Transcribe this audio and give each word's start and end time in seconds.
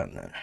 Vänner. 0.00 0.36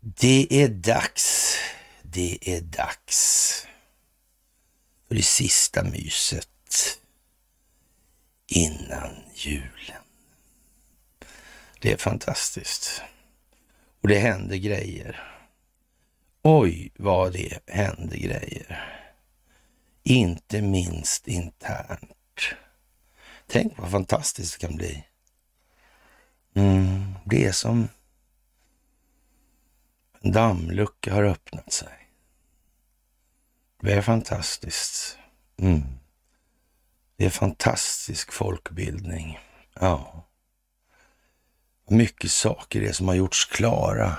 Det 0.00 0.46
är 0.50 0.68
dags. 0.68 1.56
Det 2.02 2.38
är 2.42 2.60
dags 2.60 3.66
för 5.08 5.14
det 5.14 5.22
sista 5.22 5.84
myset 5.84 7.00
innan 8.46 9.16
julen. 9.34 10.02
Det 11.80 11.92
är 11.92 11.96
fantastiskt. 11.96 13.02
Och 14.00 14.08
det 14.08 14.18
händer 14.18 14.56
grejer. 14.56 15.32
Oj, 16.42 16.92
vad 16.96 17.32
det 17.32 17.58
händer 17.66 18.16
grejer. 18.16 19.02
Inte 20.02 20.62
minst 20.62 21.28
internt. 21.28 22.56
Tänk 23.46 23.78
vad 23.78 23.90
fantastiskt 23.90 24.60
det 24.60 24.66
kan 24.66 24.76
bli. 24.76 25.04
Mm, 26.56 27.14
det 27.24 27.44
är 27.44 27.52
som 27.52 27.88
en 30.20 30.32
dammlucka 30.32 31.14
har 31.14 31.24
öppnat 31.24 31.72
sig. 31.72 32.08
Det 33.80 33.92
är 33.92 34.02
fantastiskt. 34.02 35.18
Mm. 35.56 35.82
Det 37.16 37.24
är 37.24 37.30
fantastisk 37.30 38.32
folkbildning. 38.32 39.38
Ja. 39.74 40.24
Mycket 41.88 42.30
saker 42.30 42.82
är 42.82 42.92
som 42.92 43.08
har 43.08 43.14
gjorts 43.14 43.44
klara 43.44 44.16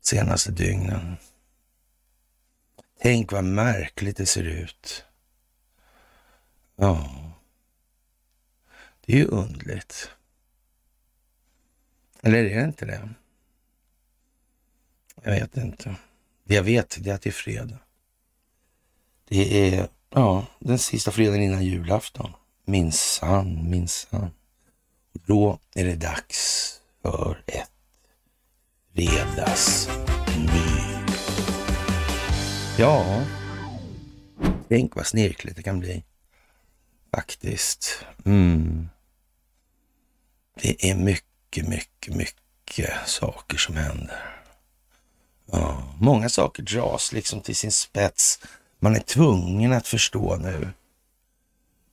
senaste 0.00 0.52
dygnen. 0.52 1.16
Tänk 3.00 3.32
vad 3.32 3.44
märkligt 3.44 4.16
det 4.16 4.26
ser 4.26 4.44
ut. 4.44 5.04
Ja, 6.76 7.10
det 9.00 9.12
är 9.12 9.16
ju 9.16 9.26
underligt. 9.26 10.10
Eller 12.24 12.44
är 12.44 12.56
det 12.56 12.64
inte 12.64 12.86
det? 12.86 13.08
Jag 15.22 15.32
vet 15.32 15.56
inte. 15.56 15.96
Det 16.44 16.54
jag 16.54 16.62
vet 16.62 16.96
är 16.96 17.14
att 17.14 17.22
det 17.22 17.30
är 17.30 17.32
fredag. 17.32 17.78
Det 19.28 19.68
är 19.68 19.88
ja, 20.10 20.46
den 20.58 20.78
sista 20.78 21.10
fredagen 21.10 21.42
innan 21.42 21.64
julafton. 21.64 22.32
Minsann, 22.64 23.70
minsann. 23.70 24.30
Då 25.12 25.58
är 25.74 25.84
det 25.84 25.96
dags 25.96 26.70
för 27.02 27.44
ett 27.46 27.70
fredagsmys. 28.94 29.88
Ja, 32.78 33.24
tänk 34.68 34.96
vad 34.96 35.06
snirkligt 35.06 35.56
det 35.56 35.62
kan 35.62 35.80
bli. 35.80 36.04
Faktiskt. 37.14 38.04
Mm. 38.24 38.88
Det 40.62 40.90
är 40.90 40.94
mycket, 40.94 41.33
mycket, 41.62 42.14
mycket 42.14 42.44
mycket 42.64 43.08
saker 43.08 43.56
som 43.56 43.76
händer. 43.76 44.42
Ja, 45.46 45.94
många 46.00 46.28
saker 46.28 46.62
dras 46.62 47.12
liksom 47.12 47.40
till 47.40 47.56
sin 47.56 47.72
spets. 47.72 48.40
Man 48.78 48.96
är 48.96 49.00
tvungen 49.00 49.72
att 49.72 49.88
förstå 49.88 50.36
nu. 50.36 50.68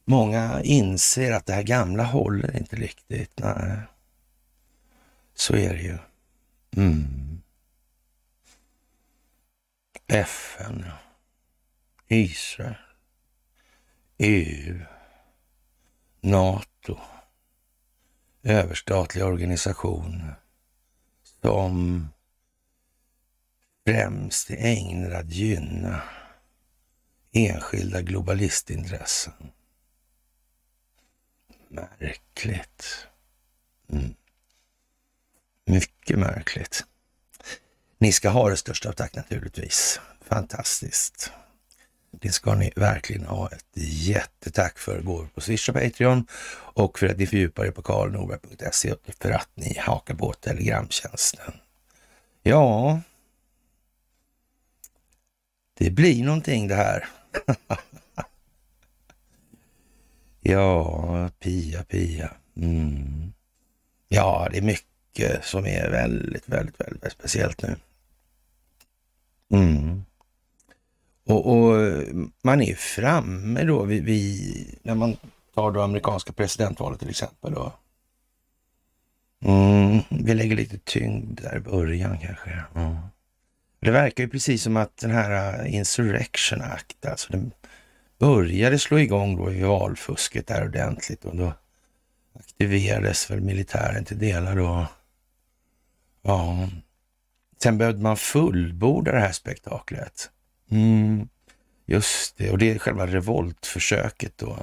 Många 0.05 0.61
inser 0.63 1.31
att 1.31 1.45
det 1.45 1.53
här 1.53 1.63
gamla 1.63 2.03
håller 2.03 2.57
inte 2.57 2.75
riktigt. 2.75 3.31
Nej, 3.35 3.79
så 5.35 5.55
är 5.55 5.73
det 5.73 5.81
ju. 5.81 5.97
Mm. 6.75 7.41
FN, 10.07 10.85
Israel, 12.07 12.75
EU, 14.17 14.79
NATO, 16.21 16.99
överstatlig 18.43 19.25
organisation 19.25 20.31
som 21.41 22.07
främst 23.85 24.51
är 24.51 24.57
ägnad 24.57 25.13
att 25.13 25.31
gynna 25.31 26.01
enskilda 27.31 28.01
globalistintressen. 28.01 29.51
Märkligt. 31.69 33.07
Mm. 33.89 34.15
Mycket 35.65 36.19
märkligt. 36.19 36.85
Ni 37.97 38.11
ska 38.11 38.29
ha 38.29 38.49
det 38.49 38.57
största 38.57 38.89
av 38.89 38.93
tack 38.93 39.15
naturligtvis. 39.15 39.99
Fantastiskt. 40.21 41.31
Det 42.11 42.31
ska 42.31 42.55
ni 42.55 42.71
verkligen 42.75 43.25
ha 43.25 43.49
ett 43.49 43.65
jättetack 43.73 44.77
för. 44.77 45.01
Går 45.01 45.25
på 45.25 45.41
Swish 45.41 45.69
och 45.69 45.75
Patreon 45.75 46.27
och 46.73 46.99
för 46.99 47.07
att 47.07 47.17
ni 47.17 47.27
fördjupar 47.27 47.65
er 47.65 47.71
på 47.71 47.81
karlnorberg.se 47.81 48.93
för 49.19 49.31
att 49.31 49.49
ni 49.55 49.77
hakar 49.79 50.15
på 50.15 50.33
telegramtjänsten. 50.33 51.53
Ja, 52.43 53.01
det 55.77 55.91
blir 55.91 56.23
någonting 56.23 56.67
det 56.67 56.75
här. 56.75 57.07
ja, 60.41 61.29
Pia, 61.39 61.83
Pia. 61.83 62.31
Mm. 62.55 63.33
Ja, 64.07 64.47
det 64.51 64.57
är 64.57 64.61
mycket 64.61 65.45
som 65.45 65.65
är 65.65 65.89
väldigt, 65.89 66.49
väldigt, 66.49 66.79
väldigt 66.79 67.11
speciellt 67.11 67.61
nu. 67.61 67.75
Mm. 69.53 70.03
Och, 71.25 71.47
och, 71.47 72.03
man 72.43 72.61
är 72.61 72.75
framme 72.75 73.63
då 73.63 73.83
vid, 73.83 74.03
vid, 74.03 74.79
när 74.83 74.95
man 74.95 75.17
tar 75.55 75.71
det 75.71 75.83
amerikanska 75.83 76.33
presidentvalet 76.33 76.99
till 76.99 77.09
exempel. 77.09 77.53
Då. 77.53 77.73
Mm, 79.43 79.99
vi 80.09 80.33
lägger 80.33 80.55
lite 80.55 80.77
tyngd 80.77 81.41
där 81.41 81.57
i 81.57 81.59
början 81.59 82.17
kanske. 82.17 82.63
Mm. 82.75 82.95
Det 83.79 83.91
verkar 83.91 84.23
ju 84.23 84.29
precis 84.29 84.63
som 84.63 84.77
att 84.77 84.97
den 84.97 85.11
här 85.11 85.59
äh, 85.65 85.75
Insurrection 85.75 86.61
Act, 86.61 87.05
alltså 87.05 87.31
den 87.31 87.51
började 88.19 88.79
slå 88.79 88.99
igång 88.99 89.37
då 89.37 89.51
i 89.53 89.61
valfusket 89.61 90.47
där 90.47 90.65
ordentligt 90.65 91.25
och 91.25 91.35
då 91.35 91.53
aktiverades 92.39 93.31
väl 93.31 93.41
militären 93.41 94.05
till 94.05 94.19
delar 94.19 94.55
då. 94.55 94.87
Ja, 96.21 96.69
sen 97.63 97.77
behövde 97.77 98.01
man 98.01 98.17
fullborda 98.17 99.11
det 99.11 99.19
här 99.19 99.31
spektaklet. 99.31 100.29
Mm, 100.71 101.29
just 101.85 102.37
det, 102.37 102.51
och 102.51 102.57
det 102.57 102.71
är 102.71 102.79
själva 102.79 103.07
revoltförsöket 103.07 104.37
då. 104.37 104.57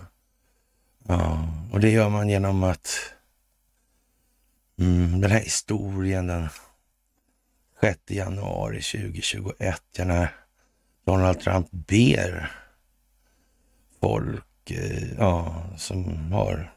Ja, 1.06 1.48
och 1.72 1.80
det 1.80 1.90
gör 1.90 2.08
man 2.08 2.28
genom 2.28 2.62
att 2.62 2.88
mm, 4.78 5.20
den 5.20 5.30
här 5.30 5.40
historien, 5.40 6.26
den 6.26 6.48
6 7.80 7.98
januari 8.08 8.82
2021, 8.82 9.82
när 9.98 10.34
Donald 11.04 11.40
Trump 11.40 11.70
ber 11.70 12.50
folk 14.00 14.70
eh, 14.70 15.12
ja, 15.18 15.64
som 15.76 16.32
har 16.32 16.74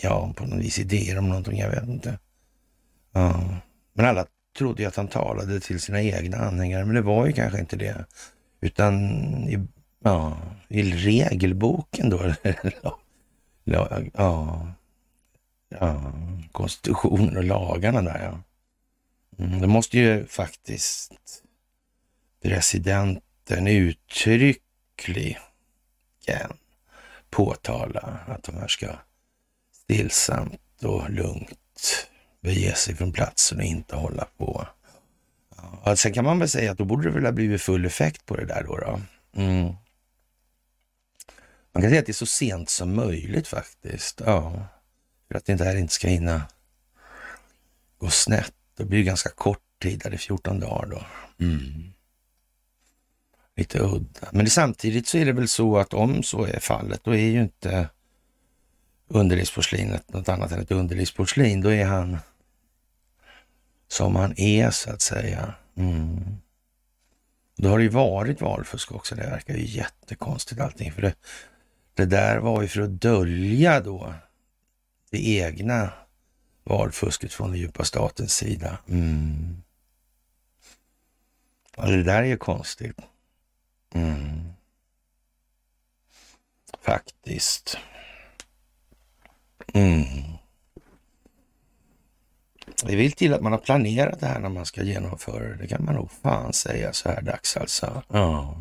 ja, 0.00 0.32
på 0.36 0.46
något 0.46 0.58
vis 0.58 0.78
idéer 0.78 1.18
om 1.18 1.28
någonting, 1.28 1.58
jag 1.58 1.70
vet 1.70 1.88
inte. 1.88 2.18
Ja. 3.12 3.44
Men 3.92 4.06
alla 4.06 4.26
trodde 4.58 4.82
ju 4.82 4.88
att 4.88 4.96
han 4.96 5.08
talade 5.08 5.60
till 5.60 5.80
sina 5.80 6.02
egna 6.02 6.36
anhängare, 6.36 6.84
men 6.84 6.94
det 6.94 7.02
var 7.02 7.26
ju 7.26 7.32
kanske 7.32 7.60
inte 7.60 7.76
det. 7.76 8.04
Utan 8.60 8.94
i, 9.48 9.66
ja, 10.04 10.38
i 10.68 10.82
regelboken 10.82 12.10
då, 12.10 12.34
ja, 13.64 13.98
ja, 14.14 16.12
konstitutionen 16.52 17.36
och 17.36 17.44
lagarna 17.44 18.02
där 18.02 18.24
ja. 18.24 18.40
Mm, 19.44 19.60
det 19.60 19.66
måste 19.66 19.98
ju 19.98 20.26
faktiskt 20.26 21.42
presidenten 22.42 23.66
uttryckligen 23.66 25.40
påtala 27.30 28.18
att 28.26 28.42
de 28.42 28.56
här 28.56 28.68
ska 28.68 28.88
stillsamt 29.72 30.60
och 30.82 31.10
lugnt 31.10 32.08
bege 32.40 32.74
sig 32.74 32.94
från 32.94 33.12
platsen 33.12 33.58
och 33.58 33.64
inte 33.64 33.96
hålla 33.96 34.24
på. 34.36 34.66
Ja, 35.84 35.96
sen 35.96 36.12
kan 36.12 36.24
man 36.24 36.38
väl 36.38 36.48
säga 36.48 36.72
att 36.72 36.78
då 36.78 36.84
borde 36.84 37.08
det 37.08 37.14
väl 37.14 37.24
ha 37.24 37.32
blivit 37.32 37.62
full 37.62 37.84
effekt 37.84 38.26
på 38.26 38.36
det 38.36 38.44
där 38.44 38.64
då. 38.66 38.78
då. 38.78 39.00
Mm. 39.42 39.74
Man 41.72 41.82
kan 41.82 41.90
säga 41.90 42.00
att 42.00 42.06
det 42.06 42.12
är 42.12 42.14
så 42.14 42.26
sent 42.26 42.70
som 42.70 42.94
möjligt 42.94 43.48
faktiskt. 43.48 44.20
Ja, 44.26 44.66
för 45.28 45.34
att 45.34 45.46
det 45.46 45.64
här 45.64 45.76
inte 45.76 45.94
ska 45.94 46.08
hinna 46.08 46.42
gå 47.98 48.10
snett. 48.10 48.54
Det 48.76 48.84
blir 48.84 49.02
ganska 49.02 49.30
kort 49.30 49.62
tid, 49.82 50.00
det 50.04 50.08
är 50.08 50.16
14 50.16 50.60
dagar 50.60 50.86
då. 50.86 51.04
Mm. 51.44 51.92
Lite 53.56 53.78
udda. 53.78 54.28
Men 54.32 54.44
det, 54.44 54.50
samtidigt 54.50 55.06
så 55.06 55.18
är 55.18 55.24
det 55.24 55.32
väl 55.32 55.48
så 55.48 55.78
att 55.78 55.94
om 55.94 56.22
så 56.22 56.44
är 56.44 56.60
fallet, 56.60 57.00
då 57.04 57.14
är 57.14 57.30
ju 57.30 57.40
inte 57.40 57.88
underlivsporslinet 59.08 60.12
något 60.12 60.28
annat 60.28 60.52
än 60.52 60.60
ett 60.60 60.70
underlivsporslin. 60.70 61.60
Då 61.60 61.72
är 61.72 61.84
han 61.84 62.18
som 63.88 64.16
han 64.16 64.38
är 64.38 64.70
så 64.70 64.90
att 64.90 65.00
säga. 65.00 65.54
Mm. 65.76 66.36
Då 67.56 67.68
har 67.68 67.78
det 67.78 67.84
ju 67.84 67.90
varit 67.90 68.40
valfusk 68.40 68.92
också. 68.92 69.14
Det 69.14 69.22
verkar 69.22 69.54
ju 69.54 69.66
jättekonstigt 69.66 70.60
allting. 70.60 70.92
För 70.92 71.02
det, 71.02 71.14
det 71.94 72.04
där 72.04 72.38
var 72.38 72.62
ju 72.62 72.68
för 72.68 72.80
att 72.80 73.00
dölja 73.00 73.80
då 73.80 74.14
det 75.10 75.28
egna 75.28 75.92
valfusket 76.64 77.32
från 77.32 77.50
den 77.50 77.60
djupa 77.60 77.84
statens 77.84 78.34
sida. 78.34 78.78
Mm. 78.88 79.62
Ja, 81.76 81.86
det 81.86 82.02
där 82.02 82.22
är 82.22 82.26
ju 82.26 82.36
konstigt. 82.36 82.98
Mm. 83.94 84.52
Faktiskt. 86.82 87.78
Mm. 89.74 90.27
Det 92.88 92.96
vill 92.96 93.12
till 93.12 93.34
att 93.34 93.40
man 93.40 93.52
har 93.52 93.58
planerat 93.58 94.20
det 94.20 94.26
här 94.26 94.38
när 94.38 94.48
man 94.48 94.66
ska 94.66 94.82
genomföra 94.82 95.48
det. 95.48 95.56
Det 95.56 95.66
kan 95.66 95.84
man 95.84 95.94
nog 95.94 96.10
fan 96.22 96.52
säga 96.52 96.92
så 96.92 97.08
här 97.08 97.22
dags 97.22 97.56
alltså. 97.56 98.02
Ja. 98.08 98.58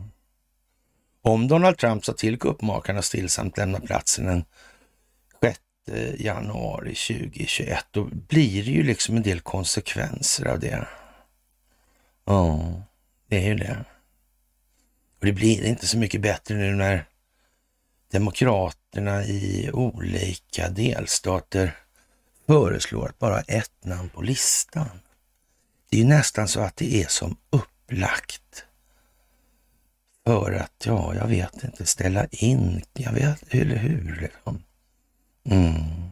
Om 1.21 1.47
Donald 1.47 1.77
Trump 1.77 2.05
sa 2.05 2.13
till 2.13 2.39
kuppmakarna 2.39 3.01
stillsamt 3.01 3.57
lämna 3.57 3.79
platsen 3.79 4.25
den 4.25 4.45
6 5.43 5.59
januari 6.19 6.95
2021, 6.95 7.85
då 7.91 8.03
blir 8.03 8.63
det 8.63 8.71
ju 8.71 8.83
liksom 8.83 9.15
en 9.15 9.23
del 9.23 9.39
konsekvenser 9.39 10.45
av 10.45 10.59
det. 10.59 10.87
Ja, 12.25 12.71
det 13.27 13.37
är 13.37 13.47
ju 13.47 13.55
det. 13.55 13.85
Och 15.19 15.25
det 15.25 15.33
blir 15.33 15.65
inte 15.65 15.87
så 15.87 15.97
mycket 15.97 16.21
bättre 16.21 16.55
nu 16.55 16.75
när 16.75 17.05
demokraterna 18.11 19.23
i 19.25 19.69
olika 19.73 20.69
delstater 20.69 21.75
föreslår 22.47 23.09
att 23.09 23.19
bara 23.19 23.41
ett 23.41 23.85
namn 23.85 24.09
på 24.09 24.21
listan. 24.21 24.99
Det 25.89 25.97
är 25.97 26.01
ju 26.01 26.07
nästan 26.07 26.47
så 26.47 26.59
att 26.59 26.75
det 26.75 27.03
är 27.03 27.07
som 27.07 27.37
upplagt 27.49 28.65
för 30.25 30.51
att, 30.51 30.85
ja, 30.85 31.15
jag 31.15 31.27
vet 31.27 31.63
inte, 31.63 31.85
ställa 31.85 32.25
in, 32.25 32.83
jag 32.93 33.11
vet, 33.11 33.53
eller 33.53 33.75
hur 33.75 34.19
liksom. 34.21 34.63
Mm. 35.43 36.11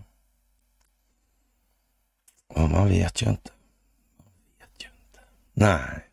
Ja, 2.56 2.68
man 2.68 2.90
vet 2.90 3.22
ju 3.22 3.30
inte. 3.30 3.52
Man 4.18 4.34
vet 4.60 4.84
ju 4.84 4.88
inte. 4.88 5.20
Nej, 5.54 6.08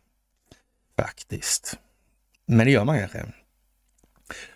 faktiskt. 0.97 1.77
Men 2.45 2.65
det 2.65 2.71
gör 2.71 2.85
man 2.85 2.99
kanske. 2.99 3.25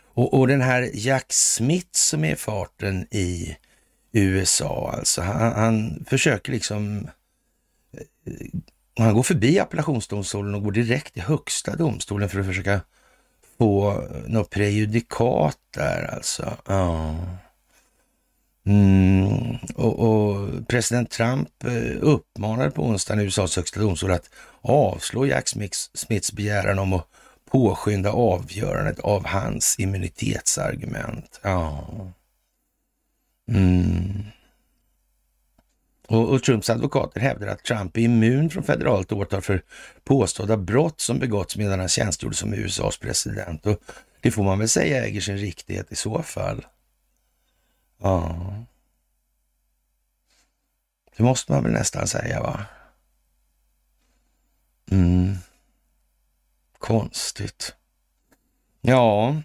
Och, 0.03 0.33
och 0.33 0.47
den 0.47 0.61
här 0.61 0.89
Jack 0.93 1.33
Smith 1.33 1.89
som 1.91 2.23
är 2.23 2.35
farten 2.35 3.07
i 3.11 3.57
USA, 4.21 4.93
alltså 4.97 5.21
han, 5.21 5.53
han 5.53 6.05
försöker 6.09 6.51
liksom 6.51 7.07
eh, 7.97 8.33
han 8.97 9.13
går 9.13 9.23
förbi 9.23 9.59
appellationsdomstolen 9.59 10.55
och 10.55 10.63
går 10.63 10.71
direkt 10.71 11.13
till 11.13 11.23
högsta 11.23 11.75
domstolen 11.75 12.29
för 12.29 12.39
att 12.39 12.45
försöka 12.45 12.81
få 13.57 13.91
eh, 13.91 13.97
något 14.27 14.49
prejudikat 14.49 15.57
där 15.73 16.13
alltså. 16.15 16.57
Ja. 16.67 17.15
Mm. 18.65 19.57
Och, 19.75 19.99
och, 19.99 20.67
president 20.67 21.11
Trump 21.11 21.49
eh, 21.63 21.97
uppmanade 22.01 22.71
på 22.71 22.83
onsdagen 22.83 23.25
USAs 23.25 23.55
högsta 23.55 23.79
domstol 23.79 24.11
att 24.11 24.29
avslå 24.61 25.25
Jack 25.25 25.47
Smiths 25.93 26.31
begäran 26.31 26.79
om 26.79 26.93
att 26.93 27.07
påskynda 27.51 28.11
avgörandet 28.11 28.99
av 28.99 29.25
hans 29.25 29.79
immunitetsargument. 29.79 31.39
Ja. 31.43 31.87
Mm. 33.47 34.23
Och, 36.07 36.29
och, 36.29 36.43
Trumps 36.43 36.69
advokater 36.69 37.19
hävdar 37.19 37.47
att 37.47 37.63
Trump 37.63 37.97
är 37.97 38.01
immun 38.01 38.49
från 38.49 38.63
federalt 38.63 39.11
åtal 39.11 39.41
för 39.41 39.63
påstådda 40.03 40.57
brott 40.57 41.01
som 41.01 41.19
begåtts 41.19 41.57
medan 41.57 41.79
han 41.79 41.89
tjänstgjorde 41.89 42.35
som 42.35 42.53
USAs 42.53 42.97
president. 42.97 43.65
Och 43.65 43.81
det 44.21 44.31
får 44.31 44.43
man 44.43 44.59
väl 44.59 44.69
säga 44.69 45.05
äger 45.05 45.21
sin 45.21 45.37
riktighet 45.37 45.91
i 45.91 45.95
så 45.95 46.23
fall. 46.23 46.65
Ja. 47.97 48.53
Det 51.17 51.23
måste 51.23 51.51
man 51.51 51.63
väl 51.63 51.71
nästan 51.71 52.07
säga, 52.07 52.41
va? 52.41 52.65
Mm. 54.91 55.35
Konstigt. 56.77 57.75
Ja, 58.81 59.35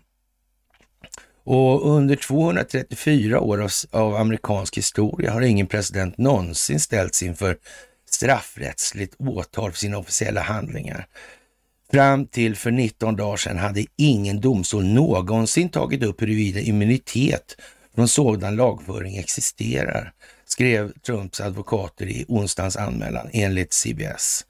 och 1.44 1.90
under 1.96 2.16
234 2.16 3.40
år 3.40 3.62
av, 3.62 3.70
av, 3.90 4.16
amerikansk 4.16 4.76
historia 4.76 5.32
har 5.32 5.40
ingen 5.40 5.66
president 5.66 6.18
någonsin 6.18 6.80
ställts 6.80 7.22
inför 7.22 7.56
straffrättsligt 8.10 9.14
åtal 9.18 9.70
för 9.70 9.78
sina 9.78 9.98
officiella 9.98 10.40
handlingar. 10.40 11.06
Fram 11.92 12.26
till 12.26 12.56
för 12.56 12.70
19 12.70 13.16
dagar 13.16 13.36
sedan 13.36 13.58
hade 13.58 13.84
ingen 13.96 14.40
domstol 14.40 14.84
någonsin 14.84 15.68
tagit 15.68 16.02
upp 16.02 16.22
huruvida 16.22 16.60
immunitet 16.60 17.56
från 17.94 18.08
sådan 18.08 18.56
lagföring 18.56 19.16
existerar, 19.16 20.12
skrev 20.44 20.92
Trumps 21.06 21.40
advokater 21.40 22.06
i 22.06 22.24
onsdagens 22.28 22.76
anmälan 22.76 23.28
enligt 23.32 23.72
CBS. 23.72 24.44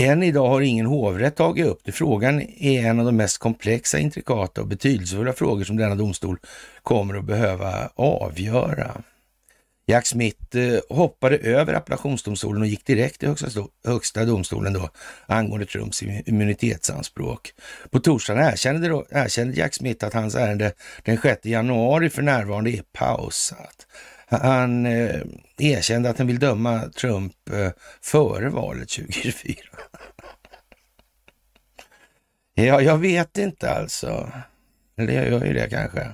Än 0.00 0.22
idag 0.22 0.48
har 0.48 0.60
ingen 0.60 0.86
hovrätt 0.86 1.36
tagit 1.36 1.66
upp 1.66 1.80
det. 1.84 1.92
Frågan 1.92 2.40
är 2.40 2.86
en 2.86 2.98
av 2.98 3.06
de 3.06 3.16
mest 3.16 3.38
komplexa, 3.38 3.98
intrikata 3.98 4.60
och 4.60 4.66
betydelsefulla 4.66 5.32
frågor 5.32 5.64
som 5.64 5.76
denna 5.76 5.94
domstol 5.94 6.38
kommer 6.82 7.14
att 7.14 7.24
behöva 7.24 7.90
avgöra. 7.94 9.02
Jack 9.86 10.06
Smith 10.06 10.56
eh, 10.56 10.96
hoppade 10.96 11.36
över 11.36 11.74
appellationsdomstolen 11.74 12.62
och 12.62 12.68
gick 12.68 12.86
direkt 12.86 13.20
till 13.20 13.28
högsta, 13.28 13.48
högsta 13.84 14.24
domstolen 14.24 14.72
då 14.72 14.90
angående 15.26 15.66
Trumps 15.66 16.02
immunitetsanspråk. 16.02 17.52
På 17.90 18.00
torsdagen 18.00 18.44
erkände, 18.44 18.88
då, 18.88 19.06
erkände 19.10 19.56
Jack 19.56 19.74
Smith 19.74 20.06
att 20.06 20.14
hans 20.14 20.34
ärende 20.34 20.72
den 21.04 21.18
6 21.22 21.46
januari 21.46 22.10
för 22.10 22.22
närvarande 22.22 22.70
är 22.70 22.82
pausat. 22.92 23.86
Han 24.30 24.86
eh, 24.86 25.20
erkände 25.58 26.10
att 26.10 26.18
han 26.18 26.26
vill 26.26 26.38
döma 26.38 26.88
Trump 26.88 27.50
eh, 27.50 27.70
före 28.00 28.48
valet 28.48 28.88
2024. 28.88 29.56
ja, 32.54 32.80
jag 32.80 32.98
vet 32.98 33.38
inte 33.38 33.70
alltså. 33.70 34.32
Eller 34.96 35.12
jag 35.12 35.28
gör 35.28 35.44
ju 35.44 35.52
det 35.52 35.70
kanske. 35.70 36.12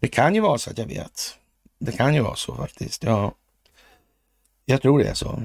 Det 0.00 0.08
kan 0.08 0.34
ju 0.34 0.40
vara 0.40 0.58
så 0.58 0.70
att 0.70 0.78
jag 0.78 0.86
vet. 0.86 1.38
Det 1.78 1.92
kan 1.92 2.14
ju 2.14 2.20
vara 2.20 2.36
så 2.36 2.56
faktiskt. 2.56 3.02
Ja, 3.02 3.34
jag 4.64 4.82
tror 4.82 4.98
det 4.98 5.08
är 5.08 5.14
så. 5.14 5.42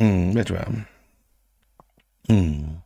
Mm, 0.00 0.34
det 0.34 0.44
tror 0.44 0.58
jag. 0.58 0.74
Mm. 2.38 2.80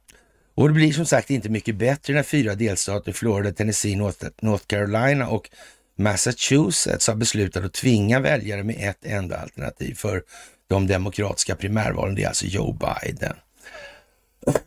Och 0.54 0.68
det 0.68 0.75
blir 0.75 0.92
som 0.92 1.06
sagt 1.06 1.30
inte 1.30 1.49
mycket 1.49 1.76
bättre 1.76 2.14
när 2.14 2.23
fyra 2.23 2.54
delstater, 2.54 3.12
Florida, 3.12 3.52
Tennessee, 3.52 3.96
North 3.96 4.66
Carolina 4.66 5.28
och 5.28 5.50
Massachusetts 5.96 7.08
har 7.08 7.14
beslutat 7.14 7.64
att 7.64 7.72
tvinga 7.72 8.20
väljare 8.20 8.62
med 8.62 8.88
ett 8.90 9.04
enda 9.04 9.36
alternativ 9.36 9.94
för 9.94 10.22
de 10.66 10.86
demokratiska 10.86 11.54
primärvalen. 11.54 12.14
Det 12.14 12.22
är 12.22 12.28
alltså 12.28 12.46
Joe 12.46 12.72
Biden. 12.72 13.36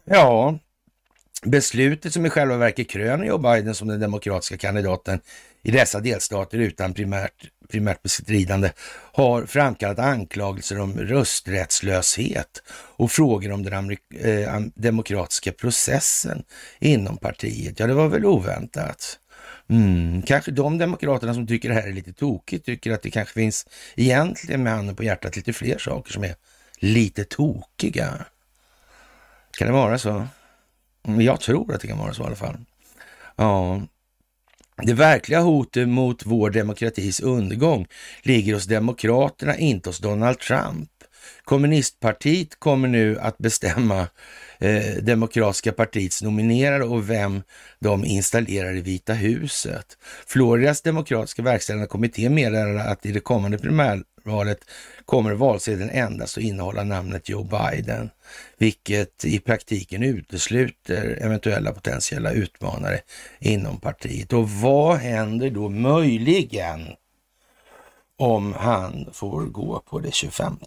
Ja, 0.05 0.59
beslutet 1.43 2.13
som 2.13 2.25
i 2.25 2.29
själva 2.29 2.57
verket 2.57 2.89
kröner 2.89 3.25
Joe 3.25 3.37
Biden 3.37 3.75
som 3.75 3.87
den 3.87 3.99
demokratiska 3.99 4.57
kandidaten 4.57 5.19
i 5.63 5.71
dessa 5.71 5.99
delstater 5.99 6.57
utan 6.57 6.93
primärt, 6.93 7.49
primärt 7.69 8.03
bestridande 8.03 8.71
har 9.13 9.45
framkallat 9.45 9.99
anklagelser 9.99 10.79
om 10.79 10.97
rösträttslöshet 10.97 12.63
och 12.69 13.11
frågor 13.11 13.51
om 13.51 13.63
den 13.63 13.91
eh, 14.19 14.59
demokratiska 14.75 15.51
processen 15.51 16.43
inom 16.79 17.17
partiet. 17.17 17.79
Ja, 17.79 17.87
det 17.87 17.93
var 17.93 18.07
väl 18.07 18.25
oväntat. 18.25 19.19
Mm, 19.69 20.21
kanske 20.21 20.51
de 20.51 20.77
demokraterna 20.77 21.33
som 21.33 21.47
tycker 21.47 21.69
det 21.69 21.75
här 21.75 21.87
är 21.87 21.93
lite 21.93 22.13
tokigt 22.13 22.65
tycker 22.65 22.91
att 22.91 23.01
det 23.01 23.11
kanske 23.11 23.33
finns 23.33 23.67
egentligen 23.95 24.63
med 24.63 24.73
handen 24.73 24.95
på 24.95 25.03
hjärtat 25.03 25.35
lite 25.35 25.53
fler 25.53 25.77
saker 25.77 26.13
som 26.13 26.23
är 26.23 26.35
lite 26.79 27.23
tokiga. 27.23 28.25
Kan 29.57 29.67
det 29.67 29.73
vara 29.73 29.97
så? 29.97 30.27
Mm, 31.07 31.21
jag 31.21 31.39
tror 31.39 31.73
att 31.73 31.81
det 31.81 31.87
kan 31.87 31.97
vara 31.97 32.13
så 32.13 32.23
i 32.23 32.25
alla 32.25 32.35
fall. 32.35 32.57
Ja, 33.35 33.81
det 34.83 34.93
verkliga 34.93 35.39
hotet 35.39 35.89
mot 35.89 36.25
vår 36.25 36.49
demokratis 36.49 37.19
undergång 37.19 37.87
ligger 38.21 38.53
hos 38.53 38.65
demokraterna, 38.65 39.57
inte 39.57 39.89
hos 39.89 39.99
Donald 39.99 40.39
Trump. 40.39 40.89
Kommunistpartiet 41.43 42.59
kommer 42.59 42.87
nu 42.87 43.19
att 43.19 43.37
bestämma 43.37 44.07
eh, 44.59 44.95
Demokratiska 45.01 45.71
partiets 45.71 46.23
nominerade 46.23 46.85
och 46.85 47.09
vem 47.09 47.43
de 47.79 48.05
installerar 48.05 48.75
i 48.75 48.81
Vita 48.81 49.13
huset. 49.13 49.97
Floridas 50.27 50.81
demokratiska 50.81 51.41
verkställande 51.41 51.87
kommitté 51.87 52.29
meddelar 52.29 52.75
att 52.75 53.05
i 53.05 53.11
det 53.11 53.19
kommande 53.19 53.57
primärvalet 53.57 54.59
kommer 55.05 55.33
valsedeln 55.33 55.89
endast 55.89 56.37
att 56.37 56.43
innehålla 56.43 56.83
namnet 56.83 57.29
Joe 57.29 57.43
Biden, 57.43 58.09
vilket 58.57 59.25
i 59.25 59.39
praktiken 59.39 60.03
utesluter 60.03 61.19
eventuella 61.21 61.71
potentiella 61.71 62.31
utmanare 62.31 62.99
inom 63.39 63.79
partiet. 63.79 64.33
Och 64.33 64.49
vad 64.49 64.97
händer 64.97 65.49
då 65.49 65.69
möjligen 65.69 66.87
om 68.17 68.53
han 68.53 69.09
får 69.13 69.45
gå 69.45 69.79
på 69.79 69.99
det 69.99 70.13
25 70.13 70.57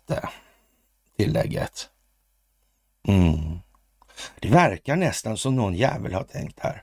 tillägget? 1.25 1.89
Mm. 3.09 3.59
Det 4.41 4.49
verkar 4.49 4.97
nästan 4.97 5.37
som 5.37 5.57
någon 5.57 5.75
jävel 5.75 6.15
har 6.15 6.23
tänkt 6.23 6.61
här. 6.61 6.83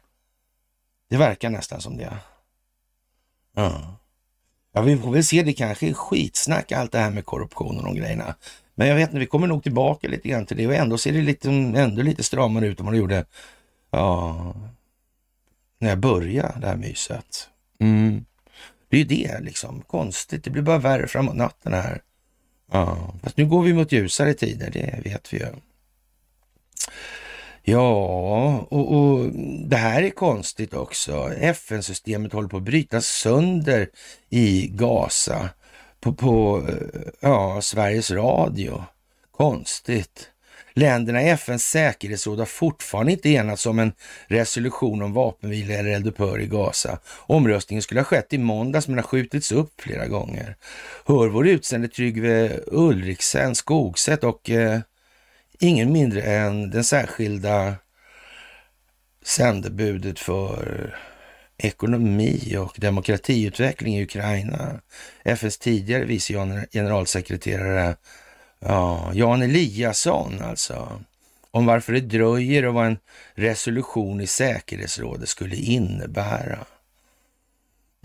Det 1.09 1.17
verkar 1.17 1.49
nästan 1.49 1.81
som 1.81 1.97
det. 1.97 2.17
Ja. 3.55 3.97
Ja, 4.73 4.81
vi 4.81 4.97
får 4.97 5.11
väl 5.11 5.23
se. 5.23 5.43
Det 5.43 5.53
kanske 5.53 5.89
är 5.89 5.93
skitsnack 5.93 6.71
allt 6.71 6.91
det 6.91 6.99
här 6.99 7.11
med 7.11 7.25
korruption 7.25 7.77
och 7.77 7.83
de 7.83 7.95
grejerna. 7.95 8.35
Men 8.75 8.87
jag 8.87 8.95
vet 8.95 9.09
inte, 9.09 9.19
vi 9.19 9.25
kommer 9.25 9.47
nog 9.47 9.63
tillbaka 9.63 10.07
lite 10.07 10.29
grann 10.29 10.45
till 10.45 10.57
det 10.57 10.67
och 10.67 10.73
ändå 10.73 10.97
ser 10.97 11.13
det 11.13 11.21
lite, 11.21 11.49
ändå 11.49 12.01
lite 12.01 12.23
stramare 12.23 12.67
ut 12.67 12.79
än 12.79 12.85
vad 12.85 12.93
det 12.93 12.97
gjorde 12.97 13.25
ja, 13.89 14.53
när 15.79 15.89
jag 15.89 15.99
började 15.99 16.59
det 16.59 16.67
här 16.67 16.75
myset. 16.75 17.49
Mm. 17.79 18.25
Det 18.89 18.97
är 18.97 18.99
ju 18.99 19.05
det 19.05 19.39
liksom, 19.39 19.81
konstigt. 19.81 20.43
Det 20.43 20.49
blir 20.49 20.61
bara 20.61 20.77
värre 20.77 21.07
framåt 21.07 21.35
natten 21.35 21.73
här. 21.73 22.01
Ja, 22.71 23.13
fast 23.23 23.37
nu 23.37 23.45
går 23.45 23.63
vi 23.63 23.73
mot 23.73 23.91
ljusare 23.91 24.33
tider, 24.33 24.69
det 24.71 25.09
vet 25.09 25.33
vi 25.33 25.37
ju. 25.37 25.45
Ja, 27.69 28.67
och, 28.69 28.95
och, 28.95 29.29
det 29.65 29.75
här 29.75 30.03
är 30.03 30.09
konstigt 30.09 30.73
också. 30.73 31.33
FN-systemet 31.33 32.33
håller 32.33 32.49
på 32.49 32.57
att 32.57 32.63
brytas 32.63 33.05
sönder 33.05 33.89
i 34.29 34.67
Gaza 34.67 35.49
på, 35.99 36.13
på 36.13 36.63
eh, 36.69 37.01
ja, 37.19 37.61
Sveriges 37.61 38.11
Radio. 38.11 38.83
Konstigt. 39.31 40.29
Länderna 40.77 41.23
i 41.23 41.29
FNs 41.29 41.65
säkerhetsråd 41.65 42.39
har 42.39 42.45
fortfarande 42.45 43.11
inte 43.11 43.29
enats 43.29 43.65
om 43.65 43.79
en 43.79 43.91
resolution 44.27 45.01
om 45.01 45.13
vapenvila 45.13 45.73
eller 45.73 45.89
eldupphör 45.89 46.39
i 46.39 46.47
Gaza. 46.47 46.99
Omröstningen 47.17 47.81
skulle 47.81 47.99
ha 47.99 48.05
skett 48.05 48.33
i 48.33 48.37
måndags 48.37 48.87
men 48.87 48.97
har 48.97 49.03
skjutits 49.03 49.51
upp 49.51 49.81
flera 49.81 50.07
gånger. 50.07 50.55
Hör 51.05 51.27
vår 51.27 51.47
utsände 51.47 51.87
Trygve 51.87 52.59
Ulriksen 52.67 53.55
Skogsätt 53.55 54.23
och 54.23 54.49
eh, 54.49 54.79
ingen 55.59 55.91
mindre 55.91 56.21
än 56.21 56.69
den 56.69 56.83
särskilda 56.83 57.75
sändebudet 59.25 60.19
för 60.19 60.95
ekonomi 61.57 62.57
och 62.57 62.75
demokratiutveckling 62.77 63.97
i 63.97 64.03
Ukraina. 64.03 64.81
FNs 65.23 65.57
tidigare 65.57 66.05
vice 66.05 66.33
generalsekreterare 66.71 67.95
ja, 68.59 69.11
Jan 69.13 69.41
Eliasson 69.41 70.41
alltså. 70.41 71.01
Om 71.51 71.65
varför 71.65 71.93
det 71.93 71.99
dröjer 71.99 72.65
och 72.65 72.73
vad 72.73 72.85
en 72.85 72.97
resolution 73.33 74.21
i 74.21 74.27
säkerhetsrådet 74.27 75.29
skulle 75.29 75.55
innebära. 75.55 76.65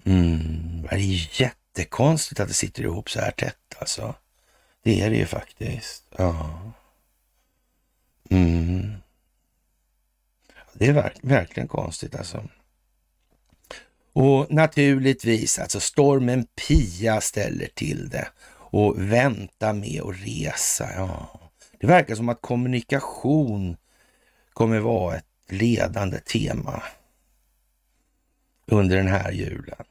Mm, 0.04 0.82
det 0.82 0.94
är 0.94 1.40
jättekonstigt 1.40 2.40
att 2.40 2.48
det 2.48 2.54
sitter 2.54 2.82
ihop 2.82 3.10
så 3.10 3.20
här 3.20 3.30
tätt 3.30 3.76
alltså. 3.78 4.14
Det 4.82 5.00
är 5.00 5.10
det 5.10 5.16
ju 5.16 5.26
faktiskt. 5.26 6.04
Ja. 6.16 6.60
Mm. 8.30 8.92
Det 10.72 10.86
är 10.86 10.92
verk 10.92 11.16
verkligen 11.22 11.68
konstigt 11.68 12.14
alltså. 12.14 12.48
Och 14.12 14.52
naturligtvis, 14.52 15.58
alltså 15.58 15.80
stormen 15.80 16.44
Pia 16.44 17.20
ställer 17.20 17.68
till 17.74 18.08
det 18.08 18.28
och 18.72 18.94
vänta 19.12 19.72
med 19.72 20.02
att 20.02 20.16
resa. 20.26 20.88
Ja. 20.96 21.40
Det 21.80 21.86
verkar 21.86 22.14
som 22.14 22.28
att 22.28 22.40
kommunikation 22.40 23.76
kommer 24.52 24.78
vara 24.78 25.16
ett 25.16 25.26
ledande 25.48 26.18
tema 26.18 26.82
under 28.66 28.96
den 28.96 29.08
här 29.08 29.32
julen. 29.32 29.84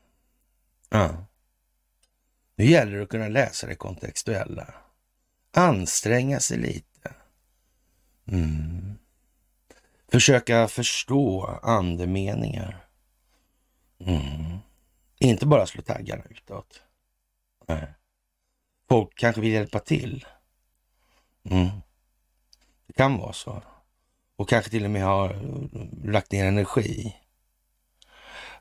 Ja. 0.90 1.26
Nu 2.56 2.66
gäller 2.66 2.98
det 2.98 3.04
att 3.04 3.10
kunna 3.10 3.28
läsa 3.28 3.68
det 3.68 3.76
kontextuella. 3.76 4.74
Anstränga 5.54 6.40
sig 6.40 6.58
lite. 6.58 7.14
Mm. 8.28 8.98
Försöka 10.12 10.68
förstå 10.68 11.60
andemeningar. 11.64 12.86
Mm. 14.00 14.58
Inte 15.20 15.46
bara 15.46 15.68
slå 15.68 15.82
taggarna 15.82 16.24
utåt. 16.30 16.84
Nej. 17.68 17.94
Folk 18.92 19.16
kanske 19.16 19.42
vill 19.42 19.52
hjälpa 19.52 19.80
till. 19.80 20.26
Mm. 21.50 21.70
Det 22.88 22.94
kan 22.94 23.18
vara 23.18 23.34
så. 23.34 23.64
Och 24.36 24.50
kanske 24.50 24.72
till 24.72 24.86
och 24.86 24.92
med 24.92 25.04
har 25.04 25.30
eh, 25.30 26.10
lagt 26.12 26.32
ner 26.32 26.46
energi. 26.46 27.16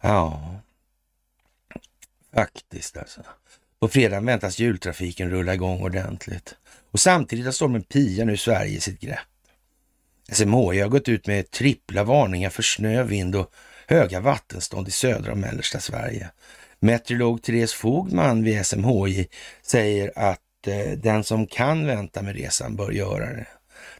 Ja, 0.00 0.54
faktiskt 2.34 2.96
alltså. 2.96 3.22
På 3.80 3.88
fredag 3.88 4.20
väntas 4.20 4.58
jultrafiken 4.58 5.30
rulla 5.30 5.54
igång 5.54 5.82
ordentligt. 5.82 6.56
Och 6.90 7.00
samtidigt 7.00 7.44
har 7.44 7.52
stormen 7.52 7.82
Pia 7.82 8.24
nu 8.24 8.36
Sverige 8.36 8.76
i 8.76 8.80
sitt 8.80 9.00
grepp. 9.00 9.18
SMHI 10.32 10.80
har 10.80 10.88
gått 10.88 11.08
ut 11.08 11.26
med 11.26 11.50
trippla 11.50 12.04
varningar 12.04 12.50
för 12.50 12.62
snö, 12.62 13.02
vind 13.02 13.36
och 13.36 13.52
höga 13.86 14.20
vattenstånd 14.20 14.88
i 14.88 14.90
södra 14.90 15.32
och 15.32 15.38
mellersta 15.38 15.80
Sverige. 15.80 16.30
Meteorolog 16.80 17.42
Therese 17.42 17.74
Fogman 17.74 18.42
vid 18.42 18.66
SMHI 18.66 19.28
säger 19.62 20.12
att 20.16 20.66
eh, 20.66 20.98
den 20.98 21.24
som 21.24 21.46
kan 21.46 21.86
vänta 21.86 22.22
med 22.22 22.36
resan 22.36 22.76
bör 22.76 22.90
göra 22.90 23.26
det. 23.32 23.46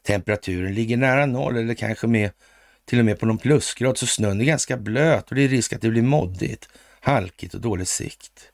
Temperaturen 0.03 0.75
ligger 0.75 0.97
nära 0.97 1.27
noll 1.27 1.57
eller 1.57 1.75
kanske 1.75 2.07
med, 2.07 2.31
till 2.85 2.99
och 2.99 3.05
med 3.05 3.19
på 3.19 3.27
någon 3.27 3.39
plusgrad, 3.39 3.99
så 3.99 4.07
snön 4.07 4.41
är 4.41 4.45
ganska 4.45 4.77
blöt 4.77 5.29
och 5.29 5.35
det 5.35 5.43
är 5.43 5.49
risk 5.49 5.73
att 5.73 5.81
det 5.81 5.91
blir 5.91 6.03
moddigt, 6.03 6.69
halkigt 7.01 7.55
och 7.55 7.61
dålig 7.61 7.89
sikt. 7.89 8.53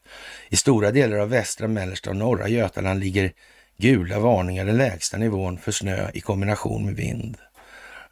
I 0.48 0.56
stora 0.56 0.90
delar 0.90 1.16
av 1.16 1.28
västra, 1.28 1.68
mellersta 1.68 2.10
och 2.10 2.16
norra 2.16 2.48
Götaland 2.48 3.00
ligger 3.00 3.32
gula 3.78 4.18
varningar, 4.18 4.64
den 4.64 4.76
lägsta 4.76 5.16
nivån 5.16 5.58
för 5.58 5.72
snö 5.72 6.10
i 6.14 6.20
kombination 6.20 6.86
med 6.86 6.96
vind. 6.96 7.36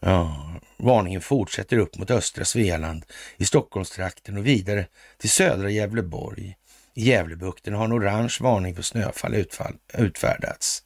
Ja, 0.00 0.53
varningen 0.84 1.20
fortsätter 1.20 1.78
upp 1.78 1.98
mot 1.98 2.10
östra 2.10 2.44
Svealand, 2.44 3.04
i 3.36 3.44
Stockholmstrakten 3.44 4.36
och 4.36 4.46
vidare 4.46 4.86
till 5.18 5.30
södra 5.30 5.70
Gävleborg. 5.70 6.56
I 6.94 7.02
Gävlebukten 7.02 7.74
har 7.74 7.84
en 7.84 7.92
orange 7.92 8.36
varning 8.40 8.74
för 8.74 8.82
snöfall 8.82 9.34
utfall, 9.34 9.74
utfärdats. 9.94 10.82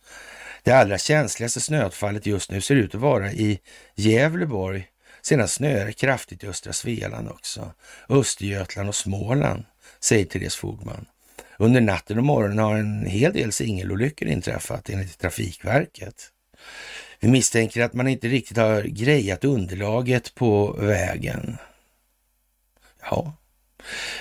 Det 0.63 0.73
allra 0.73 0.99
känsligaste 0.99 1.61
snöfallet 1.61 2.27
just 2.27 2.51
nu 2.51 2.61
ser 2.61 2.75
ut 2.75 2.95
att 2.95 3.01
vara 3.01 3.33
i 3.33 3.61
Gävleborg. 3.95 4.89
Sedan 5.23 5.49
snöar 5.49 5.87
det 5.87 5.93
kraftigt 5.93 6.45
i 6.45 6.47
östra 6.47 6.73
Svealand 6.73 7.29
också. 7.29 7.73
Östergötland 8.09 8.89
och 8.89 8.95
Småland, 8.95 9.65
säger 10.01 10.25
Therese 10.25 10.57
Fogman. 10.57 11.07
Under 11.59 11.81
natten 11.81 12.19
och 12.19 12.25
morgonen 12.25 12.59
har 12.59 12.77
en 12.77 13.07
hel 13.07 13.33
del 13.33 13.53
singelolyckor 13.53 14.29
inträffat 14.29 14.91
enligt 14.91 15.19
Trafikverket. 15.19 16.31
Vi 17.21 17.29
misstänker 17.29 17.83
att 17.83 17.95
man 17.95 18.09
inte 18.09 18.29
riktigt 18.29 18.57
har 18.57 18.83
grejat 18.83 19.45
underlaget 19.45 20.35
på 20.35 20.73
vägen. 20.73 21.57
Ja, 23.11 23.33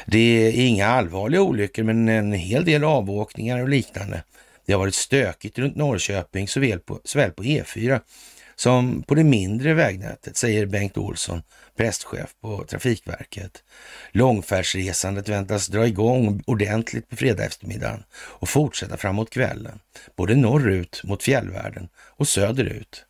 det 0.06 0.20
är 0.20 0.66
inga 0.66 0.88
allvarliga 0.88 1.42
olyckor, 1.42 1.84
men 1.84 2.10
en 2.10 2.34
hel 2.34 2.66
del 2.66 2.84
avåkningar 2.84 3.62
och 3.62 3.70
liknande. 3.70 4.24
Det 4.66 4.74
har 4.74 4.80
varit 4.80 4.96
stökigt 4.96 5.60
runt 5.60 5.75
Norrköping 5.75 6.48
såväl 6.48 6.80
på, 6.80 7.00
såväl 7.04 7.32
på 7.32 7.44
E4 7.44 8.01
som 8.60 9.04
på 9.04 9.16
det 9.16 9.24
mindre 9.24 9.74
vägnätet, 9.74 10.38
säger 10.38 10.66
Bengt 10.66 10.98
Olsson, 10.98 11.42
prästchef 11.78 12.30
på 12.42 12.64
Trafikverket. 12.64 13.64
Långfärdsresandet 14.12 15.30
väntas 15.30 15.68
dra 15.68 15.88
igång 15.88 16.44
ordentligt 16.48 17.10
på 17.10 17.16
fredag 17.16 17.46
eftermiddagen 17.46 18.04
och 18.14 18.50
fortsätta 18.50 18.98
framåt 18.98 19.30
kvällen, 19.30 19.80
både 20.16 20.36
norrut 20.36 21.02
mot 21.04 21.24
fjällvärlden 21.24 21.90
och 21.96 22.28
söderut. 22.28 23.06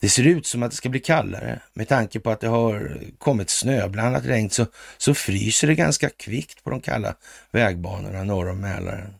Det 0.00 0.08
ser 0.08 0.26
ut 0.26 0.46
som 0.46 0.62
att 0.62 0.70
det 0.70 0.76
ska 0.76 0.88
bli 0.88 1.00
kallare. 1.00 1.60
Med 1.74 1.88
tanke 1.88 2.20
på 2.20 2.30
att 2.30 2.40
det 2.40 2.48
har 2.48 3.00
kommit 3.18 3.50
snöblandat 3.50 4.26
regn 4.26 4.50
så, 4.50 4.66
så 4.98 5.14
fryser 5.14 5.68
det 5.68 5.74
ganska 5.74 6.08
kvickt 6.08 6.64
på 6.64 6.70
de 6.70 6.80
kalla 6.80 7.14
vägbanorna 7.50 8.24
norr 8.24 8.50
om 8.50 8.60
Mälaren. 8.60 9.14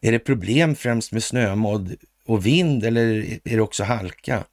Är 0.00 0.12
det 0.12 0.18
problem 0.18 0.76
främst 0.76 1.12
med 1.12 1.22
snömodd 1.22 1.94
och 2.26 2.46
vind 2.46 2.84
eller 2.84 3.04
är 3.44 3.56
det 3.56 3.60
också 3.60 3.84
halka? 3.84 4.44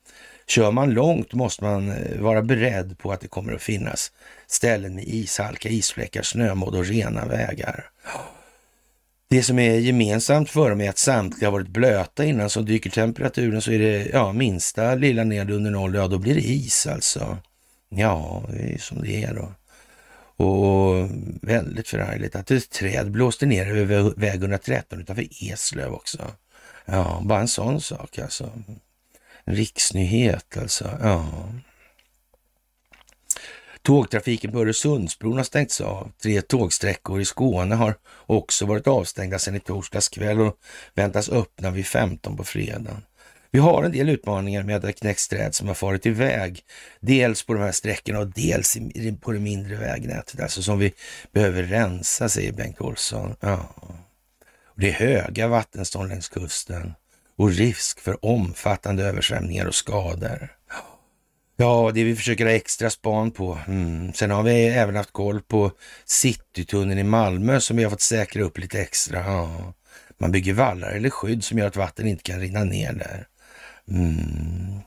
Kör 0.48 0.72
man 0.72 0.94
långt 0.94 1.34
måste 1.34 1.64
man 1.64 1.92
eh, 1.92 2.22
vara 2.22 2.42
beredd 2.42 2.98
på 2.98 3.12
att 3.12 3.22
det 3.22 3.28
kommer 3.28 3.54
att 3.54 3.62
finnas 3.62 4.12
ställen 4.48 4.96
med 4.96 5.04
ishalka, 5.08 5.70
isfläckar, 5.70 6.22
snömodd 6.22 6.76
och 6.76 6.86
rena 6.86 7.26
vägar. 7.26 7.90
Det 9.30 9.44
som 9.44 9.60
är 9.60 9.78
gemensamt 9.78 10.50
för 10.50 10.70
dem 10.70 10.82
är 10.82 10.90
att 10.90 10.98
samtliga 10.98 11.48
har 11.48 11.52
varit 11.52 11.68
blöta 11.68 12.26
innan, 12.26 12.50
så 12.50 12.62
dyker 12.62 12.90
temperaturen 12.90 13.62
så 13.62 13.72
är 13.72 13.80
det 13.80 14.10
ja, 14.14 14.34
minsta 14.34 14.96
lilla 14.96 15.24
ned 15.24 15.52
under 15.52 15.72
noll, 15.72 15.96
ja 15.96 16.08
då 16.08 16.18
blir 16.18 16.36
det 16.36 16.42
is 16.42 16.88
alltså. 16.88 17.38
Ja, 17.90 18.44
det 18.50 18.74
är 18.74 18.78
som 18.78 19.02
det 19.02 19.24
är 19.24 19.34
då. 19.34 19.52
Och 20.46 21.10
väldigt 21.42 21.88
förargligt 21.88 22.36
att 22.36 22.52
ett 22.52 22.70
träd 22.70 23.12
blåste 23.12 23.46
ner 23.46 23.76
över 23.76 24.14
väg 24.20 24.36
113 24.36 25.00
utanför 25.02 25.28
Eslöv 25.42 25.94
också. 25.94 26.32
Ja, 26.86 27.22
bara 27.26 27.40
en 27.40 27.48
sån 27.48 27.82
sak 27.82 28.20
alltså. 28.20 28.52
Riksnyhet 29.46 30.58
alltså. 30.58 30.98
Ja. 31.02 31.50
Tågtrafiken 33.82 34.52
på 34.52 34.60
Öresundsbron 34.60 35.38
har 35.38 35.44
stängts 35.44 35.82
av. 35.82 36.12
Tre 36.22 36.42
tågsträckor 36.42 37.22
i 37.22 37.26
Skåne 37.26 37.76
har 37.76 37.96
också 38.26 38.66
varit 38.66 38.88
avstängda 38.88 39.40
sedan 39.40 39.56
i 39.56 39.60
torsdags 39.60 40.10
kväll 40.10 40.42
och 40.42 40.58
väntas 40.94 41.30
öppna 41.30 41.72
vid 41.72 41.86
15 41.86 42.38
på 42.38 42.44
fredag. 42.44 43.02
Vi 43.52 43.60
har 43.60 43.84
en 43.84 43.92
del 43.92 44.10
utmaningar 44.10 44.64
med 44.64 44.86
att 44.86 44.96
knäcks 44.96 45.28
träd 45.28 45.56
som 45.56 45.68
har 45.68 45.76
farit 45.76 46.06
iväg. 46.06 46.62
Dels 47.00 47.44
på 47.44 47.54
de 47.54 47.60
här 47.60 47.72
sträckorna 47.72 48.20
och 48.20 48.28
dels 48.28 48.78
på 49.22 49.32
det 49.32 49.40
mindre 49.40 49.76
vägnätet, 49.76 50.40
alltså 50.40 50.62
som 50.62 50.80
vi 50.80 50.94
behöver 51.32 51.64
rensa, 51.64 52.30
säger 52.30 52.54
Bengt 52.54 52.82
Olsson. 52.82 53.36
Ja. 53.40 53.76
Det 54.76 54.90
är 54.90 54.94
höga 54.94 55.48
vattenstånd 55.48 56.10
längs 56.10 56.30
kusten 56.30 56.94
och 57.36 57.50
risk 57.50 58.00
för 58.00 58.26
omfattande 58.26 59.04
översvämningar 59.04 59.66
och 59.66 59.76
skador. 59.76 60.50
Ja, 61.56 61.92
det 61.94 62.04
vi 62.04 62.16
försöker 62.16 62.46
ha 62.46 62.52
extra 62.52 62.90
span 62.90 63.32
på. 63.32 63.60
Mm. 63.68 64.14
Sen 64.14 64.32
har 64.32 64.44
vi 64.44 64.68
även 64.68 64.96
haft 64.96 65.12
koll 65.12 65.42
på 65.42 65.72
Citytunneln 66.06 67.00
i 67.00 67.04
Malmö 67.04 67.60
som 67.60 67.78
vi 67.78 67.84
har 67.84 67.92
fått 67.92 68.02
säkra 68.02 68.44
upp 68.44 68.58
lite 68.58 68.82
extra. 68.82 69.20
Ja. 69.20 69.74
Man 70.18 70.32
bygger 70.32 70.54
vallar 70.54 70.92
eller 70.92 71.10
skydd 71.10 71.44
som 71.44 71.58
gör 71.58 71.68
att 71.68 71.76
vatten 71.76 72.08
inte 72.08 72.24
kan 72.24 72.40
rinna 72.40 72.64
ner 72.64 72.94
där. 72.94 73.28
Mm. 73.88 74.80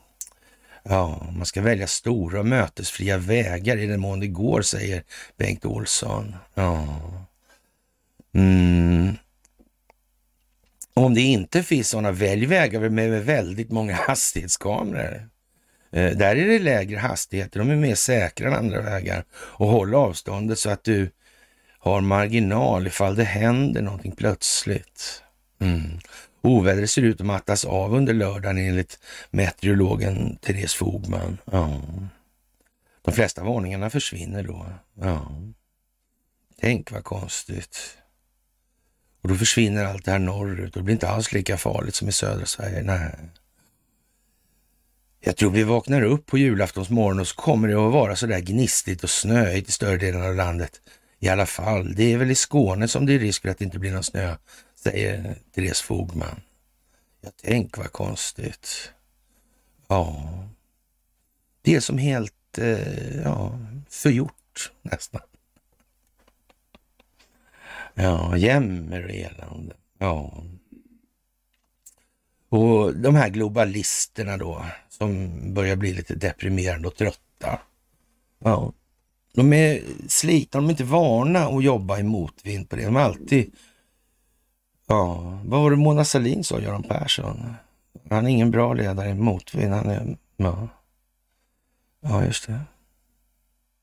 Ja, 0.82 1.26
man 1.36 1.46
ska 1.46 1.62
välja 1.62 1.86
stora 1.86 2.38
och 2.40 2.46
mötesfria 2.46 3.18
vägar 3.18 3.76
i 3.76 3.86
den 3.86 4.00
mån 4.00 4.20
det 4.20 4.26
går, 4.26 4.62
säger 4.62 5.02
Bengt 5.36 5.64
Olsson. 5.64 6.36
Ja. 6.54 7.00
Mm. 8.34 9.16
Om 11.00 11.14
det 11.14 11.20
inte 11.20 11.62
finns 11.62 11.88
sådana, 11.88 12.12
välj 12.12 12.46
vägar 12.46 12.88
med 12.88 13.24
väldigt 13.24 13.70
många 13.70 13.94
hastighetskameror. 13.94 15.28
Eh, 15.92 16.16
där 16.16 16.36
är 16.36 16.46
det 16.46 16.58
lägre 16.58 16.98
hastigheter, 16.98 17.58
de 17.58 17.70
är 17.70 17.76
mer 17.76 17.94
säkra 17.94 18.48
än 18.48 18.54
andra 18.54 18.80
vägar 18.80 19.24
och 19.32 19.68
håll 19.68 19.94
avståndet 19.94 20.58
så 20.58 20.70
att 20.70 20.84
du 20.84 21.10
har 21.78 22.00
marginal 22.00 22.86
ifall 22.86 23.14
det 23.14 23.24
händer 23.24 23.82
någonting 23.82 24.12
plötsligt. 24.12 25.22
Mm. 25.60 25.98
Ovädret 26.42 26.90
ser 26.90 27.02
ut 27.02 27.20
att 27.20 27.26
mattas 27.26 27.64
av 27.64 27.94
under 27.94 28.14
lördagen 28.14 28.58
enligt 28.58 28.98
meteorologen 29.30 30.36
Therese 30.36 30.74
Fogman. 30.74 31.38
Ja. 31.44 31.82
De 33.02 33.14
flesta 33.14 33.44
varningarna 33.44 33.90
försvinner 33.90 34.42
då. 34.42 34.66
Ja. 35.00 35.32
Tänk 36.60 36.92
vad 36.92 37.04
konstigt. 37.04 37.98
Och 39.22 39.28
då 39.28 39.34
försvinner 39.34 39.84
allt 39.84 40.04
det 40.04 40.10
här 40.10 40.18
norrut 40.18 40.76
och 40.76 40.80
det 40.80 40.84
blir 40.84 40.94
inte 40.94 41.08
alls 41.08 41.32
lika 41.32 41.56
farligt 41.56 41.94
som 41.94 42.08
i 42.08 42.12
södra 42.12 42.46
Sverige. 42.46 42.82
Nej. 42.82 43.10
Jag 45.20 45.36
tror 45.36 45.50
vi 45.50 45.62
vaknar 45.62 46.02
upp 46.02 46.26
på 46.26 46.38
julaftonsmorgon 46.38 47.20
och 47.20 47.28
så 47.28 47.36
kommer 47.36 47.68
det 47.68 47.74
att 47.74 47.92
vara 47.92 48.16
så 48.16 48.26
där 48.26 48.40
gnistigt 48.40 49.04
och 49.04 49.10
snöigt 49.10 49.68
i 49.68 49.72
större 49.72 49.96
delen 49.96 50.22
av 50.22 50.34
landet. 50.34 50.80
I 51.18 51.28
alla 51.28 51.46
fall, 51.46 51.94
det 51.94 52.12
är 52.12 52.16
väl 52.16 52.30
i 52.30 52.34
Skåne 52.34 52.88
som 52.88 53.06
det 53.06 53.12
är 53.12 53.18
risk 53.18 53.42
för 53.42 53.48
att 53.48 53.58
det 53.58 53.64
inte 53.64 53.78
blir 53.78 53.92
någon 53.92 54.04
snö, 54.04 54.36
säger 54.74 55.36
Therese 55.54 55.82
Fogman. 55.82 56.40
Jag 57.20 57.32
tänk 57.42 57.78
vad 57.78 57.92
konstigt. 57.92 58.92
Ja, 59.88 60.28
det 61.62 61.74
är 61.74 61.80
som 61.80 61.98
helt 61.98 62.58
eh, 62.58 63.20
ja, 63.24 63.58
förgjort 63.90 64.72
nästan. 64.82 65.20
Ja, 67.98 68.36
jämmer 68.36 69.04
och 69.04 69.10
elände. 69.10 69.74
Ja. 69.98 70.42
Och 72.48 72.96
de 72.96 73.14
här 73.14 73.28
globalisterna 73.28 74.36
då, 74.36 74.64
som 74.88 75.32
börjar 75.54 75.76
bli 75.76 75.94
lite 75.94 76.14
deprimerade 76.14 76.88
och 76.88 76.96
trötta. 76.96 77.58
Ja, 78.38 78.72
de 79.34 79.52
är 79.52 79.82
slitna, 80.08 80.60
de 80.60 80.66
är 80.66 80.70
inte 80.70 80.84
vana 80.84 81.46
att 81.46 81.64
jobba 81.64 81.98
i 81.98 82.02
motvind 82.02 82.68
på 82.68 82.76
det. 82.76 82.84
De 82.84 82.96
är 82.96 83.00
alltid... 83.00 83.52
Ja, 84.86 85.40
vad 85.44 85.60
var 85.60 85.70
det 85.70 85.76
Mona 85.76 86.04
Sahlin 86.04 86.44
sa, 86.44 86.60
Göran 86.60 86.82
Persson? 86.82 87.54
Han 88.10 88.26
är 88.26 88.30
ingen 88.30 88.50
bra 88.50 88.74
ledare 88.74 89.08
i 89.08 89.14
motvind. 89.14 89.74
Han 89.74 89.90
är... 89.90 90.16
Ja, 90.36 90.68
ja 92.00 92.24
just 92.24 92.46
det. 92.46 92.60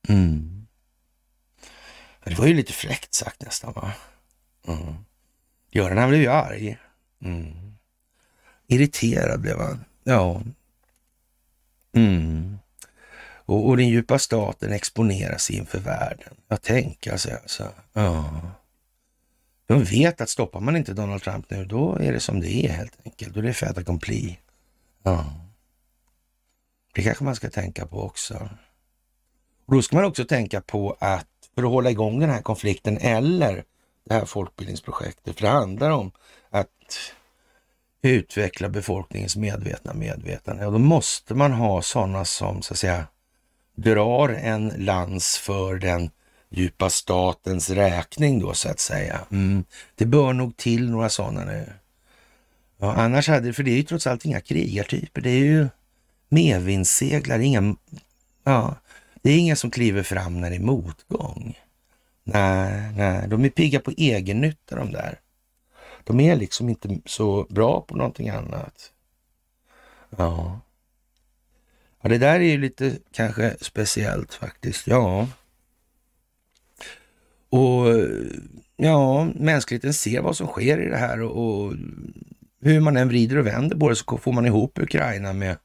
Mm. 0.07 0.52
Det 2.23 2.39
var 2.39 2.45
ju 2.45 2.53
lite 2.53 2.73
fräckt 2.73 3.13
sagt 3.13 3.41
nästan 3.41 3.73
va? 3.73 3.91
Mm. 4.67 4.95
Göran 5.71 5.97
han 5.97 6.09
blev 6.09 6.21
ju 6.21 6.27
arg. 6.27 6.77
Mm. 7.23 7.75
Irriterad 8.67 9.41
blev 9.41 9.59
han. 9.59 9.85
Ja. 10.03 10.41
Mm. 11.93 12.57
Och, 13.45 13.67
och 13.67 13.77
den 13.77 13.89
djupa 13.89 14.19
staten 14.19 14.71
exponeras 14.71 15.49
inför 15.49 15.79
världen. 15.79 16.33
Jag 16.47 16.61
tänker 16.61 17.17
sig 17.17 17.33
alltså, 17.33 17.63
alltså. 17.63 17.81
Ja. 17.93 18.41
De 19.65 19.83
vet 19.83 20.21
att 20.21 20.29
stoppar 20.29 20.59
man 20.59 20.75
inte 20.75 20.93
Donald 20.93 21.23
Trump 21.23 21.49
nu, 21.49 21.65
då 21.65 21.95
är 21.95 22.13
det 22.13 22.19
som 22.19 22.39
det 22.39 22.65
är 22.65 22.69
helt 22.69 22.97
enkelt. 23.05 23.33
Då 23.33 23.39
är 23.39 23.43
det 23.43 23.53
fait 23.53 23.77
accompli. 23.77 24.39
Ja. 25.03 25.25
Det 26.93 27.03
kanske 27.03 27.23
man 27.23 27.35
ska 27.35 27.49
tänka 27.49 27.87
på 27.87 28.03
också. 28.03 28.49
Och 29.65 29.75
då 29.75 29.81
ska 29.81 29.95
man 29.95 30.05
också 30.05 30.25
tänka 30.25 30.61
på 30.61 30.97
att 30.99 31.27
för 31.55 31.63
att 31.63 31.69
hålla 31.69 31.91
igång 31.91 32.19
den 32.19 32.29
här 32.29 32.41
konflikten 32.41 32.97
eller 32.97 33.63
det 34.05 34.13
här 34.13 34.25
folkbildningsprojektet, 34.25 35.35
för 35.35 35.41
det 35.41 35.51
handlar 35.51 35.89
om 35.89 36.11
att 36.49 36.67
utveckla 38.01 38.69
befolkningens 38.69 39.35
medvetna 39.35 39.93
medvetande. 39.93 40.65
Och 40.65 40.71
då 40.71 40.79
måste 40.79 41.35
man 41.35 41.51
ha 41.51 41.81
sådana 41.81 42.25
som 42.25 42.61
så 42.61 42.73
att 42.73 42.79
säga 42.79 43.07
drar 43.75 44.29
en 44.29 44.73
lans 44.77 45.37
för 45.37 45.75
den 45.75 46.09
djupa 46.49 46.89
statens 46.89 47.69
räkning 47.69 48.39
då 48.39 48.53
så 48.53 48.69
att 48.69 48.79
säga. 48.79 49.19
Mm. 49.31 49.63
Det 49.95 50.05
bör 50.05 50.33
nog 50.33 50.57
till 50.57 50.89
några 50.89 51.09
sådana 51.09 51.45
nu. 51.45 51.73
Ja, 52.77 52.93
annars 52.93 53.27
hade 53.27 53.47
det, 53.47 53.53
för 53.53 53.63
det 53.63 53.71
är 53.71 53.75
ju 53.75 53.83
trots 53.83 54.07
allt 54.07 54.25
inga 54.25 54.41
krigartyper. 54.41 55.21
Det 55.21 55.29
är 55.29 55.45
ju 55.45 55.67
medvindsseglare, 56.29 57.43
inga, 57.43 57.75
ja, 58.43 58.75
det 59.23 59.29
är 59.31 59.37
inga 59.37 59.55
som 59.55 59.71
kliver 59.71 60.03
fram 60.03 60.41
när 60.41 60.49
det 60.49 60.55
är 60.55 60.59
motgång. 60.59 61.59
Nej, 62.23 62.93
nej, 62.97 63.27
de 63.27 63.45
är 63.45 63.49
pigga 63.49 63.79
på 63.79 63.91
egennytta 63.97 64.75
de 64.75 64.91
där. 64.91 65.19
De 66.03 66.19
är 66.19 66.35
liksom 66.35 66.69
inte 66.69 66.99
så 67.05 67.47
bra 67.49 67.81
på 67.81 67.95
någonting 67.95 68.29
annat. 68.29 68.91
Ja. 70.17 70.59
Ja, 72.01 72.09
det 72.09 72.17
där 72.17 72.35
är 72.35 72.43
ju 72.43 72.57
lite 72.57 72.97
kanske 73.11 73.55
speciellt 73.61 74.33
faktiskt. 74.33 74.87
Ja. 74.87 75.27
Och 77.49 77.87
ja, 78.75 79.27
mänskligheten 79.35 79.93
ser 79.93 80.21
vad 80.21 80.37
som 80.37 80.47
sker 80.47 80.81
i 80.81 80.89
det 80.89 80.97
här 80.97 81.21
och, 81.21 81.65
och 81.65 81.73
hur 82.61 82.79
man 82.79 82.97
än 82.97 83.07
vrider 83.07 83.37
och 83.37 83.47
vänder 83.47 83.77
på 83.77 83.89
det 83.89 83.95
så 83.95 84.17
får 84.17 84.31
man 84.31 84.45
ihop 84.45 84.79
Ukraina 84.79 85.33
med 85.33 85.57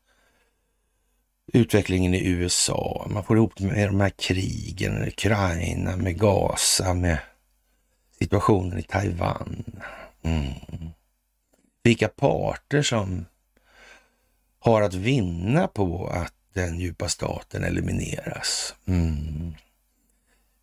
utvecklingen 1.52 2.14
i 2.14 2.28
USA. 2.28 3.06
Man 3.10 3.24
får 3.24 3.36
ihop 3.36 3.60
med 3.60 3.88
de 3.88 4.00
här 4.00 4.10
krigen, 4.10 5.08
Ukraina, 5.08 5.96
med 5.96 6.18
Gaza, 6.18 6.94
med 6.94 7.18
situationen 8.18 8.78
i 8.78 8.82
Taiwan. 8.82 9.64
Mm. 10.22 10.52
Vilka 11.82 12.08
parter 12.08 12.82
som 12.82 13.26
har 14.58 14.82
att 14.82 14.94
vinna 14.94 15.68
på 15.68 16.06
att 16.06 16.34
den 16.52 16.78
djupa 16.78 17.08
staten 17.08 17.64
elimineras. 17.64 18.74
Mm. 18.86 19.54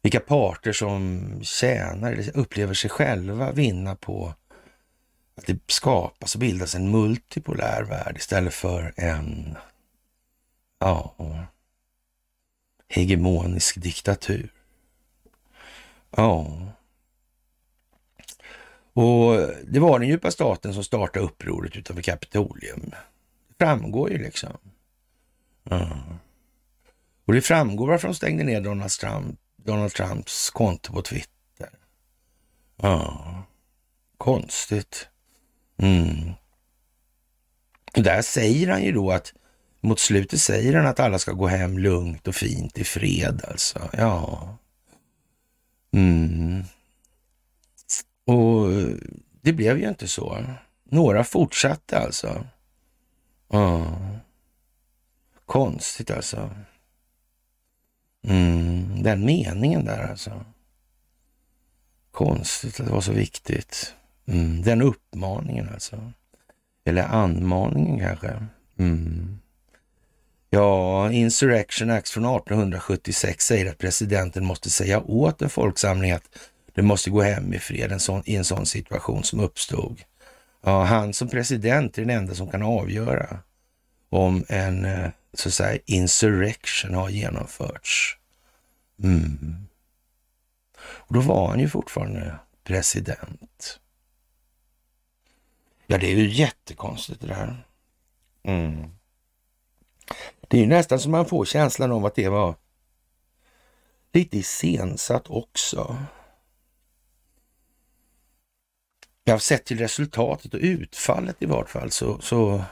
Vilka 0.02 0.20
parter 0.20 0.74
som 0.74 1.26
tjänar 1.44 2.12
eller 2.12 2.38
upplever 2.38 2.74
sig 2.74 2.90
själva 2.90 3.52
vinna 3.52 3.96
på 3.96 4.34
att 5.38 5.46
det 5.46 5.60
skapas 5.68 6.36
och 6.36 6.42
bildas 6.42 6.76
en 6.76 6.92
multipolär 6.92 7.84
värld 7.84 8.18
istället 8.18 8.54
för 8.54 8.94
en 8.98 9.58
ja, 10.86 11.16
hegemonisk 12.88 13.82
diktatur. 13.82 14.54
Ja. 16.10 16.58
Och 18.94 19.38
det 19.68 19.80
var 19.80 20.00
den 20.00 20.08
djupa 20.10 20.32
staten 20.32 20.74
som 20.74 20.84
startade 20.84 21.26
upproret 21.26 21.76
utanför 21.76 22.04
Kapitolium. 22.04 22.92
Det 23.48 23.66
framgår 23.66 24.12
ju 24.12 24.18
liksom. 24.18 24.58
Ja. 25.64 26.04
Och 27.26 27.34
det 27.34 27.42
framgår 27.42 27.88
varför 27.88 28.08
de 28.08 28.14
stängde 28.14 28.44
ner 28.44 28.62
Donald, 28.62 28.92
Trump, 28.92 29.40
Donald 29.56 29.92
Trumps 29.92 30.50
konto 30.50 30.94
på 30.94 31.02
Twitter. 31.02 31.70
Ja, 32.76 33.44
konstigt. 34.18 35.08
Mm. 35.78 36.34
Och 37.98 38.04
där 38.04 38.22
säger 38.22 38.68
han 38.68 38.84
ju 38.84 38.92
då 38.92 39.12
att 39.12 39.34
mot 39.86 40.00
slutet 40.00 40.42
säger 40.42 40.74
han 40.74 40.88
att 40.88 41.00
alla 41.00 41.20
ska 41.20 41.32
gå 41.32 41.48
hem 41.48 41.78
lugnt 41.78 42.28
och 42.28 42.36
fint 42.36 42.78
i 42.78 42.84
fred 42.84 43.42
alltså. 43.48 43.90
Ja. 43.94 44.58
Mm. 45.92 46.64
Och 48.26 48.70
det 49.42 49.54
blev 49.54 49.80
ju 49.80 49.90
inte 49.90 50.08
så. 50.08 50.46
Några 50.84 51.24
fortsatte 51.24 52.00
alltså. 52.00 52.46
Ja. 53.50 53.98
Konstigt 55.46 56.12
alltså. 56.12 56.50
Mm, 58.28 59.04
den 59.04 59.26
meningen 59.26 59.86
där 59.86 60.10
alltså. 60.10 60.46
Konstigt 62.12 62.80
att 62.80 62.86
det 62.86 62.92
var 62.92 63.02
så 63.02 63.12
viktigt. 63.14 63.94
Mm, 64.26 64.62
den 64.62 64.82
uppmaningen 64.82 65.70
alltså. 65.74 66.12
Eller 66.86 67.04
anmaningen 67.04 68.00
kanske. 68.00 68.46
Mm. 68.78 69.40
Ja, 70.56 71.12
Insurrection 71.12 71.90
Act 71.90 72.10
från 72.10 72.26
1876 72.26 73.46
säger 73.46 73.72
att 73.72 73.78
presidenten 73.78 74.46
måste 74.46 74.70
säga 74.70 75.02
åt 75.02 75.42
en 75.42 75.50
folksamling 75.50 76.12
att 76.12 76.38
det 76.74 76.82
måste 76.82 77.10
gå 77.10 77.22
hem 77.22 77.54
i 77.54 77.60
fred 77.60 77.92
en 77.92 78.00
sån, 78.00 78.22
i 78.26 78.36
en 78.36 78.46
sån 78.46 78.66
situation 78.66 79.24
som 79.24 79.40
uppstod. 79.40 80.02
Ja, 80.62 80.84
han 80.84 81.14
som 81.14 81.28
president 81.28 81.98
är 81.98 82.02
den 82.02 82.18
enda 82.18 82.36
som 82.36 82.52
kan 82.52 82.64
avgöra 82.64 83.40
om 84.10 84.46
en 84.50 84.86
eh, 84.86 85.10
så 85.34 85.50
att 85.50 85.54
säga 85.54 85.82
insurrection 85.86 86.94
har 86.94 87.10
genomförts. 87.10 88.18
Mm. 89.04 89.56
Och 90.80 91.14
då 91.14 91.22
var 91.22 91.48
han 91.48 91.60
ju 91.60 91.70
fortfarande 91.70 92.36
president. 92.64 93.80
Ja, 95.88 95.98
det 95.98 96.12
är 96.12 96.16
ju 96.16 96.30
jättekonstigt 96.30 97.22
det 97.22 97.28
där. 97.28 97.66
Mm. 98.44 98.96
Det 100.48 100.58
är 100.58 100.62
ju 100.62 100.68
nästan 100.68 101.00
som 101.00 101.12
man 101.12 101.26
får 101.26 101.46
känslan 101.46 101.92
av 101.92 102.06
att 102.06 102.16
det 102.16 102.30
var 102.30 102.56
lite 104.14 104.38
iscensatt 104.38 105.30
också. 105.30 105.98
Jag 109.24 109.34
har 109.34 109.40
sett 109.40 109.66
till 109.66 109.78
resultatet 109.78 110.54
och 110.54 110.60
utfallet 110.60 111.36
i 111.40 111.46
vart 111.46 111.70
fall 111.70 111.92
så, 111.92 112.20
så 112.20 112.64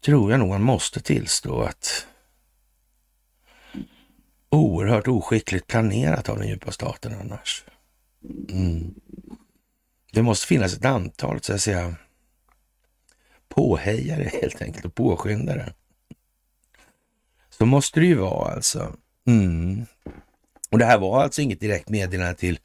tror 0.00 0.30
jag 0.30 0.40
nog 0.40 0.48
man 0.48 0.62
måste 0.62 1.00
tillstå 1.00 1.62
att 1.62 2.06
oerhört 4.48 5.08
oskickligt 5.08 5.66
planerat 5.66 6.28
av 6.28 6.38
den 6.38 6.48
djupa 6.48 6.72
staten 6.72 7.14
annars. 7.20 7.64
Mm. 8.50 8.94
Det 10.12 10.22
måste 10.22 10.46
finnas 10.46 10.76
ett 10.76 10.84
antal, 10.84 11.42
så 11.42 11.54
att 11.54 11.60
säga, 11.60 11.94
påhejare 13.48 14.22
helt 14.42 14.62
enkelt 14.62 14.84
och 14.84 14.94
påskyndare. 14.94 15.72
Så 17.60 17.66
måste 17.66 18.00
det 18.00 18.06
ju 18.06 18.14
vara 18.14 18.52
alltså. 18.52 18.96
Mm. 19.26 19.86
Och 20.70 20.78
det 20.78 20.84
här 20.84 20.98
var 20.98 21.22
alltså 21.22 21.42
inget 21.42 21.60
direkt 21.60 21.88
meddelande 21.88 22.34
till 22.34 22.58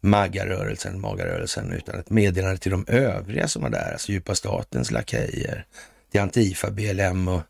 Maggarörelsen, 0.00 1.00
Magarörelsen, 1.00 1.72
utan 1.72 2.00
ett 2.00 2.10
meddelande 2.10 2.58
till 2.58 2.70
de 2.70 2.84
övriga 2.88 3.48
som 3.48 3.62
var 3.62 3.70
där, 3.70 3.92
alltså 3.92 4.12
djupa 4.12 4.34
statens 4.34 4.90
lakejer, 4.90 5.66
till 6.10 6.20
Antifa, 6.20 6.70
BLM 6.70 7.28
och 7.28 7.42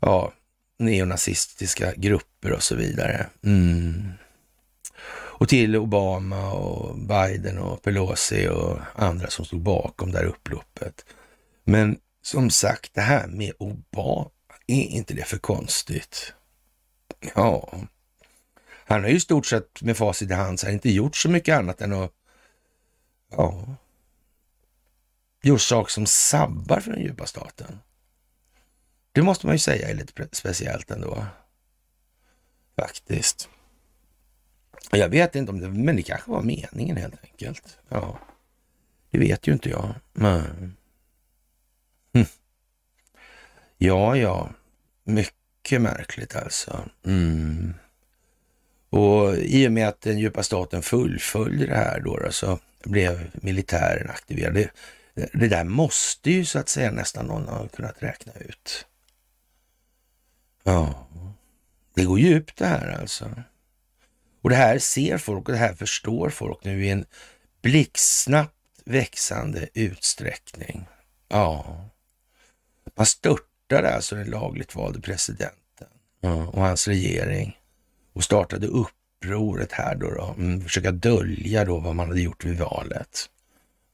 ja, 0.00 0.32
neonazistiska 0.78 1.92
grupper 1.96 2.52
och 2.52 2.62
så 2.62 2.74
vidare. 2.74 3.26
Mm. 3.44 4.12
Och 5.10 5.48
till 5.48 5.76
Obama 5.76 6.52
och 6.52 6.98
Biden 6.98 7.58
och 7.58 7.82
Pelosi 7.82 8.48
och 8.48 8.78
andra 8.94 9.30
som 9.30 9.44
stod 9.44 9.60
bakom 9.60 10.12
det 10.12 10.18
här 10.18 10.24
upploppet. 10.24 11.04
Men 11.64 11.98
som 12.22 12.50
sagt, 12.50 12.94
det 12.94 13.00
här 13.00 13.26
med 13.26 13.52
Obama, 13.58 14.30
är 14.68 14.84
inte 14.84 15.14
det 15.14 15.24
för 15.24 15.38
konstigt? 15.38 16.32
Ja, 17.34 17.80
han 18.84 19.02
har 19.02 19.08
ju 19.10 19.16
i 19.16 19.20
stort 19.20 19.46
sett 19.46 19.82
med 19.82 19.96
facit 19.96 20.30
i 20.30 20.34
hand 20.34 20.60
inte 20.68 20.90
gjort 20.90 21.16
så 21.16 21.28
mycket 21.28 21.58
annat 21.58 21.80
än 21.80 21.92
att 21.92 22.12
ja, 23.30 23.76
gjort 25.42 25.60
saker 25.60 25.90
som 25.90 26.06
sabbar 26.06 26.80
för 26.80 26.92
den 26.92 27.02
djupa 27.02 27.26
staten. 27.26 27.78
Det 29.12 29.22
måste 29.22 29.46
man 29.46 29.54
ju 29.54 29.58
säga 29.58 29.88
är 29.88 29.94
lite 29.94 30.28
speciellt 30.32 30.90
ändå. 30.90 31.26
Faktiskt. 32.76 33.48
Jag 34.90 35.08
vet 35.08 35.36
inte 35.36 35.52
om 35.52 35.60
det, 35.60 35.68
men 35.68 35.96
det 35.96 36.02
kanske 36.02 36.30
var 36.30 36.42
meningen 36.42 36.96
helt 36.96 37.24
enkelt. 37.24 37.78
Ja, 37.88 38.18
det 39.10 39.18
vet 39.18 39.46
ju 39.46 39.52
inte 39.52 39.70
jag. 39.70 39.94
Men... 40.12 40.77
Ja, 43.78 44.16
ja, 44.16 44.50
mycket 45.04 45.80
märkligt 45.80 46.36
alltså. 46.36 46.88
Mm. 47.04 47.74
Och 48.90 49.36
i 49.36 49.68
och 49.68 49.72
med 49.72 49.88
att 49.88 50.00
den 50.00 50.18
djupa 50.18 50.42
staten 50.42 50.82
fullföljde 50.82 51.66
det 51.66 51.76
här 51.76 52.00
då, 52.00 52.16
då 52.16 52.32
så 52.32 52.58
blev 52.84 53.30
militären 53.34 54.10
aktiverad. 54.10 54.54
Det, 54.54 54.70
det 55.32 55.48
där 55.48 55.64
måste 55.64 56.30
ju 56.30 56.44
så 56.44 56.58
att 56.58 56.68
säga 56.68 56.90
nästan 56.90 57.26
någon 57.26 57.48
ha 57.48 57.68
kunnat 57.68 58.02
räkna 58.02 58.32
ut. 58.32 58.86
Ja, 60.62 61.08
det 61.94 62.04
går 62.04 62.18
djupt 62.18 62.56
det 62.56 62.66
här 62.66 63.00
alltså. 63.00 63.42
Och 64.42 64.50
det 64.50 64.56
här 64.56 64.78
ser 64.78 65.18
folk 65.18 65.48
och 65.48 65.52
det 65.52 65.60
här 65.60 65.74
förstår 65.74 66.30
folk 66.30 66.64
nu 66.64 66.84
i 66.84 66.90
en 66.90 67.04
blixtsnabbt 67.62 68.54
växande 68.84 69.68
utsträckning. 69.74 70.86
Ja, 71.28 71.84
man 72.94 73.06
störtade 73.68 73.94
alltså 73.94 74.14
den 74.14 74.30
lagligt 74.30 74.74
valde 74.74 75.00
presidenten 75.00 75.88
och 76.52 76.62
hans 76.62 76.88
regering 76.88 77.58
och 78.12 78.24
startade 78.24 78.66
upproret 78.66 79.72
här 79.72 79.94
då, 79.94 80.10
då 80.10 80.34
mm, 80.38 80.60
försöka 80.60 80.92
dölja 80.92 81.64
då 81.64 81.78
vad 81.78 81.96
man 81.96 82.08
hade 82.08 82.20
gjort 82.20 82.44
vid 82.44 82.58
valet. 82.58 83.30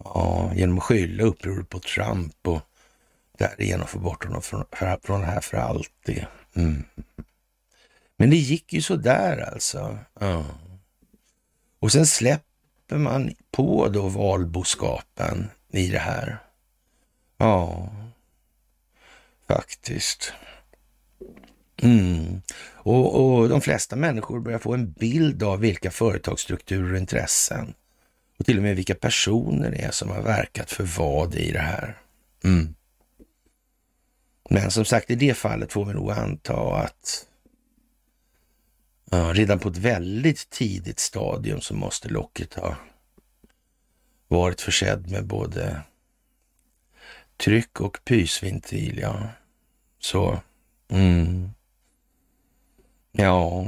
Ja, 0.04 0.52
genom 0.54 0.78
att 0.78 0.84
skylla 0.84 1.24
upproret 1.24 1.68
på 1.68 1.78
Trump 1.78 2.48
och 2.48 2.62
därigenom 3.38 3.86
få 3.86 3.98
bort 3.98 4.24
honom 4.24 4.42
från, 4.42 4.64
från 5.02 5.20
det 5.20 5.26
här 5.26 5.40
för 5.40 5.56
alltid. 5.56 6.26
Mm. 6.56 6.84
Men 8.16 8.30
det 8.30 8.36
gick 8.36 8.72
ju 8.72 8.82
sådär 8.82 9.50
alltså. 9.52 9.98
Ja. 10.20 10.44
Och 11.78 11.92
sen 11.92 12.06
släpper 12.06 12.96
man 12.96 13.34
på 13.50 13.88
då 13.88 14.08
valboskapen 14.08 15.50
i 15.72 15.88
det 15.88 15.98
här. 15.98 16.38
Ja, 17.38 17.88
faktiskt. 19.48 20.32
Mm. 21.82 22.42
Och, 22.74 23.38
och, 23.38 23.48
de 23.48 23.60
flesta 23.60 23.96
människor 23.96 24.40
börjar 24.40 24.58
få 24.58 24.74
en 24.74 24.92
bild 24.92 25.42
av 25.42 25.60
vilka 25.60 25.90
företagsstrukturer 25.90 26.92
och 26.92 26.98
intressen 26.98 27.74
och 28.38 28.46
till 28.46 28.56
och 28.56 28.62
med 28.62 28.76
vilka 28.76 28.94
personer 28.94 29.70
det 29.70 29.82
är 29.82 29.90
som 29.90 30.10
har 30.10 30.22
verkat 30.22 30.70
för 30.70 30.84
vad 30.84 31.34
i 31.34 31.52
det 31.52 31.58
här. 31.58 31.98
Mm. 32.44 32.74
Men 34.50 34.70
som 34.70 34.84
sagt, 34.84 35.10
i 35.10 35.14
det 35.14 35.34
fallet 35.34 35.72
får 35.72 35.84
vi 35.84 35.92
nog 35.92 36.10
anta 36.10 36.76
att 36.76 37.26
ja, 39.10 39.32
redan 39.34 39.58
på 39.58 39.68
ett 39.68 39.76
väldigt 39.76 40.50
tidigt 40.50 40.98
stadium 40.98 41.60
så 41.60 41.74
måste 41.74 42.08
locket 42.08 42.54
ha 42.54 42.76
varit 44.28 44.60
försedd 44.60 45.10
med 45.10 45.26
både 45.26 45.82
tryck 47.36 47.80
och 47.80 47.98
pysventil. 48.04 48.98
Ja. 48.98 49.28
Så, 49.98 50.40
mm. 50.88 51.50
Ja, 53.12 53.66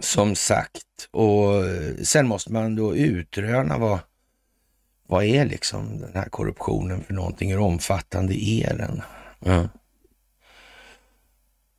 som 0.00 0.34
sagt. 0.36 1.08
Och 1.10 1.64
eh, 1.66 1.96
sen 2.02 2.28
måste 2.28 2.52
man 2.52 2.76
då 2.76 2.96
utröna 2.96 3.78
vad, 3.78 3.98
vad 5.06 5.24
är 5.24 5.44
liksom 5.44 6.00
den 6.00 6.14
här 6.14 6.28
korruptionen 6.28 7.04
för 7.04 7.14
någonting? 7.14 7.50
Hur 7.50 7.60
omfattande 7.60 8.34
är 8.44 8.76
den? 8.76 9.02
Ja. 9.38 9.68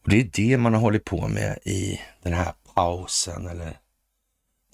Och 0.04 0.10
det 0.10 0.20
är 0.20 0.30
det 0.34 0.58
man 0.58 0.74
har 0.74 0.82
hållit 0.82 1.06
på 1.06 1.28
med 1.28 1.60
i 1.66 2.02
den 2.22 2.34
här 2.34 2.54
pausen 2.74 3.48
eller 3.48 3.80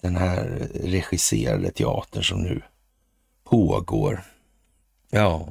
den 0.02 0.16
här 0.16 0.70
regisserade 0.74 1.72
teatern 1.72 2.24
som 2.24 2.44
nu 2.44 2.62
pågår. 3.44 4.24
Ja. 5.14 5.48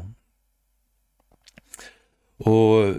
Och 2.37 2.94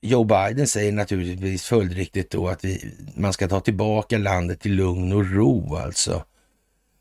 Joe 0.00 0.24
Biden 0.24 0.66
säger 0.66 0.92
naturligtvis 0.92 1.64
följdriktigt 1.64 2.30
då 2.30 2.48
att 2.48 2.64
vi, 2.64 2.94
man 3.16 3.32
ska 3.32 3.48
ta 3.48 3.60
tillbaka 3.60 4.18
landet 4.18 4.60
till 4.60 4.74
lugn 4.74 5.12
och 5.12 5.30
ro 5.30 5.76
alltså. 5.76 6.24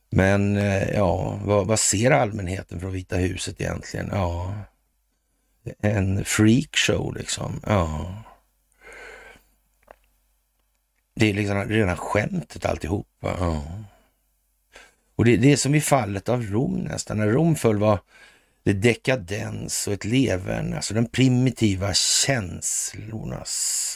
Men 0.10 0.58
eh, 0.58 0.90
ja, 0.90 1.40
vad, 1.44 1.68
vad, 1.68 1.80
ser 1.80 2.12
allmänheten 2.12 2.80
från 2.80 2.92
Vita 2.92 3.16
huset 3.16 3.62
egentligen? 3.62 4.10
Ja, 4.12 4.56
en 5.82 6.26
freakshow 6.26 7.16
liksom. 7.16 7.62
Ja. 7.66 8.16
Det 11.16 11.30
är 11.30 11.34
liksom 11.34 11.64
rena 11.64 11.98
skämtet 11.98 12.66
alltihopa. 12.66 13.36
Ja. 13.40 13.64
Och 15.16 15.26
det, 15.26 15.38
det 15.38 15.52
är 15.52 15.58
som 15.58 15.76
i 15.76 15.82
fallet 15.82 16.30
av 16.30 16.44
Rom 16.44 16.80
nästan. 16.80 17.18
När 17.18 17.28
Rom 17.28 17.56
föll 17.56 17.78
var 17.78 18.00
det 18.64 18.74
dekadens 18.74 19.88
och 19.88 19.94
ett 19.94 20.06
leverne, 20.06 20.76
alltså 20.76 20.94
den 20.94 21.06
primitiva 21.06 21.94
känslornas 21.94 23.90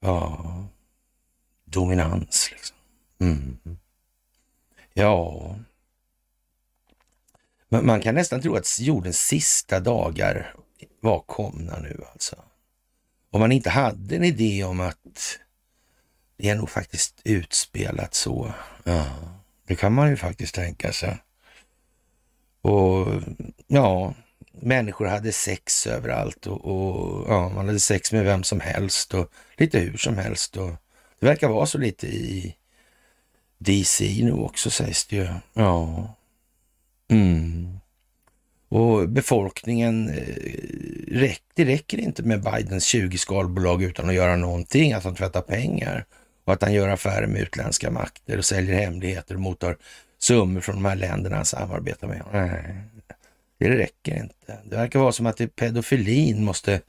ja, 0.00 0.68
dominans. 1.64 2.50
Liksom. 2.52 2.76
Mm. 3.20 3.58
Ja, 4.94 5.56
man, 7.68 7.86
man 7.86 8.00
kan 8.00 8.14
nästan 8.14 8.42
tro 8.42 8.56
att 8.56 8.78
jordens 8.80 9.18
sista 9.18 9.80
dagar 9.80 10.54
var 11.00 11.20
komna 11.20 11.78
nu 11.78 12.04
alltså. 12.12 12.36
Om 13.30 13.40
man 13.40 13.52
inte 13.52 13.70
hade 13.70 14.16
en 14.16 14.24
idé 14.24 14.64
om 14.64 14.80
att 14.80 15.38
det 16.36 16.48
är 16.48 16.56
nog 16.56 16.70
faktiskt 16.70 17.20
utspelat 17.24 18.14
så. 18.14 18.52
Ja, 18.84 19.06
det 19.66 19.76
kan 19.76 19.92
man 19.92 20.10
ju 20.10 20.16
faktiskt 20.16 20.54
tänka 20.54 20.92
sig. 20.92 21.18
Och 22.64 23.22
ja, 23.66 24.14
människor 24.52 25.06
hade 25.06 25.32
sex 25.32 25.86
överallt 25.86 26.46
och, 26.46 26.64
och, 26.64 27.24
ja, 27.28 27.48
man 27.48 27.66
hade 27.66 27.80
sex 27.80 28.12
med 28.12 28.24
vem 28.24 28.42
som 28.42 28.60
helst 28.60 29.14
och 29.14 29.30
lite 29.56 29.78
hur 29.78 29.96
som 29.96 30.18
helst. 30.18 30.56
Och 30.56 30.70
det 31.20 31.26
verkar 31.26 31.48
vara 31.48 31.66
så 31.66 31.78
lite 31.78 32.06
i 32.06 32.56
DC 33.58 34.20
nu 34.22 34.32
också 34.32 34.70
sägs 34.70 35.06
det 35.06 35.16
ju. 35.16 35.28
Ja. 35.52 36.14
Mm. 37.10 37.78
Och 38.68 39.08
befolkningen, 39.08 40.08
eh, 40.08 41.34
det 41.54 41.64
räcker 41.64 41.98
inte 41.98 42.22
med 42.22 42.42
Bidens 42.42 42.84
20 42.84 43.18
skalbolag 43.18 43.82
utan 43.82 44.08
att 44.08 44.14
göra 44.14 44.36
någonting, 44.36 44.92
att 44.92 45.04
han 45.04 45.14
tvättar 45.14 45.40
pengar 45.40 46.06
och 46.44 46.52
att 46.52 46.62
han 46.62 46.72
gör 46.72 46.88
affärer 46.88 47.26
med 47.26 47.40
utländska 47.40 47.90
makter 47.90 48.38
och 48.38 48.44
säljer 48.44 48.74
hemligheter 48.74 49.34
och 49.34 49.40
mottar 49.40 49.76
summor 50.24 50.60
från 50.60 50.74
de 50.74 50.84
här 50.84 50.96
länderna 50.96 51.36
han 51.36 51.44
samarbetar 51.44 52.08
med. 52.08 52.22
Nej, 52.32 52.74
det 53.58 53.78
räcker 53.78 54.16
inte. 54.16 54.58
Det 54.64 54.76
verkar 54.76 54.98
vara 54.98 55.12
som 55.12 55.26
att 55.26 55.36
det 55.36 55.56
pedofilin 55.56 56.44
måste 56.44 56.80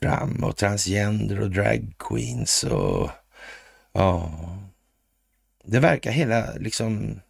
fram 0.00 0.44
och 0.44 0.56
transgender 0.56 1.40
och 1.40 1.50
drag 1.50 1.94
queens 1.98 2.64
och 2.64 3.10
ja. 3.92 4.32
Det 5.64 5.80
verkar 5.80 6.10
hela 6.10 6.54
liksom 6.54 7.20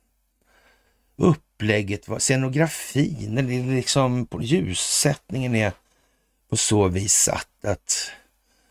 upplägget, 1.16 2.08
scenografin, 2.18 3.38
eller 3.38 3.74
liksom 3.74 4.28
ljussättningen 4.40 5.54
är 5.54 5.72
på 6.48 6.56
så 6.56 6.88
vis 6.88 7.12
satt 7.12 7.64
att 7.64 8.10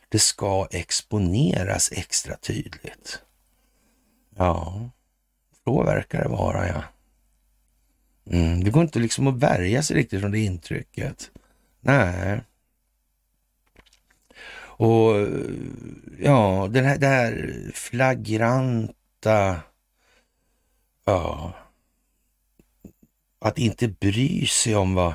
det 0.09 0.19
ska 0.19 0.67
exponeras 0.71 1.91
extra 1.91 2.35
tydligt. 2.35 3.21
Ja, 4.35 4.89
så 5.67 5.83
verkar 5.83 6.23
det 6.23 6.29
vara 6.29 6.67
ja. 6.67 6.83
Mm, 8.31 8.63
det 8.63 8.69
går 8.69 8.83
inte 8.83 8.99
liksom 8.99 9.27
att 9.27 9.35
värja 9.35 9.83
sig 9.83 9.95
riktigt 9.95 10.21
från 10.21 10.31
det 10.31 10.39
intrycket. 10.39 11.31
Nej. 11.81 12.41
Och 14.59 15.27
ja, 16.19 16.67
den 16.71 16.85
här, 16.85 16.97
det 16.97 17.07
här 17.07 17.61
flagranta, 17.73 19.61
ja, 21.05 21.53
att 23.39 23.57
inte 23.57 23.87
bry 23.87 24.45
sig 24.45 24.75
om 24.75 24.93
vad 24.93 25.13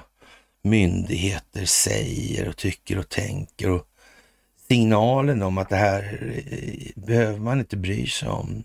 myndigheter 0.63 1.65
säger 1.65 2.49
och 2.49 2.57
tycker 2.57 2.99
och 2.99 3.09
tänker 3.09 3.71
och 3.71 3.89
signalen 4.69 5.43
om 5.43 5.59
att 5.59 5.69
det 5.69 5.77
här 5.77 6.35
eh, 6.51 7.03
behöver 7.03 7.39
man 7.39 7.61
inte 7.61 7.77
bry 7.77 8.07
sig 8.07 8.29
om. 8.29 8.65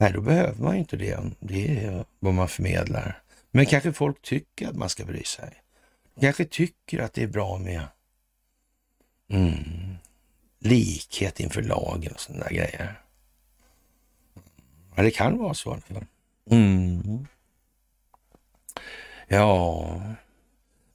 Nej, 0.00 0.12
då 0.12 0.20
behöver 0.20 0.62
man 0.62 0.76
inte 0.76 0.96
det. 0.96 1.20
Det 1.40 1.84
är 1.84 2.04
vad 2.18 2.34
man 2.34 2.48
förmedlar. 2.48 3.22
Men 3.50 3.66
kanske 3.66 3.92
folk 3.92 4.22
tycker 4.22 4.68
att 4.68 4.76
man 4.76 4.88
ska 4.88 5.04
bry 5.04 5.24
sig. 5.24 5.62
Kanske 6.20 6.44
tycker 6.44 6.98
att 6.98 7.14
det 7.14 7.22
är 7.22 7.26
bra 7.26 7.58
med 7.58 7.82
mm, 9.30 9.94
likhet 10.58 11.40
inför 11.40 11.62
lagen 11.62 12.12
och 12.12 12.20
sådana 12.20 12.48
grejer. 12.48 13.00
Ja, 14.96 15.02
det 15.02 15.10
kan 15.10 15.38
vara 15.38 15.54
så. 15.54 15.78
Mm. 16.50 17.26
Ja, 19.28 20.02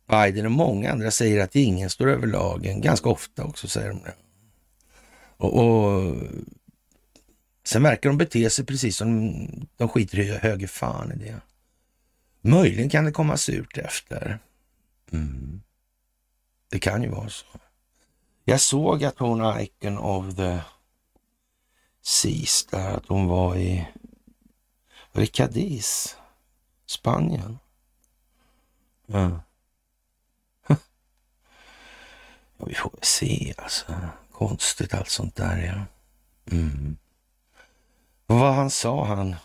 Biden 0.07 0.45
och 0.45 0.51
många 0.51 0.91
andra 0.91 1.11
säger 1.11 1.43
att 1.43 1.55
ingen 1.55 1.89
står 1.89 2.09
över 2.09 2.27
lagen. 2.27 2.81
Ganska 2.81 3.09
ofta 3.09 3.43
också 3.43 3.67
säger 3.67 3.89
de 3.89 3.99
det. 4.03 4.15
Och, 5.37 5.57
och 5.57 6.15
Sen 7.67 7.84
verkar 7.84 8.10
de 8.10 8.17
bete 8.17 8.49
sig 8.49 8.65
precis 8.65 8.97
som 8.97 9.32
de 9.78 9.89
skiter 9.89 10.19
i 10.19 10.38
höger 10.38 10.67
fan 10.67 11.12
i 11.12 11.15
det. 11.15 11.41
Möjligen 12.41 12.89
kan 12.89 13.06
det 13.06 13.12
komma 13.12 13.38
surt 13.38 13.78
efter. 13.78 14.39
Mm. 15.12 15.62
Det 16.69 16.80
kan 16.80 17.04
ju 17.04 17.10
vara 17.10 17.30
så. 17.30 17.45
Jag 18.43 18.62
såg 18.62 19.04
att 19.04 19.19
hon 19.19 19.62
Icon 19.62 19.97
of 19.97 20.36
the 20.36 20.60
Seas 22.01 22.65
där, 22.65 22.97
att 22.97 23.08
hon 23.08 23.28
var 23.28 23.56
i, 23.56 23.88
var 25.12 25.21
det 25.21 25.28
Cadiz, 25.28 26.17
Spanien? 26.86 27.60
Ja. 29.06 29.41
ja. 32.58 32.65
Vi 32.67 32.75
får 32.75 32.91
väl 32.91 33.04
se 33.04 33.54
alltså. 33.58 33.95
Konstigt 34.32 34.93
allt 34.93 35.10
sånt 35.10 35.36
där 35.36 35.58
ja. 35.58 35.86
Mm. 36.56 36.97
Vad 38.27 38.53
han 38.53 38.69
sa 38.69 39.05
han, 39.05 39.35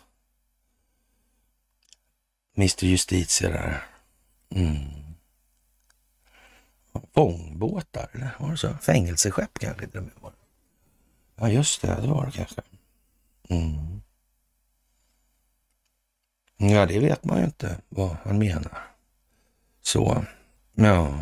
Mr 2.57 2.85
Justitia 2.85 3.51
där. 3.51 3.87
Mm. 4.51 5.01
Fångbåtar, 7.15 8.11
eller 8.13 8.37
var 8.39 8.51
det 8.51 8.57
så? 8.57 8.75
Fängelseskepp 8.75 9.59
kanske 9.59 9.87
till 9.87 9.99
och 9.99 10.05
med 10.05 10.33
Ja, 11.37 11.49
just 11.49 11.83
det, 11.83 12.01
det 12.01 12.09
var 12.09 12.27
det 12.27 12.33
kanske. 12.33 12.63
Mm. 13.49 14.03
Ja, 16.57 16.87
det 16.87 16.99
vet 16.99 17.25
man 17.25 17.39
ju 17.39 17.45
inte 17.45 17.81
vad 17.89 18.17
han 18.25 18.39
menar. 18.39 18.87
Så, 19.81 20.25
ja. 20.75 21.19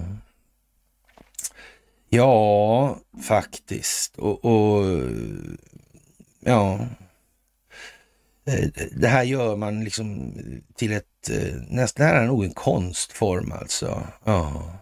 Ja, 2.08 2.98
faktiskt. 3.22 4.18
Och, 4.18 4.44
och 4.44 4.84
ja, 6.40 6.86
Eh, 8.48 8.68
det 8.92 9.08
här 9.08 9.22
gör 9.22 9.56
man 9.56 9.84
liksom 9.84 10.34
till 10.74 10.92
ett, 10.92 11.30
eh, 11.30 11.54
nästan 11.68 12.06
nära 12.06 12.26
nog 12.26 12.44
en 12.44 12.54
konstform 12.54 13.52
alltså. 13.52 14.02
Ja. 14.24 14.72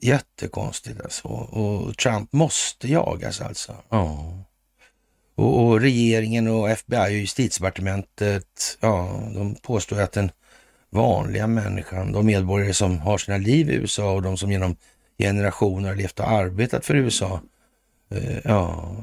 Jättekonstigt 0.00 1.00
alltså. 1.00 1.28
Och 1.28 1.96
Trump 1.96 2.32
måste 2.32 2.88
jagas 2.88 3.40
alltså. 3.40 3.74
Ja. 3.88 4.34
Och, 5.34 5.64
och, 5.64 5.80
regeringen 5.80 6.48
och 6.48 6.70
FBI 6.70 6.96
och 6.96 7.10
justitiedepartementet, 7.10 8.78
ja, 8.80 9.22
de 9.34 9.54
påstår 9.54 10.00
att 10.00 10.12
den 10.12 10.30
vanliga 10.90 11.46
människan, 11.46 12.12
de 12.12 12.26
medborgare 12.26 12.74
som 12.74 12.98
har 12.98 13.18
sina 13.18 13.38
liv 13.38 13.70
i 13.70 13.74
USA 13.74 14.12
och 14.12 14.22
de 14.22 14.36
som 14.36 14.52
genom 14.52 14.76
generationer 15.18 15.88
har 15.88 15.96
levt 15.96 16.20
och 16.20 16.30
arbetat 16.30 16.84
för 16.84 16.94
USA, 16.94 17.40
eh, 18.10 18.38
ja, 18.44 18.94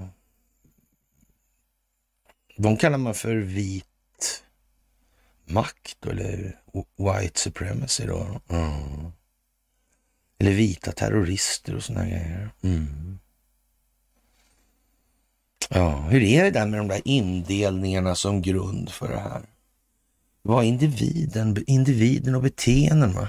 de 2.62 2.78
kallar 2.78 2.98
man 2.98 3.14
för 3.14 3.36
vit 3.36 4.44
makt 5.46 6.06
eller 6.06 6.60
white 6.98 7.40
supremacy 7.40 8.06
då. 8.06 8.42
Mm. 8.50 9.12
Eller 10.40 10.52
vita 10.52 10.92
terrorister 10.92 11.76
och 11.76 11.84
sådana 11.84 12.06
grejer. 12.06 12.50
Mm. 12.62 13.20
Ja, 15.70 15.96
hur 15.96 16.24
är 16.24 16.44
det 16.44 16.52
där 16.52 16.68
med 16.68 16.80
de 16.80 16.88
där 16.88 17.02
indelningarna 17.06 18.16
som 18.16 18.42
grund 18.42 18.90
för 18.90 19.10
det 19.10 19.20
här? 19.20 19.42
Vad 20.42 20.64
är 20.64 20.68
individen, 20.68 21.64
individen 21.68 22.36
och 22.36 22.42
beteenden 22.42 23.14
va? 23.14 23.28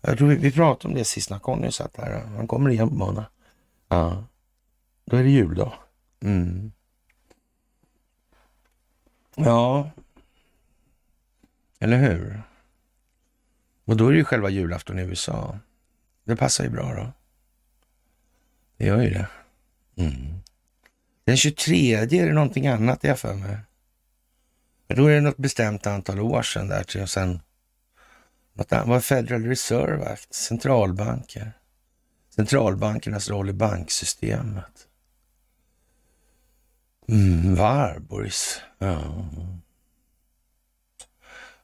Jag 0.00 0.18
tror 0.18 0.28
vi, 0.28 0.36
vi 0.36 0.52
pratade 0.52 0.88
om 0.88 0.98
det 0.98 1.04
sist 1.04 1.30
när 1.30 1.38
Conny 1.38 1.72
satt 1.72 1.96
här. 1.96 2.20
Han 2.20 2.46
kommer 2.46 2.70
igen 2.70 2.88
på 2.88 2.94
måndag. 2.94 3.26
Ja, 3.88 4.24
då 5.04 5.16
är 5.16 5.22
det 5.22 5.30
juldag. 5.30 5.72
Mm. 6.22 6.72
Ja, 9.44 9.90
eller 11.78 11.96
hur? 11.96 12.42
Och 13.84 13.96
då 13.96 14.08
är 14.08 14.12
det 14.12 14.18
ju 14.18 14.24
själva 14.24 14.50
julafton 14.50 14.98
i 14.98 15.02
USA. 15.02 15.58
Det 16.24 16.36
passar 16.36 16.64
ju 16.64 16.70
bra 16.70 16.94
då. 16.94 17.12
Det 18.76 18.86
gör 18.86 19.02
ju 19.02 19.10
det. 19.10 19.28
Mm. 19.96 20.40
Den 21.24 21.36
23 21.36 21.94
är 21.94 22.06
det 22.06 22.32
någonting 22.32 22.66
annat 22.66 23.04
jag 23.04 23.18
för 23.18 23.34
mig. 23.34 23.58
Då 24.86 25.06
är 25.06 25.14
det 25.14 25.20
något 25.20 25.36
bestämt 25.36 25.86
antal 25.86 26.20
år 26.20 26.42
sedan 26.42 26.68
där 26.68 26.84
till 26.84 27.02
och 27.02 27.10
sen 27.10 27.40
något 28.52 28.72
annat. 28.72 29.04
Federal 29.04 29.44
Reserve 29.44 30.04
Act? 30.04 30.34
Centralbanker. 30.34 31.52
Centralbankernas 32.30 33.30
roll 33.30 33.50
i 33.50 33.52
banksystemet. 33.52 34.86
Mm, 37.10 37.54
Warburgs. 37.54 38.60
Ja. 38.78 39.24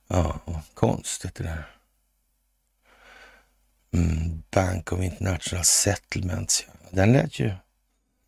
ja, 0.07 0.41
konstigt 0.75 1.35
det 1.35 1.45
där. 1.45 1.77
Mm, 3.93 4.43
Bank 4.51 4.93
of 4.93 5.03
International 5.03 5.65
Settlements. 5.65 6.67
Den 6.91 7.13
lät 7.13 7.39
ju 7.39 7.53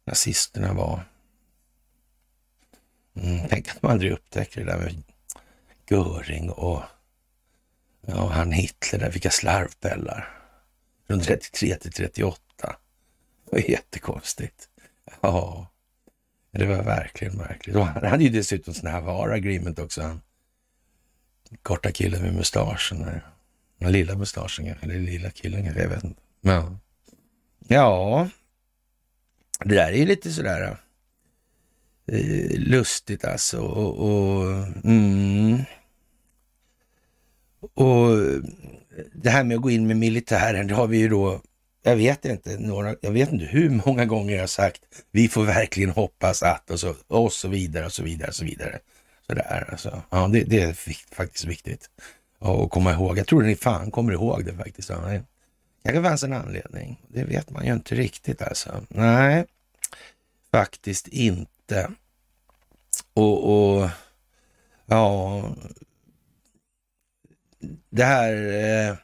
nazisterna 0.05 0.73
vara. 0.73 1.05
Mm, 3.15 3.49
tänk 3.49 3.69
att 3.69 3.83
man 3.83 3.93
aldrig 3.93 4.13
upptäcker 4.13 4.65
det 4.65 4.73
där 4.73 4.79
med 4.79 5.03
Göring 5.91 6.51
och 6.51 6.83
ja, 8.01 8.29
han 8.29 8.53
Hitler 8.53 8.99
där, 8.99 9.11
vilka 9.11 9.31
slarvpellar. 9.31 10.39
Från 11.07 11.21
33 11.21 11.77
till 11.77 11.93
38. 11.93 12.41
Det 13.45 13.53
var 13.53 13.71
jättekonstigt. 13.71 14.69
Ja. 15.21 15.67
Det 16.51 16.67
var 16.67 16.83
verkligen 16.83 17.37
märkligt. 17.37 17.77
Och 17.77 17.87
han 17.87 18.05
hade 18.05 18.25
ju 18.25 18.31
dessutom 18.31 18.75
sån 18.75 18.91
här 18.91 19.01
var 19.01 19.31
agreement 19.31 19.79
också. 19.79 20.03
Han 20.03 20.21
korta 21.63 21.93
killen 21.93 22.23
med 22.23 22.35
mustaschen. 22.35 22.99
Där. 22.99 23.27
Den 23.79 23.93
lilla 23.93 24.15
mustaschen 24.15 24.75
eller 24.81 24.99
lilla 24.99 25.31
killen 25.31 25.65
kanske, 25.65 25.83
jag 25.83 25.89
vet 25.89 26.05
inte. 26.05 26.21
Ja. 26.41 26.79
ja, 27.69 28.29
det 29.65 29.75
där 29.75 29.93
är 29.93 29.97
ju 29.97 30.07
lite 30.07 30.33
sådär. 30.33 30.77
eh, 32.07 32.59
lustigt 32.59 33.25
alltså. 33.25 33.61
Och, 33.61 33.99
och, 33.99 34.53
mm. 34.85 35.59
och 37.75 38.09
det 39.13 39.31
här 39.31 39.45
med 39.45 39.57
att 39.57 39.63
gå 39.63 39.71
in 39.71 39.87
med 39.87 39.97
militären, 39.97 40.67
det 40.67 40.75
har 40.75 40.87
vi 40.87 40.99
ju 40.99 41.09
då 41.09 41.43
jag 41.89 41.97
vet 41.97 42.25
inte, 42.25 42.59
några, 42.59 42.95
jag 43.01 43.11
vet 43.11 43.33
inte 43.33 43.45
hur 43.45 43.71
många 43.87 44.05
gånger 44.05 44.35
jag 44.35 44.43
har 44.43 44.47
sagt 44.47 44.81
vi 45.11 45.29
får 45.29 45.45
verkligen 45.45 45.91
hoppas 45.91 46.43
att 46.43 46.71
och 46.71 46.81
så, 46.81 46.95
och 47.07 47.33
så 47.33 47.49
vidare 47.49 47.87
och 47.87 47.93
så 47.93 48.03
vidare 48.03 48.29
och 48.29 48.35
så 48.35 48.45
vidare. 48.45 48.79
Sådär 49.27 49.69
alltså. 49.71 50.03
Ja, 50.11 50.29
det, 50.29 50.45
det 50.45 50.63
är 50.63 50.73
faktiskt 51.15 51.45
viktigt 51.45 51.91
att 52.39 52.71
komma 52.71 52.93
ihåg. 52.93 53.19
Jag 53.19 53.27
tror 53.27 53.43
ni 53.43 53.57
fan 53.57 53.91
kommer 53.91 54.13
ihåg 54.13 54.45
det 54.45 54.55
faktiskt. 54.55 54.89
Ja, 54.89 54.97
det 54.97 55.23
kanske 55.85 56.03
fanns 56.03 56.23
en 56.23 56.33
anledning. 56.33 57.01
Det 57.09 57.25
vet 57.25 57.51
man 57.51 57.67
ju 57.67 57.73
inte 57.73 57.95
riktigt 57.95 58.43
alltså. 58.43 58.85
Nej, 58.89 59.45
faktiskt 60.51 61.09
inte. 61.09 61.91
Och, 63.15 63.79
och 63.81 63.89
ja, 64.87 65.43
det 67.91 68.05
här, 68.05 68.33
eh, 68.33 68.97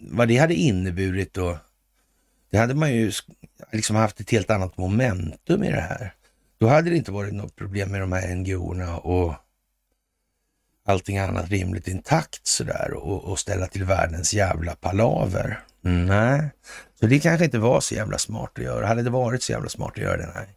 vad 0.00 0.28
det 0.28 0.36
hade 0.36 0.54
inneburit 0.54 1.34
då 1.34 1.58
det 2.52 2.58
hade 2.58 2.74
man 2.74 2.92
ju 2.92 3.12
liksom 3.72 3.96
haft 3.96 4.20
ett 4.20 4.30
helt 4.30 4.50
annat 4.50 4.76
momentum 4.76 5.64
i 5.64 5.70
det 5.70 5.80
här. 5.80 6.14
Då 6.58 6.68
hade 6.68 6.90
det 6.90 6.96
inte 6.96 7.12
varit 7.12 7.34
något 7.34 7.56
problem 7.56 7.90
med 7.90 8.00
de 8.00 8.12
här 8.12 8.34
NGO-erna 8.34 8.98
och 8.98 9.34
allting 10.86 11.18
annat 11.18 11.48
rimligt 11.48 11.88
intakt 11.88 12.46
sådär 12.46 12.92
och, 12.94 13.24
och 13.24 13.38
ställa 13.38 13.66
till 13.66 13.84
världens 13.84 14.34
jävla 14.34 14.74
palaver. 14.74 15.60
Mm, 15.84 16.06
nej, 16.06 16.50
så 17.00 17.06
det 17.06 17.20
kanske 17.20 17.44
inte 17.44 17.58
var 17.58 17.80
så 17.80 17.94
jävla 17.94 18.18
smart 18.18 18.52
att 18.54 18.64
göra. 18.64 18.86
Hade 18.86 19.02
det 19.02 19.10
varit 19.10 19.42
så 19.42 19.52
jävla 19.52 19.68
smart 19.68 19.92
att 19.92 20.02
göra 20.02 20.16
det? 20.16 20.30
Nej. 20.34 20.48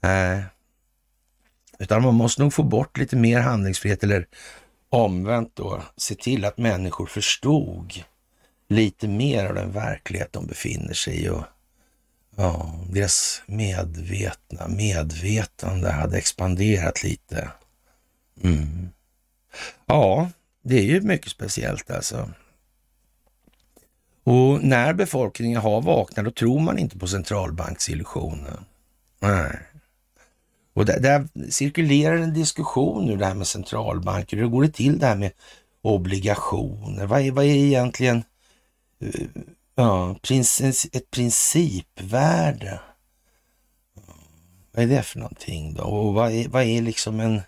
Nej. 0.00 0.44
Utan 1.78 2.02
man 2.02 2.14
måste 2.14 2.42
nog 2.42 2.54
få 2.54 2.62
bort 2.62 2.98
lite 2.98 3.16
mer 3.16 3.40
handlingsfrihet 3.40 4.04
eller 4.04 4.26
omvänt 4.88 5.56
då 5.56 5.82
se 5.96 6.14
till 6.14 6.44
att 6.44 6.58
människor 6.58 7.06
förstod 7.06 7.92
lite 8.70 9.08
mer 9.08 9.46
av 9.46 9.54
den 9.54 9.72
verklighet 9.72 10.32
de 10.32 10.46
befinner 10.46 10.94
sig 10.94 11.24
i 11.24 11.28
och 11.28 11.44
ja, 12.36 12.74
deras 12.90 13.42
medvetna 13.46 14.68
medvetande 14.68 15.90
hade 15.90 16.18
expanderat 16.18 17.02
lite. 17.02 17.50
Mm. 18.42 18.88
Ja, 19.86 20.30
det 20.62 20.78
är 20.78 20.82
ju 20.82 21.00
mycket 21.00 21.30
speciellt 21.30 21.90
alltså. 21.90 22.30
Och 24.24 24.64
när 24.64 24.92
befolkningen 24.92 25.60
har 25.60 25.82
vaknat, 25.82 26.24
då 26.24 26.30
tror 26.30 26.60
man 26.60 26.78
inte 26.78 26.98
på 26.98 27.06
centralbanksillusionen. 27.06 28.64
Nej. 29.20 29.58
Och 30.74 30.84
där, 30.84 31.00
där 31.00 31.28
cirkulerar 31.50 32.16
en 32.16 32.34
diskussion 32.34 33.06
nu 33.06 33.16
det 33.16 33.26
här 33.26 33.34
med 33.34 33.46
centralbanker. 33.46 34.36
Hur 34.36 34.48
går 34.48 34.62
det 34.62 34.72
till 34.72 34.98
det 34.98 35.06
här 35.06 35.16
med 35.16 35.32
obligationer? 35.82 37.06
Vad 37.06 37.20
är, 37.20 37.30
vad 37.30 37.44
är 37.44 37.48
egentligen 37.48 38.24
ja, 39.74 40.16
ett 40.92 41.10
principvärde. 41.10 42.80
Vad 44.72 44.84
är 44.84 44.88
det 44.88 45.02
för 45.02 45.18
någonting 45.18 45.74
då? 45.74 45.82
Och 45.82 46.14
vad 46.14 46.32
är, 46.32 46.48
vad 46.48 46.62
är 46.62 46.82
liksom 46.82 47.20
en 47.20 47.42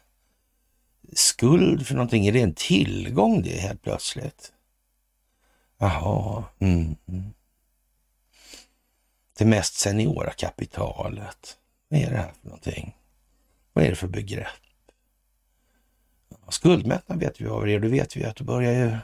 skuld 1.13 1.87
för 1.87 1.95
någonting? 1.95 2.27
Är 2.27 2.33
det 2.33 2.41
en 2.41 2.55
tillgång 2.55 3.43
det 3.43 3.61
helt 3.61 3.83
plötsligt? 3.83 4.53
Jaha. 5.79 6.45
Mm. 6.59 6.97
mm. 7.09 7.33
Det 9.39 9.45
mest 9.45 9.75
seniora 9.75 10.31
kapitalet. 10.31 11.59
Vad 11.89 12.01
är 12.01 12.11
det 12.11 12.17
här 12.17 12.33
för 12.41 12.49
någonting? 12.49 12.97
Vad 13.73 13.85
är 13.85 13.91
det 13.91 13.97
för 13.97 14.09
begrepp? 14.09 14.47
Skuldmättnad 16.49 17.21
vet 17.21 17.41
vi 17.41 17.45
vad 17.45 17.67
det 17.67 17.73
är. 17.73 17.81
Då 17.81 17.89
vet 17.89 18.17
vi 18.17 18.25
att 18.25 18.37
det 18.37 18.45
börjar 18.45 18.73
ju 18.73 18.97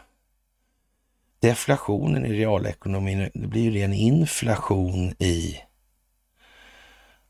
deflationen 1.41 2.27
i 2.27 2.33
realekonomin, 2.33 3.31
det 3.35 3.47
blir 3.47 3.63
ju 3.63 3.71
ren 3.71 3.93
inflation 3.93 5.15
i 5.19 5.61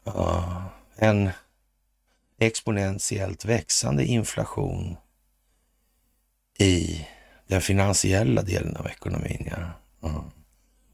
uh, 0.07 0.66
en 0.97 1.31
exponentiellt 2.38 3.44
växande 3.44 4.05
inflation 4.05 4.97
i 6.59 7.07
den 7.47 7.61
finansiella 7.61 8.42
delen 8.42 8.77
av 8.77 8.87
ekonomin. 8.87 9.51
Ja. 9.51 9.71
Mm. 10.09 10.31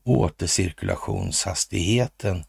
Återcirkulationshastigheten 0.05 2.45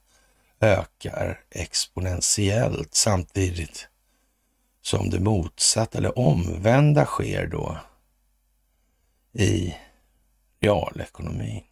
ökar 0.59 1.39
exponentiellt 1.49 2.93
samtidigt 2.93 3.87
som 4.81 5.09
det 5.09 5.19
motsatta 5.19 5.97
eller 5.97 6.19
omvända 6.19 7.05
sker 7.05 7.47
då 7.47 7.77
i 9.33 9.75
realekonomin. 10.65 11.63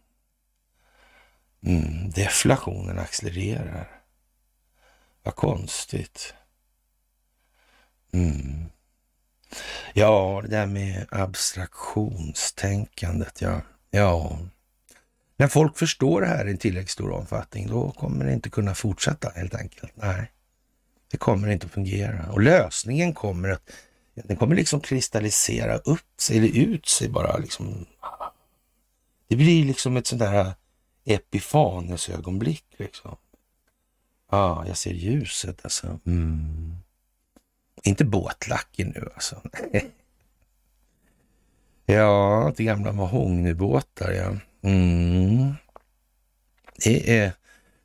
Mm, 1.66 2.10
deflationen 2.10 2.98
accelererar. 2.98 3.88
Vad 5.22 5.36
konstigt. 5.36 6.34
Mm. 8.12 8.64
Ja, 9.94 10.40
det 10.44 10.48
där 10.48 10.66
med 10.66 11.06
abstraktionstänkandet, 11.10 13.40
ja. 13.40 13.60
ja. 13.90 14.38
När 15.36 15.48
folk 15.48 15.78
förstår 15.78 16.20
det 16.20 16.26
här 16.26 16.46
i 16.46 16.50
en 16.50 16.58
tillräckligt 16.58 16.90
stor 16.90 17.10
omfattning, 17.10 17.66
då 17.66 17.92
kommer 17.92 18.24
det 18.24 18.32
inte 18.32 18.50
kunna 18.50 18.74
fortsätta 18.74 19.32
helt 19.34 19.54
enkelt. 19.54 19.92
Nej, 19.94 20.32
det 21.10 21.16
kommer 21.16 21.48
inte 21.48 21.66
att 21.66 21.72
fungera. 21.72 22.32
Och 22.32 22.40
lösningen 22.40 23.14
kommer 23.14 23.48
att, 23.48 23.70
den 24.14 24.36
kommer 24.36 24.56
liksom 24.56 24.80
kristallisera 24.80 25.76
upp 25.76 26.20
sig, 26.20 26.38
eller 26.38 26.58
ut 26.58 26.86
sig 26.86 27.08
bara 27.08 27.36
liksom 27.36 27.86
det 29.28 29.36
blir 29.36 29.64
liksom 29.64 29.96
ett 29.96 30.06
sånt 30.06 30.20
där 30.20 30.40
äh, 30.40 30.52
Epifanes-ögonblick 31.04 32.64
liksom. 32.76 33.16
Ja, 34.30 34.38
ah, 34.38 34.64
jag 34.66 34.76
ser 34.76 34.92
ljuset 34.92 35.60
alltså. 35.64 36.00
Mm. 36.06 36.76
Inte 37.82 38.04
båtlacken 38.04 38.88
nu 38.88 39.08
alltså. 39.14 39.42
ja, 41.86 42.52
det 42.56 42.64
gamla 42.64 42.92
mahognybåtar 42.92 44.12
ja. 44.12 44.36
Mm. 44.62 45.54
Det 46.84 47.18
är 47.18 47.32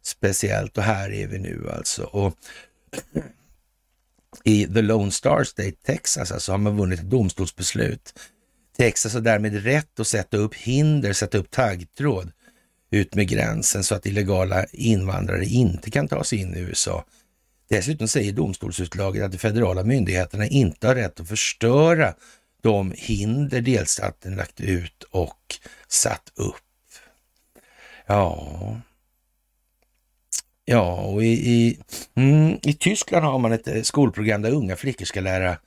speciellt 0.02 0.78
och 0.78 0.84
här 0.84 1.12
är 1.12 1.28
vi 1.28 1.40
nu 1.40 1.70
alltså. 1.72 2.04
Och 2.04 2.36
I 4.44 4.68
The 4.68 4.82
Lone 4.82 5.12
Star 5.12 5.44
State, 5.44 5.72
Texas, 5.72 6.32
alltså, 6.32 6.52
har 6.52 6.58
man 6.58 6.78
vunnit 6.78 7.00
ett 7.00 7.10
domstolsbeslut 7.10 8.20
Texas 8.80 9.06
alltså 9.06 9.18
har 9.18 9.24
därmed 9.24 9.64
rätt 9.64 10.00
att 10.00 10.08
sätta 10.08 10.38
upp 10.38 10.56
hinder, 10.56 11.14
sätta 11.14 11.38
upp 11.38 11.52
taggtråd 11.52 12.32
ut 12.92 13.16
med 13.16 13.28
gränsen 13.28 13.84
så 13.84 13.96
att 13.96 14.06
illegala 14.06 14.66
invandrare 14.72 15.46
inte 15.46 15.92
kan 15.92 16.08
ta 16.08 16.24
sig 16.24 16.40
in 16.40 16.56
i 16.56 16.60
USA. 16.60 17.06
Dessutom 17.70 18.08
säger 18.08 18.34
domstolsutslaget 18.34 19.24
att 19.24 19.32
de 19.32 19.38
federala 19.38 19.84
myndigheterna 19.84 20.48
inte 20.48 20.88
har 20.88 20.96
rätt 20.96 21.20
att 21.20 21.28
förstöra 21.28 22.14
de 22.62 22.94
hinder 22.98 23.62
delstaten 23.62 24.36
lagt 24.36 24.60
ut 24.62 25.04
och 25.04 25.56
satt 25.88 26.32
upp. 26.36 26.56
Ja, 28.06 28.82
ja 30.66 31.02
och 31.02 31.24
i, 31.24 31.52
i, 31.52 31.80
mm, 32.16 32.60
i 32.64 32.74
Tyskland 32.74 33.26
har 33.26 33.40
man 33.40 33.52
ett 33.52 33.68
eh, 33.68 33.82
skolprogram 33.82 34.42
där 34.42 34.52
unga 34.52 34.76
flickor 34.76 35.06
ska 35.06 35.22
lära 35.22 35.58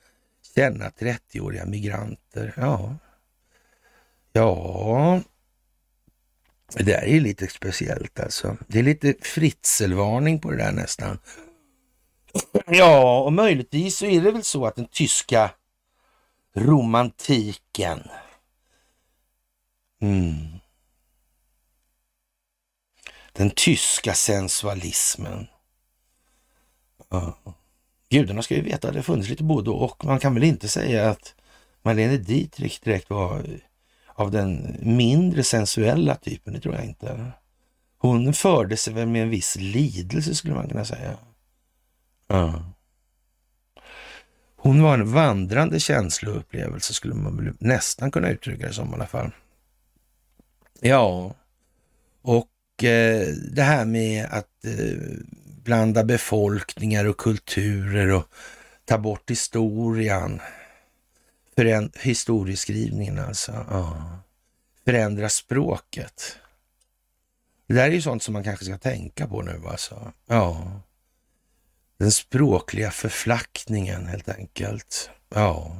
känna 0.55 0.89
30-åriga 0.89 1.65
migranter. 1.65 2.53
Ja, 2.57 2.95
Ja, 4.35 5.21
det 6.75 6.83
där 6.83 7.03
är 7.03 7.19
lite 7.19 7.47
speciellt 7.47 8.19
alltså. 8.19 8.57
Det 8.67 8.79
är 8.79 8.83
lite 8.83 9.15
fritzelvarning 9.21 10.39
på 10.39 10.51
det 10.51 10.57
där 10.57 10.71
nästan. 10.71 11.19
Ja, 12.67 13.23
och 13.23 13.33
möjligtvis 13.33 13.97
så 13.97 14.05
är 14.05 14.21
det 14.21 14.31
väl 14.31 14.43
så 14.43 14.65
att 14.65 14.75
den 14.75 14.87
tyska 14.87 15.51
romantiken 16.55 18.09
mm, 20.01 20.59
den 23.33 23.49
tyska 23.49 24.13
sensualismen. 24.13 25.47
Ja. 27.09 27.37
Gudarna 28.09 28.41
ska 28.41 28.55
ju 28.55 28.61
veta 28.61 28.87
att 28.87 28.93
det 28.93 29.03
funnits 29.03 29.29
lite 29.29 29.43
både 29.43 29.69
och. 29.69 30.05
Man 30.05 30.19
kan 30.19 30.33
väl 30.33 30.43
inte 30.43 30.67
säga 30.67 31.09
att 31.09 31.35
Marlene 31.81 32.17
Dietrich 32.17 32.79
direkt 32.79 33.09
var 33.09 33.59
av 34.15 34.31
den 34.31 34.77
mindre 34.81 35.43
sensuella 35.43 36.15
typen, 36.15 36.53
det 36.53 36.59
tror 36.59 36.75
jag 36.75 36.85
inte. 36.85 37.31
Hon 37.97 38.33
förde 38.33 38.77
sig 38.77 38.93
väl 38.93 39.07
med 39.07 39.23
en 39.23 39.29
viss 39.29 39.55
lidelse 39.55 40.35
skulle 40.35 40.53
man 40.53 40.69
kunna 40.69 40.85
säga. 40.85 41.17
Ja. 42.27 42.73
Hon 44.55 44.83
var 44.83 44.93
en 44.93 45.11
vandrande 45.11 45.79
känsloupplevelse 45.79 46.93
skulle 46.93 47.13
man 47.13 47.57
nästan 47.59 48.11
kunna 48.11 48.29
uttrycka 48.29 48.67
det 48.67 48.73
som 48.73 48.91
i 48.91 48.93
alla 48.93 49.07
fall. 49.07 49.31
Ja, 50.79 51.35
och 52.21 52.83
eh, 52.83 53.27
det 53.27 53.61
här 53.61 53.85
med 53.85 54.25
att 54.31 54.65
eh, 54.65 54.97
blanda 55.63 56.03
befolkningar 56.03 57.05
och 57.05 57.17
kulturer 57.17 58.11
och 58.11 58.27
ta 58.85 58.97
bort 58.97 59.29
historien. 59.29 60.39
Föränd 61.55 61.97
historieskrivningen 61.99 63.19
alltså. 63.19 63.65
Ja. 63.69 64.05
Förändra 64.85 65.29
språket. 65.29 66.37
Det 67.67 67.73
där 67.73 67.83
är 67.83 67.91
ju 67.91 68.01
sånt 68.01 68.23
som 68.23 68.33
man 68.33 68.43
kanske 68.43 68.65
ska 68.65 68.77
tänka 68.77 69.27
på 69.27 69.41
nu 69.41 69.61
alltså. 69.67 70.11
Ja. 70.27 70.71
Den 71.97 72.11
språkliga 72.11 72.91
förflackningen 72.91 74.05
helt 74.05 74.29
enkelt. 74.29 75.09
Ja. 75.29 75.77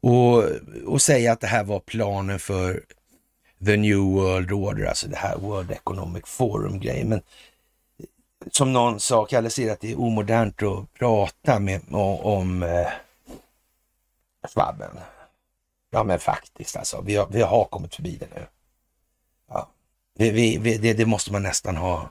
Och, 0.00 0.44
och 0.86 1.02
säga 1.02 1.32
att 1.32 1.40
det 1.40 1.46
här 1.46 1.64
var 1.64 1.80
planen 1.80 2.38
för 2.38 2.84
the 3.64 3.76
new 3.76 3.98
world 3.98 4.52
order, 4.52 4.84
alltså 4.84 5.08
det 5.08 5.16
här 5.16 5.36
World 5.38 5.70
Economic 5.70 6.22
Forum-grejen. 6.26 7.08
Men 7.08 7.22
som 8.50 8.72
någon 8.72 9.00
sa, 9.00 9.24
Kalle 9.24 9.50
säger 9.50 9.72
att 9.72 9.80
det 9.80 9.92
är 9.92 10.00
omodernt 10.00 10.62
att 10.62 10.94
prata 10.94 11.58
med, 11.58 11.80
om, 11.90 12.20
om 12.20 12.62
eh, 12.62 12.86
svabben. 14.48 14.98
Ja 15.90 16.04
men 16.04 16.18
faktiskt 16.18 16.76
alltså, 16.76 17.00
vi 17.00 17.16
har, 17.16 17.28
vi 17.30 17.42
har 17.42 17.64
kommit 17.64 17.94
förbi 17.94 18.16
det 18.16 18.28
nu. 18.34 18.46
Ja. 19.48 19.70
Vi, 20.18 20.30
vi, 20.30 20.58
vi, 20.58 20.78
det, 20.78 20.94
det, 20.94 21.06
måste 21.06 21.32
man 21.32 21.42
nästan 21.42 21.76
ha. 21.76 22.10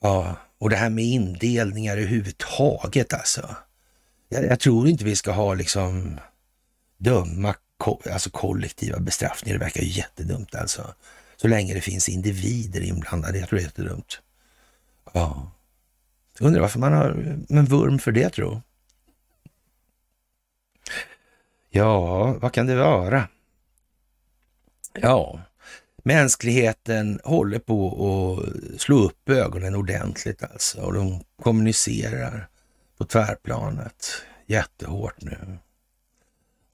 Ja. 0.00 0.34
Och 0.58 0.70
det 0.70 0.76
här 0.76 0.90
med 0.90 1.04
indelningar 1.04 1.96
överhuvudtaget 1.96 3.12
alltså. 3.12 3.56
Jag, 4.28 4.44
jag 4.44 4.60
tror 4.60 4.88
inte 4.88 5.04
vi 5.04 5.16
ska 5.16 5.32
ha 5.32 5.54
liksom 5.54 6.20
döma 6.96 7.54
ko, 7.76 8.00
alltså 8.12 8.30
kollektiva 8.30 8.98
bestraffningar. 8.98 9.58
Det 9.58 9.64
verkar 9.64 9.82
ju 9.82 9.88
jättedumt 9.88 10.54
alltså. 10.54 10.94
Så 11.36 11.48
länge 11.48 11.74
det 11.74 11.80
finns 11.80 12.08
individer 12.08 12.80
inblandade. 12.80 13.38
Jag 13.38 13.48
tror 13.48 13.56
det 13.56 13.62
är 13.62 13.66
jättedumt. 13.66 14.20
Ja. 15.12 15.50
Jag 16.38 16.46
undrar 16.46 16.60
varför 16.60 16.78
man 16.78 16.92
har 16.92 17.38
en 17.48 17.64
vurm 17.64 17.98
för 17.98 18.12
det 18.12 18.30
tro. 18.30 18.62
Ja, 21.76 22.32
vad 22.32 22.52
kan 22.52 22.66
det 22.66 22.74
vara? 22.74 23.28
Ja, 24.92 25.40
mänskligheten 26.04 27.20
håller 27.24 27.58
på 27.58 27.88
att 27.98 28.80
slå 28.80 28.96
upp 28.96 29.28
ögonen 29.28 29.74
ordentligt 29.74 30.42
alltså. 30.42 30.80
Och 30.80 30.94
de 30.94 31.24
kommunicerar 31.42 32.48
på 32.98 33.04
tvärplanet 33.04 34.22
jättehårt 34.46 35.22
nu. 35.22 35.58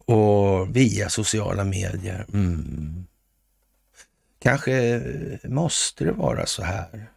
Och 0.05 0.77
via 0.77 1.09
sociala 1.09 1.65
medier. 1.65 2.27
Mm. 2.33 3.07
Kanske 4.39 5.03
måste 5.45 6.05
det 6.05 6.13
vara 6.13 6.47
så 6.47 6.63
här 6.63 7.09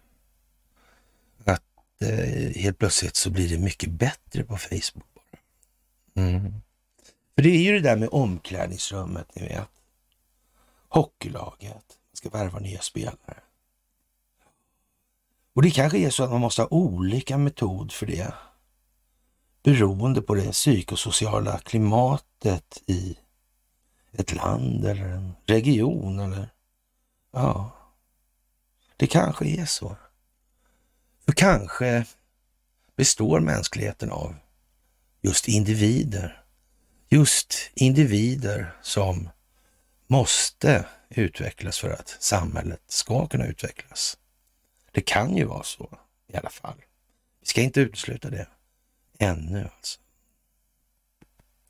eh, 2.01 2.61
helt 2.61 2.77
plötsligt 2.77 3.15
så 3.15 3.29
blir 3.29 3.49
det 3.49 3.57
mycket 3.57 3.89
bättre 3.89 4.43
på 4.43 4.57
Facebook. 4.57 5.05
Mm. 6.15 6.53
För 7.35 7.41
det 7.41 7.49
är 7.49 7.61
ju 7.61 7.71
det 7.71 7.89
där 7.89 7.95
med 7.95 8.09
omklädningsrummet, 8.11 9.35
ni 9.35 9.47
vet. 9.47 9.69
Hockeylaget 10.89 11.97
ska 12.13 12.29
värva 12.29 12.59
nya 12.59 12.81
spelare. 12.81 13.39
Och 15.53 15.61
det 15.61 15.71
kanske 15.71 15.97
är 15.97 16.09
så 16.09 16.23
att 16.23 16.31
man 16.31 16.41
måste 16.41 16.61
ha 16.61 16.69
olika 16.71 17.37
metod 17.37 17.91
för 17.91 18.05
det. 18.05 18.33
Beroende 19.63 20.21
på 20.21 20.35
det 20.35 20.51
psykosociala 20.51 21.59
klimatet 21.59 22.83
i 22.85 23.17
ett 24.11 24.33
land 24.33 24.85
eller 24.85 25.05
en 25.05 25.33
region 25.45 26.19
eller 26.19 26.49
ja, 27.31 27.71
det 28.97 29.07
kanske 29.07 29.45
är 29.45 29.65
så. 29.65 29.97
För 31.25 31.31
kanske 31.31 32.05
består 32.95 33.39
mänskligheten 33.39 34.11
av 34.11 34.35
just 35.21 35.47
individer. 35.47 36.44
Just 37.15 37.71
individer 37.73 38.75
som 38.81 39.29
måste 40.07 40.85
utvecklas 41.09 41.79
för 41.79 41.89
att 41.89 42.17
samhället 42.19 42.81
ska 42.87 43.27
kunna 43.27 43.45
utvecklas. 43.45 44.17
Det 44.91 45.01
kan 45.01 45.37
ju 45.37 45.45
vara 45.45 45.63
så 45.63 45.99
i 46.27 46.37
alla 46.37 46.49
fall. 46.49 46.81
Vi 47.39 47.47
ska 47.47 47.61
inte 47.61 47.79
utesluta 47.79 48.29
det 48.29 48.47
ännu 49.19 49.69
alltså. 49.75 49.99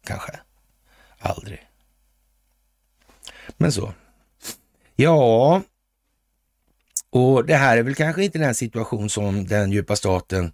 Kanske 0.03 0.39
aldrig. 1.19 1.67
Men 3.57 3.71
så. 3.71 3.93
Ja, 4.95 5.61
och 7.09 7.45
det 7.45 7.55
här 7.55 7.77
är 7.77 7.83
väl 7.83 7.95
kanske 7.95 8.23
inte 8.23 8.39
den 8.39 8.55
situation 8.55 9.09
som 9.09 9.47
den 9.47 9.71
djupa 9.71 9.95
staten 9.95 10.53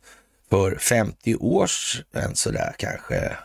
för 0.49 0.75
50 0.75 1.35
år 1.35 1.67
sedan 1.67 2.35
sådär 2.35 2.75
kanske 2.77 3.37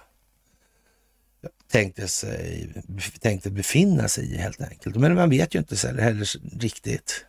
tänkte, 1.68 2.08
sig, 2.08 2.72
tänkte 3.20 3.50
befinna 3.50 4.08
sig 4.08 4.34
i 4.34 4.36
helt 4.36 4.60
enkelt. 4.60 4.96
Men 4.96 5.14
man 5.14 5.30
vet 5.30 5.54
ju 5.54 5.58
inte 5.58 5.88
heller 5.88 6.58
riktigt. 6.60 7.24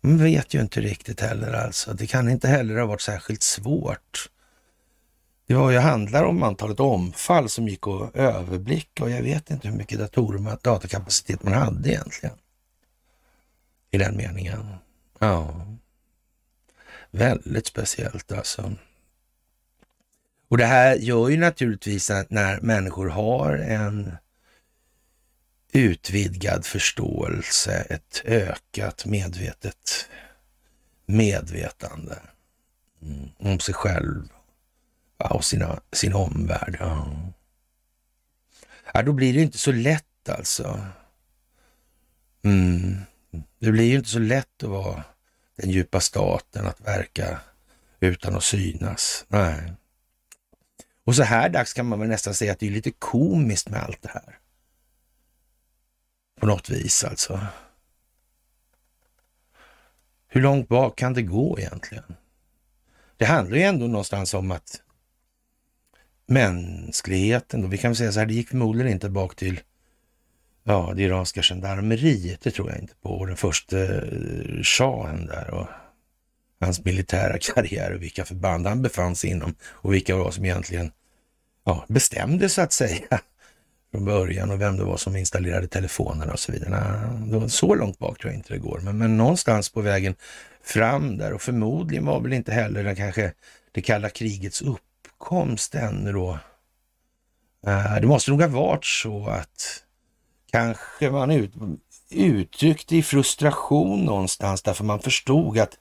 Man 0.00 0.18
vet 0.18 0.54
ju 0.54 0.60
inte 0.60 0.80
riktigt 0.80 1.20
heller 1.20 1.52
alltså. 1.52 1.92
Det 1.92 2.06
kan 2.06 2.28
inte 2.28 2.48
heller 2.48 2.76
ha 2.76 2.86
varit 2.86 3.00
särskilt 3.00 3.42
svårt. 3.42 4.30
Det 5.46 5.54
var 5.54 5.70
ju 5.70 5.78
handlar 5.78 6.24
om 6.24 6.42
antalet 6.42 6.80
omfall 6.80 7.48
som 7.48 7.68
gick 7.68 7.86
att 7.86 8.16
överblicka 8.16 9.04
och 9.04 9.10
jag 9.10 9.22
vet 9.22 9.50
inte 9.50 9.68
hur 9.68 9.76
mycket 9.76 9.98
datorer 9.98 10.52
och 10.52 10.58
datakapacitet 10.62 11.42
man 11.42 11.52
hade 11.52 11.88
egentligen 11.88 12.34
i 13.90 13.98
den 13.98 14.16
meningen. 14.16 14.74
Ja, 15.18 15.66
väldigt 17.10 17.66
speciellt 17.66 18.32
alltså. 18.32 18.72
Och 20.50 20.58
det 20.58 20.66
här 20.66 20.96
gör 20.96 21.28
ju 21.28 21.36
naturligtvis 21.36 22.10
att 22.10 22.30
när 22.30 22.60
människor 22.60 23.08
har 23.08 23.52
en 23.56 24.16
utvidgad 25.72 26.66
förståelse, 26.66 27.86
ett 27.90 28.22
ökat 28.24 29.06
medvetet 29.06 30.08
medvetande 31.06 32.18
mm, 33.02 33.28
om 33.38 33.60
sig 33.60 33.74
själv 33.74 34.28
och 35.16 35.44
sina, 35.44 35.80
sin 35.92 36.14
omvärld. 36.14 36.76
Ja. 36.80 37.16
ja, 38.94 39.02
då 39.02 39.12
blir 39.12 39.34
det 39.34 39.42
inte 39.42 39.58
så 39.58 39.72
lätt 39.72 40.28
alltså. 40.28 40.86
Mm. 42.44 42.96
Det 43.58 43.72
blir 43.72 43.84
ju 43.84 43.96
inte 43.96 44.08
så 44.08 44.18
lätt 44.18 44.62
att 44.62 44.70
vara 44.70 45.04
den 45.56 45.70
djupa 45.70 46.00
staten, 46.00 46.66
att 46.66 46.80
verka 46.80 47.40
utan 48.00 48.36
att 48.36 48.44
synas. 48.44 49.24
Nej. 49.28 49.72
Och 51.04 51.16
så 51.16 51.22
här 51.22 51.48
dags 51.48 51.72
kan 51.72 51.86
man 51.86 52.00
väl 52.00 52.08
nästan 52.08 52.34
säga 52.34 52.52
att 52.52 52.58
det 52.58 52.66
är 52.66 52.70
lite 52.70 52.90
komiskt 52.90 53.68
med 53.68 53.82
allt 53.82 54.02
det 54.02 54.08
här. 54.08 54.38
På 56.40 56.46
något 56.46 56.70
vis 56.70 57.04
alltså. 57.04 57.40
Hur 60.28 60.40
långt 60.40 60.68
bak 60.68 60.98
kan 60.98 61.14
det 61.14 61.22
gå 61.22 61.58
egentligen? 61.58 62.16
Det 63.16 63.24
handlar 63.24 63.56
ju 63.56 63.62
ändå 63.62 63.86
någonstans 63.86 64.34
om 64.34 64.50
att 64.50 64.82
mänskligheten, 66.26 67.62
då, 67.62 67.68
vi 67.68 67.78
kan 67.78 67.90
väl 67.90 67.96
säga 67.96 68.12
så 68.12 68.18
här, 68.18 68.26
det 68.26 68.34
gick 68.34 68.48
förmodligen 68.48 68.92
inte 68.92 69.10
bak 69.10 69.36
till 69.36 69.60
ja, 70.62 70.92
det 70.96 71.02
iranska 71.02 71.42
gendarmeriet, 71.42 72.40
det 72.40 72.50
tror 72.50 72.70
jag 72.70 72.78
inte 72.78 72.94
på. 72.94 73.10
Och 73.10 73.26
den 73.26 73.36
första 73.36 73.78
eh, 73.78 74.62
shahen 74.62 75.26
där 75.26 75.50
och 75.50 75.66
hans 76.60 76.84
militära 76.84 77.38
karriär 77.40 77.94
och 77.94 78.02
vilka 78.02 78.24
förband 78.24 78.66
han 78.66 78.82
befann 78.82 79.16
sig 79.16 79.30
inom 79.30 79.54
och 79.62 79.94
vilka 79.94 80.16
det 80.16 80.22
var 80.22 80.30
som 80.30 80.44
egentligen 80.44 80.92
ja, 81.64 81.84
bestämde 81.88 82.48
så 82.48 82.62
att 82.62 82.72
säga 82.72 83.00
från 83.90 84.04
början 84.04 84.50
och 84.50 84.60
vem 84.60 84.76
det 84.76 84.84
var 84.84 84.96
som 84.96 85.16
installerade 85.16 85.68
telefonerna 85.68 86.32
och 86.32 86.38
så 86.38 86.52
vidare. 86.52 87.10
Nej, 87.26 87.50
så 87.50 87.74
långt 87.74 87.98
bak 87.98 88.18
tror 88.18 88.32
jag 88.32 88.38
inte 88.38 88.52
det 88.52 88.58
går, 88.58 88.80
men, 88.80 88.98
men 88.98 89.16
någonstans 89.16 89.68
på 89.68 89.80
vägen 89.80 90.14
fram 90.62 91.18
där 91.18 91.32
och 91.32 91.42
förmodligen 91.42 92.06
var 92.06 92.20
väl 92.20 92.32
inte 92.32 92.52
heller 92.52 92.84
den 92.84 92.96
kanske 92.96 93.32
det 93.72 93.82
kalla 93.82 94.10
krigets 94.10 94.62
uppkomst 94.62 95.74
ännu 95.74 96.12
då. 96.12 96.38
Eh, 97.66 97.94
det 98.00 98.06
måste 98.06 98.30
nog 98.30 98.40
ha 98.40 98.48
varit 98.48 98.84
så 98.84 99.26
att 99.26 99.82
kanske 100.52 101.10
man 101.10 101.30
ut, 101.30 101.52
uttryckte 102.10 102.96
i 102.96 103.02
frustration 103.02 104.04
någonstans 104.04 104.62
därför 104.62 104.84
man 104.84 105.00
förstod 105.00 105.58
att 105.58 105.78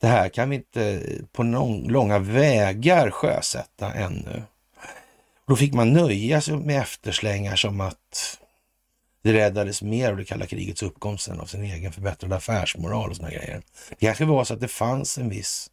det 0.00 0.06
här 0.06 0.28
kan 0.28 0.50
vi 0.50 0.56
inte 0.56 1.02
på 1.32 1.42
någon, 1.42 1.88
långa 1.88 2.18
vägar 2.18 3.10
sjösätta 3.10 3.92
ännu. 3.92 4.42
Då 5.46 5.56
fick 5.56 5.74
man 5.74 5.92
nöja 5.92 6.40
sig 6.40 6.56
med 6.56 6.80
efterslängar 6.82 7.56
som 7.56 7.80
att 7.80 8.38
det 9.22 9.32
räddades 9.32 9.82
mer 9.82 10.10
av 10.10 10.16
det 10.16 10.24
kalla 10.24 10.46
krigets 10.46 10.82
uppkomst 10.82 11.28
än 11.28 11.40
av 11.40 11.46
sin 11.46 11.62
egen 11.62 11.92
förbättrade 11.92 12.36
affärsmoral 12.36 13.10
och 13.10 13.16
såna 13.16 13.30
grejer. 13.30 13.62
Det 13.88 14.06
kanske 14.06 14.24
var 14.24 14.44
så 14.44 14.54
att 14.54 14.60
det 14.60 14.68
fanns 14.68 15.18
en 15.18 15.28
viss 15.28 15.70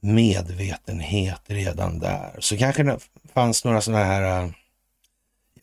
medvetenhet 0.00 1.40
redan 1.46 1.98
där. 1.98 2.36
Så 2.38 2.56
kanske 2.56 2.82
det 2.82 2.98
fanns 3.34 3.64
några 3.64 3.80
sådana 3.80 4.04
här, 4.04 4.44
äh, 4.44 4.50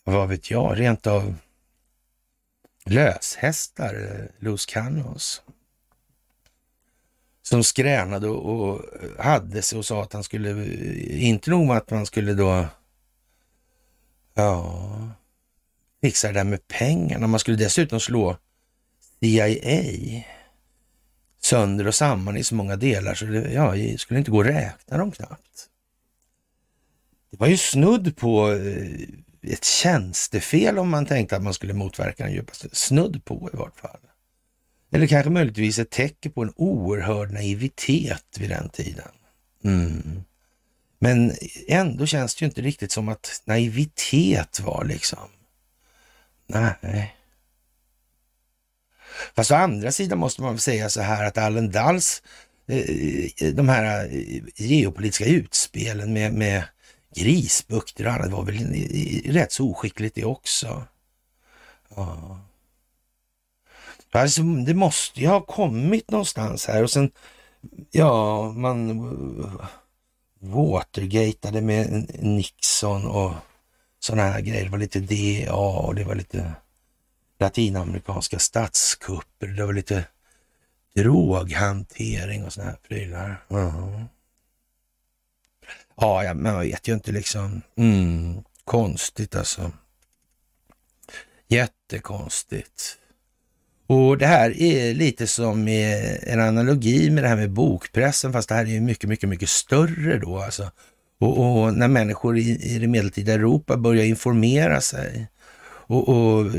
vad 0.04 0.28
vet 0.28 0.50
jag, 0.50 0.80
rent 0.80 1.06
av 1.06 1.34
löshästar, 2.84 3.94
eh, 3.94 4.44
loose 4.44 4.72
cannons 4.72 5.42
som 7.42 7.64
skränade 7.64 8.28
och, 8.28 8.70
och 8.70 8.80
hade 9.18 9.62
sig 9.62 9.78
och 9.78 9.86
sa 9.86 10.02
att 10.02 10.12
han 10.12 10.24
skulle, 10.24 10.66
inte 11.06 11.50
nog 11.50 11.66
med 11.66 11.76
att 11.76 11.90
man 11.90 12.06
skulle 12.06 12.34
då, 12.34 12.66
ja, 14.34 14.88
fixa 16.00 16.28
det 16.28 16.34
där 16.34 16.44
med 16.44 16.68
pengarna. 16.68 17.26
Man 17.26 17.40
skulle 17.40 17.56
dessutom 17.56 18.00
slå 18.00 18.36
CIA 19.20 20.24
sönder 21.42 21.86
och 21.86 21.94
samman 21.94 22.36
i 22.36 22.44
så 22.44 22.54
många 22.54 22.76
delar 22.76 23.14
så 23.14 23.24
det 23.24 23.52
ja, 23.52 23.98
skulle 23.98 24.18
inte 24.18 24.30
gå 24.30 24.40
att 24.40 24.46
räkna 24.46 24.98
dem 24.98 25.12
knappt. 25.12 25.68
Det 27.30 27.36
var 27.40 27.46
ju 27.46 27.56
snudd 27.56 28.16
på 28.16 28.52
eh, 28.52 29.52
ett 29.52 29.64
tjänstefel 29.64 30.78
om 30.78 30.90
man 30.90 31.06
tänkte 31.06 31.36
att 31.36 31.42
man 31.42 31.54
skulle 31.54 31.72
motverka 31.72 32.24
den 32.24 32.32
djupaste. 32.32 32.68
Snudd 32.72 33.24
på 33.24 33.50
i 33.52 33.56
vart 33.56 33.80
fall. 33.80 34.00
Eller 34.92 35.06
kanske 35.06 35.30
möjligtvis 35.30 35.78
ett 35.78 35.90
tecken 35.90 36.32
på 36.32 36.42
en 36.42 36.52
oerhörd 36.56 37.30
naivitet 37.30 38.36
vid 38.38 38.50
den 38.50 38.68
tiden. 38.68 39.08
Mm. 39.64 40.24
Men 40.98 41.32
ändå 41.68 42.06
känns 42.06 42.34
det 42.34 42.42
ju 42.42 42.46
inte 42.46 42.62
riktigt 42.62 42.92
som 42.92 43.08
att 43.08 43.42
naivitet 43.44 44.60
var 44.60 44.84
liksom. 44.84 45.28
Nej. 46.46 47.16
Fast 49.34 49.50
å 49.50 49.54
andra 49.54 49.92
sidan 49.92 50.18
måste 50.18 50.42
man 50.42 50.58
säga 50.58 50.88
så 50.88 51.00
här 51.00 51.24
att 51.24 51.38
Allen 51.38 51.70
Dals, 51.70 52.22
eh, 52.66 53.54
de 53.54 53.68
här 53.68 54.04
eh, 54.04 54.42
geopolitiska 54.56 55.24
utspelen 55.24 56.12
med, 56.12 56.32
med 56.32 56.64
grisbukter 57.16 58.06
och 58.06 58.12
annat 58.12 58.30
var 58.30 58.44
väl 58.44 58.74
rätt 59.32 59.52
så 59.52 59.70
oskickligt 59.70 60.14
det 60.14 60.24
också. 60.24 60.84
Ja. 61.96 62.40
Alltså, 64.20 64.42
det 64.42 64.74
måste 64.74 65.20
ju 65.20 65.26
ha 65.26 65.40
kommit 65.40 66.10
någonstans 66.10 66.66
här 66.66 66.82
och 66.82 66.90
sen, 66.90 67.10
ja, 67.90 68.52
man 68.52 69.00
Watergateade 70.42 71.60
med 71.60 72.10
Nixon 72.22 73.06
och 73.06 73.32
sådana 74.00 74.22
här 74.22 74.40
grejer. 74.40 74.64
Det 74.64 74.70
var 74.70 74.78
lite 74.78 75.00
DA 75.00 75.54
och 75.54 75.94
det 75.94 76.04
var 76.04 76.14
lite 76.14 76.52
latinamerikanska 77.38 78.38
statskupper. 78.38 79.46
Det 79.46 79.66
var 79.66 79.72
lite 79.72 80.04
droghantering 80.94 82.44
och 82.44 82.52
sådana 82.52 82.70
här 82.70 82.78
prylar. 82.88 83.44
Uh-huh. 83.48 84.04
Ja, 85.96 86.24
ja, 86.24 86.34
men 86.34 86.52
man 86.52 86.60
vet 86.60 86.88
ju 86.88 86.94
inte 86.94 87.12
liksom. 87.12 87.62
Mm, 87.76 88.44
konstigt 88.64 89.36
alltså. 89.36 89.72
Jättekonstigt. 91.48 92.98
Och 93.92 94.18
det 94.18 94.26
här 94.26 94.62
är 94.62 94.94
lite 94.94 95.26
som 95.26 95.68
eh, 95.68 96.32
en 96.32 96.40
analogi 96.40 97.10
med 97.10 97.24
det 97.24 97.28
här 97.28 97.36
med 97.36 97.50
bokpressen, 97.50 98.32
fast 98.32 98.48
det 98.48 98.54
här 98.54 98.64
är 98.64 98.68
ju 98.68 98.80
mycket, 98.80 99.08
mycket, 99.08 99.28
mycket 99.28 99.48
större 99.48 100.18
då 100.18 100.38
alltså. 100.38 100.70
Och, 101.18 101.38
och 101.38 101.74
när 101.74 101.88
människor 101.88 102.38
i, 102.38 102.74
i 102.74 102.78
det 102.78 102.86
medeltida 102.86 103.32
Europa 103.32 103.76
börjar 103.76 104.04
informera 104.04 104.80
sig 104.80 105.26
och, 105.64 106.08
och 106.08 106.52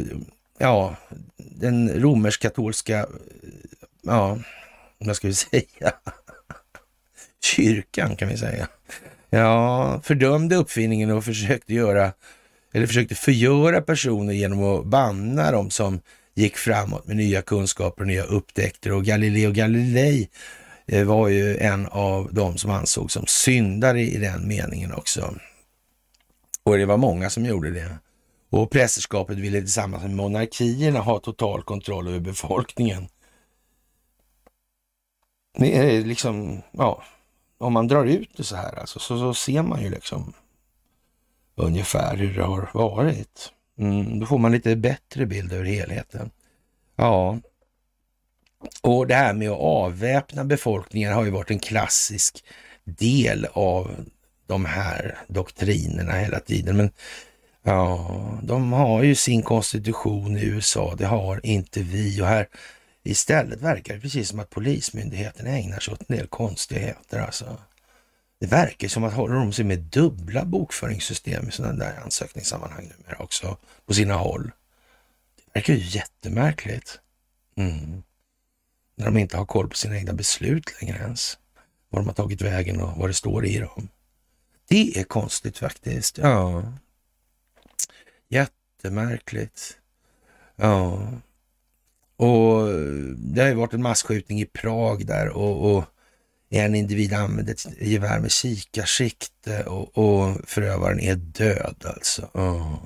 ja, 0.57 0.95
den 1.38 1.89
romersk-katolska, 1.89 3.05
ja, 4.01 4.39
vad 4.97 5.15
ska 5.15 5.27
vi 5.27 5.34
säga, 5.34 5.93
kyrkan 7.43 8.15
kan 8.15 8.27
vi 8.27 8.38
säga. 8.38 8.67
Ja, 9.29 10.01
fördömde 10.03 10.55
uppfinningen 10.55 11.11
och 11.11 11.25
försökte 11.25 11.73
göra, 11.73 12.11
eller 12.73 12.88
försökte 12.88 13.15
förgöra 13.15 13.81
personer 13.81 14.34
genom 14.34 14.63
att 14.63 14.86
banna 14.86 15.51
dem 15.51 15.69
som 15.69 15.99
gick 16.34 16.57
framåt 16.57 17.07
med 17.07 17.15
nya 17.15 17.41
kunskaper 17.41 18.01
och 18.01 18.07
nya 18.07 18.23
upptäckter. 18.23 18.91
Och 18.91 19.05
Galileo 19.05 19.51
Galilei 19.51 20.29
eh, 20.88 21.05
var 21.05 21.27
ju 21.27 21.57
en 21.57 21.88
av 21.88 22.34
de 22.34 22.57
som 22.57 22.71
ansågs 22.71 23.13
som 23.13 23.25
syndare 23.25 24.01
i 24.01 24.17
den 24.17 24.47
meningen 24.47 24.93
också. 24.93 25.36
Och 26.63 26.77
det 26.77 26.86
var 26.86 26.97
många 26.97 27.29
som 27.29 27.45
gjorde 27.45 27.71
det. 27.71 27.97
Och 28.49 28.71
prästerskapet 28.71 29.38
ville 29.38 29.59
tillsammans 29.59 30.03
med 30.03 30.15
monarkierna 30.15 30.99
ha 30.99 31.19
total 31.19 31.63
kontroll 31.63 32.07
över 32.07 32.19
befolkningen. 32.19 33.07
Det 35.57 35.77
är 35.77 36.05
liksom, 36.05 36.61
ja, 36.71 37.03
om 37.57 37.73
man 37.73 37.88
drar 37.88 38.05
ut 38.05 38.29
det 38.38 38.43
så 38.43 38.55
här 38.55 38.79
alltså, 38.79 38.99
så, 38.99 39.19
så 39.19 39.34
ser 39.34 39.61
man 39.61 39.84
ju 39.84 39.89
liksom 39.89 40.34
ungefär 41.55 42.17
hur 42.17 42.34
det 42.34 42.43
har 42.43 42.69
varit. 42.73 43.51
Mm, 43.80 44.19
då 44.19 44.26
får 44.26 44.38
man 44.38 44.51
lite 44.51 44.76
bättre 44.76 45.26
bild 45.26 45.53
över 45.53 45.65
helheten. 45.65 46.32
Ja, 46.95 47.39
och 48.82 49.07
det 49.07 49.15
här 49.15 49.34
med 49.34 49.49
att 49.49 49.59
avväpna 49.59 50.43
befolkningen 50.43 51.13
har 51.13 51.24
ju 51.24 51.32
varit 51.32 51.51
en 51.51 51.59
klassisk 51.59 52.43
del 52.84 53.47
av 53.53 54.05
de 54.47 54.65
här 54.65 55.17
doktrinerna 55.28 56.13
hela 56.13 56.39
tiden. 56.39 56.78
Men 56.78 56.89
ja, 57.63 58.39
de 58.43 58.74
har 58.74 59.03
ju 59.03 59.15
sin 59.15 59.41
konstitution 59.41 60.38
i 60.38 60.45
USA, 60.45 60.95
det 60.97 61.05
har 61.05 61.45
inte 61.45 61.84
vi. 61.84 62.21
Och 62.21 62.28
här 62.28 62.47
istället 63.03 63.61
verkar 63.61 63.93
det 63.93 63.99
precis 63.99 64.30
som 64.30 64.39
att 64.39 64.49
polismyndigheten 64.49 65.47
ägnar 65.47 65.80
sig 65.80 65.93
åt 65.93 66.09
en 66.09 66.17
del 66.17 66.28
konstigheter. 66.28 67.19
Alltså. 67.19 67.57
Det 68.43 68.47
verkar 68.47 68.87
som 68.87 69.03
att 69.03 69.13
håller 69.13 69.35
de 69.35 69.53
sig 69.53 69.65
med 69.65 69.79
dubbla 69.79 70.45
bokföringssystem 70.45 71.47
i 71.47 71.51
sådana 71.51 71.85
där 71.85 71.99
ansökningssammanhang 72.03 72.91
numera 72.97 73.23
också 73.23 73.57
på 73.85 73.93
sina 73.93 74.13
håll. 74.13 74.51
Det 75.35 75.59
verkar 75.59 75.73
ju 75.73 75.79
jättemärkligt. 75.79 76.99
Mm. 77.55 78.03
När 78.95 79.05
de 79.05 79.17
inte 79.17 79.37
har 79.37 79.45
koll 79.45 79.69
på 79.69 79.75
sina 79.75 79.97
egna 79.97 80.13
beslut 80.13 80.81
längre 80.81 80.97
ens. 80.97 81.37
Var 81.89 81.99
de 81.99 82.07
har 82.07 82.13
tagit 82.13 82.41
vägen 82.41 82.81
och 82.81 82.97
vad 82.97 83.09
det 83.09 83.13
står 83.13 83.45
i 83.45 83.59
dem. 83.59 83.87
Det 84.67 84.99
är 84.99 85.03
konstigt 85.03 85.57
faktiskt. 85.57 86.17
Ja. 86.17 86.63
Jättemärkligt. 88.29 89.77
Ja. 90.55 91.07
Och 92.15 92.67
det 93.17 93.41
har 93.41 93.49
ju 93.49 93.55
varit 93.55 93.73
en 93.73 93.81
massskjutning 93.81 94.41
i 94.41 94.45
Prag 94.45 95.05
där 95.05 95.29
och, 95.29 95.75
och 95.75 95.85
en 96.53 96.75
individ 96.75 97.13
använder 97.13 97.53
ett 97.53 97.81
gevär 97.81 98.19
med 98.19 98.31
kikarsikte 98.31 99.63
och, 99.63 99.97
och 99.97 100.49
förövaren 100.49 100.99
är 100.99 101.15
död 101.15 101.85
alltså. 101.85 102.29
Oh. 102.33 102.85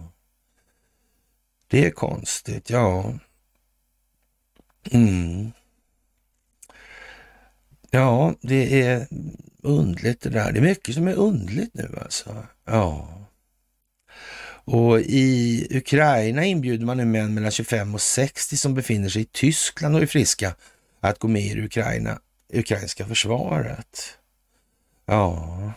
Det 1.68 1.86
är 1.86 1.92
konstigt, 1.92 2.70
ja. 2.70 3.14
Mm. 4.92 5.52
Ja, 7.92 8.36
det 8.42 8.82
är 8.82 9.08
undligt 9.64 10.22
det 10.22 10.30
där. 10.30 10.52
Det 10.52 10.60
är 10.60 10.62
mycket 10.62 10.96
som 10.96 11.08
är 11.08 11.16
undligt 11.16 11.74
nu 11.74 12.00
alltså. 12.02 12.46
Ja. 12.66 13.14
Och 14.50 15.00
i 15.00 15.68
Ukraina 15.70 16.46
inbjuder 16.46 16.86
man 16.86 16.98
nu 16.98 17.06
män 17.06 17.34
mellan 17.34 17.52
25 17.52 17.96
och 17.96 18.02
60 18.02 18.58
som 18.58 18.74
befinner 18.74 19.10
sig 19.10 19.22
i 19.22 19.26
Tyskland 19.26 19.96
och 19.96 20.02
är 20.02 20.06
friska 20.06 20.56
att 21.00 21.20
gå 21.20 21.28
med 21.28 21.42
i 21.42 21.62
Ukraina 21.62 22.20
ukrainska 22.54 23.06
försvaret. 23.06 24.18
Ja. 25.06 25.72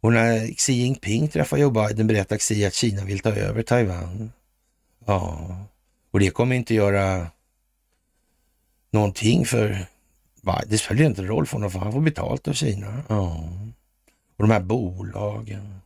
Och 0.00 0.12
när 0.12 0.54
Xi 0.54 0.72
Jinping 0.72 1.28
träffar 1.28 1.56
Joe 1.56 1.70
Biden 1.70 2.06
berättar 2.06 2.38
Xi 2.38 2.64
att 2.64 2.74
Kina 2.74 3.04
vill 3.04 3.20
ta 3.20 3.30
över 3.30 3.62
Taiwan. 3.62 4.32
Ja, 5.06 5.56
och 6.10 6.20
det 6.20 6.30
kommer 6.30 6.56
inte 6.56 6.74
göra 6.74 7.30
någonting 8.90 9.46
för 9.46 9.86
Biden. 10.42 10.68
Det 10.68 10.78
spelar 10.78 11.04
inte 11.04 11.22
roll 11.22 11.46
för 11.46 11.52
honom, 11.52 11.70
för 11.70 11.78
han 11.78 11.92
får 11.92 12.00
betalt 12.00 12.48
av 12.48 12.52
Kina. 12.52 13.02
Ja. 13.08 13.50
Och 14.36 14.44
de 14.44 14.50
här 14.50 14.60
bolagen, 14.60 15.80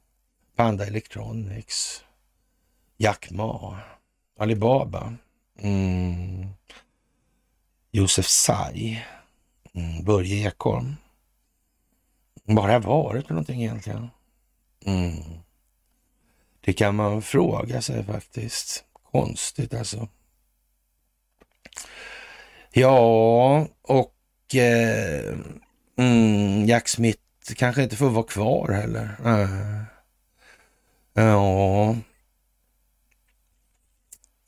Panda 0.57 0.87
Electronics, 0.87 2.05
Jack 2.97 3.31
Ma, 3.31 3.79
Alibaba, 4.39 5.15
mm. 5.59 6.47
Josef 7.91 8.27
Tsai. 8.27 9.05
Mm, 9.79 10.05
Börje 10.05 10.49
Ekholm. 10.49 10.97
Vad 12.45 12.71
har 12.71 12.81
varit 12.81 13.27
för 13.27 13.35
någonting 13.35 13.63
egentligen? 13.63 14.09
Mm. 14.85 15.23
Det 16.61 16.73
kan 16.73 16.95
man 16.95 17.23
fråga 17.23 17.83
sig 17.83 18.05
faktiskt. 18.05 18.85
Konstigt 19.13 19.75
alltså. 19.75 20.09
Ja, 22.73 23.67
och 23.83 24.55
eh, 24.55 25.35
mm, 25.99 26.67
Jack 26.67 26.89
Smith 26.89 27.23
kanske 27.57 27.83
inte 27.83 27.97
får 27.97 28.11
vara 28.11 28.25
kvar 28.25 28.69
heller. 28.69 29.17
Äh. 29.25 29.83
Ja, 31.13 31.97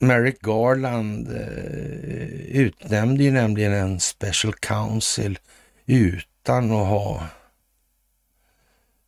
Merrick 0.03 0.41
Garland 0.41 1.29
eh, 1.29 2.41
utnämnde 2.57 3.25
ju 3.25 3.31
nämligen 3.31 3.73
en 3.73 4.01
special 4.01 4.55
counsel 4.55 5.39
utan 5.87 6.65
att 6.65 6.87
ha 6.87 7.27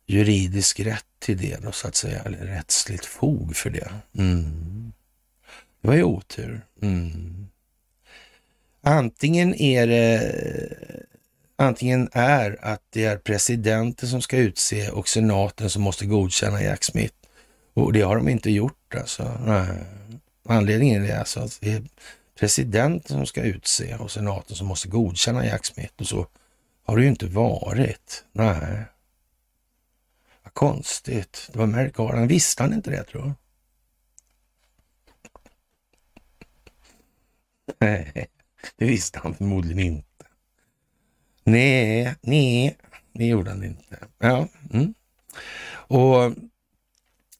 juridisk 0.07 0.79
rätt 0.79 1.05
till 1.19 1.37
det 1.37 1.63
då, 1.63 1.71
så 1.71 1.87
att 1.87 1.95
säga, 1.95 2.21
eller 2.21 2.37
rättsligt 2.37 3.05
fog 3.05 3.55
för 3.55 3.69
det. 3.69 3.93
Mm. 4.17 4.93
Det 5.81 5.87
var 5.87 5.95
ju 5.95 6.03
otur. 6.03 6.61
Mm. 6.81 7.47
Antingen 8.81 9.55
är 9.55 9.87
det 9.87 10.33
antingen 11.55 12.09
är 12.11 12.57
att 12.61 12.81
det 12.89 13.05
är 13.05 13.17
presidenten 13.17 14.09
som 14.09 14.21
ska 14.21 14.37
utse 14.37 14.89
och 14.89 15.07
senaten 15.07 15.69
som 15.69 15.81
måste 15.81 16.05
godkänna 16.05 16.63
Jack 16.63 16.83
Smith. 16.83 17.15
Och 17.73 17.93
det 17.93 18.01
har 18.01 18.15
de 18.15 18.29
inte 18.29 18.51
gjort 18.51 18.95
alltså. 18.95 19.31
Nej. 19.45 19.67
Anledningen 20.45 21.05
är 21.05 21.19
alltså 21.19 21.39
att 21.39 21.57
det 21.61 21.71
är 21.71 21.83
presidenten 22.39 23.17
som 23.17 23.25
ska 23.25 23.41
utse 23.41 23.95
och 23.95 24.11
senaten 24.11 24.55
som 24.55 24.67
måste 24.67 24.87
godkänna 24.87 25.45
Jack 25.45 25.65
Smith 25.65 25.93
och 25.97 26.07
så 26.07 26.27
har 26.83 26.97
det 26.97 27.03
ju 27.03 27.09
inte 27.09 27.25
varit. 27.25 28.25
Nej. 28.31 28.83
Vad 30.43 30.53
konstigt. 30.53 31.49
Det 31.53 31.59
var 31.59 31.65
Merrick 31.65 31.95
Garland. 31.95 32.27
Visste 32.27 32.63
han 32.63 32.73
inte 32.73 32.91
det 32.91 33.03
tror 33.03 33.23
jag? 33.23 33.33
Nej, 37.79 38.27
det 38.75 38.85
visste 38.85 39.19
han 39.19 39.35
förmodligen 39.35 39.79
inte. 39.79 40.25
Nej, 41.43 42.15
nej, 42.21 42.77
det 43.13 43.25
gjorde 43.25 43.49
han 43.49 43.63
inte. 43.63 43.97
Ja, 44.17 44.47
mm. 44.73 44.93
Och 45.71 46.33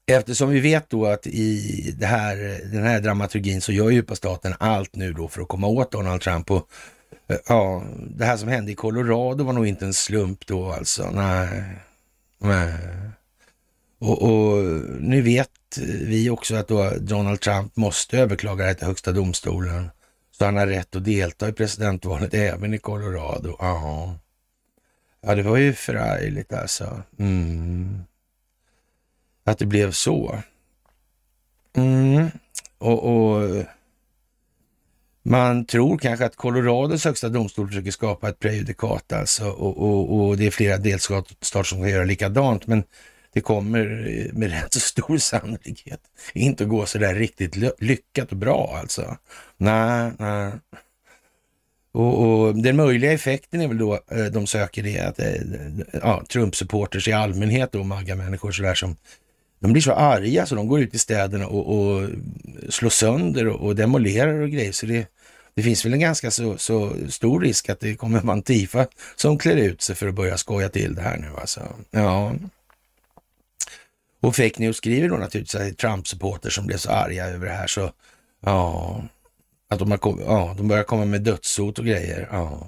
eftersom 0.06 0.50
vi 0.50 0.60
vet 0.60 0.90
då 0.90 1.06
att 1.06 1.28
i 1.28 1.96
det 1.98 2.06
här, 2.06 2.36
den 2.72 2.84
här 2.84 3.02
dramaturgin 3.02 3.62
så 3.62 3.72
gör 3.72 3.90
djupa 3.90 4.16
staten 4.16 4.54
allt 4.60 4.96
nu 4.96 5.14
då 5.14 5.28
för 5.28 5.42
att 5.42 5.48
komma 5.48 5.68
åt 5.68 5.92
Donald 5.92 6.22
Trump. 6.22 6.52
Och 6.52 6.70
eh, 7.28 7.38
ja, 7.48 7.84
det 8.08 8.26
här 8.26 8.38
som 8.38 8.50
hände 8.50 8.72
i 8.72 8.76
Colorado 8.76 9.44
var 9.44 9.54
nog 9.54 9.68
inte 9.68 9.86
en 9.86 9.94
slump 9.94 10.48
då 10.48 10.72
alltså. 10.72 11.12
Nej, 11.12 11.64
nej. 12.40 12.74
Och, 14.00 14.22
och 14.24 14.64
nu 15.00 15.22
vet 15.22 15.50
vi 16.02 16.30
också 16.30 16.56
att 16.56 16.68
då 16.68 16.90
Donald 17.00 17.40
Trump 17.40 17.76
måste 17.76 18.18
överklaga 18.18 18.66
det 18.66 18.74
till 18.74 18.88
högsta 18.88 19.12
domstolen. 19.12 19.90
Så 20.32 20.46
han 20.46 20.58
har 20.58 20.68
rätt 20.68 20.96
att 20.96 21.06
delta 21.06 21.50
i 21.50 21.54
presidentvalet 21.54 22.34
även 22.34 22.74
i 22.74 22.78
Colorado. 22.78 23.58
Aha. 23.60 24.16
Ja, 25.22 25.36
det 25.36 25.44
var 25.44 25.58
ju 25.58 25.74
förargligt 25.74 26.54
alltså. 26.54 27.02
Mm. 27.20 28.04
Att 29.44 29.58
det 29.58 29.66
blev 29.66 29.92
så. 29.92 30.40
Mm. 31.76 32.28
Och, 32.78 33.04
och, 33.04 33.64
man 35.24 35.66
tror 35.66 35.98
kanske 35.98 36.26
att 36.26 36.36
Colorados 36.36 37.06
högsta 37.06 37.30
domstol 37.30 37.68
försöker 37.68 37.92
skapa 37.92 38.30
ett 38.30 38.40
prejudikat 38.40 39.14
alltså 39.14 39.50
och, 39.50 39.78
och, 39.78 40.28
och 40.28 40.38
det 40.38 40.48
är 40.48 40.52
flera 40.52 40.78
delstater 40.78 41.64
som 41.64 41.80
kan 41.80 41.90
göra 41.90 42.04
likadant. 42.04 42.68
Men 42.68 42.84
det 43.34 43.42
kommer 43.42 43.86
med 44.34 44.52
rätt 44.62 44.74
så 44.74 44.80
stor 44.80 45.18
sannolikhet 45.18 46.00
inte 46.34 46.64
att 46.64 46.70
gå 46.70 46.86
så 46.86 46.98
där 46.98 47.16
riktigt 47.16 47.56
lyckat 47.80 48.32
och 48.32 48.38
bra 48.38 48.78
alltså. 48.82 49.18
Nej, 49.58 50.12
nej. 50.20 50.52
Och, 51.92 52.24
och, 52.24 52.56
den 52.56 52.76
möjliga 52.76 53.12
effekten 53.12 53.62
är 53.62 53.68
väl 53.68 53.78
då 53.78 54.00
eh, 54.12 54.26
de 54.26 54.48
söker 54.48 54.84
det 54.84 55.00
att 55.00 55.20
eh, 55.20 55.34
ja, 55.92 56.24
Trump-supporters 56.30 57.08
i 57.08 57.14
allmänhet 57.14 57.76
och 57.76 57.86
MAGA-människor 57.86 58.52
sådär 58.52 58.74
som 58.74 58.96
de 59.64 59.74
blir 59.74 59.82
så 59.82 59.94
arga 59.94 60.46
så 60.46 60.56
de 60.56 60.68
går 60.68 60.82
ut 60.82 60.94
i 60.94 61.00
städerna 61.00 61.48
och, 61.48 61.78
och 61.78 62.10
slår 62.70 62.90
sönder 62.90 63.48
och, 63.48 63.68
och 63.68 63.76
demolerar 63.76 64.42
och 64.42 64.50
grejer. 64.50 64.72
Så 64.72 64.86
det, 64.86 65.08
det 65.54 65.64
finns 65.64 65.86
väl 65.86 65.94
en 65.94 66.00
ganska 66.00 66.32
så, 66.32 66.58
så 66.58 66.94
stor 67.10 67.42
risk 67.42 67.70
att 67.70 67.80
det 67.80 67.96
kommer 67.96 68.22
Mantifa 68.22 68.88
som 69.16 69.38
klär 69.38 69.56
ut 69.56 69.82
sig 69.82 69.96
för 69.96 70.08
att 70.08 70.14
börja 70.14 70.38
skoja 70.38 70.70
till 70.70 70.96
det 70.96 71.02
här 71.02 71.18
nu 71.18 71.28
alltså. 71.42 71.62
Ja. 71.92 72.34
Och 74.20 74.36
fake 74.36 74.54
news 74.58 74.78
skriver 74.78 75.10
då 75.10 75.18
naturligtvis 75.18 75.62
att 75.62 75.78
Trump-supporter 75.78 76.50
som 76.50 76.68
blev 76.68 76.78
så 76.78 76.92
arga 76.92 77.26
över 77.26 77.46
det 77.46 77.54
här 77.54 77.68
så, 77.68 77.92
ja, 78.42 79.04
att 79.70 79.80
de, 79.80 79.92
har 79.92 80.00
ja, 80.20 80.54
de 80.58 80.68
börjar 80.68 80.84
komma 80.84 81.06
med 81.06 81.22
dödshot 81.22 81.80
och 81.80 81.86
grejer. 81.86 82.30
Ja, 82.32 82.68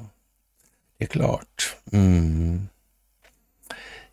det 0.97 1.05
är 1.05 1.09
klart. 1.09 1.75
Mm. 1.91 2.67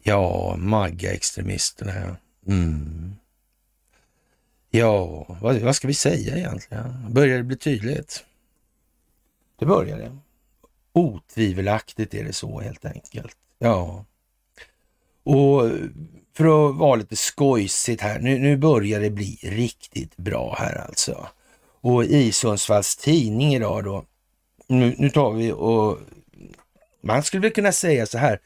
Ja, 0.02 0.54
Magga-extremisterna 0.58 1.92
Ja. 1.94 2.16
Mm. 2.46 3.14
Ja, 4.70 5.26
vad, 5.40 5.56
vad, 5.56 5.76
ska 5.76 5.88
vi 5.88 5.94
säga 5.94 6.36
egentligen? 6.36 7.12
Börjar 7.12 7.36
det 7.36 7.44
bli 7.44 7.56
tydligt? 7.56 8.24
Det 9.58 9.66
börjar 9.66 9.98
det. 9.98 10.18
Otvivelaktigt 10.92 12.14
är 12.14 12.24
det 12.24 12.32
så 12.32 12.60
helt 12.60 12.84
enkelt. 12.84 13.36
Ja. 13.58 14.04
Och 15.22 15.70
för 16.36 16.70
att 16.70 16.76
vara 16.76 16.96
lite 16.96 17.16
skojsigt 17.16 18.02
här, 18.02 18.18
nu, 18.18 18.38
nu 18.38 18.56
börjar 18.56 19.00
det 19.00 19.10
bli 19.10 19.38
riktigt 19.42 20.16
bra 20.16 20.56
här 20.58 20.74
alltså. 20.76 21.28
Och 21.80 22.04
i 22.04 22.32
Sundsvalls 22.32 22.96
tidning 22.96 23.54
idag 23.54 23.84
då, 23.84 24.04
nu, 24.66 24.94
nu 24.98 25.10
tar 25.10 25.32
vi 25.32 25.52
och 25.52 25.98
man 27.02 27.22
skulle 27.22 27.40
väl 27.40 27.52
kunna 27.52 27.72
säga 27.72 28.06
så 28.06 28.18
här, 28.18 28.40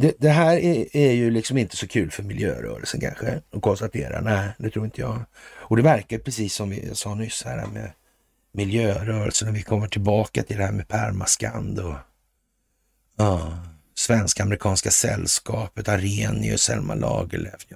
det, 0.00 0.14
det 0.18 0.28
här 0.28 0.56
är, 0.56 0.96
är, 0.96 1.12
ju 1.12 1.30
liksom 1.30 1.58
inte 1.58 1.76
så 1.76 1.88
kul 1.88 2.10
för 2.10 2.22
miljörörelsen 2.22 3.00
kanske 3.00 3.40
att 3.52 3.62
konstatera. 3.62 4.20
Nej, 4.20 4.48
det 4.58 4.70
tror 4.70 4.84
inte 4.84 5.00
jag. 5.00 5.24
Och 5.56 5.76
det 5.76 5.82
verkar 5.82 6.18
precis 6.18 6.54
som 6.54 6.70
vi 6.70 6.94
sa 6.94 7.14
nyss 7.14 7.42
här 7.42 7.66
med 7.66 7.92
miljörörelsen 8.52 9.48
och 9.48 9.56
vi 9.56 9.62
kommer 9.62 9.88
tillbaka 9.88 10.42
till 10.42 10.56
det 10.56 10.64
här 10.64 10.72
med 10.72 10.88
permaskand 10.88 11.78
och 11.78 11.94
ja, 13.16 13.58
Svensk-amerikanska 13.94 14.90
sällskapet, 14.90 15.88
Arrhenius, 15.88 16.62
Selma 16.62 16.94
Lagerlöf, 16.94 17.66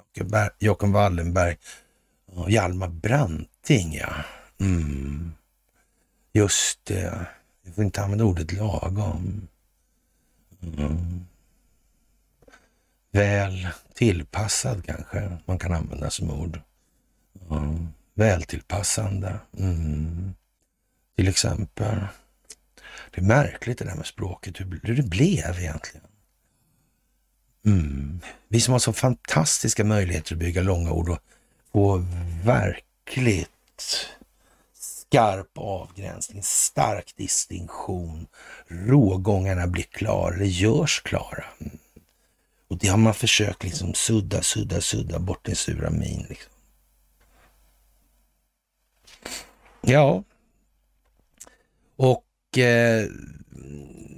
Jakob 0.59 0.93
Wallenberg 0.93 1.57
och 2.27 2.51
Hjalmar 2.51 2.89
Branting, 2.89 3.95
ja. 3.95 4.15
Mm. 4.61 5.33
Just 6.33 6.85
det. 6.85 7.27
Vi 7.65 7.73
får 7.73 7.85
inte 7.85 8.03
använda 8.03 8.25
ordet 8.25 8.53
lagom. 8.53 9.49
Mm. 10.63 11.27
Väl 13.15 13.69
tillpassad 13.95 14.85
kanske 14.87 15.39
man 15.45 15.59
kan 15.59 15.73
använda 15.73 16.11
som 16.11 16.31
ord. 16.31 16.61
Mm. 17.51 17.89
Vältillpassande. 18.15 19.39
Mm. 19.59 20.35
Till 21.17 21.29
exempel. 21.29 21.99
Det 23.11 23.21
är 23.21 23.25
märkligt 23.25 23.79
det 23.79 23.85
där 23.85 23.95
med 23.95 24.07
språket, 24.07 24.61
hur 24.61 24.97
det 24.97 25.03
blev 25.03 25.59
egentligen. 25.59 26.07
Mm. 27.67 28.21
Vi 28.49 28.61
som 28.61 28.73
har 28.73 28.79
så 28.79 28.93
fantastiska 28.93 29.85
möjligheter 29.85 30.35
att 30.35 30.39
bygga 30.39 30.63
långa 30.63 30.93
ord 30.93 31.09
och 31.09 31.21
få 31.73 32.05
verkligt 32.45 33.51
skarp 34.75 35.59
avgränsning, 35.59 36.43
stark 36.43 37.15
distinktion. 37.17 38.27
Rågångarna 38.69 39.67
blir 39.67 39.83
klara, 39.83 40.37
det 40.37 40.47
görs 40.47 41.03
klara. 41.03 41.45
Mm. 41.61 41.79
Och 42.75 42.81
det 42.81 42.89
har 42.89 42.99
man 42.99 43.15
försökt 43.15 43.65
liksom 43.65 43.95
sudda, 43.95 44.43
sudda, 44.43 44.81
sudda 44.81 45.19
bort 45.19 45.45
den 45.45 45.55
sura 45.55 45.91
min. 45.91 46.27
Liksom. 46.29 46.53
Ja, 49.81 50.25
och 51.97 52.59
eh, 52.59 53.07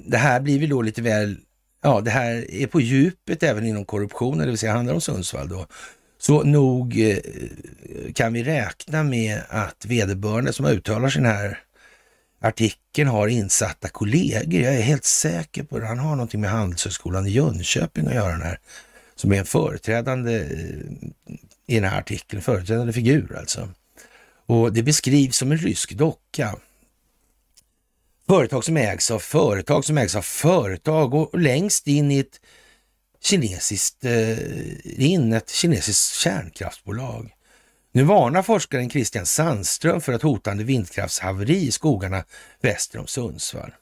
det 0.07 0.17
här 0.17 0.41
blir 0.41 0.61
väl 0.61 0.69
då 0.69 0.83
lite 0.83 1.03
väl 1.03 1.37
ja, 1.83 2.01
det 2.01 2.11
här 2.11 2.51
är 2.51 2.67
på 2.67 2.81
djupet 2.81 3.43
även 3.43 3.67
inom 3.67 3.85
korruptionen, 3.85 4.39
det 4.39 4.47
vill 4.47 4.59
säga 4.59 4.73
handlar 4.73 4.95
om 4.95 5.01
Sundsvall 5.01 5.49
då. 5.49 5.67
Så 6.19 6.43
nog 6.43 7.01
eh, 7.01 7.19
kan 8.15 8.33
vi 8.33 8.43
räkna 8.43 9.03
med 9.03 9.41
att 9.49 9.87
vederbörande 9.87 10.53
som 10.53 10.67
uttalar 10.67 11.09
sin 11.09 11.25
här 11.25 11.59
artikeln 12.47 13.09
har 13.09 13.29
insatta 13.29 13.89
kollegor. 13.89 14.61
Jag 14.61 14.75
är 14.75 14.81
helt 14.81 15.05
säker 15.05 15.63
på 15.63 15.79
det. 15.79 15.87
Han 15.87 15.99
har 15.99 16.17
någonting 16.17 16.41
med 16.41 16.51
Handelshögskolan 16.51 17.27
i 17.27 17.31
Jönköping 17.31 18.07
att 18.07 18.15
göra 18.15 18.33
den 18.33 18.43
här, 18.43 18.61
som 19.15 19.33
är 19.33 19.39
en 19.39 19.47
företrädande 19.47 20.35
eh, 20.37 21.35
i 21.67 21.75
den 21.75 21.85
här 21.85 21.99
artikeln, 21.99 22.43
företrädande 22.43 22.93
figur 22.93 23.37
alltså. 23.39 23.69
Och 24.47 24.73
det 24.73 24.83
beskrivs 24.83 25.37
som 25.37 25.53
en 25.53 25.59
rysk 25.59 25.93
docka 25.93 26.57
Företag 28.29 28.65
som 28.65 28.77
ägs 28.77 29.11
av 29.11 29.19
företag 29.19 29.85
som 29.85 29.99
ägs 29.99 30.17
av 30.17 30.23
företag 30.23 31.15
och 31.15 31.41
längst 31.41 31.87
in 31.87 32.11
i 32.11 32.19
ett 32.19 32.41
kinesiskt, 33.23 34.05
eh, 34.05 34.39
in 35.05 35.33
ett 35.33 35.51
kinesiskt 35.51 36.15
kärnkraftsbolag. 36.15 37.36
Nu 37.97 38.03
varnar 38.03 38.43
forskaren 38.43 38.91
Christian 38.91 39.27
Sandström 39.27 40.01
för 40.01 40.13
ett 40.13 40.23
hotande 40.23 40.65
vindkraftshaveri 40.65 41.67
i 41.67 41.73
skogarna 41.73 42.25
väster 42.61 42.99
om 42.99 43.07
Sundsvall. 43.07 43.75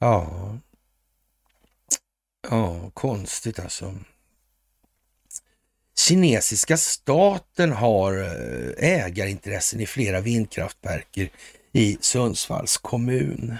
Ja, 0.00 0.58
ja 2.50 2.90
konstigt 2.94 3.58
alltså. 3.58 3.94
Kinesiska 5.98 6.76
staten 6.76 7.72
har 7.72 8.18
eh, 8.18 8.90
ägarintressen 8.90 9.80
i 9.80 9.86
flera 9.86 10.20
vindkraftverk 10.20 11.18
i 11.72 11.98
Sundsvalls 12.00 12.76
kommun. 12.76 13.56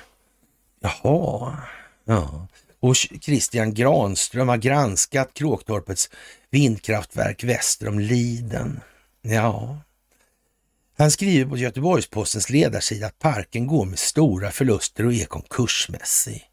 Jaha, 0.80 1.56
ja. 2.04 2.46
Och 2.80 2.96
Christian 2.96 3.74
Granström 3.74 4.48
har 4.48 4.56
granskat 4.56 5.34
Kråktorpets 5.34 6.10
vindkraftverk 6.50 7.44
väster 7.44 7.88
om 7.88 7.98
Liden. 7.98 8.80
Ja. 9.22 9.78
Han 10.98 11.10
skriver 11.10 11.50
på 11.50 11.56
Göteborgs-Postens 11.56 12.50
ledarsida 12.50 13.06
att 13.06 13.18
parken 13.18 13.66
går 13.66 13.84
med 13.84 13.98
stora 13.98 14.50
förluster 14.50 15.06
och 15.06 15.12
är 15.12 15.24
konkursmässig. 15.24 16.44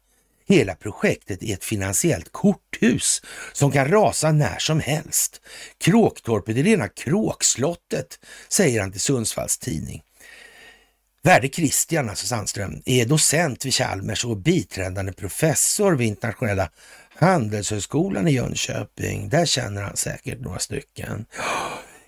Hela 0.48 0.74
projektet 0.74 1.42
är 1.42 1.54
ett 1.54 1.64
finansiellt 1.64 2.32
korthus 2.32 3.22
som 3.52 3.72
kan 3.72 3.88
rasa 3.88 4.32
när 4.32 4.58
som 4.58 4.80
helst. 4.80 5.40
Kråktorpet 5.78 6.56
är 6.56 6.62
rena 6.62 6.88
kråkslottet, 6.88 8.18
säger 8.48 8.80
han 8.80 8.92
till 8.92 9.00
Sundsvalls 9.00 9.58
tidning. 9.58 10.02
Värde 11.22 11.48
Christian, 11.48 12.08
alltså 12.08 12.26
Sandström, 12.26 12.82
är 12.84 13.06
docent 13.06 13.64
vid 13.64 13.74
Chalmers 13.74 14.24
och 14.24 14.36
biträdande 14.36 15.12
professor 15.12 15.92
vid 15.92 16.08
internationella 16.08 16.70
Handelshögskolan 17.14 18.28
i 18.28 18.32
Jönköping. 18.32 19.28
Där 19.28 19.46
känner 19.46 19.82
han 19.82 19.96
säkert 19.96 20.40
några 20.40 20.58
stycken. 20.58 21.26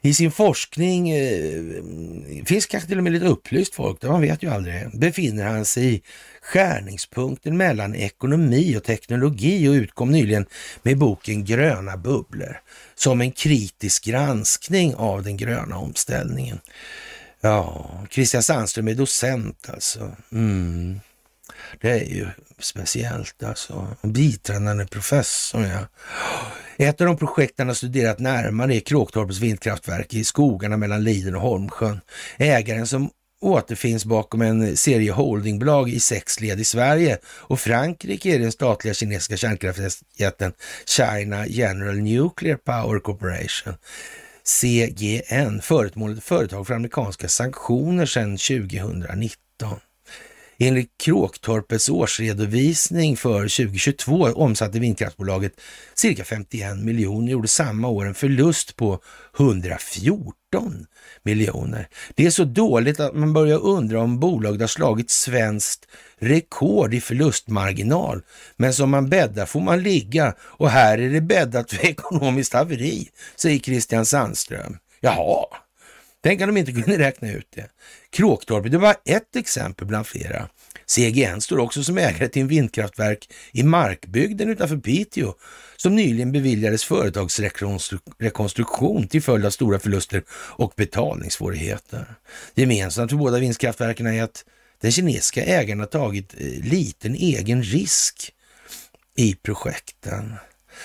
I 0.01 0.15
sin 0.15 0.31
forskning, 0.31 1.11
eh, 1.11 1.63
finns 2.45 2.67
kanske 2.67 2.89
till 2.89 2.99
och 2.99 3.05
med 3.05 3.13
lite 3.13 3.27
upplyst 3.27 3.75
folk, 3.75 4.03
man 4.03 4.21
vet 4.21 4.43
ju 4.43 4.51
aldrig, 4.51 4.99
befinner 4.99 5.45
han 5.45 5.65
sig 5.65 5.95
i 5.95 6.03
skärningspunkten 6.43 7.57
mellan 7.57 7.95
ekonomi 7.95 8.77
och 8.77 8.85
teknologi 8.85 9.69
och 9.69 9.73
utkom 9.73 10.11
nyligen 10.11 10.47
med 10.83 10.99
boken 10.99 11.45
Gröna 11.45 11.97
bubblor 11.97 12.61
som 12.95 13.21
en 13.21 13.33
kritisk 13.33 14.05
granskning 14.05 14.95
av 14.95 15.23
den 15.23 15.37
gröna 15.37 15.77
omställningen. 15.77 16.61
Ja, 17.41 17.91
Christian 18.11 18.43
Sandström 18.43 18.89
är 18.89 18.95
docent 18.95 19.71
alltså. 19.73 20.17
Mm. 20.33 21.01
Det 21.81 21.91
är 21.91 22.05
ju 22.05 22.27
speciellt 22.59 23.43
alltså. 23.43 23.97
Biträdande 24.03 24.87
professor, 24.87 25.67
ja. 25.67 25.87
Ett 26.81 27.01
av 27.01 27.07
de 27.07 27.17
projekt 27.17 27.55
han 27.59 27.67
har 27.67 27.75
studerat 27.75 28.19
närmare 28.19 28.75
är 28.77 28.81
Kråktorpets 28.81 29.41
vindkraftverk 29.41 30.15
i 30.15 30.25
skogarna 30.25 30.77
mellan 30.77 31.05
Liden 31.05 31.35
och 31.35 31.41
Holmsjön. 31.41 32.01
Ägaren 32.37 32.87
som 32.87 33.11
återfinns 33.41 34.05
bakom 34.05 34.43
en 34.43 34.77
serie 34.77 35.13
holdingbolag 35.13 35.91
i 35.91 36.01
sex 36.01 36.41
led 36.41 36.61
i 36.61 36.65
Sverige 36.65 37.19
och 37.27 37.61
Frankrike 37.61 38.35
är 38.35 38.39
den 38.39 38.53
statliga 38.53 38.95
kinesiska 38.95 39.37
kärnkraftsjätten 39.37 40.53
China 40.87 41.47
General 41.47 41.97
Nuclear 41.97 42.57
Power 42.57 43.01
Corporation. 43.01 43.75
CGN, 44.45 45.61
föremålet 45.63 46.25
företag 46.25 46.67
för 46.67 46.75
amerikanska 46.75 47.29
sanktioner 47.29 48.07
sedan 48.07 48.37
2019. 48.37 49.81
Enligt 50.61 50.91
Kråktorpets 51.03 51.89
årsredovisning 51.89 53.17
för 53.17 53.41
2022 53.41 54.15
omsatte 54.25 54.79
vindkraftsbolaget 54.79 55.53
cirka 55.95 56.25
51 56.25 56.79
miljoner, 56.79 57.33
gjorde 57.33 57.49
samma 57.49 57.89
år 57.89 58.07
en 58.07 58.15
förlust 58.15 58.77
på 58.77 59.01
114 59.39 60.87
miljoner. 61.23 61.89
Det 62.15 62.27
är 62.27 62.31
så 62.31 62.45
dåligt 62.45 63.01
att 63.01 63.15
man 63.15 63.33
börjar 63.33 63.59
undra 63.59 64.01
om 64.01 64.21
bolaget 64.21 64.61
har 64.61 64.69
slagit 64.69 65.11
svenskt 65.11 65.89
rekord 66.19 66.95
i 66.95 67.01
förlustmarginal. 67.01 68.23
Men 68.57 68.75
som 68.75 68.91
man 68.91 69.09
bäddar 69.09 69.47
får 69.47 69.61
man 69.61 69.83
ligga 69.83 70.35
och 70.41 70.71
här 70.71 70.99
är 70.99 71.11
det 71.11 71.21
bäddat 71.21 71.71
för 71.71 71.87
ekonomiskt 71.87 72.53
haveri, 72.53 73.09
säger 73.37 73.59
Christian 73.59 74.07
Sandström. 74.07 74.77
Jaha, 75.01 75.47
tänk 76.23 76.41
om 76.41 76.47
de 76.47 76.57
inte 76.61 76.73
kunde 76.73 76.99
räkna 76.99 77.33
ut 77.33 77.49
det. 77.57 77.67
Kråktorpet 78.11 78.75
är 78.75 78.79
bara 78.79 78.95
ett 79.05 79.37
exempel 79.37 79.87
bland 79.87 80.07
flera. 80.07 80.49
CGN 80.87 81.41
står 81.41 81.59
också 81.59 81.85
som 81.85 81.99
ägare 81.99 82.29
till 82.29 82.43
en 82.43 82.49
vindkraftverk 82.49 83.31
i 83.53 83.63
Markbygden 83.63 84.51
utanför 84.51 84.77
Piteå 84.77 85.35
som 85.77 85.97
nyligen 85.97 86.33
beviljades 86.33 86.85
företagsrekonstruktion 86.85 89.09
till 89.09 89.23
följd 89.23 89.47
av 89.47 89.51
stora 89.51 89.79
förluster 89.79 90.23
och 90.31 90.73
betalningssvårigheter. 90.77 92.15
Gemensamt 92.55 93.11
för 93.11 93.19
båda 93.19 93.39
vindkraftverken 93.39 94.07
är 94.07 94.23
att 94.23 94.45
den 94.81 94.93
kinesiska 94.93 95.45
ägaren 95.45 95.81
har 95.81 95.87
tagit 95.87 96.35
eh, 96.35 96.65
liten 96.65 97.15
egen 97.15 97.63
risk 97.63 98.33
i 99.17 99.35
projekten. 99.35 100.35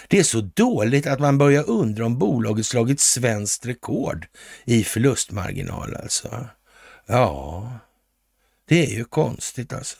Det 0.07 0.19
är 0.19 0.23
så 0.23 0.41
dåligt 0.41 1.07
att 1.07 1.19
man 1.19 1.37
börjar 1.37 1.69
undra 1.69 2.05
om 2.05 2.17
bolaget 2.17 2.65
slagit 2.65 2.99
svenskt 2.99 3.65
rekord 3.65 4.25
i 4.65 4.83
förlustmarginal 4.83 5.95
alltså. 5.95 6.47
Ja, 7.05 7.71
det 8.67 8.85
är 8.85 8.91
ju 8.91 9.05
konstigt 9.05 9.73
alltså. 9.73 9.97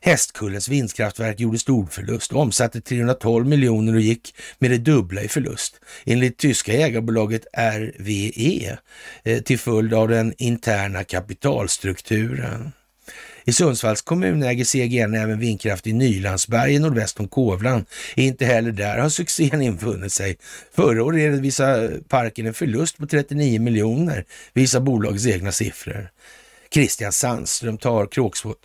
Hästkullens 0.00 0.68
vindkraftverk 0.68 1.40
gjorde 1.40 1.58
storförlust, 1.58 2.32
omsatte 2.32 2.80
312 2.80 3.46
miljoner 3.46 3.94
och 3.94 4.00
gick 4.00 4.34
med 4.58 4.70
det 4.70 4.78
dubbla 4.78 5.22
i 5.22 5.28
förlust. 5.28 5.80
Enligt 6.04 6.38
tyska 6.38 6.72
ägarbolaget 6.72 7.46
RWE 7.52 8.78
eh, 9.24 9.42
till 9.42 9.58
följd 9.58 9.94
av 9.94 10.08
den 10.08 10.34
interna 10.38 11.04
kapitalstrukturen. 11.04 12.72
I 13.48 13.52
Sundsvalls 13.52 14.02
kommun 14.02 14.42
äger 14.42 14.64
CGN 14.64 15.14
även 15.14 15.38
vindkraft 15.38 15.86
i 15.86 15.92
Nylandsbergen 15.92 16.82
nordväst 16.82 17.20
om 17.20 17.28
Kovland. 17.28 17.84
Inte 18.14 18.44
heller 18.44 18.72
där 18.72 18.98
har 18.98 19.08
succén 19.08 19.62
infunnit 19.62 20.12
sig. 20.12 20.36
Förra 20.74 21.04
året 21.04 21.18
redovisade 21.18 22.00
parken 22.08 22.46
en 22.46 22.54
förlust 22.54 22.98
på 22.98 23.06
39 23.06 23.60
miljoner, 23.60 24.24
visar 24.54 24.80
bolagets 24.80 25.26
egna 25.26 25.52
siffror. 25.52 26.10
Christian 26.70 27.12
Sandström 27.12 27.78
tar 27.78 28.06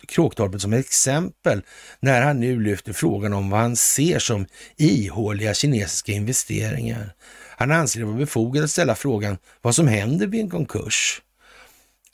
Kråktorpet 0.06 0.60
som 0.62 0.72
ett 0.72 0.86
exempel 0.86 1.62
när 2.00 2.22
han 2.22 2.40
nu 2.40 2.60
lyfter 2.60 2.92
frågan 2.92 3.32
om 3.32 3.50
vad 3.50 3.60
han 3.60 3.76
ser 3.76 4.18
som 4.18 4.46
ihåliga 4.76 5.54
kinesiska 5.54 6.12
investeringar. 6.12 7.14
Han 7.56 7.72
anser 7.72 8.00
det 8.00 8.06
vara 8.06 8.16
befogat 8.16 8.64
att 8.64 8.70
ställa 8.70 8.94
frågan 8.94 9.38
vad 9.60 9.74
som 9.74 9.88
händer 9.88 10.26
vid 10.26 10.40
en 10.40 10.50
konkurs. 10.50 11.22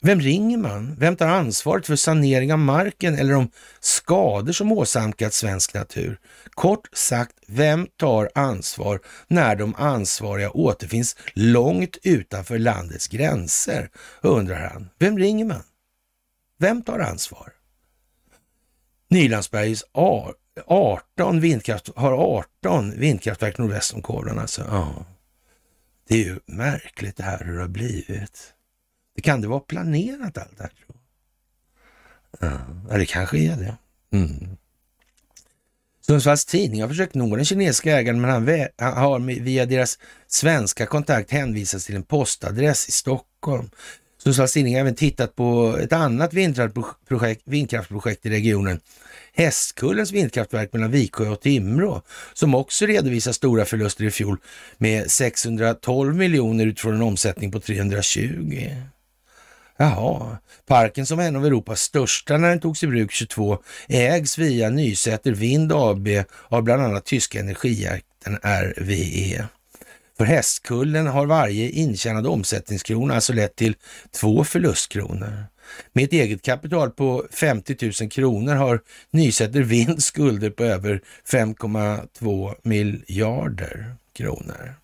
Vem 0.01 0.19
ringer 0.19 0.57
man? 0.57 0.95
Vem 0.99 1.15
tar 1.15 1.27
ansvaret 1.27 1.85
för 1.85 1.95
sanering 1.95 2.53
av 2.53 2.59
marken 2.59 3.15
eller 3.15 3.33
de 3.33 3.51
skador 3.79 4.51
som 4.51 4.71
åsamkat 4.71 5.33
svensk 5.33 5.73
natur? 5.73 6.19
Kort 6.49 6.89
sagt, 6.93 7.35
vem 7.47 7.87
tar 7.97 8.29
ansvar 8.35 8.99
när 9.27 9.55
de 9.55 9.75
ansvariga 9.75 10.51
återfinns 10.51 11.15
långt 11.33 11.97
utanför 12.03 12.59
landets 12.59 13.07
gränser? 13.07 13.89
undrar 14.21 14.69
han. 14.69 14.89
Vem 14.99 15.17
ringer 15.17 15.45
man? 15.45 15.63
Vem 16.57 16.81
tar 16.81 16.99
ansvar? 16.99 17.53
Nylandsbergs 19.09 19.83
18 20.67 21.39
vindkraft, 21.39 21.89
har 21.95 22.37
18 22.37 22.99
vindkraftverk 22.99 23.57
nordväst 23.57 23.93
om 23.93 24.01
Kåren. 24.01 24.39
Alltså. 24.39 24.65
Ja. 24.69 25.05
Det 26.07 26.15
är 26.15 26.23
ju 26.23 26.39
märkligt 26.45 27.17
det 27.17 27.23
här 27.23 27.43
hur 27.45 27.53
det 27.53 27.61
har 27.61 27.67
blivit. 27.67 28.53
Kan 29.21 29.41
det 29.41 29.47
vara 29.47 29.59
planerat 29.59 30.37
allt 30.37 30.57
det 30.57 30.63
här? 30.63 30.71
Ja, 32.89 32.97
det 32.97 33.05
kanske 33.05 33.37
är 33.37 33.57
det. 33.57 33.77
Mm. 34.17 34.57
Sundsvalls 36.01 36.45
Tidning 36.45 36.81
har 36.81 36.89
försökt 36.89 37.15
nå 37.15 37.35
den 37.35 37.45
kinesiska 37.45 37.97
ägaren 37.97 38.21
men 38.21 38.29
han 38.29 38.47
har 38.97 39.39
via 39.41 39.65
deras 39.65 39.99
svenska 40.27 40.85
kontakt 40.85 41.31
hänvisats 41.31 41.85
till 41.85 41.95
en 41.95 42.03
postadress 42.03 42.89
i 42.89 42.91
Stockholm. 42.91 43.69
Sundsvalls 44.23 44.53
Tidning 44.53 44.73
har 44.73 44.81
även 44.81 44.95
tittat 44.95 45.35
på 45.35 45.77
ett 45.81 45.93
annat 45.93 46.33
vindkraftprojekt, 46.33 47.41
vindkraftprojekt 47.45 48.25
i 48.25 48.29
regionen, 48.29 48.79
Hästkullens 49.33 50.11
vindkraftverk 50.11 50.73
mellan 50.73 50.91
Viksjö 50.91 51.29
och 51.29 51.41
Timrå, 51.41 52.01
som 52.33 52.55
också 52.55 52.85
redovisar 52.85 53.31
stora 53.31 53.65
förluster 53.65 54.03
i 54.03 54.11
fjol 54.11 54.37
med 54.77 55.11
612 55.11 56.15
miljoner 56.15 56.65
utifrån 56.65 56.95
en 56.95 57.01
omsättning 57.01 57.51
på 57.51 57.59
320. 57.59 58.69
Jaha, 59.81 60.37
parken 60.65 61.05
som 61.05 61.19
är 61.19 61.27
en 61.27 61.35
av 61.35 61.45
Europas 61.45 61.81
största 61.81 62.37
när 62.37 62.49
den 62.49 62.59
togs 62.59 62.83
i 62.83 62.87
bruk 62.87 63.11
22 63.11 63.63
ägs 63.87 64.37
via 64.37 64.69
Nysäter 64.69 65.31
Vind 65.31 65.71
AB 65.73 66.07
av 66.47 66.63
bland 66.63 66.81
annat 66.81 67.05
tyska 67.05 67.39
energijätten 67.39 68.37
RWE. 68.43 69.47
För 70.17 70.25
Hästkullen 70.25 71.07
har 71.07 71.25
varje 71.25 71.69
intjänad 71.69 72.27
omsättningskrona 72.27 73.15
alltså 73.15 73.33
lett 73.33 73.55
till 73.55 73.75
två 74.11 74.43
förlustkronor. 74.43 75.45
Med 75.93 76.03
ett 76.03 76.13
eget 76.13 76.41
kapital 76.41 76.91
på 76.91 77.27
50 77.31 77.91
000 78.01 78.11
kronor 78.11 78.55
har 78.55 78.81
Nysäter 79.11 79.61
Vind 79.61 80.03
skulder 80.03 80.49
på 80.49 80.63
över 80.63 81.01
5,2 81.27 82.55
miljarder 82.63 83.95
kronor. 84.13 84.75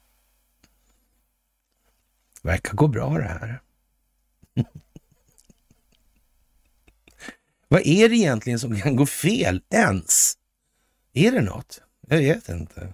Verkar 2.42 2.74
gå 2.74 2.88
bra 2.88 3.18
det 3.18 3.24
här. 3.24 3.60
Vad 7.68 7.82
är 7.86 8.10
det 8.10 8.16
egentligen 8.16 8.60
som 8.60 8.82
kan 8.82 8.96
gå 8.96 9.06
fel 9.06 9.62
ens? 9.70 10.34
Är 11.14 11.32
det 11.32 11.42
något? 11.42 11.82
Jag 12.08 12.18
vet 12.18 12.50
inte. 12.50 12.94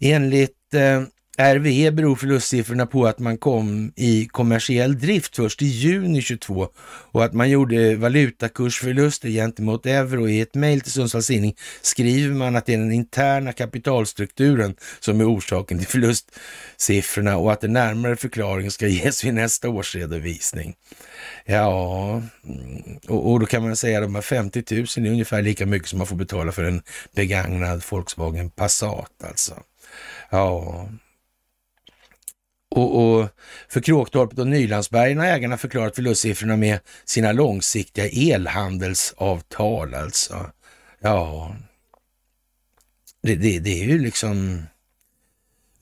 Enligt 0.00 0.74
eh, 0.74 1.02
RWE 1.38 1.90
beror 1.90 2.16
förlustsiffrorna 2.16 2.86
på 2.86 3.06
att 3.06 3.18
man 3.18 3.38
kom 3.38 3.92
i 3.96 4.26
kommersiell 4.26 4.98
drift 4.98 5.36
först 5.36 5.62
i 5.62 5.66
juni 5.66 6.22
22 6.22 6.68
och 7.12 7.24
att 7.24 7.32
man 7.32 7.50
gjorde 7.50 7.96
valutakursförluster 7.96 9.28
gentemot 9.28 9.86
euro. 9.86 10.28
I 10.28 10.40
ett 10.40 10.54
mejl 10.54 10.80
till 10.80 10.92
Sundsvalls 10.92 11.26
Tidning 11.26 11.56
skriver 11.82 12.34
man 12.34 12.56
att 12.56 12.66
det 12.66 12.74
är 12.74 12.78
den 12.78 12.92
interna 12.92 13.52
kapitalstrukturen 13.52 14.74
som 15.00 15.20
är 15.20 15.34
orsaken 15.34 15.78
till 15.78 15.86
förlustsiffrorna 15.86 17.36
och 17.36 17.52
att 17.52 17.60
den 17.60 17.72
närmare 17.72 18.16
förklaringen 18.16 18.70
ska 18.70 18.86
ges 18.86 19.24
vid 19.24 19.34
nästa 19.34 19.68
årsredovisning. 19.68 20.74
Ja, 21.44 22.22
mm, 22.44 22.98
och, 23.08 23.32
och 23.32 23.40
då 23.40 23.46
kan 23.46 23.62
man 23.62 23.76
säga 23.76 23.98
att 23.98 24.04
de 24.04 24.14
här 24.14 24.22
50 24.22 24.64
000 24.74 25.06
är 25.06 25.10
ungefär 25.10 25.42
lika 25.42 25.66
mycket 25.66 25.88
som 25.88 25.98
man 25.98 26.06
får 26.06 26.16
betala 26.16 26.52
för 26.52 26.64
en 26.64 26.82
begagnad 27.14 27.82
Volkswagen 27.90 28.50
Passat 28.50 29.24
alltså. 29.24 29.54
Ja, 30.30 30.88
och, 32.76 33.20
och 33.20 33.28
för 33.68 33.80
Kråktorpet 33.80 34.38
och 34.38 34.46
Nylandsbergen 34.46 35.18
har 35.18 35.26
ägarna 35.26 35.58
förklarat 35.58 35.94
förlustsiffrorna 35.94 36.56
med 36.56 36.80
sina 37.04 37.32
långsiktiga 37.32 38.34
elhandelsavtal 38.34 39.94
alltså. 39.94 40.50
Ja, 41.00 41.56
det, 43.22 43.34
det, 43.34 43.58
det 43.58 43.82
är 43.82 43.84
ju 43.84 43.98
liksom 43.98 44.62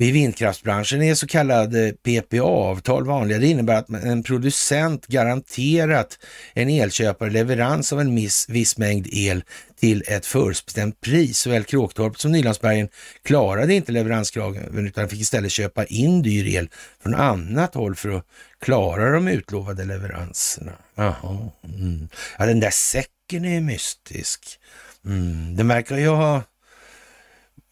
i 0.02 0.10
vindkraftsbranschen 0.10 1.02
är 1.02 1.14
så 1.14 1.26
kallade 1.26 1.86
eh, 1.86 1.92
PPA-avtal 1.92 3.06
vanliga. 3.06 3.38
Det 3.38 3.46
innebär 3.46 3.74
att 3.74 3.88
en 3.88 4.22
producent 4.22 5.06
garanterat 5.06 6.18
en 6.54 6.68
elköpare 6.68 7.30
leverans 7.30 7.92
av 7.92 8.00
en 8.00 8.14
viss, 8.14 8.48
viss 8.48 8.78
mängd 8.78 9.06
el 9.12 9.44
till 9.80 10.04
ett 10.06 10.26
förutbestämt 10.26 11.00
pris. 11.00 11.38
Såväl 11.38 11.64
Kråktorp 11.64 12.20
som 12.20 12.32
Nylandsbergen 12.32 12.88
klarade 13.24 13.74
inte 13.74 13.92
leveranskraven 13.92 14.86
utan 14.86 15.08
fick 15.08 15.20
istället 15.20 15.52
köpa 15.52 15.84
in 15.84 16.22
dyr 16.22 16.46
el 16.46 16.68
från 17.02 17.14
annat 17.14 17.74
håll 17.74 17.94
för 17.94 18.08
att 18.08 18.24
klara 18.60 19.12
de 19.12 19.28
utlovade 19.28 19.84
leveranserna. 19.84 20.72
Jaha. 20.94 21.50
Mm. 21.64 22.08
Ja, 22.38 22.46
den 22.46 22.60
där 22.60 22.70
säcken 22.70 23.44
är 23.44 23.60
mystisk. 23.60 24.58
Mm. 25.04 25.56
Den 25.56 25.68
verkar 25.68 25.96
ju 25.96 26.08
ha 26.08 26.42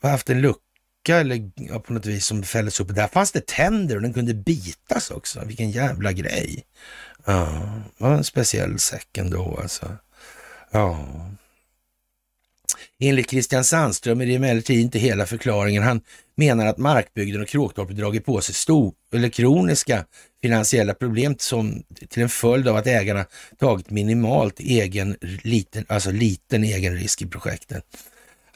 haft 0.03 0.31
en 0.31 0.41
lucka 0.41 0.68
eller 1.17 1.51
ja, 1.55 1.81
på 1.81 1.93
något 1.93 2.07
vis 2.07 2.27
som 2.27 2.43
fälldes 2.43 2.81
upp. 2.81 2.95
Där 2.95 3.09
fanns 3.09 3.33
det 3.33 3.47
tänder 3.47 3.97
och 3.97 4.03
den 4.03 4.15
kunde 4.15 4.35
bitas 4.35 5.11
också. 5.11 5.45
Vilken 5.45 5.71
jävla 5.71 6.13
grej. 6.13 6.65
Ja, 7.25 7.71
det 7.99 8.05
var 8.05 8.15
en 8.15 8.25
speciell 8.25 8.79
säck 8.79 9.19
ändå 9.19 9.59
alltså. 9.63 9.97
Ja. 10.71 11.07
Enligt 13.01 13.31
Christian 13.31 13.65
Sandström 13.65 14.21
är 14.21 14.27
det 14.27 14.35
emellertid 14.35 14.81
inte 14.81 14.99
hela 14.99 15.27
förklaringen. 15.27 15.83
Han 15.83 16.01
menar 16.35 16.67
att 16.67 16.79
Markbygden 16.79 17.43
och 17.43 17.49
Kråktorp 17.49 17.91
dragit 17.91 18.25
på 18.25 18.41
sig 18.41 18.55
stor, 18.55 18.95
eller 19.13 19.29
kroniska 19.29 20.05
finansiella 20.43 20.95
problem 20.95 21.35
som 21.39 21.83
till 22.09 22.23
en 22.23 22.29
följd 22.29 22.69
av 22.69 22.77
att 22.77 22.87
ägarna 22.87 23.25
tagit 23.59 23.91
minimalt 23.91 24.61
egen, 24.61 25.17
liten, 25.43 25.85
alltså 25.89 26.11
liten 26.11 26.65
egen 26.65 26.95
risk 26.95 27.23
i 27.23 27.27
projekten. 27.27 27.81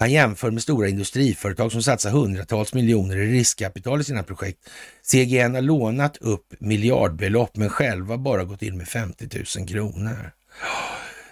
Han 0.03 0.13
jämför 0.13 0.51
med 0.51 0.63
stora 0.63 0.89
industriföretag 0.89 1.73
som 1.73 1.83
satsar 1.83 2.11
hundratals 2.11 2.75
miljoner 2.75 3.17
i 3.17 3.33
riskkapital 3.33 4.01
i 4.01 4.05
sina 4.05 4.23
projekt. 4.23 4.59
CGN 5.03 5.55
har 5.55 5.63
lånat 5.63 6.17
upp 6.17 6.55
miljardbelopp 6.59 7.57
men 7.57 7.69
själva 7.69 8.19
bara 8.19 8.45
gått 8.45 8.63
in 8.63 8.77
med 8.77 8.89
50 8.89 9.29
000 9.59 9.69
kronor. 9.69 10.33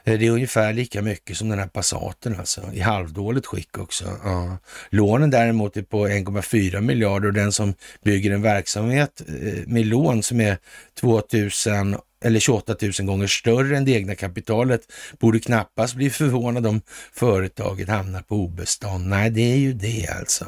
Eh, 0.05 0.19
det 0.19 0.27
är 0.27 0.31
ungefär 0.31 0.73
lika 0.73 1.03
mycket 1.03 1.37
som 1.37 1.49
den 1.49 1.59
här 1.59 1.67
Passaten 1.67 2.37
alltså, 2.39 2.61
i 2.73 2.81
halvdåligt 2.81 3.47
skick 3.47 3.79
också. 3.79 4.05
Ja. 4.25 4.59
Lånen 4.91 5.31
däremot 5.31 5.77
är 5.77 5.83
på 5.83 6.09
1,4 6.09 6.81
miljarder 6.81 7.29
och 7.29 7.35
den 7.35 7.53
som 7.53 7.75
bygger 8.05 8.31
en 8.31 8.43
verksamhet 8.43 9.23
eh, 9.29 9.67
med 9.67 9.87
lån 9.87 10.23
som 10.23 10.41
är 10.41 10.59
2000 11.01 11.97
eller 12.21 12.41
28 12.41 12.77
000 12.83 12.93
gånger 13.07 13.27
större 13.27 13.77
än 13.77 13.85
det 13.85 13.93
egna 13.93 14.15
kapitalet 14.15 14.93
borde 15.19 15.41
knappast 15.41 15.95
bli 15.95 16.11
förvånad 16.11 16.67
om 16.67 16.83
företaget 17.13 17.89
hamnar 17.89 18.23
på 18.23 18.35
obestånd. 18.37 19.07
Nej, 19.07 19.31
det 19.31 19.53
är 19.53 19.57
ju 19.57 19.73
det 19.73 20.07
alltså. 20.07 20.47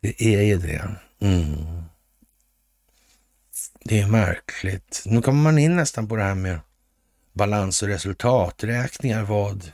Det 0.00 0.22
är 0.22 0.42
ju 0.42 0.58
det. 0.58 0.90
Mm. 1.20 1.82
Det 3.84 4.00
är 4.00 4.06
märkligt. 4.06 5.02
Nu 5.06 5.22
kommer 5.22 5.42
man 5.42 5.58
in 5.58 5.76
nästan 5.76 6.08
på 6.08 6.16
det 6.16 6.22
här 6.22 6.34
med 6.34 6.60
balans 7.32 7.82
och 7.82 7.88
resultaträkningar. 7.88 9.22
Vad 9.22 9.72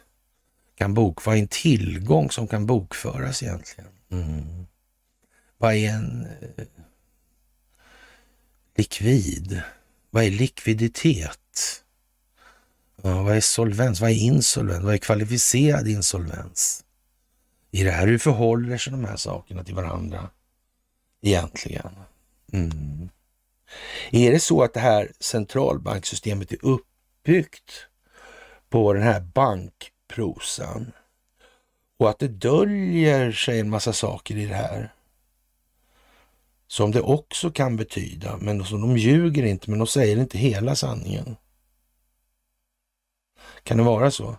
kan 0.75 0.95
bok, 0.95 1.25
vad 1.25 1.37
är 1.37 1.41
en 1.41 1.49
tillgång 1.49 2.31
som 2.31 2.49
kan 2.49 2.67
bokföras 2.67 3.43
egentligen? 3.43 3.91
Mm. 4.11 4.67
Vad 5.59 5.75
är 5.75 5.91
en 5.91 6.27
eh, 6.57 6.65
likvid? 8.77 9.63
Vad 10.15 10.25
är 10.25 10.31
likviditet? 10.31 11.85
Ja, 13.03 13.23
vad 13.23 13.37
är 13.37 13.41
solvens? 13.41 14.01
Vad 14.01 14.11
är 14.11 14.15
insolvens? 14.15 14.85
Vad 14.85 14.95
är 14.95 14.99
kvalificerad 14.99 15.89
insolvens? 15.89 16.85
I 17.71 17.83
det 17.83 17.91
här, 17.91 18.07
hur 18.07 18.19
förhåller 18.19 18.79
sig 18.79 18.91
de 18.91 19.05
här 19.05 19.17
sakerna 19.17 19.65
till 19.65 19.75
varandra 19.75 20.31
egentligen? 21.23 21.91
Mm. 22.53 23.09
Är 24.11 24.33
det 24.33 24.41
så 24.41 24.63
att 24.63 24.75
det 24.75 24.81
här 24.81 25.13
centralbanksystemet 25.21 26.53
är 26.53 26.59
uppbyggt 26.65 27.87
på 28.69 28.93
den 28.93 29.03
här 29.03 29.21
bankprosan 29.21 30.93
och 31.99 32.11
att 32.11 32.19
det 32.19 32.29
döljer 32.29 33.33
sig 33.33 33.61
en 33.61 33.71
massa 33.71 33.93
saker 33.93 34.37
i 34.37 34.47
det 34.47 34.55
här? 34.55 34.94
Som 36.75 36.91
det 36.91 37.01
också 37.01 37.51
kan 37.51 37.77
betyda, 37.77 38.37
men 38.41 38.65
som 38.65 38.81
de 38.81 38.97
ljuger 38.97 39.43
inte, 39.43 39.71
men 39.71 39.79
de 39.79 39.87
säger 39.87 40.17
inte 40.17 40.39
hela 40.39 40.77
sanningen. 40.77 41.37
Kan 43.63 43.77
det 43.77 43.83
vara 43.83 44.11
så? 44.11 44.37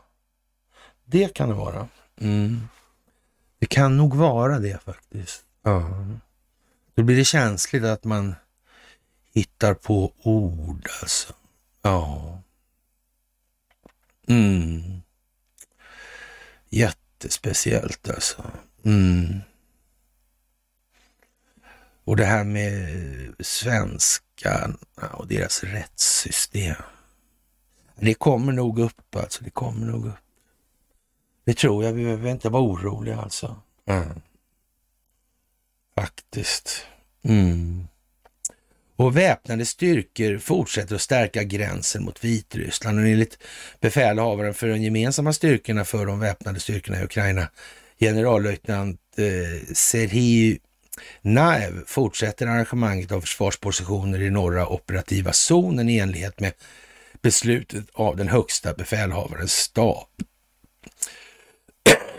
Det 1.05 1.33
kan 1.33 1.49
det 1.49 1.55
vara. 1.55 1.87
Mm. 2.17 2.67
Det 3.59 3.65
kan 3.65 3.97
nog 3.97 4.15
vara 4.15 4.59
det 4.59 4.81
faktiskt. 4.81 5.45
Ja. 5.61 6.05
Då 6.95 7.03
blir 7.03 7.17
det 7.17 7.25
känsligt 7.25 7.83
att 7.83 8.03
man 8.03 8.35
hittar 9.33 9.73
på 9.73 10.13
ord 10.23 10.89
alltså. 11.01 11.33
Ja. 11.81 12.41
Mm. 14.27 15.01
Jättespeciellt 16.69 18.09
alltså. 18.09 18.43
Mm. 18.83 19.41
Och 22.05 22.15
det 22.15 22.25
här 22.25 22.43
med 22.43 22.87
svenskarna 23.39 24.77
och 25.13 25.27
deras 25.27 25.63
rättssystem. 25.63 26.75
Det 27.99 28.13
kommer 28.13 28.53
nog 28.53 28.79
upp 28.79 29.15
alltså. 29.15 29.43
Det 29.43 29.49
kommer 29.49 29.85
nog 29.85 30.05
upp. 30.05 30.13
Det 31.45 31.57
tror 31.57 31.83
jag. 31.83 31.93
Vi 31.93 32.03
behöver 32.03 32.31
inte 32.31 32.49
vara 32.49 32.63
oroliga 32.63 33.17
alltså. 33.17 33.61
Mm. 33.87 34.21
Faktiskt. 35.95 36.85
Mm. 37.23 37.87
Och 38.95 39.17
väpnade 39.17 39.65
styrkor 39.65 40.37
fortsätter 40.37 40.95
att 40.95 41.01
stärka 41.01 41.43
gränsen 41.43 42.03
mot 42.03 42.23
Vitryssland. 42.23 42.99
Och 42.99 43.05
enligt 43.05 43.37
befälhavaren 43.79 44.53
för 44.53 44.67
de 44.67 44.81
gemensamma 44.81 45.33
styrkorna 45.33 45.85
för 45.85 46.05
de 46.05 46.19
väpnade 46.19 46.59
styrkorna 46.59 47.01
i 47.01 47.03
Ukraina, 47.03 47.49
generallöjtnant 47.99 48.99
eh, 49.17 49.73
Serhii 49.73 50.59
Naev 51.21 51.83
fortsätter 51.87 52.47
arrangemanget 52.47 53.11
av 53.11 53.21
försvarspositioner 53.21 54.21
i 54.21 54.29
norra 54.29 54.67
operativa 54.67 55.33
zonen 55.33 55.89
i 55.89 55.97
enlighet 55.97 56.39
med 56.39 56.53
beslutet 57.21 57.85
av 57.93 58.17
den 58.17 58.27
högsta 58.27 58.73
befälhavarens 58.73 59.53
stab. 59.53 60.07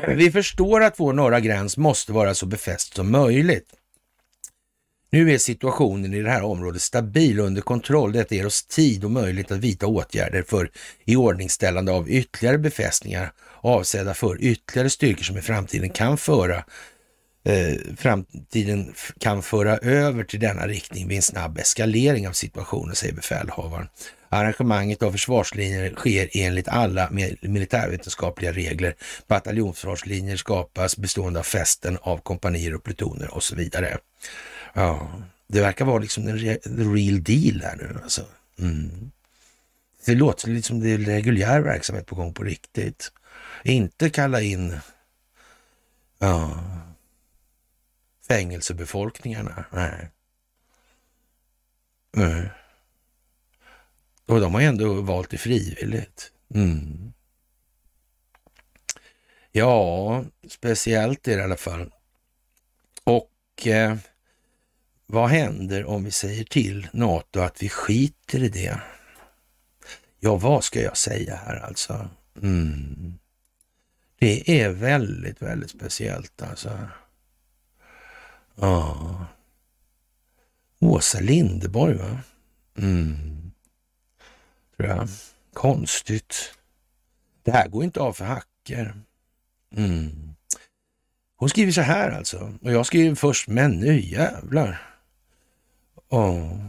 Vi 0.09 0.31
förstår 0.31 0.83
att 0.83 1.01
vår 1.01 1.12
norra 1.12 1.41
gräns 1.41 1.77
måste 1.77 2.12
vara 2.12 2.35
så 2.35 2.47
befäst 2.47 2.95
som 2.95 3.11
möjligt. 3.11 3.72
Nu 5.11 5.33
är 5.33 5.39
situationen 5.39 6.14
i 6.14 6.22
det 6.22 6.31
här 6.31 6.43
området 6.43 6.83
stabil 6.83 7.41
och 7.41 7.47
under 7.47 7.62
kontroll. 7.62 8.12
Detta 8.12 8.35
ger 8.35 8.47
oss 8.47 8.66
tid 8.66 9.05
och 9.05 9.11
möjlighet 9.11 9.51
att 9.51 9.59
vidta 9.59 9.87
åtgärder 9.87 10.43
för 10.43 10.70
iordningställande 11.05 11.93
av 11.93 12.11
ytterligare 12.11 12.59
befästningar 12.59 13.33
avsedda 13.61 14.14
för 14.14 14.43
ytterligare 14.43 14.91
styrkor 14.91 15.24
som 15.24 15.39
i 15.39 15.43
framtiden 15.43 15.91
kan 15.91 16.18
föra 16.18 16.64
eh, 17.47 17.74
framtiden 17.97 18.94
kan 19.18 19.42
föra 19.42 19.76
över 19.76 20.24
till 20.24 20.40
denna 20.40 20.66
riktning 20.66 21.09
vid 21.09 21.16
en 21.16 21.22
snabb 21.22 21.59
eskalering 21.59 22.28
av 22.28 22.32
situationen, 22.32 22.94
säger 22.94 23.14
befälhavaren. 23.14 23.88
Arrangemanget 24.28 25.03
av 25.03 25.12
försvarslinjer 25.12 25.94
sker 25.94 26.28
enligt 26.32 26.68
alla 26.68 27.11
militärvetenskapliga 27.40 28.53
regler. 28.53 28.94
Bataljonsförsvarslinjer 29.26 30.36
skapas 30.36 30.97
bestående 30.97 31.38
av 31.40 31.44
fästen 31.44 31.99
av 32.03 32.18
kompanier 32.18 32.74
och 32.74 32.84
plutoner 32.84 33.34
och 33.34 33.42
så 33.42 33.57
vidare. 33.57 33.99
Ja, 34.74 35.09
det 35.49 35.61
verkar 35.61 35.84
vara 35.84 35.99
liksom 35.99 36.24
the 36.24 36.59
real 36.70 37.22
deal 37.22 37.62
här 37.62 37.76
nu 37.76 37.99
alltså. 38.03 38.22
Mm. 38.59 39.11
Det 40.07 40.14
låter 40.14 40.49
lite 40.49 40.66
som 40.66 40.80
liksom 40.80 40.80
det 40.80 41.12
är 41.12 41.14
reguljär 41.14 41.61
verksamhet 41.61 42.07
på 42.07 42.14
gång 42.14 42.34
på 42.34 42.42
riktigt. 42.42 43.12
Inte 43.64 44.11
kalla 44.11 44.40
in 44.40 44.78
ja, 46.18 46.61
fängelsebefolkningarna. 48.29 49.64
Nej. 49.72 50.11
Nej. 52.12 52.51
Och 54.27 54.41
de 54.41 54.55
har 54.55 54.61
ändå 54.61 55.03
valt 55.03 55.31
det 55.31 55.39
frivilligt. 55.39 56.33
Mm. 56.55 57.12
Ja, 59.53 60.24
speciellt 60.49 61.29
är 61.29 61.37
det 61.37 61.41
i 61.41 61.45
alla 61.45 61.57
fall. 61.57 61.93
Och 63.05 63.66
eh, 63.66 63.97
vad 65.07 65.31
händer 65.31 65.85
om 65.85 66.05
vi 66.05 66.11
säger 66.11 66.45
till 66.45 66.89
NATO 66.93 67.41
att 67.41 67.62
vi 67.62 67.68
skiter 67.68 68.43
i 68.43 68.49
det? 68.49 68.81
Ja, 70.20 70.37
vad 70.37 70.64
ska 70.64 70.83
jag 70.83 70.97
säga 70.97 71.37
här 71.37 71.57
alltså? 71.57 72.09
Mm. 72.43 73.18
Det 74.18 74.61
är 74.61 74.68
väldigt, 74.68 75.43
väldigt 75.43 75.70
speciellt 75.70 76.43
alltså. 76.43 76.89
Ja. 78.57 79.26
Åsa 80.80 81.20
Lindeborg, 81.20 81.94
va? 81.94 82.18
Mm. 82.78 83.52
Tror 84.76 84.88
jag. 84.88 85.09
Konstigt. 85.52 86.54
Det 87.42 87.50
här 87.50 87.68
går 87.68 87.84
inte 87.84 88.00
av 88.00 88.12
för 88.12 88.24
hacker. 88.24 88.94
Mm. 89.76 90.34
Hon 91.36 91.48
skriver 91.48 91.72
så 91.72 91.80
här 91.80 92.11
alltså. 92.11 92.54
Och 92.62 92.72
jag 92.72 92.86
skriver 92.86 93.14
först, 93.14 93.48
men 93.48 93.70
nu 93.70 94.00
jävlar. 94.00 94.96
Oh. 96.09 96.66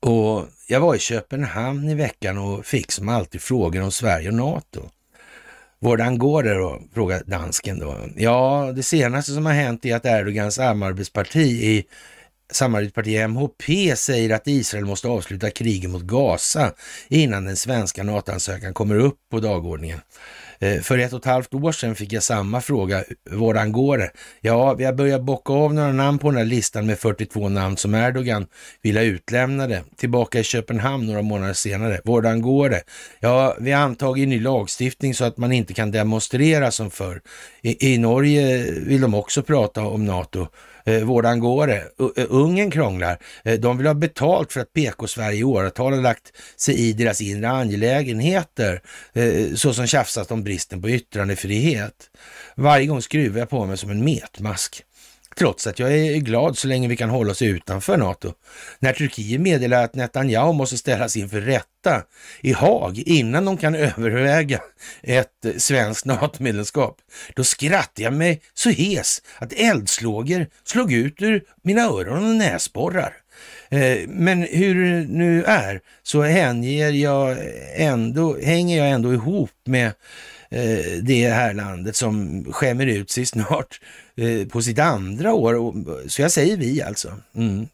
Och 0.00 0.48
jag 0.66 0.80
var 0.80 0.94
i 0.94 0.98
Köpenhamn 0.98 1.88
i 1.88 1.94
veckan 1.94 2.38
och 2.38 2.66
fick 2.66 2.92
som 2.92 3.08
alltid 3.08 3.40
frågor 3.40 3.82
om 3.82 3.92
Sverige 3.92 4.28
och 4.28 4.34
NATO. 4.34 4.90
Vårdan 5.80 6.18
går 6.18 6.42
det 6.42 6.54
då? 6.54 6.80
frågar 6.94 7.22
dansken 7.26 7.78
då. 7.78 7.96
Ja, 8.16 8.72
det 8.76 8.82
senaste 8.82 9.32
som 9.32 9.46
har 9.46 9.52
hänt 9.52 9.84
är 9.84 9.96
att 9.96 10.06
Erdogans 10.06 10.54
samarbetsparti 10.54 11.38
i 11.46 11.84
samarbetsparti 12.52 13.28
MHP 13.28 13.96
säger 13.96 14.34
att 14.34 14.46
Israel 14.46 14.84
måste 14.84 15.08
avsluta 15.08 15.50
kriget 15.50 15.90
mot 15.90 16.02
Gaza 16.02 16.72
innan 17.08 17.44
den 17.44 17.56
svenska 17.56 18.02
NATO-ansökan 18.02 18.74
kommer 18.74 18.98
upp 18.98 19.18
på 19.30 19.40
dagordningen. 19.40 20.00
Eh, 20.58 20.80
för 20.80 20.98
ett 20.98 21.12
och 21.12 21.18
ett 21.18 21.24
halvt 21.24 21.54
år 21.54 21.72
sedan 21.72 21.94
fick 21.94 22.12
jag 22.12 22.22
samma 22.22 22.60
fråga. 22.60 23.04
Våran 23.30 23.72
går 23.72 23.98
det? 23.98 24.10
Ja, 24.40 24.74
vi 24.74 24.84
har 24.84 24.92
börjat 24.92 25.22
bocka 25.22 25.52
av 25.52 25.74
några 25.74 25.92
namn 25.92 26.18
på 26.18 26.30
den 26.30 26.38
här 26.38 26.44
listan 26.44 26.86
med 26.86 26.98
42 26.98 27.48
namn 27.48 27.76
som 27.76 27.94
Erdogan 27.94 28.46
vill 28.82 28.96
ha 28.96 29.04
utlämnade. 29.04 29.82
Tillbaka 29.96 30.40
i 30.40 30.42
Köpenhamn 30.42 31.06
några 31.06 31.22
månader 31.22 31.54
senare. 31.54 32.00
Våran 32.04 32.42
går 32.42 32.70
det? 32.70 32.82
Ja, 33.20 33.56
vi 33.60 33.72
har 33.72 33.82
antagit 33.82 34.28
ny 34.28 34.40
lagstiftning 34.40 35.14
så 35.14 35.24
att 35.24 35.36
man 35.36 35.52
inte 35.52 35.74
kan 35.74 35.90
demonstrera 35.90 36.70
som 36.70 36.90
förr. 36.90 37.20
I, 37.62 37.94
I 37.94 37.98
Norge 37.98 38.70
vill 38.70 39.00
de 39.00 39.14
också 39.14 39.42
prata 39.42 39.80
om 39.80 40.04
NATO 40.04 40.46
eh, 40.86 41.04
vårdan 41.04 41.40
går 41.40 41.66
det. 41.66 41.76
Eh, 41.76 42.06
eh, 42.16 42.26
Ungern 42.28 42.70
krånglar. 42.70 43.18
Eh, 43.44 43.60
de 43.60 43.78
vill 43.78 43.86
ha 43.86 43.94
betalt 43.94 44.52
för 44.52 44.60
att 44.60 44.72
PK-Sverige 44.72 45.38
i 45.38 45.44
åratal 45.44 45.92
har 45.92 46.00
lagt 46.00 46.32
sig 46.56 46.74
i 46.74 46.92
deras 46.92 47.20
inre 47.20 47.50
angelägenheter, 47.50 48.80
eh, 49.12 49.54
så 49.54 49.74
som 49.74 49.86
tjafsat 49.86 50.30
om 50.30 50.44
bristen 50.44 50.82
på 50.82 50.90
yttrandefrihet. 50.90 52.10
Varje 52.54 52.86
gång 52.86 53.02
skruvar 53.02 53.38
jag 53.38 53.50
på 53.50 53.66
mig 53.66 53.76
som 53.76 53.90
en 53.90 54.04
metmask. 54.04 54.82
Trots 55.38 55.66
att 55.66 55.78
jag 55.78 55.92
är 55.92 56.16
glad 56.16 56.58
så 56.58 56.68
länge 56.68 56.88
vi 56.88 56.96
kan 56.96 57.10
hålla 57.10 57.30
oss 57.30 57.42
utanför 57.42 57.96
NATO. 57.96 58.32
När 58.78 58.92
Turkiet 58.92 59.40
meddelar 59.40 59.84
att 59.84 59.94
Netanyahu 59.94 60.52
måste 60.52 60.76
ställas 60.76 61.16
inför 61.16 61.40
rätta 61.40 62.02
i 62.40 62.52
Haag 62.52 62.98
innan 62.98 63.44
de 63.44 63.56
kan 63.56 63.74
överväga 63.74 64.60
ett 65.02 65.46
svenskt 65.56 66.04
NATO-medlemskap, 66.04 66.96
då 67.34 67.44
skrattar 67.44 68.02
jag 68.02 68.12
mig 68.12 68.40
så 68.54 68.70
hes 68.70 69.22
att 69.38 69.52
eldslågor 69.52 70.46
slog 70.64 70.92
ut 70.92 71.22
ur 71.22 71.44
mina 71.62 71.82
öron 71.82 72.30
och 72.30 72.36
näsborrar. 72.36 73.16
Eh, 73.68 73.98
men 74.08 74.42
hur 74.42 74.84
det 74.84 75.06
nu 75.08 75.44
är 75.44 75.80
så 76.02 76.22
hänger 76.22 76.90
jag 76.90 77.38
ändå, 77.76 78.38
hänger 78.38 78.78
jag 78.78 78.90
ändå 78.90 79.12
ihop 79.12 79.50
med 79.64 79.92
Eh, 80.50 81.02
det 81.02 81.28
här 81.28 81.54
landet 81.54 81.96
som 81.96 82.44
skämmer 82.52 82.86
ut 82.86 83.10
sig 83.10 83.26
snart 83.26 83.80
eh, 84.16 84.48
på 84.48 84.62
sitt 84.62 84.78
andra 84.78 85.34
år. 85.34 86.08
Så 86.08 86.22
jag 86.22 86.30
säger 86.30 86.56
vi 86.56 86.82
alltså. 86.82 87.12
Mm. 87.34 87.66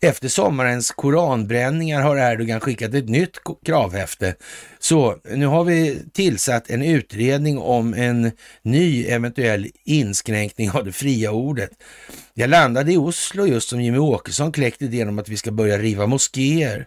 Efter 0.00 0.28
sommarens 0.28 0.90
koranbränningar 0.90 2.02
har 2.02 2.16
Erdogan 2.16 2.60
skickat 2.60 2.94
ett 2.94 3.08
nytt 3.08 3.36
kravhäfte. 3.66 4.34
Så 4.78 5.16
nu 5.24 5.46
har 5.46 5.64
vi 5.64 6.02
tillsatt 6.12 6.70
en 6.70 6.82
utredning 6.82 7.58
om 7.58 7.94
en 7.94 8.32
ny 8.62 9.04
eventuell 9.04 9.66
inskränkning 9.84 10.70
av 10.70 10.84
det 10.84 10.92
fria 10.92 11.30
ordet. 11.32 11.70
Jag 12.34 12.50
landade 12.50 12.92
i 12.92 12.96
Oslo 12.96 13.46
just 13.46 13.68
som 13.68 13.80
Jimmy 13.80 13.98
Åkesson 13.98 14.52
kläckte 14.52 14.84
idén 14.84 15.08
om 15.08 15.18
att 15.18 15.28
vi 15.28 15.36
ska 15.36 15.50
börja 15.50 15.78
riva 15.78 16.06
moskéer. 16.06 16.86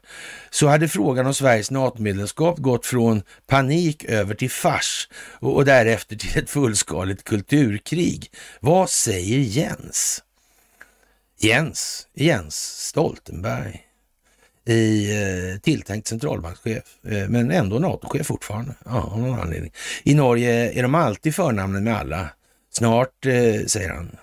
Så 0.50 0.68
hade 0.68 0.88
frågan 0.88 1.26
om 1.26 1.34
Sveriges 1.34 1.72
NATO-medlemskap 1.72 2.58
gått 2.58 2.86
från 2.86 3.24
panik 3.48 4.04
över 4.04 4.36
till 4.36 4.52
fars 4.52 5.10
och, 5.40 5.56
och 5.56 5.66
därefter 5.66 6.16
till 6.16 6.44
ett 6.44 6.50
fullskaligt 6.50 7.24
kulturkrig. 7.24 8.32
Vad 8.60 8.90
säger 8.90 9.38
Jens? 9.38 10.24
Jens, 11.40 12.08
Jens 12.14 12.56
Stoltenberg 12.88 13.84
i 14.66 15.12
eh, 15.12 15.60
tilltänkt 15.60 16.08
centralbankschef, 16.08 16.84
eh, 17.08 17.30
men 17.30 17.52
ändå 17.52 17.80
NATO-chef 17.80 18.28
fortfarande. 18.28 18.76
Ja, 18.86 19.02
av 19.02 19.20
någon 19.20 19.40
anledning. 19.40 19.72
I 20.04 20.14
Norge 20.14 20.72
är 20.72 20.82
de 20.82 20.96
alltid 20.96 21.36
förnamnen 21.36 21.84
med 21.84 21.98
alla. 21.98 22.30
Snart, 22.72 23.26
eh, 23.26 23.66
säger 23.66 23.90
han. 23.90 24.18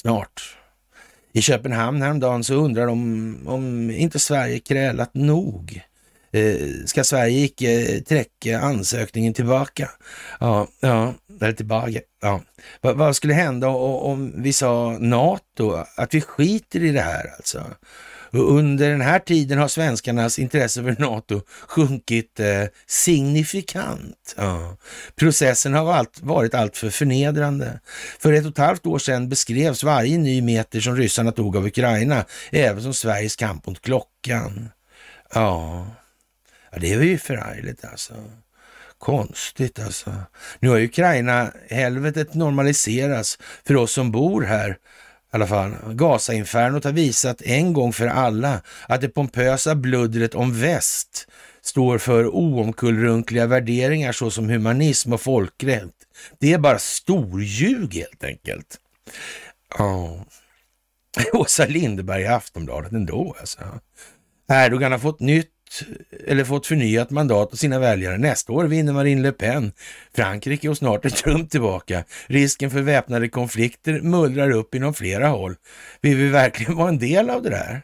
Snart. 0.00 0.56
I 1.32 1.42
Köpenhamn 1.42 2.02
häromdagen 2.02 2.44
så 2.44 2.54
undrar 2.54 2.86
de 2.86 3.38
om 3.46 3.90
inte 3.90 4.18
Sverige 4.18 4.58
krälat 4.58 5.14
nog. 5.14 5.82
Eh, 6.34 6.84
ska 6.86 7.04
Sverige 7.04 7.44
icke 7.44 7.94
eh, 7.94 8.00
träcka 8.00 8.60
ansökningen 8.60 9.34
tillbaka? 9.34 9.90
Ja, 10.40 10.68
ja, 10.80 11.14
eller 11.40 11.52
tillbaka. 11.52 12.00
Ja. 12.22 12.40
Vad, 12.80 12.96
vad 12.96 13.16
skulle 13.16 13.34
hända 13.34 13.68
om 13.68 14.42
vi 14.42 14.52
sa 14.52 14.96
NATO, 15.00 15.84
att 15.96 16.14
vi 16.14 16.20
skiter 16.20 16.82
i 16.82 16.92
det 16.92 17.00
här 17.00 17.32
alltså? 17.36 17.64
Under 18.30 18.90
den 18.90 19.00
här 19.00 19.18
tiden 19.18 19.58
har 19.58 19.68
svenskarnas 19.68 20.38
intresse 20.38 20.82
för 20.82 20.96
NATO 20.98 21.40
sjunkit 21.68 22.40
eh, 22.40 22.64
signifikant. 22.86 24.34
Ja. 24.36 24.76
Processen 25.16 25.74
har 25.74 25.92
allt, 25.92 26.20
varit 26.20 26.54
alltför 26.54 26.90
förnedrande. 26.90 27.80
För 28.18 28.32
ett 28.32 28.44
och 28.44 28.50
ett 28.50 28.58
halvt 28.58 28.86
år 28.86 28.98
sedan 28.98 29.28
beskrevs 29.28 29.84
varje 29.84 30.18
ny 30.18 30.42
meter 30.42 30.80
som 30.80 30.96
ryssarna 30.96 31.32
tog 31.32 31.56
av 31.56 31.66
Ukraina 31.66 32.24
även 32.50 32.82
som 32.82 32.94
Sveriges 32.94 33.36
kamp 33.36 33.66
mot 33.66 33.82
klockan. 33.82 34.68
Ja, 35.34 35.86
ja 36.74 36.80
det 36.80 36.96
var 36.96 37.04
ju 37.04 37.18
förargligt 37.18 37.84
alltså. 37.84 38.14
Konstigt 38.98 39.78
alltså. 39.78 40.14
Nu 40.58 40.68
har 40.68 40.80
Ukraina-helvetet 40.80 42.34
normaliserats 42.34 43.38
för 43.66 43.76
oss 43.76 43.92
som 43.92 44.10
bor 44.10 44.42
här. 44.42 44.70
I 44.70 44.76
alla 45.30 45.46
fall. 45.46 45.74
Gaza-infernot 45.86 46.84
har 46.84 46.92
visat 46.92 47.42
en 47.42 47.72
gång 47.72 47.92
för 47.92 48.06
alla 48.06 48.60
att 48.88 49.00
det 49.00 49.08
pompösa 49.08 49.74
bluddret 49.74 50.34
om 50.34 50.60
väst 50.60 51.28
står 51.62 51.98
för 51.98 52.26
oomkullrunkliga 52.26 53.46
värderingar 53.46 54.12
såsom 54.12 54.48
humanism 54.48 55.12
och 55.12 55.20
folkrätt. 55.20 55.94
Det 56.38 56.52
är 56.52 56.58
bara 56.58 56.78
storljug 56.78 57.94
helt 57.94 58.24
enkelt. 58.24 58.78
Ja. 59.78 60.24
Åsa 61.32 61.66
Lindeberg 61.66 62.22
i 62.22 62.26
Aftonbladet 62.26 62.92
ändå 62.92 63.36
alltså. 63.40 63.60
Erdogan 64.48 64.92
har 64.92 64.98
fått 64.98 65.20
nytt 65.20 65.53
eller 66.26 66.44
fått 66.44 66.66
förnyat 66.66 67.10
mandat 67.10 67.52
av 67.52 67.56
sina 67.56 67.78
väljare. 67.78 68.18
Nästa 68.18 68.52
år 68.52 68.64
vinner 68.64 68.92
Marine 68.92 69.22
Le 69.22 69.32
Pen. 69.32 69.72
Frankrike 70.14 70.68
och 70.68 70.76
snart 70.76 71.04
är 71.04 71.10
Trump 71.10 71.50
tillbaka. 71.50 72.04
Risken 72.26 72.70
för 72.70 72.80
väpnade 72.80 73.28
konflikter 73.28 74.00
mullrar 74.00 74.50
upp 74.50 74.74
inom 74.74 74.94
flera 74.94 75.28
håll. 75.28 75.54
Vill 76.00 76.16
vi 76.16 76.28
verkligen 76.28 76.76
vara 76.76 76.88
en 76.88 76.98
del 76.98 77.30
av 77.30 77.42
det 77.42 77.50
där? 77.50 77.82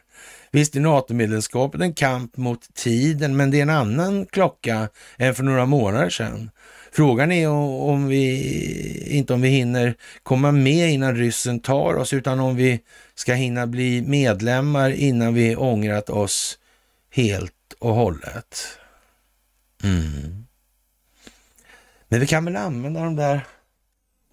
Visst 0.52 0.76
är 0.76 0.80
NATO-medlemskapet 0.80 1.80
en 1.80 1.94
kamp 1.94 2.36
mot 2.36 2.74
tiden, 2.74 3.36
men 3.36 3.50
det 3.50 3.58
är 3.58 3.62
en 3.62 3.70
annan 3.70 4.26
klocka 4.26 4.88
än 5.18 5.34
för 5.34 5.42
några 5.42 5.66
månader 5.66 6.10
sedan. 6.10 6.50
Frågan 6.92 7.32
är 7.32 7.48
om 7.48 8.08
vi, 8.08 9.16
inte 9.16 9.34
om 9.34 9.40
vi 9.40 9.48
hinner 9.48 9.94
komma 10.22 10.52
med 10.52 10.90
innan 10.90 11.16
ryssen 11.16 11.60
tar 11.60 11.94
oss, 11.94 12.12
utan 12.12 12.40
om 12.40 12.56
vi 12.56 12.80
ska 13.14 13.34
hinna 13.34 13.66
bli 13.66 14.02
medlemmar 14.02 14.90
innan 14.90 15.34
vi 15.34 15.56
ångrat 15.56 16.10
oss 16.10 16.58
helt 17.14 17.52
och 17.80 17.94
hållet. 17.94 18.78
Mm. 19.82 20.46
Men 22.08 22.20
vi 22.20 22.26
kan 22.26 22.44
väl 22.44 22.56
använda 22.56 23.04
de 23.04 23.16
där 23.16 23.46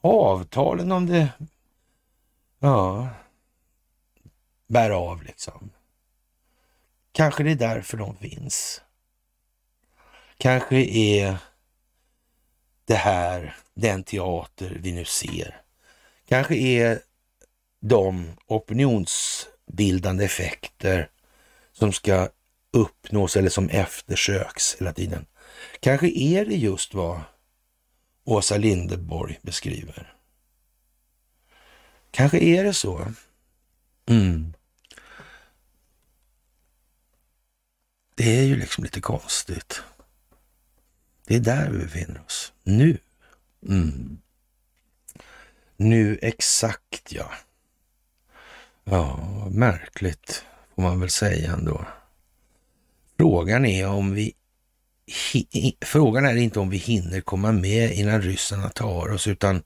avtalen 0.01 0.91
om 0.91 1.05
det 1.05 1.29
ja, 2.59 3.09
bär 4.67 4.89
av 4.89 5.23
liksom. 5.23 5.69
Kanske 7.11 7.43
det 7.43 7.51
är 7.51 7.55
därför 7.55 7.97
de 7.97 8.15
finns. 8.15 8.81
Kanske 10.37 10.75
är 10.97 11.37
det 12.85 12.95
här 12.95 13.55
den 13.73 14.03
teater 14.03 14.77
vi 14.81 14.91
nu 14.91 15.05
ser. 15.05 15.61
Kanske 16.27 16.55
är 16.55 16.99
de 17.79 18.37
opinionsbildande 18.47 20.25
effekter 20.25 21.09
som 21.73 21.93
ska 21.93 22.29
uppnås 22.71 23.37
eller 23.37 23.49
som 23.49 23.69
eftersöks 23.69 24.75
hela 24.79 24.93
tiden. 24.93 25.25
Kanske 25.79 26.07
är 26.07 26.45
det 26.45 26.55
just 26.55 26.93
vad 26.93 27.21
Åsa 28.23 28.57
Linderborg 28.57 29.39
beskriver. 29.41 30.13
Kanske 32.11 32.39
är 32.39 32.63
det 32.63 32.73
så. 32.73 33.11
Mm. 34.05 34.53
Det 38.15 38.39
är 38.39 38.43
ju 38.43 38.55
liksom 38.55 38.83
lite 38.83 39.01
konstigt. 39.01 39.81
Det 41.25 41.35
är 41.35 41.39
där 41.39 41.69
vi 41.69 41.77
befinner 41.77 42.25
oss. 42.25 42.53
Nu. 42.63 42.97
Mm. 43.67 44.21
Nu 45.77 46.19
exakt 46.21 47.11
ja. 47.11 47.31
Ja, 48.83 49.17
märkligt 49.51 50.45
får 50.75 50.81
man 50.81 50.99
väl 50.99 51.09
säga 51.09 51.51
ändå. 51.53 51.85
Frågan 53.17 53.65
är 53.65 53.87
om 53.87 54.13
vi 54.13 54.33
Frågan 55.81 56.25
är 56.25 56.35
inte 56.35 56.59
om 56.59 56.69
vi 56.69 56.77
hinner 56.77 57.21
komma 57.21 57.51
med 57.51 57.91
innan 57.91 58.21
ryssarna 58.21 58.69
tar 58.69 59.11
oss, 59.11 59.27
utan 59.27 59.63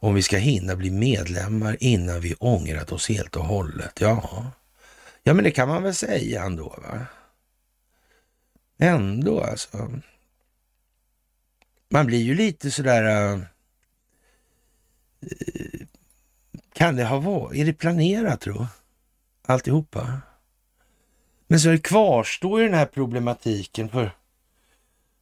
om 0.00 0.14
vi 0.14 0.22
ska 0.22 0.36
hinna 0.36 0.76
bli 0.76 0.90
medlemmar 0.90 1.76
innan 1.80 2.20
vi 2.20 2.34
ångrat 2.34 2.92
oss 2.92 3.08
helt 3.08 3.36
och 3.36 3.44
hållet. 3.44 4.00
Ja, 4.00 4.46
ja 5.22 5.34
men 5.34 5.44
det 5.44 5.50
kan 5.50 5.68
man 5.68 5.82
väl 5.82 5.94
säga 5.94 6.44
ändå. 6.44 6.68
Va? 6.82 7.06
Ändå 8.78 9.40
alltså. 9.40 10.00
Man 11.88 12.06
blir 12.06 12.22
ju 12.22 12.34
lite 12.34 12.70
sådär... 12.70 13.32
Äh, 13.32 13.40
kan 16.72 16.96
det 16.96 17.04
ha 17.04 17.18
varit? 17.18 17.60
Är 17.60 17.64
det 17.64 17.72
planerat 17.72 18.40
tro? 18.40 18.66
Alltihopa? 19.46 20.20
Men 21.46 21.60
så 21.60 21.78
kvarstår 21.78 22.60
ju 22.60 22.66
den 22.66 22.78
här 22.78 22.86
problematiken 22.86 23.88
för 23.88 24.10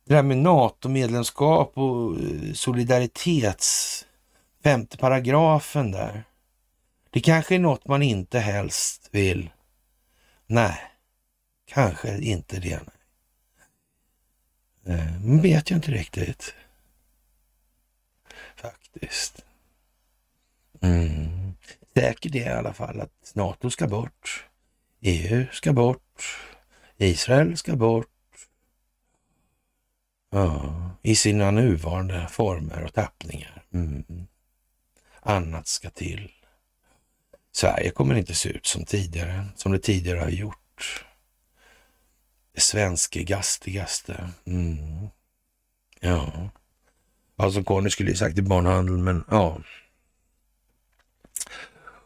det 0.04 0.14
här 0.14 0.22
med 0.22 0.38
NATO-medlemskap 0.38 1.78
och 1.78 2.20
eh, 2.20 2.52
solidaritets 2.54 4.06
femte 4.62 4.96
paragrafen 4.96 5.90
där. 5.90 6.24
Det 7.10 7.20
kanske 7.20 7.54
är 7.54 7.58
något 7.58 7.86
man 7.86 8.02
inte 8.02 8.38
helst 8.38 9.08
vill. 9.10 9.50
Nej, 10.46 10.78
kanske 11.66 12.18
inte 12.18 12.60
det. 12.60 12.80
Nej. 14.82 14.98
Eh, 14.98 15.20
man 15.24 15.40
vet 15.40 15.70
ju 15.70 15.74
inte 15.74 15.90
riktigt. 15.90 16.54
Faktiskt. 18.56 19.44
Mm. 20.80 21.54
Säkert 21.94 22.34
är 22.34 22.46
i 22.46 22.52
alla 22.52 22.72
fall 22.72 23.00
att 23.00 23.32
NATO 23.34 23.70
ska 23.70 23.86
bort. 23.86 24.46
EU 25.00 25.46
ska 25.52 25.72
bort. 25.72 26.03
Israel 26.96 27.56
ska 27.56 27.76
bort. 27.76 28.06
Ja, 30.30 30.90
I 31.02 31.16
sina 31.16 31.50
nuvarande 31.50 32.28
former 32.30 32.84
och 32.84 32.94
tappningar. 32.94 33.62
Mm. 33.72 34.26
Annat 35.20 35.66
ska 35.66 35.90
till. 35.90 36.32
Sverige 37.52 37.90
kommer 37.90 38.14
inte 38.14 38.34
se 38.34 38.48
ut 38.48 38.66
som 38.66 38.84
tidigare, 38.84 39.44
som 39.56 39.72
det 39.72 39.78
tidigare 39.78 40.18
har 40.18 40.28
gjort. 40.28 41.04
Det 42.54 42.60
svenske 42.60 43.22
gastigaste. 43.22 44.28
Mm. 44.44 45.08
Ja. 46.00 46.50
Alltså 47.36 47.62
Conny 47.62 47.90
skulle 47.90 48.10
ju 48.10 48.16
sagt 48.16 48.38
i 48.38 48.42
barnhandeln, 48.42 49.04
men 49.04 49.24
ja. 49.30 49.60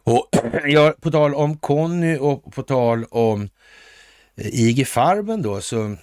Och 0.03 0.29
ja, 0.65 0.95
på 1.01 1.11
tal 1.11 1.35
om 1.35 1.57
Conny 1.57 2.17
och 2.17 2.55
på 2.55 2.63
tal 2.63 3.05
om 3.05 3.43
eh, 3.43 3.49
IG 4.39 4.89
Farben 4.89 5.43
då, 5.43 5.61
så 5.61 5.97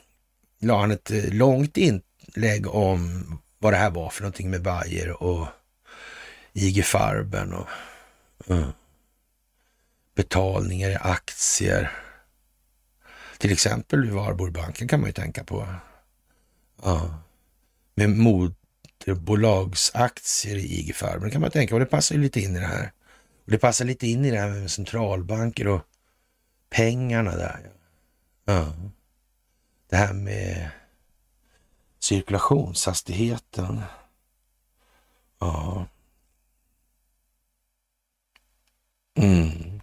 la 0.60 0.80
han 0.80 0.92
ett 0.92 1.12
eh, 1.12 1.34
långt 1.34 1.78
inlägg 1.78 2.68
om 2.68 3.24
vad 3.60 3.74
det 3.74 3.78
här 3.78 3.90
var 3.90 4.10
för 4.10 4.22
någonting 4.22 4.50
med 4.50 4.62
Bayer 4.62 5.24
och 5.24 5.48
IG 6.54 6.86
Farben 6.86 7.54
och 7.54 7.68
mm, 8.48 8.70
betalningar 10.16 10.90
i 10.90 10.96
aktier. 10.96 11.92
Till 13.38 13.52
exempel 13.52 14.12
Varborgbanken 14.12 14.88
kan 14.88 15.00
man 15.00 15.10
ju 15.10 15.14
tänka 15.14 15.44
på. 15.44 15.68
Ja. 16.84 17.22
Med 17.96 18.10
moderbolagsaktier 18.10 20.56
i 20.56 20.80
IG 20.80 20.96
Farben 20.96 21.32
kan 21.32 21.42
man 21.42 21.52
tänka 21.52 21.76
på. 21.76 21.80
Det 21.80 21.86
passar 21.86 22.16
ju 22.16 22.22
lite 22.22 22.42
in 22.42 22.56
i 22.56 22.60
det 22.60 22.66
här. 22.66 22.92
Och 23.46 23.52
det 23.52 23.58
passar 23.58 23.86
lite 23.86 24.08
in 24.08 24.26
i 24.26 24.32
det 24.32 24.40
här 24.40 24.50
med 24.50 24.72
centralbanker 24.72 25.68
och 25.68 25.82
pengarna 26.70 27.36
där. 27.36 27.75
Ja. 28.46 28.74
Det 29.90 29.96
här 29.96 30.14
med 30.14 30.70
cirkulationshastigheten. 32.00 33.82
Ja. 35.40 35.86
Mm. 39.18 39.82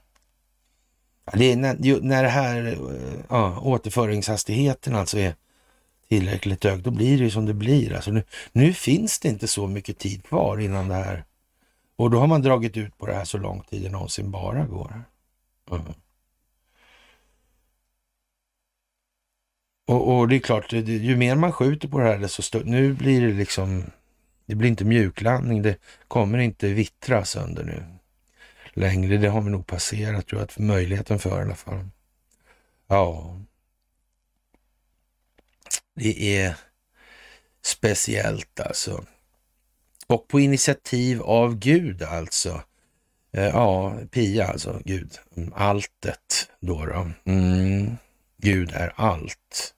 Det 1.32 1.52
är 1.52 1.56
när, 1.56 2.00
när 2.00 2.22
det 2.22 2.28
här 2.28 2.66
eh, 2.66 3.20
ja, 3.28 3.60
återföringshastigheten 3.60 4.94
alltså 4.94 5.18
är 5.18 5.34
tillräckligt 6.08 6.64
hög, 6.64 6.82
då 6.82 6.90
blir 6.90 7.18
det 7.18 7.24
ju 7.24 7.30
som 7.30 7.46
det 7.46 7.54
blir. 7.54 7.92
Alltså 7.94 8.10
nu, 8.10 8.24
nu 8.52 8.72
finns 8.72 9.20
det 9.20 9.28
inte 9.28 9.48
så 9.48 9.66
mycket 9.66 9.98
tid 9.98 10.24
kvar 10.24 10.58
innan 10.58 10.88
det 10.88 10.94
här 10.94 11.24
och 11.96 12.10
då 12.10 12.18
har 12.18 12.26
man 12.26 12.42
dragit 12.42 12.76
ut 12.76 12.98
på 12.98 13.06
det 13.06 13.14
här 13.14 13.24
så 13.24 13.38
lång 13.38 13.60
tid 13.60 13.82
det 13.82 13.88
någonsin 13.88 14.30
bara 14.30 14.66
går. 14.66 15.04
Mm. 15.70 15.82
Och, 19.92 20.18
och, 20.18 20.28
det 20.28 20.36
är 20.36 20.40
klart, 20.40 20.72
ju 20.72 21.16
mer 21.16 21.34
man 21.34 21.52
skjuter 21.52 21.88
på 21.88 21.98
det 21.98 22.04
här, 22.04 22.18
desto 22.18 22.42
större. 22.42 22.64
Nu 22.64 22.92
blir 22.92 23.20
det 23.20 23.32
liksom, 23.32 23.84
det 24.46 24.54
blir 24.54 24.68
inte 24.68 24.84
mjuklandning, 24.84 25.62
det 25.62 25.76
kommer 26.08 26.38
inte 26.38 26.68
vittra 26.68 27.24
sönder 27.24 27.64
nu 27.64 27.84
längre. 28.72 29.16
Det 29.16 29.28
har 29.28 29.40
vi 29.40 29.50
nog 29.50 29.66
passerat, 29.66 30.26
tror 30.26 30.40
jag, 30.40 30.44
att 30.44 30.58
möjligheten 30.58 31.18
för 31.18 31.38
i 31.38 31.42
alla 31.42 31.54
fall. 31.54 31.88
Ja. 32.86 33.40
Det 35.94 36.36
är 36.38 36.56
speciellt 37.62 38.60
alltså. 38.60 39.04
Och 40.06 40.28
på 40.28 40.40
initiativ 40.40 41.22
av 41.22 41.58
Gud 41.58 42.02
alltså. 42.02 42.62
Eh, 43.32 43.44
ja, 43.44 43.96
Pia 44.10 44.46
alltså, 44.46 44.80
Gud. 44.84 45.18
Mm, 45.36 45.52
alltet 45.56 46.48
då. 46.60 46.86
då. 46.86 47.10
Mm. 47.24 47.96
Gud 48.36 48.72
är 48.74 48.92
allt. 48.96 49.74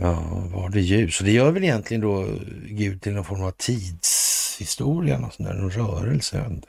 Ja, 0.00 0.42
var 0.52 0.68
det 0.68 0.80
ljus? 0.80 1.20
Och 1.20 1.26
det 1.26 1.32
gör 1.32 1.50
väl 1.50 1.64
egentligen 1.64 2.00
då 2.00 2.26
Gud 2.66 3.02
till 3.02 3.12
någon 3.12 3.24
form 3.24 3.42
av 3.42 3.50
tidshistoria, 3.50 5.18
någon 5.18 5.30
sån 5.30 5.46
där, 5.46 5.54
någon 5.54 5.70
rörelse. 5.70 6.60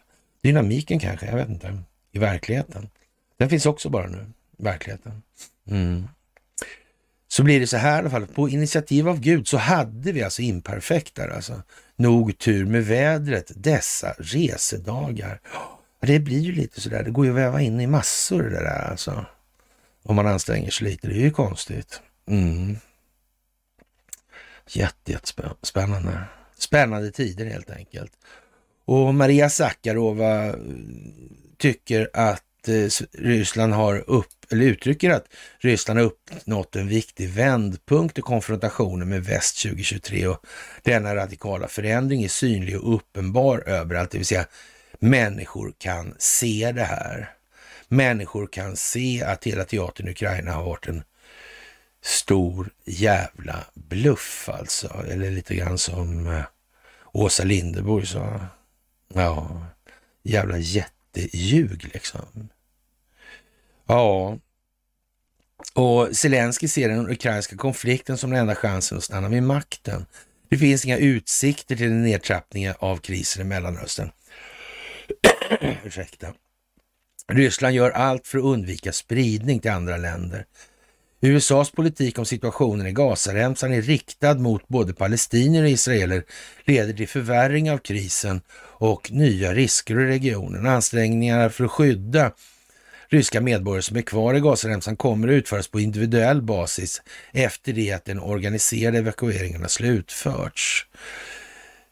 Dynamiken 0.43 0.99
kanske, 0.99 1.26
jag 1.26 1.35
vet 1.35 1.49
inte. 1.49 1.77
I 2.11 2.19
verkligheten. 2.19 2.89
Den 3.38 3.49
finns 3.49 3.65
också 3.65 3.89
bara 3.89 4.07
nu, 4.07 4.26
verkligheten. 4.57 5.22
Mm. 5.69 6.07
Så 7.27 7.43
blir 7.43 7.60
det 7.60 7.68
så 7.68 7.77
här 7.77 7.95
i 7.95 7.99
alla 7.99 8.10
fall, 8.10 8.27
på 8.27 8.49
initiativ 8.49 9.10
av 9.10 9.19
Gud 9.19 9.47
så 9.47 9.57
hade 9.57 10.11
vi 10.11 10.23
alltså 10.23 10.41
imperfektar 10.41 11.30
alltså 11.30 11.61
nog 11.95 12.38
tur 12.38 12.65
med 12.65 12.85
vädret 12.85 13.51
dessa 13.56 14.15
resedagar. 14.18 15.39
Det 16.01 16.19
blir 16.19 16.39
ju 16.39 16.51
lite 16.51 16.81
sådär, 16.81 17.03
det 17.03 17.11
går 17.11 17.26
ju 17.26 17.31
att 17.31 17.38
väva 17.38 17.61
in 17.61 17.81
i 17.81 17.88
massor 17.88 18.43
det 18.43 18.49
där 18.49 18.89
alltså. 18.91 19.26
Om 20.03 20.15
man 20.15 20.27
anstränger 20.27 20.72
sig 20.72 20.88
lite, 20.88 21.07
det 21.07 21.14
är 21.14 21.22
ju 21.22 21.31
konstigt. 21.31 22.01
Mm. 22.27 22.77
Jättespännande. 24.75 26.23
Spännande 26.57 27.11
tider 27.11 27.45
helt 27.45 27.69
enkelt. 27.69 28.11
Och 28.85 29.15
Maria 29.15 29.49
Sakarova 29.49 30.45
eh, 30.45 30.53
tycker 31.57 32.09
att 32.13 32.67
eh, 32.67 33.05
Ryssland 33.11 33.73
har 33.73 34.09
upp, 34.09 34.27
eller 34.49 34.65
uttrycker 34.65 35.09
att 35.09 35.25
Ryssland 35.59 35.99
har 35.99 36.05
uppnått 36.05 36.75
en 36.75 36.87
viktig 36.87 37.29
vändpunkt 37.29 38.17
i 38.17 38.21
konfrontationen 38.21 39.09
med 39.09 39.23
väst 39.23 39.61
2023 39.61 40.27
och 40.27 40.45
denna 40.83 41.15
radikala 41.15 41.67
förändring 41.67 42.23
är 42.23 42.27
synlig 42.27 42.79
och 42.79 42.95
uppenbar 42.95 43.63
överallt, 43.65 44.11
det 44.11 44.17
vill 44.17 44.27
säga 44.27 44.45
människor 44.99 45.73
kan 45.77 46.15
se 46.17 46.71
det 46.75 46.83
här. 46.83 47.29
Människor 47.87 48.47
kan 48.47 48.75
se 48.75 49.23
att 49.23 49.43
hela 49.43 49.63
teatern 49.63 50.07
i 50.07 50.11
Ukraina 50.11 50.51
har 50.51 50.63
varit 50.63 50.87
en 50.87 51.03
stor 52.01 52.69
jävla 52.85 53.65
bluff 53.73 54.49
alltså, 54.49 55.05
eller 55.09 55.31
lite 55.31 55.55
grann 55.55 55.77
som 55.77 56.27
eh, 56.27 56.43
Åsa 57.13 57.43
Linderborg 57.43 58.05
sa. 58.05 58.39
Ja, 59.13 59.65
jävla 60.23 60.57
jätteljug 60.57 61.89
liksom. 61.93 62.49
Ja, 63.88 64.38
och 65.73 66.17
Zelensky 66.17 66.67
ser 66.67 66.89
den 66.89 67.09
ukrainska 67.09 67.55
konflikten 67.55 68.17
som 68.17 68.30
den 68.30 68.39
enda 68.39 68.55
chansen 68.55 68.97
att 68.97 69.03
stanna 69.03 69.30
vid 69.30 69.43
makten. 69.43 70.05
Det 70.49 70.57
finns 70.57 70.85
inga 70.85 70.97
utsikter 70.97 71.76
till 71.76 71.88
en 71.88 72.03
nedtrappning 72.03 72.71
av 72.80 72.97
krisen 72.97 73.41
i 73.41 73.45
Mellanöstern. 73.45 74.11
Ursäkta. 75.84 76.34
Ryssland 77.27 77.76
gör 77.76 77.91
allt 77.91 78.27
för 78.27 78.38
att 78.38 78.43
undvika 78.43 78.91
spridning 78.91 79.59
till 79.59 79.71
andra 79.71 79.97
länder. 79.97 80.45
USAs 81.21 81.71
politik 81.71 82.19
om 82.19 82.25
situationen 82.25 82.87
i 82.87 82.91
Gazaremsan 82.91 83.73
är 83.73 83.81
riktad 83.81 84.33
mot 84.33 84.67
både 84.67 84.93
palestinier 84.93 85.63
och 85.63 85.69
israeler 85.69 86.23
leder 86.65 86.93
till 86.93 87.07
förvärring 87.07 87.71
av 87.71 87.77
krisen 87.77 88.41
och 88.61 89.11
nya 89.11 89.53
risker 89.53 89.99
i 89.99 90.05
regionen. 90.05 90.67
Ansträngningarna 90.67 91.49
för 91.49 91.65
att 91.65 91.71
skydda 91.71 92.31
ryska 93.09 93.41
medborgare 93.41 93.81
som 93.81 93.97
är 93.97 94.01
kvar 94.01 94.33
i 94.33 94.39
Gazaremsan 94.39 94.95
kommer 94.95 95.27
att 95.27 95.31
utföras 95.31 95.67
på 95.67 95.79
individuell 95.79 96.41
basis 96.41 97.01
efter 97.31 97.73
det 97.73 97.91
att 97.91 98.05
den 98.05 98.19
organiserade 98.19 98.97
evakueringen 98.97 99.61
har 99.61 99.67
slutförts. 99.67 100.85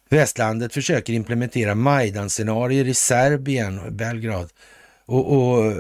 Västlandet 0.10 0.74
försöker 0.74 1.14
implementera 1.14 1.76
Majdan-scenarier 1.76 2.88
i 2.88 2.94
Serbien 2.94 3.80
och 3.80 3.94
Belgrad 3.94 4.50
och, 5.08 5.34
och 5.34 5.74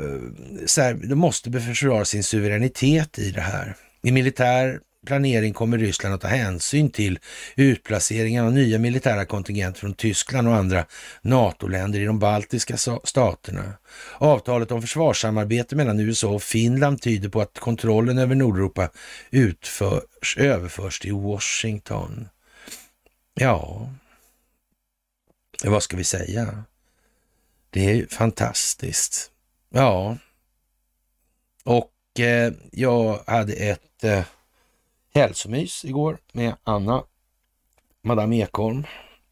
Serb, 0.66 1.08
de 1.08 1.16
måste 1.16 1.52
försvara 1.52 2.06
sin 2.06 2.24
suveränitet 2.24 3.20
i 3.20 3.32
det 3.32 3.42
här. 3.42 3.76
I 4.04 4.12
militär 4.12 4.80
planering 5.06 5.54
kommer 5.54 5.78
Ryssland 5.78 6.16
att 6.16 6.22
ta 6.22 6.28
hänsyn 6.28 6.90
till 6.90 7.20
utplaceringen 7.56 8.46
av 8.46 8.54
nya 8.54 8.80
militära 8.80 9.26
kontingenter 9.26 9.80
från 9.80 9.94
Tyskland 9.94 10.48
och 10.48 10.56
andra 10.56 10.86
NATO-länder 11.22 12.00
i 12.00 12.06
de 12.06 12.20
baltiska 12.20 12.78
staterna. 13.04 13.74
Avtalet 14.18 14.72
om 14.72 14.82
försvarssamarbete 14.82 15.76
mellan 15.76 16.00
USA 16.00 16.28
och 16.28 16.44
Finland 16.44 17.02
tyder 17.02 17.30
på 17.30 17.42
att 17.42 17.60
kontrollen 17.60 18.18
över 18.18 18.36
Nordeuropa 18.36 18.90
utförs, 19.32 20.38
överförs 20.38 21.00
till 21.00 21.14
Washington. 21.14 22.28
Ja, 23.34 23.90
vad 25.64 25.84
ska 25.84 25.98
vi 25.98 26.04
säga? 26.04 26.64
Det 27.70 27.92
är 27.92 28.08
fantastiskt. 28.08 29.32
Ja, 29.70 30.18
och 31.64 32.20
eh, 32.20 32.54
jag 32.72 33.20
hade 33.28 33.54
ett 33.54 34.04
eh, 34.04 34.26
hälsomys 35.14 35.86
igår 35.86 36.18
med 36.32 36.56
Anna, 36.64 37.04
Madame 38.02 38.38
Ekholm 38.38 38.84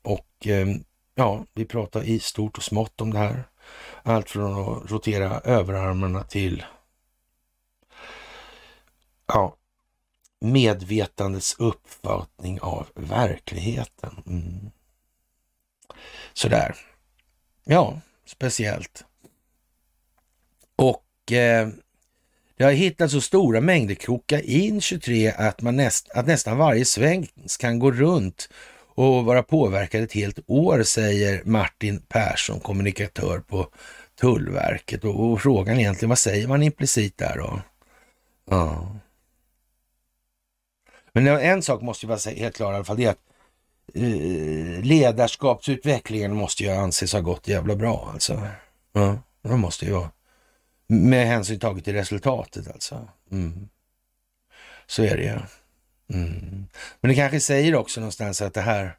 och 0.01 0.47
eh, 0.47 0.67
ja, 1.15 1.45
vi 1.53 1.65
pratade 1.65 2.05
i 2.05 2.19
stort 2.19 2.57
och 2.57 2.63
smått 2.63 3.01
om 3.01 3.13
det 3.13 3.19
här. 3.19 3.43
Allt 4.03 4.29
från 4.29 4.77
att 4.77 4.91
rotera 4.91 5.39
överarmarna 5.39 6.23
till 6.23 6.65
ja, 9.27 9.55
medvetandets 10.39 11.55
uppfattning 11.59 12.59
av 12.61 12.87
verkligheten. 12.95 14.23
Mm. 14.27 14.71
Sådär. 16.33 16.75
Ja, 17.63 18.01
speciellt. 18.25 19.05
Och 20.75 21.31
eh, 21.31 21.69
det 22.57 22.63
har 22.63 22.71
hittats 22.71 23.13
så 23.13 23.21
stora 23.21 23.61
mängder 23.61 23.95
kokain 23.95 24.81
23 24.81 25.31
att, 25.31 25.61
man 25.61 25.75
näst, 25.75 26.09
att 26.09 26.27
nästan 26.27 26.57
varje 26.57 26.85
svensk 26.85 27.61
kan 27.61 27.79
gå 27.79 27.91
runt 27.91 28.49
och 28.95 29.25
vara 29.25 29.43
påverkad 29.43 30.03
ett 30.03 30.13
helt 30.13 30.39
år, 30.47 30.83
säger 30.83 31.43
Martin 31.45 32.01
Persson, 32.01 32.59
kommunikatör 32.59 33.39
på 33.39 33.67
Tullverket. 34.19 35.03
Och, 35.03 35.31
och 35.31 35.41
frågan 35.41 35.79
egentligen, 35.79 36.09
vad 36.09 36.19
säger 36.19 36.47
man 36.47 36.63
implicit 36.63 37.17
där 37.17 37.37
då? 37.37 37.61
Ja. 38.49 38.95
Men 41.13 41.27
en 41.27 41.61
sak 41.61 41.81
måste 41.81 42.05
ju 42.05 42.09
vara 42.09 42.35
helt 42.35 42.55
klar 42.55 42.71
i 42.71 42.75
alla 42.75 42.85
fall, 42.85 42.97
det 42.97 43.05
är 43.05 43.09
att 43.09 43.34
eh, 43.95 44.83
ledarskapsutvecklingen 44.83 46.35
måste 46.35 46.63
ju 46.63 46.69
anses 46.69 47.13
ha 47.13 47.19
gått 47.19 47.47
jävla 47.47 47.75
bra 47.75 48.09
alltså. 48.13 48.47
Ja, 48.93 49.19
det 49.41 49.57
måste 49.57 49.85
ju 49.85 49.91
vara. 49.91 50.11
Med 50.87 51.27
hänsyn 51.27 51.59
taget 51.59 51.83
till 51.83 51.93
resultatet 51.93 52.67
alltså. 52.67 53.07
Mm. 53.31 53.69
Så 54.87 55.03
är 55.03 55.17
det 55.17 55.23
ju. 55.23 55.39
Mm. 56.19 56.67
Men 57.01 57.09
det 57.09 57.15
kanske 57.15 57.39
säger 57.39 57.75
också 57.75 57.99
någonstans 57.99 58.41
att 58.41 58.53
det 58.53 58.61
här 58.61 58.97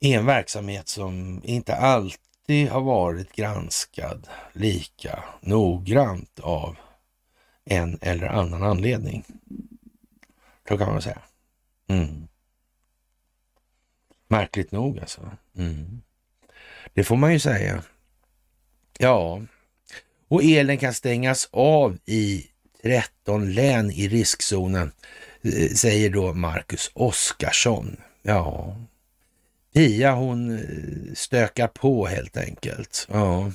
är 0.00 0.18
en 0.18 0.26
verksamhet 0.26 0.88
som 0.88 1.40
inte 1.44 1.76
alltid 1.76 2.68
har 2.68 2.80
varit 2.80 3.32
granskad 3.32 4.28
lika 4.52 5.24
noggrant 5.40 6.40
av 6.40 6.76
en 7.64 7.98
eller 8.00 8.26
annan 8.26 8.62
anledning. 8.62 9.24
Så 10.68 10.78
kan 10.78 10.88
man 10.88 11.02
säga. 11.02 11.18
Mm. 11.88 12.28
Märkligt 14.32 14.72
nog 14.72 14.98
alltså. 15.00 15.30
Mm. 15.56 16.02
Det 16.94 17.04
får 17.04 17.16
man 17.16 17.32
ju 17.32 17.38
säga. 17.38 17.82
Ja, 18.98 19.42
och 20.28 20.44
elen 20.44 20.78
kan 20.78 20.94
stängas 20.94 21.48
av 21.52 21.98
i 22.04 22.46
13 22.82 23.52
län 23.52 23.90
i 23.90 24.08
riskzonen, 24.08 24.92
eh, 25.42 25.74
säger 25.74 26.10
då 26.10 26.32
Marcus 26.32 26.90
Oskarsson. 26.94 27.96
Ja, 28.22 28.76
Pia 29.74 30.12
hon 30.12 30.58
eh, 30.58 31.14
stökar 31.14 31.68
på 31.68 32.06
helt 32.06 32.36
enkelt. 32.36 33.08
Ja. 33.10 33.52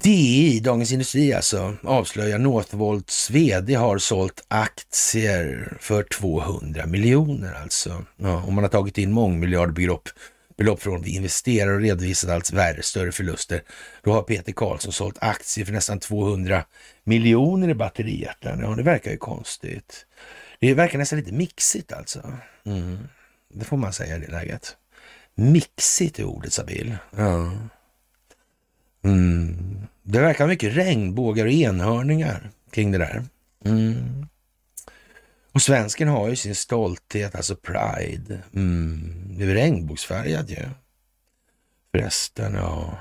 DI, 0.00 0.60
Dagens 0.60 0.92
Industri 0.92 1.32
alltså, 1.32 1.76
avslöjar 1.82 2.38
Northvolts 2.38 3.30
VD 3.30 3.74
har 3.74 3.98
sålt 3.98 4.44
aktier 4.48 5.76
för 5.80 6.02
200 6.02 6.86
miljoner 6.86 7.54
alltså. 7.54 8.04
Ja, 8.16 8.42
och 8.42 8.52
man 8.52 8.64
har 8.64 8.68
tagit 8.68 8.98
in 8.98 9.12
mångmiljardbelopp 9.12 10.08
belopp 10.56 10.82
från 10.82 11.02
vi 11.02 11.16
investerar 11.16 11.72
och 11.72 11.80
redovisat 11.80 12.30
allt 12.30 12.52
värre, 12.52 12.82
större 12.82 13.12
förluster. 13.12 13.62
Då 14.02 14.12
har 14.12 14.22
Peter 14.22 14.52
Karlsson 14.52 14.92
sålt 14.92 15.18
aktier 15.20 15.64
för 15.64 15.72
nästan 15.72 15.98
200 15.98 16.64
miljoner 17.04 17.68
i 17.68 17.74
batterijätten. 17.74 18.60
Ja, 18.60 18.74
det 18.74 18.82
verkar 18.82 19.10
ju 19.10 19.16
konstigt. 19.16 20.06
Det 20.60 20.74
verkar 20.74 20.98
nästan 20.98 21.18
lite 21.18 21.32
mixigt 21.32 21.92
alltså. 21.92 22.32
Mm. 22.66 22.98
Det 23.54 23.64
får 23.64 23.76
man 23.76 23.92
säga 23.92 24.16
i 24.16 24.20
det 24.20 24.32
läget. 24.32 24.76
Mixigt 25.34 26.18
är 26.18 26.24
ordet, 26.24 26.52
Sabil. 26.52 26.96
Ja. 27.16 27.52
Mm. 29.02 29.86
Det 30.02 30.20
verkar 30.20 30.46
mycket 30.46 30.76
regnbågar 30.76 31.46
och 31.46 31.52
enhörningar 31.52 32.50
kring 32.70 32.92
det 32.92 32.98
där. 32.98 33.24
Mm. 33.64 34.26
Och 35.52 35.62
svensken 35.62 36.08
har 36.08 36.28
ju 36.28 36.36
sin 36.36 36.54
stolthet, 36.54 37.34
alltså 37.34 37.56
pride. 37.56 38.42
Mm. 38.54 39.12
Det 39.38 39.44
är 39.44 39.54
regnbågsfärgad 39.54 40.50
ju. 40.50 40.68
Förresten, 41.92 42.54
ja. 42.54 42.98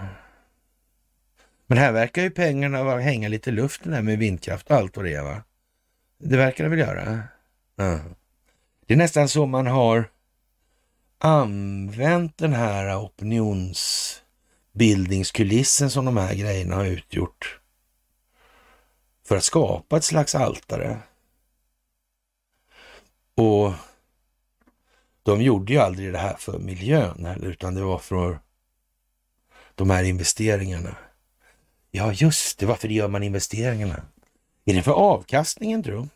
Men 1.67 1.77
här 1.77 1.91
verkar 1.91 2.21
ju 2.21 2.29
pengarna 2.29 2.97
hänga 2.99 3.27
lite 3.27 3.49
i 3.49 3.53
luften 3.53 3.93
här 3.93 4.01
med 4.01 4.19
vindkraft 4.19 4.71
och 4.71 4.75
allt 4.75 4.97
vad 4.97 5.05
det 5.05 5.13
är 5.13 5.23
va? 5.23 5.43
Det 6.17 6.37
verkar 6.37 6.63
det 6.63 6.69
väl 6.69 6.79
göra? 6.79 7.23
Ja. 7.75 7.99
Det 8.85 8.93
är 8.93 8.97
nästan 8.97 9.29
så 9.29 9.45
man 9.45 9.67
har 9.67 10.09
använt 11.17 12.37
den 12.37 12.53
här 12.53 13.05
opinions 13.05 14.17
bildningskulissen 14.71 15.89
som 15.89 16.05
de 16.05 16.17
här 16.17 16.35
grejerna 16.35 16.75
har 16.75 16.85
utgjort 16.85 17.59
för 19.25 19.37
att 19.37 19.43
skapa 19.43 19.97
ett 19.97 20.03
slags 20.03 20.35
altare 20.35 20.99
och 23.35 23.73
de 25.23 25.41
gjorde 25.41 25.73
ju 25.73 25.79
aldrig 25.79 26.13
det 26.13 26.19
här 26.19 26.35
för 26.35 26.59
miljön 26.59 27.25
heller, 27.25 27.47
utan 27.47 27.75
det 27.75 27.81
var 27.81 27.99
för 27.99 28.39
de 29.75 29.89
här 29.89 30.03
investeringarna. 30.03 30.95
Ja, 31.91 32.13
just 32.13 32.59
det. 32.59 32.65
Varför 32.65 32.87
gör 32.87 33.07
man 33.07 33.23
investeringarna? 33.23 34.05
Är 34.65 34.73
det 34.73 34.83
för 34.83 34.91
avkastningen, 34.91 35.83
tror 35.83 36.09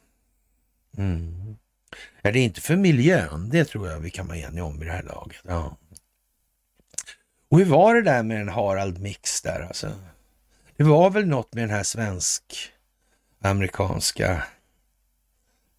mm. 0.98 1.57
Ja, 2.22 2.32
det 2.32 2.40
är 2.40 2.44
inte 2.44 2.61
för 2.61 2.76
miljön. 2.76 3.49
Det 3.49 3.65
tror 3.65 3.90
jag 3.90 3.99
vi 3.99 4.10
kan 4.10 4.27
vara 4.27 4.38
eniga 4.38 4.64
om 4.64 4.82
i 4.82 4.86
det 4.86 4.91
här 4.91 5.03
laget. 5.03 5.41
Ja. 5.44 5.77
Och 7.49 7.59
hur 7.59 7.65
var 7.65 7.95
det 7.95 8.01
där 8.01 8.23
med 8.23 8.41
en 8.41 8.49
Harald 8.49 9.01
Mix 9.01 9.41
där 9.41 9.65
alltså? 9.67 9.91
Det 10.77 10.84
var 10.84 11.09
väl 11.09 11.27
något 11.27 11.53
med 11.53 11.63
den 11.63 11.69
här 11.69 11.84
svensk-amerikanska 11.84 14.43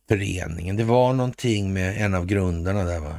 föreningen. 0.08 0.76
Det 0.76 0.84
var 0.84 1.12
någonting 1.12 1.72
med 1.72 2.02
en 2.02 2.14
av 2.14 2.26
grundarna 2.26 2.84
där 2.84 3.00
va? 3.00 3.18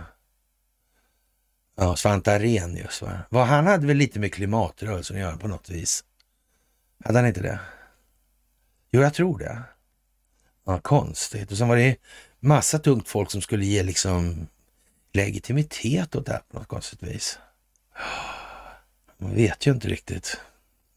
Ja, 1.76 1.96
Svante 1.96 2.34
Arrhenius 2.34 3.02
va? 3.02 3.22
Han 3.46 3.68
hade 3.68 3.88
väl 3.88 3.98
lite 3.98 4.20
med 4.20 4.34
klimatrörelsen 4.34 5.16
att 5.16 5.22
göra 5.22 5.38
på 5.38 5.48
något 5.48 5.70
vis? 5.70 6.04
Hade 7.06 7.20
han 7.20 7.28
inte 7.28 7.42
det? 7.42 7.60
Jo, 8.92 9.02
jag 9.02 9.14
tror 9.14 9.40
det. 9.40 9.62
Ja, 10.66 10.80
konstigt. 10.80 11.52
Och 11.52 11.58
sen 11.58 11.68
var 11.68 11.76
det 11.76 11.98
massa 12.40 12.80
tungt 12.80 13.10
folk 13.10 13.32
som 13.32 13.42
skulle 13.42 13.66
ge 13.66 13.84
liksom 13.84 14.48
legitimitet 15.14 16.16
åt 16.16 16.26
det 16.26 16.32
här 16.32 16.42
på 16.52 16.60
något 16.60 16.68
konstigt 16.68 17.04
vis. 17.04 17.40
Man 19.18 19.36
vet 19.36 19.68
ju 19.68 19.72
inte 19.72 19.88
riktigt. 19.88 20.38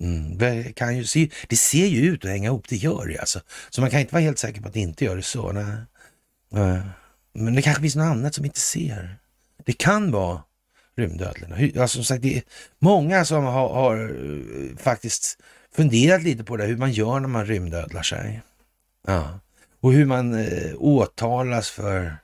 Mm, 0.00 0.38
det, 0.38 0.72
kan 0.72 0.96
ju 0.96 1.04
se, 1.04 1.30
det 1.48 1.56
ser 1.56 1.86
ju 1.86 2.00
ut 2.00 2.24
att 2.24 2.30
hänga 2.30 2.48
ihop, 2.48 2.68
det 2.68 2.76
gör 2.76 3.06
det 3.06 3.18
alltså. 3.18 3.40
Så 3.70 3.80
man 3.80 3.90
kan 3.90 4.00
inte 4.00 4.12
vara 4.12 4.22
helt 4.22 4.38
säker 4.38 4.60
på 4.60 4.68
att 4.68 4.74
det 4.74 4.80
inte 4.80 5.04
gör 5.04 5.16
det 5.16 5.22
så. 5.22 5.52
Nej. 5.52 6.80
Men 7.32 7.54
det 7.54 7.62
kanske 7.62 7.82
finns 7.82 7.96
något 7.96 8.04
annat 8.04 8.34
som 8.34 8.42
vi 8.42 8.48
inte 8.48 8.60
ser. 8.60 9.16
Det 9.64 9.72
kan 9.72 10.10
vara 10.10 10.42
rymdödlorna. 10.96 11.56
Alltså, 11.56 11.96
som 11.96 12.04
sagt, 12.04 12.22
det 12.22 12.36
är 12.36 12.42
många 12.78 13.24
som 13.24 13.44
har, 13.44 13.68
har 13.68 13.96
eh, 13.96 14.76
faktiskt 14.76 15.38
funderat 15.74 16.22
lite 16.22 16.44
på 16.44 16.56
det, 16.56 16.64
hur 16.64 16.76
man 16.76 16.92
gör 16.92 17.20
när 17.20 17.28
man 17.28 17.46
rymdödlar 17.46 18.02
sig. 18.02 18.42
Ja. 19.06 19.40
Och 19.80 19.92
hur 19.92 20.06
man 20.06 20.34
eh, 20.34 20.72
åtalas 20.78 21.70
för 21.70 22.16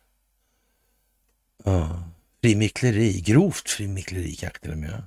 ja, 1.65 2.03
frimickleri, 2.43 3.21
grovt 3.21 3.71
frimickleri 3.71 4.35
kanske 4.35 4.61
till 4.61 4.73
och 4.73 4.79
med. 4.79 5.03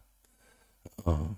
Ja. 1.06 1.36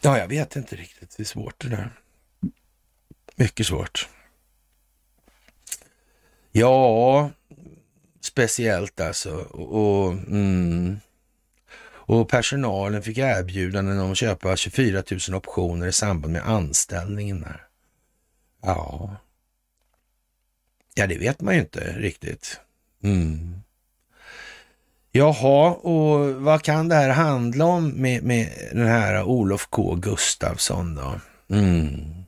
ja, 0.00 0.18
jag 0.18 0.28
vet 0.28 0.56
inte 0.56 0.76
riktigt. 0.76 1.16
Det 1.16 1.22
är 1.22 1.24
svårt 1.24 1.60
det 1.60 1.68
där. 1.68 2.00
Mycket 3.36 3.66
svårt. 3.66 4.08
Ja, 6.52 7.30
speciellt 8.20 9.00
alltså. 9.00 9.34
Och, 9.34 10.02
och, 10.04 10.12
mm. 10.12 11.00
och 11.88 12.28
personalen 12.28 13.02
fick 13.02 13.18
erbjudanden 13.18 14.00
om 14.00 14.12
att 14.12 14.18
köpa 14.18 14.56
24 14.56 15.02
000 15.28 15.36
optioner 15.36 15.86
i 15.86 15.92
samband 15.92 16.32
med 16.32 16.48
anställningen 16.48 17.40
där. 17.40 17.66
Ja, 18.62 19.16
ja 20.94 21.06
det 21.06 21.18
vet 21.18 21.40
man 21.40 21.54
ju 21.54 21.60
inte 21.60 21.92
riktigt. 21.98 22.60
Mm. 23.02 23.62
Jaha, 25.12 25.70
och 25.70 26.34
vad 26.34 26.62
kan 26.62 26.88
det 26.88 26.94
här 26.94 27.08
handla 27.08 27.64
om 27.64 27.88
med, 27.88 28.22
med 28.22 28.48
den 28.72 28.86
här 28.86 29.22
Olof 29.22 29.66
K 29.70 29.94
Gustafsson 29.94 30.94
då? 30.94 31.20
Mm. 31.56 32.24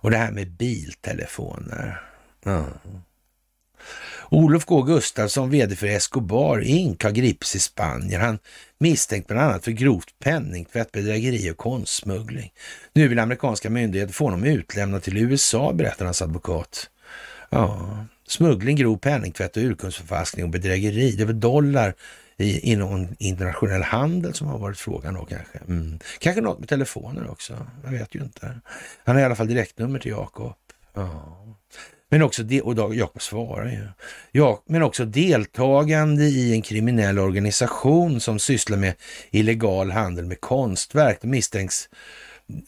Och 0.00 0.10
det 0.10 0.16
här 0.16 0.30
med 0.30 0.50
biltelefoner. 0.50 2.02
Mm. 2.46 2.64
Olof 4.30 4.64
K 4.64 4.82
Gustafsson, 4.82 5.50
vd 5.50 5.76
för 5.76 5.86
Escobar 5.86 6.60
Inc, 6.60 7.02
har 7.02 7.10
gripits 7.10 7.56
i 7.56 7.58
Spanien. 7.58 8.20
Han 8.20 8.38
misstänkt 8.78 9.28
bland 9.28 9.42
annat 9.42 9.64
för 9.64 9.70
grovt 9.70 10.18
penningtvätt, 10.18 10.92
bedrägeri 10.92 11.50
och 11.50 11.56
konstsmuggling. 11.56 12.52
Nu 12.92 13.08
vill 13.08 13.18
amerikanska 13.18 13.70
myndigheter 13.70 14.12
få 14.12 14.24
honom 14.24 14.44
utlämnad 14.44 15.02
till 15.02 15.16
USA, 15.16 15.72
berättar 15.72 16.04
hans 16.04 16.22
advokat. 16.22 16.90
Ja, 17.50 17.96
smuggling, 18.30 18.76
grov 18.76 18.96
penningtvätt 18.96 19.56
och 19.56 19.62
urkundsförfalskning 19.62 20.44
och 20.44 20.50
bedrägeri. 20.50 21.12
Det 21.12 21.22
är 21.22 21.26
väl 21.26 21.40
dollar 21.40 21.94
i, 22.36 22.72
inom 22.72 23.08
internationell 23.18 23.82
handel 23.82 24.34
som 24.34 24.46
har 24.46 24.58
varit 24.58 24.78
frågan 24.78 25.14
då 25.14 25.24
kanske. 25.24 25.58
Mm. 25.58 25.98
Kanske 26.18 26.40
något 26.40 26.58
med 26.58 26.68
telefoner 26.68 27.30
också. 27.30 27.66
Jag 27.84 27.90
vet 27.90 28.14
ju 28.14 28.22
inte. 28.22 28.60
Han 29.04 29.16
har 29.16 29.22
i 29.22 29.24
alla 29.24 29.36
fall 29.36 29.48
direktnummer 29.48 29.98
till 29.98 30.10
Jakob. 30.10 30.54
Ja. 30.94 31.44
Men 32.10 32.22
också, 32.22 32.42
de, 32.42 32.60
och 32.60 32.94
Jakob 32.94 33.22
svarar 33.22 33.70
ju. 33.70 33.88
Ja, 34.32 34.62
men 34.66 34.82
också 34.82 35.04
deltagande 35.04 36.24
i 36.24 36.52
en 36.52 36.62
kriminell 36.62 37.18
organisation 37.18 38.20
som 38.20 38.38
sysslar 38.38 38.78
med 38.78 38.94
illegal 39.30 39.90
handel 39.90 40.26
med 40.26 40.40
konstverk. 40.40 41.18
De 41.20 41.28
misstänks, 41.28 41.88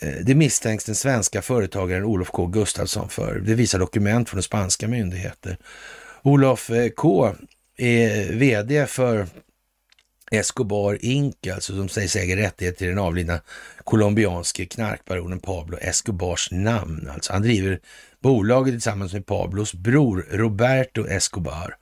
Eh, 0.00 0.12
det 0.22 0.34
misstänks 0.34 0.84
den 0.84 0.94
svenska 0.94 1.42
företagaren 1.42 2.04
Olof 2.04 2.30
K 2.30 2.46
Gustafsson 2.46 3.08
för. 3.08 3.38
Det 3.38 3.54
visar 3.54 3.78
dokument 3.78 4.28
från 4.28 4.42
spanska 4.42 4.88
myndigheter. 4.88 5.56
Olof 6.22 6.70
eh, 6.70 6.88
K 6.88 7.34
är 7.76 8.32
vd 8.32 8.86
för 8.86 9.26
Escobar 10.30 10.98
Inc, 11.00 11.34
alltså 11.54 11.76
som 11.76 11.88
sägs 11.88 12.16
äga 12.16 12.36
rättighet 12.36 12.78
till 12.78 12.88
den 12.88 12.98
avlidna 12.98 13.40
colombianske 13.84 14.66
knarkbaronen 14.66 15.40
Pablo 15.40 15.78
Escobars 15.80 16.48
namn. 16.50 17.08
Alltså 17.14 17.32
han 17.32 17.42
driver 17.42 17.80
bolaget 18.20 18.74
tillsammans 18.74 19.12
med 19.12 19.26
Pablos 19.26 19.74
bror 19.74 20.26
Roberto 20.30 21.06
Escobar. 21.06 21.76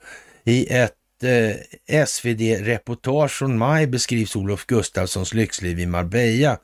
I 0.44 0.66
ett 0.66 0.94
eh, 1.22 2.06
SvD-reportage 2.06 3.28
från 3.28 3.58
maj 3.58 3.86
beskrivs 3.86 4.36
Olof 4.36 4.66
Gustafssons 4.66 5.34
lyxliv 5.34 5.80
i 5.80 5.86
Marbella 5.86 6.58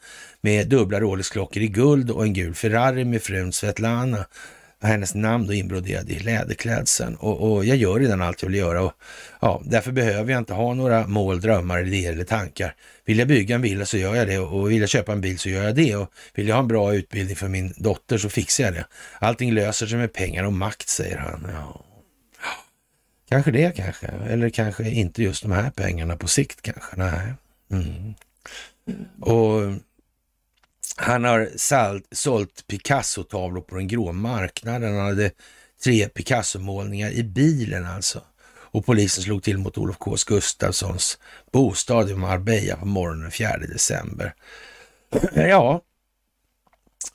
med 0.44 0.68
dubbla 0.68 1.00
Rolex-klockor 1.00 1.62
i 1.62 1.68
guld 1.68 2.10
och 2.10 2.24
en 2.24 2.32
gul 2.32 2.54
Ferrari 2.54 3.04
med 3.04 3.22
frun 3.22 3.52
Svetlana 3.52 4.26
hennes 4.82 5.14
namn 5.14 5.46
då 5.46 5.52
inbroderad 5.52 6.10
i 6.10 6.18
läderklädseln. 6.18 7.14
Och, 7.14 7.52
och, 7.52 7.64
jag 7.64 7.76
gör 7.76 8.00
redan 8.00 8.22
allt 8.22 8.42
jag 8.42 8.48
vill 8.48 8.58
göra 8.58 8.82
och 8.82 8.92
ja, 9.40 9.62
därför 9.64 9.92
behöver 9.92 10.32
jag 10.32 10.38
inte 10.38 10.52
ha 10.52 10.74
några 10.74 11.06
mål, 11.06 11.40
drömmar, 11.40 11.86
idéer 11.86 12.12
eller 12.12 12.24
tankar. 12.24 12.74
Vill 13.04 13.18
jag 13.18 13.28
bygga 13.28 13.54
en 13.54 13.62
villa 13.62 13.86
så 13.86 13.96
gör 13.96 14.14
jag 14.14 14.28
det 14.28 14.38
och 14.38 14.70
vill 14.70 14.80
jag 14.80 14.88
köpa 14.88 15.12
en 15.12 15.20
bil 15.20 15.38
så 15.38 15.48
gör 15.48 15.64
jag 15.64 15.74
det 15.74 15.96
och 15.96 16.12
vill 16.34 16.48
jag 16.48 16.54
ha 16.54 16.62
en 16.62 16.68
bra 16.68 16.94
utbildning 16.94 17.36
för 17.36 17.48
min 17.48 17.74
dotter 17.76 18.18
så 18.18 18.28
fixar 18.28 18.64
jag 18.64 18.74
det. 18.74 18.86
Allting 19.18 19.52
löser 19.52 19.86
sig 19.86 19.98
med 19.98 20.12
pengar 20.12 20.44
och 20.44 20.52
makt, 20.52 20.88
säger 20.88 21.16
han. 21.16 21.46
Ja. 21.54 21.84
Kanske 23.28 23.50
det 23.50 23.76
kanske, 23.76 24.06
eller 24.06 24.50
kanske 24.50 24.90
inte 24.90 25.22
just 25.22 25.42
de 25.42 25.52
här 25.52 25.70
pengarna 25.70 26.16
på 26.16 26.28
sikt 26.28 26.62
kanske. 26.62 26.96
Nej. 26.96 27.32
Mm. 27.70 28.14
Och 29.20 29.60
han 30.96 31.24
har 31.24 31.50
sålt, 31.56 32.06
sålt 32.12 32.66
Picasso-tavlor 32.66 33.60
på 33.60 33.74
den 33.74 33.88
grå 33.88 34.12
marknaden. 34.12 34.96
Han 34.96 35.06
hade 35.06 35.30
tre 35.84 36.08
Picasso-målningar 36.08 37.10
i 37.10 37.22
bilen 37.22 37.86
alltså. 37.86 38.22
Och 38.46 38.86
polisen 38.86 39.24
slog 39.24 39.42
till 39.42 39.58
mot 39.58 39.78
Olof 39.78 39.98
K 39.98 40.16
Gustafssons 40.26 41.18
bostad 41.52 42.10
i 42.10 42.14
Marbella 42.14 42.76
på 42.76 42.86
morgonen 42.86 43.22
den 43.22 43.30
4 43.30 43.58
december. 43.58 44.34
Ja, 45.34 45.82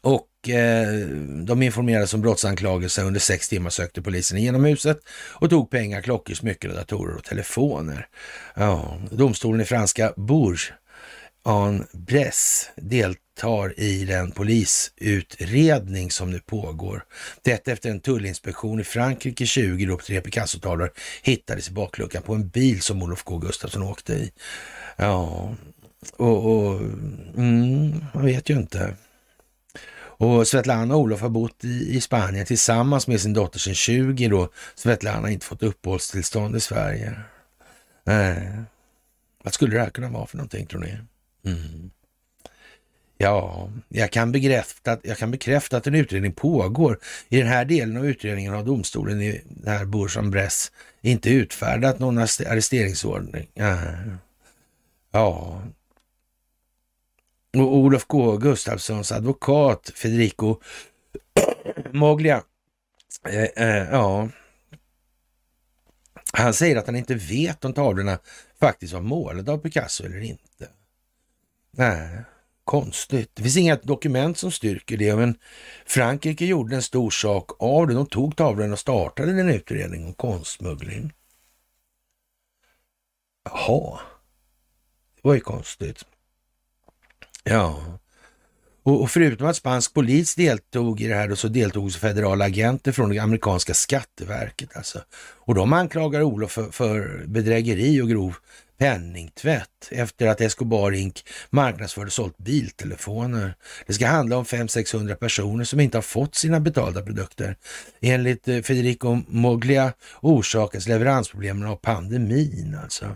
och 0.02 0.50
eh, 0.50 1.08
de 1.46 1.62
informerades 1.62 2.14
om 2.14 2.22
brottsanklagelser. 2.22 3.06
Under 3.06 3.20
sex 3.20 3.50
timmar 3.50 3.70
sökte 3.70 4.02
polisen 4.02 4.38
igenom 4.38 4.64
huset 4.64 5.00
och 5.10 5.50
tog 5.50 5.70
pengar, 5.70 6.02
klockor, 6.02 6.34
smycken, 6.34 6.76
datorer 6.76 7.16
och 7.16 7.24
telefoner. 7.24 8.08
Ja, 8.56 8.98
domstolen 9.12 9.62
i 9.62 9.66
franska 9.66 10.14
Bourges 10.18 10.72
en 11.46 11.88
Bress 11.92 12.70
deltar 13.40 13.80
i 13.80 14.06
den 14.06 14.32
polisutredning 14.32 16.12
som 16.12 16.32
nu 16.32 16.40
pågår. 16.40 17.06
Detta 17.42 17.72
efter 17.72 17.90
en 17.90 18.00
tullinspektion 18.00 18.80
i 18.80 18.84
Frankrike 18.84 19.46
20 19.46 19.86
då 19.86 19.98
tre 19.98 20.22
Picasso-tavlor 20.22 20.92
hittades 21.24 21.70
i 21.70 21.72
bakluckan 21.72 22.24
på 22.24 22.34
en 22.34 22.50
bil 22.50 22.82
som 22.82 23.04
Olof 23.04 23.24
K 23.24 23.38
Gustafsson 23.38 23.84
åkte 23.84 24.14
i. 24.14 24.32
Ja, 24.98 25.54
och, 26.18 26.46
och 26.46 26.82
mm, 27.38 28.06
man 28.14 28.26
vet 28.26 28.50
ju 28.50 28.54
inte. 28.54 28.96
Och 30.22 30.48
Svetlana 30.48 30.96
och 30.96 31.02
Olof 31.02 31.22
har 31.22 31.30
bott 31.30 31.64
i, 31.64 31.96
i 31.96 32.02
Spanien 32.02 32.46
tillsammans 32.46 33.08
med 33.08 33.22
sin 33.22 33.34
dotter 33.34 33.60
sedan 33.60 33.76
20 33.76 34.28
då. 34.28 34.50
Svetlana 34.76 35.22
har 35.22 35.30
inte 35.30 35.46
fått 35.46 35.64
uppehållstillstånd 35.64 36.56
i 36.56 36.60
Sverige. 36.60 37.20
Nej. 38.04 38.64
Vad 39.44 39.54
skulle 39.54 39.76
det 39.76 39.82
här 39.82 39.90
kunna 39.90 40.10
vara 40.10 40.28
för 40.28 40.38
någonting 40.38 40.66
tror 40.66 40.82
ni? 40.82 40.98
Mm. 41.46 41.92
Ja, 43.22 43.70
jag 43.88 44.12
kan, 44.12 44.32
bekräfta, 44.32 44.98
jag 45.04 45.18
kan 45.18 45.32
bekräfta 45.32 45.78
att 45.78 45.88
en 45.88 45.96
utredning 45.96 46.34
pågår. 46.34 47.00
I 47.30 47.38
den 47.38 47.48
här 47.48 47.66
delen 47.66 47.98
av 47.98 48.06
utredningen 48.06 48.54
har 48.54 48.64
domstolen 48.64 49.22
i 49.22 49.42
det 49.46 49.70
här 49.70 49.86
Bourg-en-Bresse 49.86 50.72
inte 51.02 51.30
utfärdat 51.30 52.00
någon 52.00 52.18
arresteringsordning. 52.18 53.48
Ja. 55.12 55.62
Och 57.54 57.78
Olof 57.78 58.06
K 58.08 58.38
Gustafssons 58.38 59.12
advokat 59.12 59.92
Federico 59.96 60.60
Moglia, 61.92 62.44
eh, 63.28 63.68
eh, 63.68 63.90
ja, 63.92 64.30
han 66.34 66.54
säger 66.54 66.76
att 66.76 66.86
han 66.86 66.96
inte 66.96 67.16
vet 67.16 67.66
om 67.66 67.74
tavlorna 67.74 68.20
faktiskt 68.60 68.94
var 68.94 69.02
målade 69.02 69.52
av 69.52 69.58
Picasso 69.58 70.06
eller 70.06 70.22
inte. 70.22 70.70
Nej, 71.72 72.10
konstigt. 72.70 73.32
Det 73.34 73.44
finns 73.44 73.58
inga 73.58 73.76
dokument 73.76 74.38
som 74.38 74.52
styrker 74.52 74.98
det, 74.98 75.16
men 75.16 75.36
Frankrike 75.86 76.46
gjorde 76.46 76.76
en 76.76 76.82
stor 76.82 77.10
sak 77.10 77.52
av 77.60 77.88
det. 77.88 77.94
De 77.94 78.06
tog 78.06 78.36
tavlan 78.36 78.72
och 78.74 78.80
startade 78.80 79.32
en 79.32 79.50
utredning 79.50 80.06
om 80.06 80.14
konstsmuggling. 80.14 81.14
Jaha, 83.46 84.00
det 85.16 85.28
var 85.28 85.34
ju 85.34 85.40
konstigt. 85.40 86.06
Ja, 87.44 88.00
och, 88.84 89.12
förutom 89.12 89.48
att 89.48 89.56
spansk 89.56 89.94
polis 89.94 90.36
deltog 90.36 91.02
i 91.02 91.08
det 91.08 91.16
här 91.16 91.36
så 91.36 91.48
deltog 91.48 91.86
också 91.86 92.00
federala 92.00 92.46
agenter 92.46 92.92
från 92.92 93.10
det 93.10 93.20
amerikanska 93.20 93.74
skatteverket. 93.74 94.78
Alltså. 94.78 95.00
Och 95.46 95.56
de 95.56 95.74
anklagar 95.74 96.22
Olof 96.22 96.52
för, 96.52 96.72
för 96.72 97.24
bedrägeri 97.28 98.02
och 98.02 98.10
grov 98.10 98.36
penningtvätt 98.80 99.90
efter 99.92 100.28
att 100.28 100.42
Escobar 100.42 100.92
Inc 100.92 101.24
marknadsförde 101.50 102.08
och 102.08 102.14
sålt 102.14 102.38
biltelefoner. 102.38 103.56
Det 103.88 103.94
ska 103.94 104.08
handla 104.08 104.38
om 104.38 104.46
500-600 104.46 105.16
personer 105.16 105.64
som 105.64 105.80
inte 105.80 105.98
har 105.98 106.02
fått 106.02 106.36
sina 106.36 106.60
betalda 106.60 107.02
produkter. 107.02 107.56
Enligt 108.02 108.48
eh, 108.48 108.62
Federico 108.62 109.22
Moglia 109.28 109.94
orsakas 110.22 110.88
leveransproblemen 110.88 111.68
av 111.68 111.76
pandemin 111.76 112.78
alltså. 112.84 113.16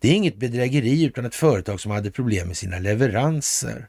Det 0.00 0.08
är 0.08 0.12
inget 0.12 0.36
bedrägeri 0.36 1.04
utan 1.04 1.24
ett 1.24 1.34
företag 1.34 1.80
som 1.80 1.90
hade 1.90 2.10
problem 2.10 2.48
med 2.48 2.56
sina 2.56 2.78
leveranser. 2.78 3.88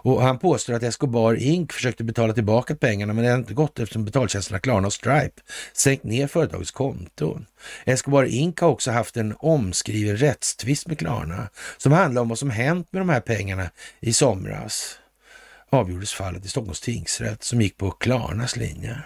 Och 0.00 0.22
han 0.22 0.38
påstår 0.38 0.74
att 0.74 0.82
Escobar 0.82 1.34
Inc 1.34 1.72
försökte 1.72 2.04
betala 2.04 2.32
tillbaka 2.32 2.74
pengarna 2.74 3.12
men 3.12 3.24
det 3.24 3.30
har 3.30 3.38
inte 3.38 3.54
gått 3.54 3.78
eftersom 3.78 4.04
betaltjänsterna 4.04 4.58
Klarna 4.58 4.86
och 4.86 4.92
Stripe 4.92 5.42
sänkt 5.72 6.04
ner 6.04 6.26
företagets 6.26 6.70
konton. 6.70 7.46
Escobar 7.84 8.24
Inc 8.24 8.60
har 8.60 8.68
också 8.68 8.90
haft 8.90 9.16
en 9.16 9.34
omskriven 9.38 10.16
rättstvist 10.16 10.86
med 10.86 10.98
Klarna 10.98 11.48
som 11.76 11.92
handlar 11.92 12.22
om 12.22 12.28
vad 12.28 12.38
som 12.38 12.50
hänt 12.50 12.88
med 12.90 13.00
de 13.00 13.08
här 13.08 13.20
pengarna 13.20 13.70
i 14.00 14.12
somras. 14.12 14.98
Avgjordes 15.70 16.12
fallet 16.12 16.44
i 16.44 16.48
Stockholms 16.48 16.80
tingsrätt 16.80 17.42
som 17.44 17.60
gick 17.60 17.76
på 17.76 17.90
Klarnas 17.90 18.56
linje. 18.56 19.02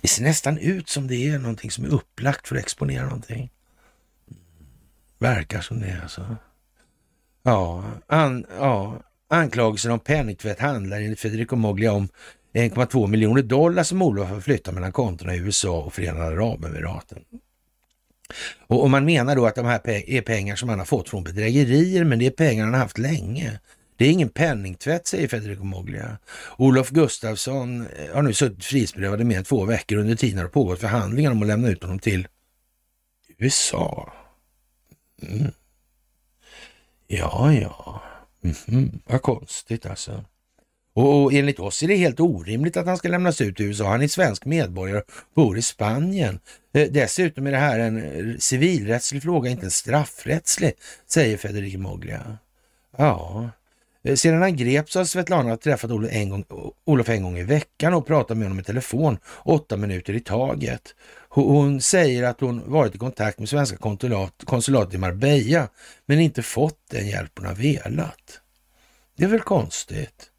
Det 0.00 0.08
ser 0.08 0.22
nästan 0.22 0.58
ut 0.58 0.88
som 0.88 1.06
det 1.06 1.28
är 1.28 1.38
någonting 1.38 1.70
som 1.70 1.84
är 1.84 1.88
upplagt 1.88 2.48
för 2.48 2.56
att 2.56 2.62
exponera 2.62 3.04
någonting. 3.04 3.50
Verkar 5.18 5.60
som 5.60 5.80
det 5.80 6.00
alltså. 6.02 6.36
Ja, 7.42 7.84
an, 8.06 8.46
ja. 8.58 9.00
anklagelsen 9.28 9.92
om 9.92 10.00
penningtvätt 10.00 10.60
handlar 10.60 11.00
enligt 11.00 11.20
Federico 11.20 11.56
Moglia 11.56 11.92
om 11.92 12.08
1,2 12.52 13.06
miljoner 13.06 13.42
dollar 13.42 13.82
som 13.82 14.02
Olof 14.02 14.28
har 14.28 14.40
flyttat 14.40 14.74
mellan 14.74 14.92
kontona 14.92 15.34
i 15.34 15.38
USA 15.38 15.82
och 15.82 15.94
Förenade 15.94 16.24
Arabemiraten. 16.24 17.24
Och 18.66 18.82
och 18.82 18.90
man 18.90 19.04
menar 19.04 19.36
då 19.36 19.46
att 19.46 19.54
de 19.54 19.66
här 19.66 19.80
är 19.88 20.22
pengar 20.22 20.56
som 20.56 20.68
han 20.68 20.78
har 20.78 20.86
fått 20.86 21.08
från 21.08 21.24
bedrägerier, 21.24 22.04
men 22.04 22.18
det 22.18 22.26
är 22.26 22.30
pengar 22.30 22.64
han 22.64 22.74
har 22.74 22.80
haft 22.80 22.98
länge. 22.98 23.60
Det 23.96 24.04
är 24.04 24.10
ingen 24.10 24.28
penningtvätt, 24.28 25.06
säger 25.06 25.28
Federico 25.28 25.64
Moglia. 25.64 26.18
Olof 26.56 26.90
Gustafsson 26.90 27.86
eh, 27.86 28.14
har 28.14 28.22
nu 28.22 28.32
suttit 28.32 28.64
frihetsberövad 28.64 29.20
i 29.20 29.24
mer 29.24 29.38
än 29.38 29.44
två 29.44 29.64
veckor. 29.64 29.96
Under 29.96 30.16
tiden 30.16 30.38
har 30.38 30.44
det 30.44 30.50
pågått 30.50 30.80
förhandlingar 30.80 31.30
om 31.30 31.42
att 31.42 31.48
lämna 31.48 31.68
ut 31.68 31.82
honom 31.82 31.98
till 31.98 32.28
USA. 33.38 34.12
Mm. 35.22 35.52
Ja, 37.06 37.52
ja. 37.52 38.02
Mm 38.44 38.54
-hmm. 38.54 38.98
Vad 39.06 39.22
konstigt 39.22 39.86
alltså. 39.86 40.24
Och, 40.94 41.32
enligt 41.32 41.58
oss 41.60 41.82
är 41.82 41.88
det 41.88 41.96
helt 41.96 42.20
orimligt 42.20 42.76
att 42.76 42.86
han 42.86 42.96
ska 42.96 43.08
lämnas 43.08 43.40
ut 43.40 43.56
till 43.56 43.66
USA. 43.66 43.88
Han 43.88 44.02
är 44.02 44.08
svensk 44.08 44.44
medborgare 44.44 44.98
och 44.98 45.06
bor 45.34 45.58
i 45.58 45.62
Spanien. 45.62 46.40
Eh, 46.74 46.88
dessutom 46.90 47.46
är 47.46 47.52
det 47.52 47.58
här 47.58 47.78
en 47.78 48.02
eh, 48.02 48.36
civilrättslig 48.38 49.22
fråga, 49.22 49.50
inte 49.50 49.66
en 49.66 49.70
straffrättslig, 49.70 50.72
säger 51.06 51.36
Federico 51.36 51.78
Moglia. 51.78 52.38
Ja, 52.96 53.50
Eh, 54.04 54.14
sedan 54.14 54.42
han 54.42 54.56
greps 54.56 54.94
har 54.94 55.04
Svetlana 55.04 55.56
träffat 55.56 55.90
Olof 55.90 56.10
en, 56.12 56.28
gång, 56.28 56.44
Olof 56.84 57.08
en 57.08 57.22
gång 57.22 57.38
i 57.38 57.42
veckan 57.42 57.94
och 57.94 58.06
pratat 58.06 58.36
med 58.36 58.44
honom 58.46 58.60
i 58.60 58.64
telefon 58.64 59.18
åtta 59.44 59.76
minuter 59.76 60.12
i 60.12 60.20
taget. 60.20 60.94
Hon 61.28 61.80
säger 61.80 62.22
att 62.22 62.40
hon 62.40 62.70
varit 62.70 62.94
i 62.94 62.98
kontakt 62.98 63.38
med 63.38 63.48
svenska 63.48 63.76
konsulat, 63.76 64.34
konsulatet 64.44 64.94
i 64.94 64.98
Marbella 64.98 65.68
men 66.06 66.20
inte 66.20 66.42
fått 66.42 66.78
den 66.90 67.06
hjälp 67.06 67.32
hon 67.36 67.46
har 67.46 67.54
velat. 67.54 68.40
Det 69.16 69.24
är 69.24 69.28
väl 69.28 69.40
konstigt? 69.40 70.30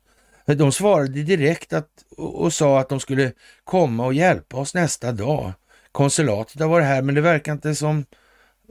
Eh, 0.45 0.55
de 0.55 0.71
svarade 0.71 1.23
direkt 1.23 1.73
att, 1.73 1.89
och 2.17 2.53
sa 2.53 2.79
att 2.79 2.89
de 2.89 2.99
skulle 2.99 3.31
komma 3.63 4.05
och 4.05 4.13
hjälpa 4.13 4.57
oss 4.57 4.73
nästa 4.73 5.11
dag. 5.11 5.53
Konsulatet 5.91 6.61
har 6.61 6.67
varit 6.67 6.85
här 6.85 7.01
men 7.01 7.15
det 7.15 7.21
verkar 7.21 7.51
inte 7.51 7.75
som 7.75 8.05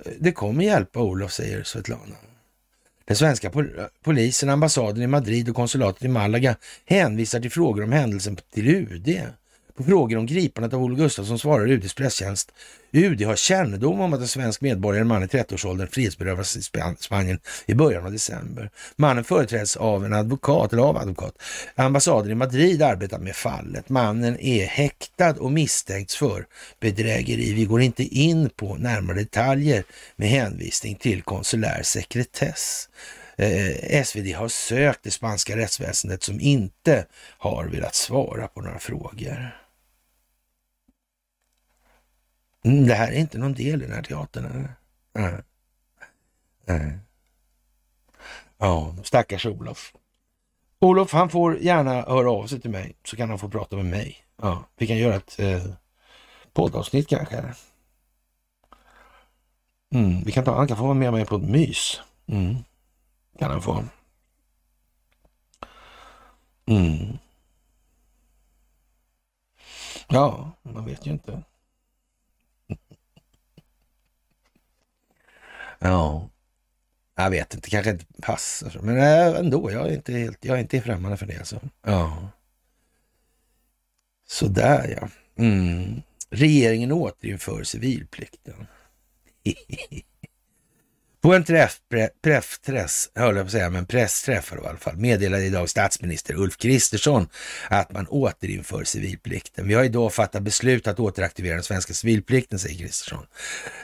eh, 0.04 0.12
det 0.18 0.32
kommer 0.32 0.64
hjälpa 0.64 1.00
Olof, 1.00 1.32
säger 1.32 1.62
Svetlana. 1.62 2.16
Den 3.06 3.16
svenska 3.16 3.50
polisen, 4.02 4.50
ambassaden 4.50 5.02
i 5.02 5.06
Madrid 5.06 5.48
och 5.48 5.56
konsulatet 5.56 6.04
i 6.04 6.08
Malaga 6.08 6.56
hänvisar 6.84 7.40
till 7.40 7.50
frågor 7.50 7.82
om 7.84 7.92
händelsen 7.92 8.36
till 8.54 8.68
UD. 8.68 9.20
På 9.76 9.84
frågor 9.84 10.18
om 10.18 10.26
gripandet 10.26 10.74
av 10.74 10.82
Olof 10.82 10.98
Gustafsson 10.98 11.38
svarar 11.38 11.66
UDs 11.66 11.94
presstjänst 11.94 12.52
UD 12.92 13.22
har 13.22 13.36
kännedom 13.36 14.00
om 14.00 14.12
att 14.12 14.20
en 14.20 14.28
svensk 14.28 14.60
medborgare, 14.60 15.04
man 15.04 15.22
i 15.22 15.26
30-årsåldern, 15.26 15.88
frihetsberövades 15.88 16.56
i 16.56 16.62
Spanien 16.98 17.38
i 17.66 17.74
början 17.74 18.06
av 18.06 18.12
december. 18.12 18.70
Mannen 18.96 19.24
företräds 19.24 19.76
av 19.76 20.04
en 20.04 20.12
advokat, 20.12 20.72
eller 20.72 20.82
av 20.82 20.96
advokat. 20.96 21.34
Ambassaden 21.74 22.30
i 22.30 22.34
Madrid 22.34 22.82
arbetar 22.82 23.18
med 23.18 23.36
fallet. 23.36 23.88
Mannen 23.88 24.40
är 24.40 24.66
häktad 24.66 25.34
och 25.38 25.52
misstänks 25.52 26.16
för 26.16 26.46
bedrägeri. 26.80 27.52
Vi 27.52 27.64
går 27.64 27.82
inte 27.82 28.02
in 28.02 28.50
på 28.50 28.76
närmare 28.76 29.18
detaljer 29.18 29.84
med 30.16 30.28
hänvisning 30.28 30.94
till 30.94 31.22
konsulär 31.22 31.82
sekretess. 31.82 32.88
Eh, 33.36 34.04
SvD 34.04 34.34
har 34.34 34.48
sökt 34.48 35.00
det 35.02 35.10
spanska 35.10 35.56
rättsväsendet 35.56 36.22
som 36.22 36.40
inte 36.40 37.06
har 37.38 37.64
velat 37.64 37.94
svara 37.94 38.48
på 38.48 38.60
några 38.60 38.78
frågor. 38.78 39.63
Mm, 42.64 42.86
det 42.86 42.94
här 42.94 43.12
är 43.12 43.16
inte 43.16 43.38
någon 43.38 43.54
del 43.54 43.82
i 43.82 43.86
den 43.86 43.94
här 43.94 44.02
teatern. 44.02 44.44
Eller? 44.44 44.74
Nej. 45.12 45.42
Nej. 46.64 46.98
Ja, 48.58 48.94
stackars 49.02 49.46
Olof. 49.46 49.92
Olof, 50.78 51.12
han 51.12 51.28
får 51.30 51.58
gärna 51.58 52.02
höra 52.02 52.30
av 52.30 52.46
sig 52.46 52.60
till 52.60 52.70
mig 52.70 52.96
så 53.04 53.16
kan 53.16 53.28
han 53.28 53.38
få 53.38 53.48
prata 53.48 53.76
med 53.76 53.86
mig. 53.86 54.16
Ja, 54.42 54.64
vi 54.76 54.86
kan 54.86 54.96
göra 54.96 55.14
ett 55.14 55.40
eh, 55.40 55.66
poddavsnitt 56.52 57.08
kanske. 57.08 57.54
Mm, 59.94 60.24
vi 60.24 60.32
kan 60.32 60.44
ta, 60.44 60.56
han 60.56 60.68
kan 60.68 60.76
få 60.76 60.82
vara 60.82 60.94
med 60.94 61.12
mig 61.12 61.24
på 61.26 61.36
ett 61.36 61.42
mys. 61.42 62.00
Mm, 62.26 62.56
kan 63.38 63.50
han 63.50 63.62
få. 63.62 63.84
Mm. 66.66 67.18
Ja, 70.08 70.50
man 70.62 70.84
vet 70.84 71.06
ju 71.06 71.10
inte. 71.10 71.42
Ja, 75.78 76.30
jag 77.16 77.30
vet 77.30 77.54
inte, 77.54 77.70
kanske 77.70 77.90
inte 77.90 78.04
passar. 78.22 78.80
Men 78.82 78.96
eh, 78.96 79.40
ändå, 79.40 79.70
jag 79.72 79.88
är 79.88 79.94
inte, 79.94 80.12
helt, 80.12 80.44
jag 80.44 80.56
är 80.56 80.60
inte 80.60 80.80
främmande 80.80 81.16
för 81.16 81.26
det. 81.26 81.38
Alltså. 81.38 81.60
Ja. 81.82 82.28
Sådär 84.26 84.96
ja. 85.00 85.08
Mm. 85.44 86.02
Regeringen 86.30 86.92
återinför 86.92 87.64
civilplikten. 87.64 88.66
På 91.24 91.34
en 91.34 91.44
träff, 91.44 91.78
träff, 92.24 92.58
träff, 92.66 93.08
höll 93.14 93.36
jag 93.36 93.44
på 93.44 93.46
att 93.46 93.52
säga, 93.52 93.70
men 93.70 93.86
pressträff 93.86 94.52
i 94.52 94.66
alla 94.66 94.78
fall, 94.78 94.96
meddelade 94.96 95.44
idag 95.44 95.68
statsminister 95.68 96.34
Ulf 96.34 96.56
Kristersson 96.56 97.28
att 97.68 97.92
man 97.92 98.06
återinför 98.06 98.84
civilplikten. 98.84 99.68
Vi 99.68 99.74
har 99.74 99.84
idag 99.84 100.12
fattat 100.12 100.42
beslut 100.42 100.86
att 100.86 101.00
återaktivera 101.00 101.54
den 101.54 101.62
svenska 101.62 101.94
civilplikten, 101.94 102.58
säger 102.58 102.78
Kristersson. 102.78 103.26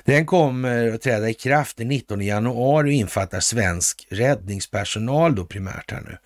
Den 0.04 0.26
kommer 0.26 0.92
att 0.94 1.02
träda 1.02 1.28
i 1.28 1.34
kraft 1.34 1.76
den 1.76 1.88
19 1.88 2.20
januari 2.20 2.88
och 2.88 2.92
infattar 2.92 3.40
svensk 3.40 4.06
räddningspersonal 4.10 5.34
då 5.34 5.44
primärt 5.44 5.90
här 5.90 6.00
nu. 6.00 6.16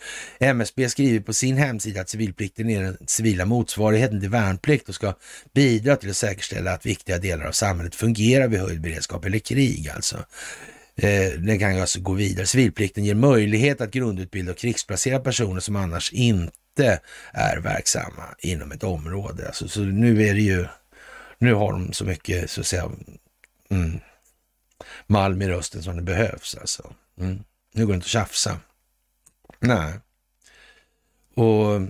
MSB 0.46 0.88
skriver 0.88 1.20
på 1.20 1.32
sin 1.32 1.56
hemsida 1.56 2.00
att 2.00 2.08
civilplikten 2.08 2.70
är 2.70 2.82
den 2.82 2.96
civila 3.06 3.44
motsvarigheten 3.44 4.20
till 4.20 4.30
värnplikt 4.30 4.88
och 4.88 4.94
ska 4.94 5.14
bidra 5.52 5.96
till 5.96 6.10
att 6.10 6.16
säkerställa 6.16 6.72
att 6.72 6.86
viktiga 6.86 7.18
delar 7.18 7.44
av 7.44 7.52
samhället 7.52 7.94
fungerar 7.94 8.48
vid 8.48 8.60
höjd 8.60 8.80
beredskap 8.80 9.24
eller 9.24 9.38
krig 9.38 9.90
alltså. 9.94 10.24
Eh, 10.96 11.32
den 11.38 11.58
kan 11.58 11.80
alltså 11.80 12.00
gå 12.00 12.12
vidare. 12.12 12.46
Civilplikten 12.46 13.04
ger 13.04 13.14
möjlighet 13.14 13.80
att 13.80 13.90
grundutbilda 13.90 14.52
och 14.52 14.58
krigsplacera 14.58 15.20
personer 15.20 15.60
som 15.60 15.76
annars 15.76 16.12
inte 16.12 17.00
är 17.32 17.56
verksamma 17.56 18.34
inom 18.38 18.72
ett 18.72 18.84
område. 18.84 19.46
Alltså, 19.46 19.68
så 19.68 19.80
nu 19.80 20.28
är 20.28 20.34
det 20.34 20.40
ju, 20.40 20.66
nu 21.38 21.54
har 21.54 21.72
de 21.72 21.92
så 21.92 22.04
mycket 22.04 22.50
så 22.50 22.60
att 22.60 22.66
säga 22.66 22.90
mm, 23.70 24.00
malm 25.06 25.42
i 25.42 25.48
rösten 25.48 25.82
som 25.82 25.96
det 25.96 26.02
behövs 26.02 26.56
alltså. 26.60 26.94
Mm. 27.18 27.44
Nu 27.72 27.86
går 27.86 27.92
det 27.92 27.96
inte 27.96 28.04
att 28.04 28.08
tjafsa. 28.08 28.60
Nej. 29.60 29.92
Och 31.34 31.82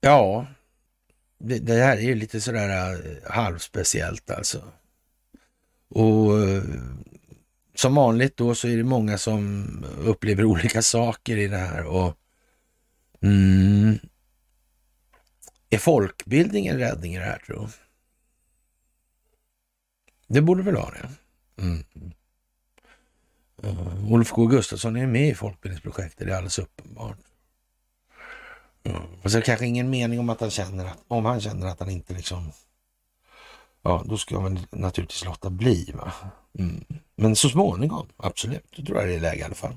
ja, 0.00 0.46
det, 1.38 1.58
det 1.58 1.74
här 1.74 1.96
är 1.96 2.00
ju 2.00 2.14
lite 2.14 2.40
sådär 2.40 2.92
äh, 2.92 3.32
halvspeciellt 3.32 4.30
alltså. 4.30 4.62
Och 5.90 6.38
eh, 6.38 6.62
som 7.74 7.94
vanligt 7.94 8.36
då 8.36 8.54
så 8.54 8.68
är 8.68 8.76
det 8.76 8.84
många 8.84 9.18
som 9.18 9.66
upplever 9.98 10.44
olika 10.44 10.82
saker 10.82 11.36
i 11.36 11.48
det 11.48 11.56
här. 11.56 11.84
Och 11.84 12.16
mm, 13.22 13.98
Är 15.70 15.78
folkbildningen 15.78 16.78
räddning 16.78 17.14
i 17.14 17.18
det 17.18 17.24
här 17.24 17.38
tror 17.38 17.70
Det 20.26 20.40
borde 20.40 20.62
väl 20.62 20.74
vara 20.74 20.90
det. 20.90 21.08
Mm. 21.62 21.84
Uh, 23.64 24.12
Olof 24.12 24.30
K 24.30 24.46
Gustafsson 24.46 24.96
är 24.96 25.06
med 25.06 25.28
i 25.28 25.34
folkbildningsprojektet, 25.34 26.26
det 26.26 26.32
är 26.32 26.36
alldeles 26.36 26.58
uppenbart. 26.58 27.18
Mm. 28.84 29.02
Och 29.22 29.30
så 29.30 29.36
är 29.36 29.40
det 29.40 29.46
kanske 29.46 29.66
ingen 29.66 29.90
mening 29.90 30.18
om 30.18 30.30
att 30.30 30.40
han 30.40 30.50
känner 30.50 30.84
att, 30.84 30.98
om 31.08 31.24
han 31.24 31.40
känner 31.40 31.66
att 31.66 31.80
han 31.80 31.90
inte 31.90 32.14
liksom 32.14 32.52
ja, 33.82 34.04
då 34.06 34.18
ska 34.18 34.40
man 34.40 34.66
naturligtvis 34.70 35.24
låta 35.24 35.50
bli. 35.50 35.92
Va? 35.94 36.12
Mm. 36.58 36.84
Men 37.16 37.36
så 37.36 37.48
småningom, 37.48 38.08
absolut, 38.16 38.72
då 38.76 38.84
tror 38.84 38.98
jag 38.98 39.08
det 39.08 39.14
är 39.14 39.20
läge 39.20 39.40
i 39.40 39.42
alla 39.42 39.54
fall. 39.54 39.76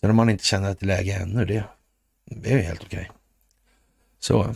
Sen 0.00 0.10
om 0.10 0.16
man 0.16 0.30
inte 0.30 0.44
känner 0.44 0.70
att 0.70 0.80
det 0.80 0.84
är 0.84 0.86
läge 0.86 1.12
ännu, 1.12 1.44
det, 1.44 1.64
det 2.24 2.52
är 2.52 2.58
helt 2.58 2.84
okej. 2.84 2.98
Okay. 2.98 3.12
Så. 4.18 4.54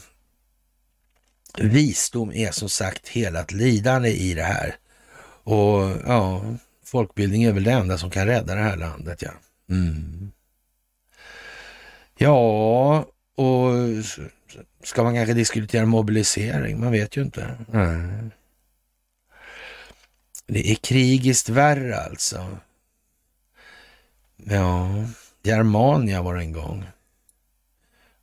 visdom 1.59 2.33
är 2.33 2.51
som 2.51 2.69
sagt 2.69 3.09
hela 3.09 3.41
ett 3.41 3.53
lidande 3.53 4.09
i 4.09 4.35
det 4.35 4.43
här. 4.43 4.77
Och 5.43 5.91
ja, 6.07 6.43
folkbildning 6.85 7.43
är 7.43 7.53
väl 7.53 7.65
det 7.65 7.73
enda 7.73 7.99
som 7.99 8.11
kan 8.11 8.27
rädda 8.27 8.55
det 8.55 8.63
här 8.63 8.77
landet, 8.77 9.23
ja. 9.23 9.31
Mm. 9.71 10.33
Ja, 12.17 13.07
och 13.35 13.73
ska 14.85 15.03
man 15.03 15.15
kanske 15.15 15.35
diskutera 15.35 15.87
mobilisering? 15.87 16.81
Man 16.81 16.93
vet 16.93 17.17
ju 17.17 17.23
inte. 17.23 17.57
Mm. 17.73 18.31
Det 20.53 20.71
är 20.71 20.75
krigiskt 20.75 21.49
värre 21.49 22.01
alltså. 22.01 22.59
Ja, 24.37 24.89
Germania 25.43 26.23
var 26.23 26.35
det 26.35 26.41
en 26.41 26.53
gång. 26.53 26.85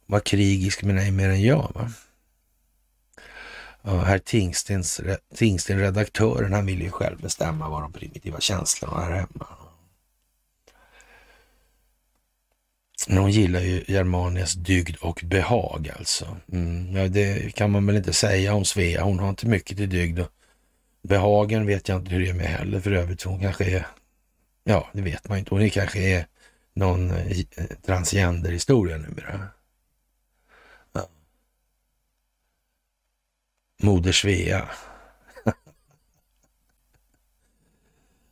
Var 0.05 0.19
krigisk 0.19 0.83
med 0.83 0.95
nej 0.95 1.11
mer 1.11 1.29
än 1.29 1.41
jag. 1.41 1.71
Va? 1.75 1.91
Ja, 3.81 4.01
herr 4.01 4.19
Tingsten, 5.35 5.79
redaktören, 5.79 6.53
han 6.53 6.65
vill 6.65 6.81
ju 6.81 6.91
själv 6.91 7.21
bestämma 7.21 7.69
vad 7.69 7.81
de 7.81 7.93
primitiva 7.93 8.39
känslorna 8.39 9.05
är 9.05 9.11
hemma. 9.11 9.47
Men 13.07 13.17
hon 13.17 13.31
gillar 13.31 13.61
ju 13.61 13.83
Germanias 13.87 14.53
dygd 14.53 14.95
och 14.97 15.21
behag 15.23 15.91
alltså. 15.97 16.37
Mm, 16.51 16.95
ja, 16.95 17.07
det 17.07 17.55
kan 17.55 17.71
man 17.71 17.85
väl 17.85 17.95
inte 17.95 18.13
säga 18.13 18.53
om 18.53 18.65
Svea. 18.65 19.03
Hon 19.03 19.19
har 19.19 19.29
inte 19.29 19.47
mycket 19.47 19.77
till 19.77 19.89
dygd 19.89 20.19
och 20.19 20.31
behagen 21.07 21.65
vet 21.65 21.89
jag 21.89 21.97
inte 21.97 22.11
hur 22.11 22.19
det 22.19 22.29
är 22.29 22.33
med 22.33 22.47
heller 22.47 22.79
för 22.79 22.91
övrigt. 22.91 23.23
Hon 23.23 23.39
kanske 23.39 23.65
är, 23.65 23.87
ja 24.63 24.89
det 24.93 25.01
vet 25.01 25.29
man 25.29 25.37
inte. 25.37 25.55
Hon 25.55 25.69
kanske 25.69 25.99
är 25.99 26.25
någon 26.73 27.11
eh, 27.11 27.37
transgender-historia 27.85 28.97
numera. 28.97 29.47
Ja. 30.93 31.09
Moder 33.81 34.11
Svea. 34.11 34.69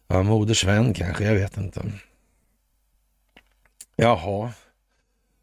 ja, 0.07 0.23
Moder 0.23 0.53
Sven 0.53 0.93
kanske, 0.93 1.23
jag 1.23 1.35
vet 1.35 1.57
inte. 1.57 1.91
Jaha. 3.95 4.53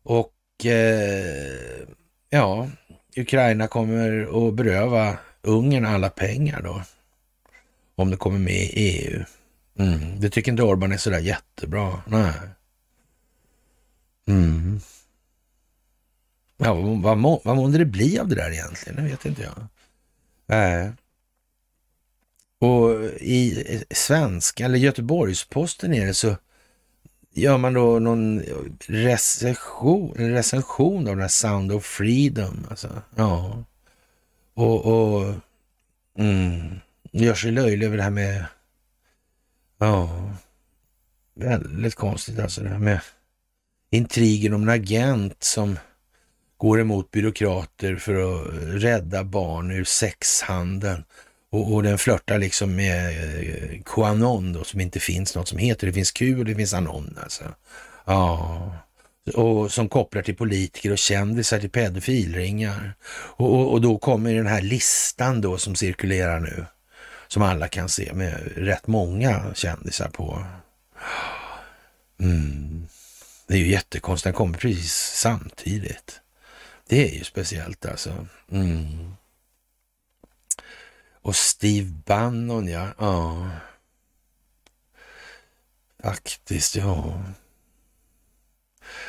Och 0.02 0.66
eh, 0.66 1.86
ja, 2.30 2.68
Ukraina 3.16 3.68
kommer 3.68 4.48
att 4.48 4.54
beröva 4.54 5.18
Ungern 5.42 5.86
alla 5.86 6.10
pengar 6.10 6.62
då. 6.62 6.82
Om 8.02 8.10
det 8.10 8.16
kommer 8.16 8.38
med 8.38 8.62
i 8.62 8.70
EU. 8.72 9.24
Mm. 9.78 10.20
Det 10.20 10.30
tycker 10.30 10.52
inte 10.52 10.62
Orban 10.62 10.92
är 10.92 10.96
sådär 10.96 11.18
jättebra. 11.18 12.02
Nej. 12.06 12.32
Mm. 14.26 14.80
Ja, 16.56 16.74
vad, 16.74 17.18
må, 17.18 17.40
vad 17.44 17.56
månde 17.56 17.78
det 17.78 17.84
bli 17.84 18.18
av 18.18 18.28
det 18.28 18.34
där 18.34 18.50
egentligen? 18.50 18.96
Det 18.96 19.10
vet 19.10 19.26
inte 19.26 19.42
jag. 19.42 19.66
Nej. 20.46 20.92
Och 22.58 23.04
i 23.20 23.64
svenska, 23.90 24.64
eller 24.64 24.78
Göteborgs-Posten 24.78 25.94
är 25.94 26.06
det 26.06 26.14
så 26.14 26.36
gör 27.32 27.58
man 27.58 27.74
då 27.74 27.98
någon 27.98 28.42
recension, 28.86 30.14
en 30.16 30.30
recension 30.30 30.98
av 30.98 31.14
den 31.14 31.20
här 31.20 31.28
Sound 31.28 31.72
of 31.72 31.84
Freedom. 31.84 32.66
Alltså, 32.70 33.02
ja. 33.14 33.64
Och, 34.54 34.86
och 34.86 35.34
mm, 36.18 36.80
gör 37.12 37.34
sig 37.34 37.52
löjlig 37.52 37.86
över 37.86 37.96
det 37.96 38.02
här 38.02 38.10
med, 38.10 38.44
ja, 39.78 40.30
väldigt 41.34 41.94
konstigt 41.94 42.38
alltså 42.38 42.62
det 42.62 42.68
här 42.68 42.78
med 42.78 43.00
intrigen 43.90 44.54
om 44.54 44.62
en 44.62 44.68
agent 44.68 45.42
som 45.42 45.78
går 46.56 46.80
emot 46.80 47.10
byråkrater 47.10 47.96
för 47.96 48.14
att 48.14 48.46
rädda 48.82 49.24
barn 49.24 49.70
ur 49.70 49.84
sexhandeln. 49.84 51.04
Och, 51.50 51.74
och 51.74 51.82
den 51.82 51.98
flörtar 51.98 52.38
liksom 52.38 52.76
med 52.76 53.08
eh, 53.08 53.82
Qanon 53.84 54.52
då, 54.52 54.64
som 54.64 54.80
inte 54.80 55.00
finns 55.00 55.36
något 55.36 55.48
som 55.48 55.58
heter. 55.58 55.86
Det 55.86 55.92
finns 55.92 56.10
Q 56.10 56.38
och 56.38 56.44
det 56.44 56.54
finns 56.54 56.74
Anon 56.74 57.18
alltså. 57.22 57.44
Ja. 58.04 58.76
Och 59.34 59.72
som 59.72 59.88
kopplar 59.88 60.22
till 60.22 60.36
politiker 60.36 60.92
och 60.92 60.98
kändisar 60.98 61.58
till 61.58 61.70
pedofilringar. 61.70 62.94
Och, 63.12 63.54
och, 63.54 63.72
och 63.72 63.80
då 63.80 63.98
kommer 63.98 64.34
den 64.34 64.46
här 64.46 64.62
listan 64.62 65.40
då 65.40 65.58
som 65.58 65.74
cirkulerar 65.74 66.40
nu. 66.40 66.64
Som 67.32 67.42
alla 67.42 67.68
kan 67.68 67.88
se 67.88 68.12
med 68.12 68.52
rätt 68.56 68.86
många 68.86 69.54
kändisar 69.54 70.08
på. 70.08 70.44
Mm. 72.20 72.86
Det 73.46 73.54
är 73.54 73.58
ju 73.58 73.70
jättekonstigt, 73.70 74.24
den 74.24 74.32
kommer 74.32 74.58
precis 74.58 74.94
samtidigt. 74.94 76.20
Det 76.88 77.08
är 77.08 77.14
ju 77.14 77.24
speciellt 77.24 77.86
alltså. 77.86 78.26
Mm. 78.50 79.14
Och 81.22 81.36
Steve 81.36 81.90
Bannon, 82.06 82.68
ja. 82.68 82.88
ja. 82.98 83.50
Faktiskt, 86.02 86.76
ja. 86.76 87.22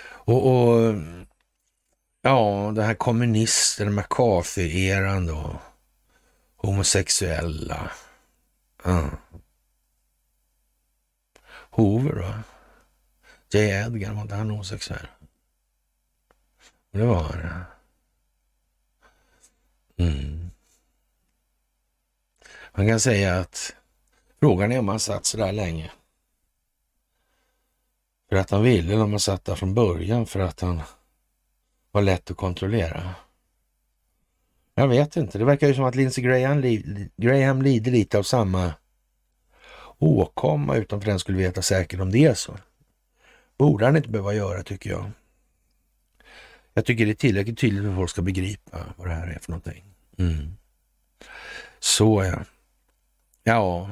Och, 0.03 0.51
och 0.51 0.95
ja, 2.21 2.71
den 2.75 2.85
här 2.85 2.95
kommunisten, 2.95 3.99
McCarthy-eran 3.99 5.27
då. 5.27 5.59
Homosexuella. 6.57 7.91
Ja. 8.83 9.09
Hoover 11.69 12.15
då? 12.15 12.33
J. 13.57 13.69
Edgar, 13.69 14.13
var 14.13 14.21
inte 14.21 14.35
han 14.35 14.49
homosexuell? 14.49 15.07
Det 16.91 17.05
var 17.05 17.23
han, 17.23 17.63
mm. 19.97 20.49
Man 22.73 22.87
kan 22.87 22.99
säga 22.99 23.39
att 23.39 23.75
frågan 24.39 24.71
är 24.71 24.79
om 24.79 24.87
han 24.87 24.99
satt 24.99 25.25
så 25.25 25.37
där 25.37 25.51
länge. 25.51 25.91
För 28.29 28.35
att 28.35 28.49
han 28.49 28.63
ville, 28.63 28.93
eller 28.93 29.03
om 29.03 29.11
han 29.11 29.19
satt 29.19 29.45
där 29.45 29.55
från 29.55 29.73
början 29.73 30.25
för 30.25 30.39
att 30.39 30.61
han 30.61 30.81
var 31.91 32.01
lätt 32.01 32.31
att 32.31 32.37
kontrollera. 32.37 33.15
Jag 34.75 34.87
vet 34.87 35.17
inte. 35.17 35.37
Det 35.37 35.45
verkar 35.45 35.67
ju 35.67 35.73
som 35.73 35.83
att 35.83 35.95
Lindsey 35.95 36.23
Graham, 36.23 36.61
Graham 37.17 37.61
lider 37.61 37.91
lite 37.91 38.17
av 38.17 38.23
samma 38.23 38.73
åkomma 39.97 40.75
utan 40.75 41.01
för 41.01 41.09
den 41.09 41.19
skulle 41.19 41.37
veta 41.37 41.61
säkert 41.61 41.99
om 41.99 42.11
det 42.11 42.25
är 42.25 42.33
så. 42.33 42.57
Borde 43.57 43.85
han 43.85 43.97
inte 43.97 44.09
behöva 44.09 44.33
göra 44.33 44.63
tycker 44.63 44.89
jag. 44.89 45.11
Jag 46.73 46.85
tycker 46.85 47.05
det 47.05 47.11
är 47.11 47.15
tillräckligt 47.15 47.59
tydligt 47.59 47.83
för 47.83 47.89
att 47.89 47.95
folk 47.95 48.09
ska 48.09 48.21
begripa 48.21 48.85
vad 48.97 49.07
det 49.07 49.13
här 49.13 49.27
är 49.27 49.39
för 49.39 49.51
någonting. 49.51 49.83
Mm. 50.17 50.57
Så 51.79 52.23
ja. 52.23 52.39
Ja. 53.43 53.89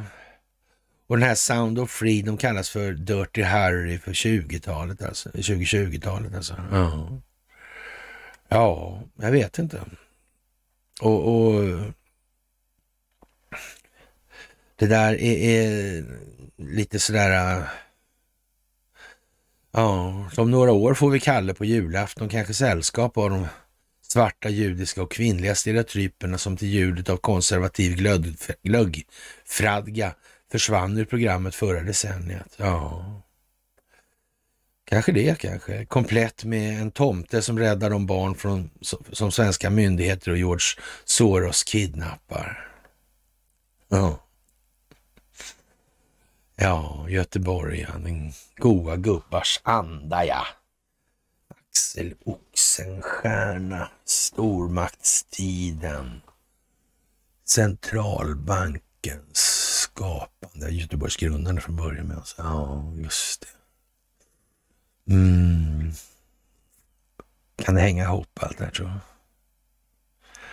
Och 1.07 1.17
den 1.17 1.27
här 1.27 1.35
Sound 1.35 1.79
of 1.79 1.91
Freedom 1.91 2.37
kallas 2.37 2.69
för 2.69 2.91
Dirty 2.91 3.41
Harry 3.41 3.97
för 3.97 4.13
20-talet 4.13 5.01
alltså. 5.01 5.29
2020-talet 5.29 6.35
alltså. 6.35 6.55
Ja. 6.71 7.21
ja, 8.47 9.01
jag 9.15 9.31
vet 9.31 9.59
inte. 9.59 9.81
Och, 11.01 11.27
och 11.27 11.63
det 14.75 14.87
där 14.87 15.13
är, 15.13 15.37
är 15.37 16.03
lite 16.57 16.99
sådär 16.99 17.57
äh, 17.57 17.63
Ja, 19.73 20.25
om 20.37 20.51
några 20.51 20.71
år 20.71 20.93
får 20.93 21.09
vi 21.09 21.19
Kalle 21.19 21.53
på 21.53 21.65
julafton, 21.65 22.29
kanske 22.29 22.53
sällskap 22.53 23.17
av 23.17 23.29
de 23.29 23.47
svarta, 24.01 24.49
judiska 24.49 25.01
och 25.01 25.11
kvinnliga 25.11 25.55
stereotyperna 25.55 26.37
som 26.37 26.57
till 26.57 26.67
ljudet 26.67 27.09
av 27.09 27.17
konservativ 27.17 27.95
glöggfradga 28.63 30.15
försvann 30.51 30.97
ur 30.97 31.05
programmet 31.05 31.55
förra 31.55 31.81
decenniet. 31.81 32.55
Ja, 32.57 33.20
kanske 34.91 35.11
det 35.11 35.39
kanske. 35.39 35.85
Komplett 35.85 36.43
med 36.43 36.81
en 36.81 36.91
tomte 36.91 37.41
som 37.41 37.59
räddar 37.59 37.89
de 37.89 38.05
barn 38.05 38.35
från, 38.35 38.69
som 39.11 39.31
svenska 39.31 39.69
myndigheter 39.69 40.31
och 40.31 40.38
George 40.38 40.65
Soros 41.05 41.63
kidnappar. 41.63 42.68
Ja. 43.89 44.27
Ja, 46.55 47.05
Göteborg, 47.09 47.80
ja, 47.80 47.89
den 48.03 48.34
goa 48.57 48.95
gubbars 48.95 49.59
anda, 49.63 50.26
ja. 50.26 50.47
Axel 51.49 52.13
Oxenstierna, 52.26 53.91
stormaktstiden, 54.05 56.22
centralbankens 57.45 59.72
skapande, 59.81 60.69
Göteborgs 60.69 61.15
grundande 61.15 61.61
från 61.61 61.76
början 61.76 62.07
med. 62.07 62.18
Alltså. 62.18 62.41
Ja, 62.41 62.93
just 62.95 63.41
det. 63.41 63.60
Mm. 65.11 65.91
Kan 67.55 67.75
det 67.75 67.81
hänga 67.81 68.03
ihop 68.03 68.39
allt 68.41 68.57
det 68.57 68.63
här 68.63 68.71
tror 68.71 68.89
jag? 68.89 68.99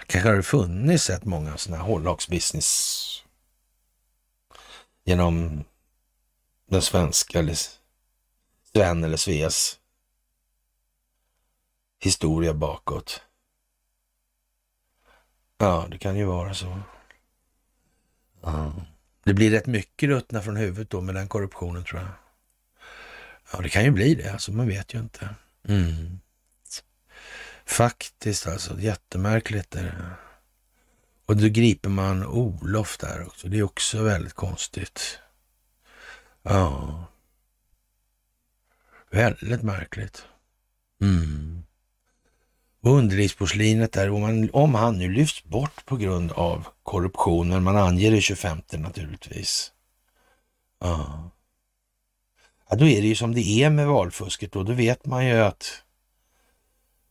Kanske 0.07 0.29
har 0.29 0.37
det 0.37 0.43
funnits 0.43 1.11
rätt 1.11 1.25
många 1.25 1.57
sådana 1.57 1.83
här 1.83 1.89
hårdlagsbusiness 1.91 3.23
genom 5.05 5.65
den 6.67 6.83
svenska 6.83 7.39
eller 7.39 7.57
Sven 8.73 9.05
eller 9.05 9.17
Sveas 9.17 9.79
historia 12.01 12.55
bakåt. 12.55 13.23
Ja, 15.59 15.87
det 15.91 15.99
kan 15.99 16.17
ju 16.17 16.25
vara 16.25 16.55
så. 16.55 16.81
Ja. 18.43 18.73
Det 19.25 19.35
blir 19.35 19.51
rätt 19.51 19.67
mycket 19.67 20.09
ruttna 20.09 20.43
från 20.43 20.57
huvudet 20.57 20.91
då 20.91 21.01
med 21.01 21.15
den 21.15 21.29
korruptionen 21.29 21.85
tror 21.85 22.01
jag. 22.01 22.11
Ja, 23.53 23.61
det 23.61 23.69
kan 23.69 23.85
ju 23.85 23.91
bli 23.91 24.15
det, 24.15 24.33
alltså 24.33 24.53
man 24.53 24.69
vet 24.69 24.95
ju 24.95 24.99
inte. 24.99 25.35
Mm. 25.69 26.21
Faktiskt 27.67 28.47
alltså, 28.47 28.81
jättemärkligt 28.81 29.75
är 29.75 29.83
det. 29.83 30.11
Och 31.27 31.37
då 31.37 31.49
griper 31.49 31.89
man 31.89 32.27
Olof 32.27 32.99
där 32.99 33.27
också. 33.27 33.49
Det 33.49 33.59
är 33.59 33.63
också 33.63 34.03
väldigt 34.03 34.35
konstigt. 34.35 35.19
Ja. 36.43 37.05
Väldigt 39.11 39.63
märkligt. 39.63 40.25
Mm. 41.01 41.63
Och 42.81 42.91
underlivsporslinet 42.91 43.93
där, 43.93 44.11
om, 44.11 44.21
man, 44.21 44.51
om 44.53 44.75
han 44.75 44.99
nu 44.99 45.09
lyfts 45.09 45.45
bort 45.45 45.85
på 45.85 45.97
grund 45.97 46.33
av 46.33 46.67
korruption, 46.83 47.49
men 47.49 47.63
man 47.63 47.77
anger 47.77 48.11
det 48.11 48.21
25 48.21 48.63
naturligtvis. 48.73 49.73
Ja 50.81 51.31
ja. 52.69 52.77
Då 52.77 52.87
är 52.87 53.01
det 53.01 53.09
ju 53.09 53.15
som 53.15 53.35
det 53.35 53.49
är 53.63 53.71
med 53.71 53.87
valfusket 53.87 54.53
då. 54.53 54.63
Då 54.63 54.73
vet 54.73 55.07
man 55.07 55.27
ju 55.27 55.35
att 55.39 55.83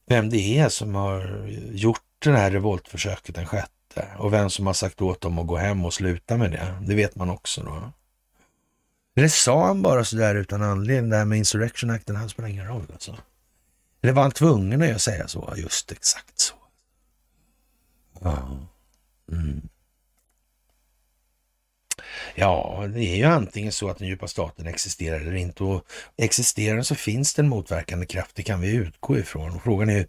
vem 0.06 0.30
det 0.30 0.60
är 0.60 0.70
som 0.70 0.96
har 0.96 1.48
gjort 1.72 2.02
det 2.20 2.38
här 2.38 2.52
revoltförsöket 2.52 3.36
den 3.36 3.46
sjätte 3.46 4.08
och 4.18 4.34
vem 4.34 4.50
som 4.50 4.68
har 4.68 4.74
sagt 4.74 5.02
åt 5.02 5.22
dem 5.22 5.40
att 5.40 5.48
gå 5.48 5.58
hem 5.58 5.86
och 5.86 5.94
sluta 5.94 6.38
med 6.38 6.52
det. 6.52 6.78
Det 6.82 6.96
vet 6.96 7.16
man 7.16 7.30
också 7.30 7.64
då. 7.64 7.92
Eller 9.16 9.28
sa 9.28 9.66
han 9.66 9.82
bara 9.82 10.06
sådär 10.06 10.36
utan 10.36 10.62
anledning, 10.62 11.10
det 11.10 11.18
här 11.18 11.26
med 11.26 11.38
Insurrection 11.38 11.90
Act, 11.90 12.08
det 12.08 12.30
spelar 12.30 12.50
ingen 12.50 12.68
roll 12.68 12.86
alltså. 12.94 13.18
Eller 14.02 14.14
var 14.14 14.22
han 14.22 14.32
tvungen 14.32 14.96
att 14.96 15.02
säga 15.02 15.28
så? 15.28 15.54
Just 15.58 15.92
exakt 15.92 16.40
så. 16.40 16.56
Ja. 18.22 18.60
Mm. 19.32 19.70
Ja, 22.36 22.86
det 22.94 23.04
är 23.04 23.16
ju 23.16 23.24
antingen 23.24 23.72
så 23.72 23.90
att 23.90 23.98
den 23.98 24.08
djupa 24.08 24.28
staten 24.28 24.68
existerar 24.68 25.20
eller 25.20 25.36
inte. 25.36 25.64
Och 25.64 25.86
existerar 26.18 26.76
den 26.76 26.86
så 26.86 26.96
finns 26.96 27.34
det 27.34 27.42
en 27.42 27.50
motverkande 27.50 28.06
kraft, 28.06 28.36
det 28.36 28.44
kan 28.44 28.62
vi 28.62 28.72
utgå 28.72 29.18
ifrån. 29.18 29.56
Och 29.56 29.64
frågan 29.64 29.90
är 29.90 30.08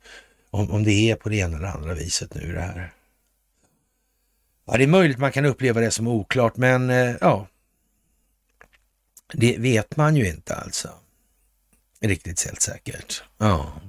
om, 0.50 0.70
om 0.70 0.84
det 0.84 1.10
är 1.10 1.14
på 1.14 1.28
det 1.28 1.36
ena 1.36 1.56
eller 1.56 1.68
andra 1.68 1.94
viset 1.94 2.34
nu 2.34 2.52
det 2.52 2.60
här. 2.60 2.92
Ja, 4.64 4.76
det 4.76 4.84
är 4.84 4.88
möjligt 4.88 5.18
man 5.18 5.32
kan 5.32 5.44
uppleva 5.44 5.80
det 5.80 5.90
som 5.90 6.08
oklart, 6.08 6.56
men 6.56 6.90
eh, 6.90 7.16
ja, 7.20 7.46
det 9.32 9.58
vet 9.58 9.96
man 9.96 10.16
ju 10.16 10.28
inte 10.28 10.54
alltså. 10.54 10.90
Riktigt 12.00 12.44
helt 12.44 12.62
säkert. 12.62 13.22
Ja, 13.38 13.80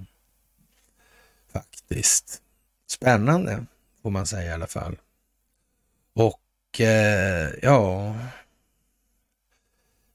faktiskt. 1.54 2.42
Spännande 2.88 3.66
får 4.02 4.10
man 4.10 4.28
säga 4.28 4.52
i 4.52 4.54
alla 4.54 4.68
fall. 4.68 4.98
Och 6.14 6.42
Eh, 6.78 7.50
ja, 7.62 8.16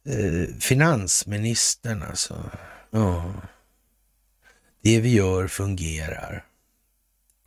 eh, 0.08 0.56
finansministern 0.60 2.02
alltså. 2.02 2.50
Ja. 2.90 3.32
Det 4.82 5.00
vi 5.00 5.12
gör 5.12 5.48
fungerar. 5.48 6.44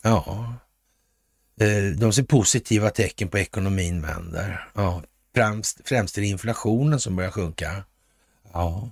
Ja. 0.02 0.54
Eh, 1.60 1.84
de 1.98 2.14
ser 2.14 2.24
positiva 2.24 2.90
tecken 2.90 3.28
på 3.28 3.38
ekonomin 3.38 4.02
vänder. 4.02 4.70
Ja. 4.76 5.04
Främst, 5.36 5.82
främst 5.86 6.18
är 6.18 6.22
det 6.22 6.28
inflationen 6.28 7.00
som 7.00 7.16
börjar 7.16 7.32
sjunka. 7.32 7.84
Ja. 8.54 8.90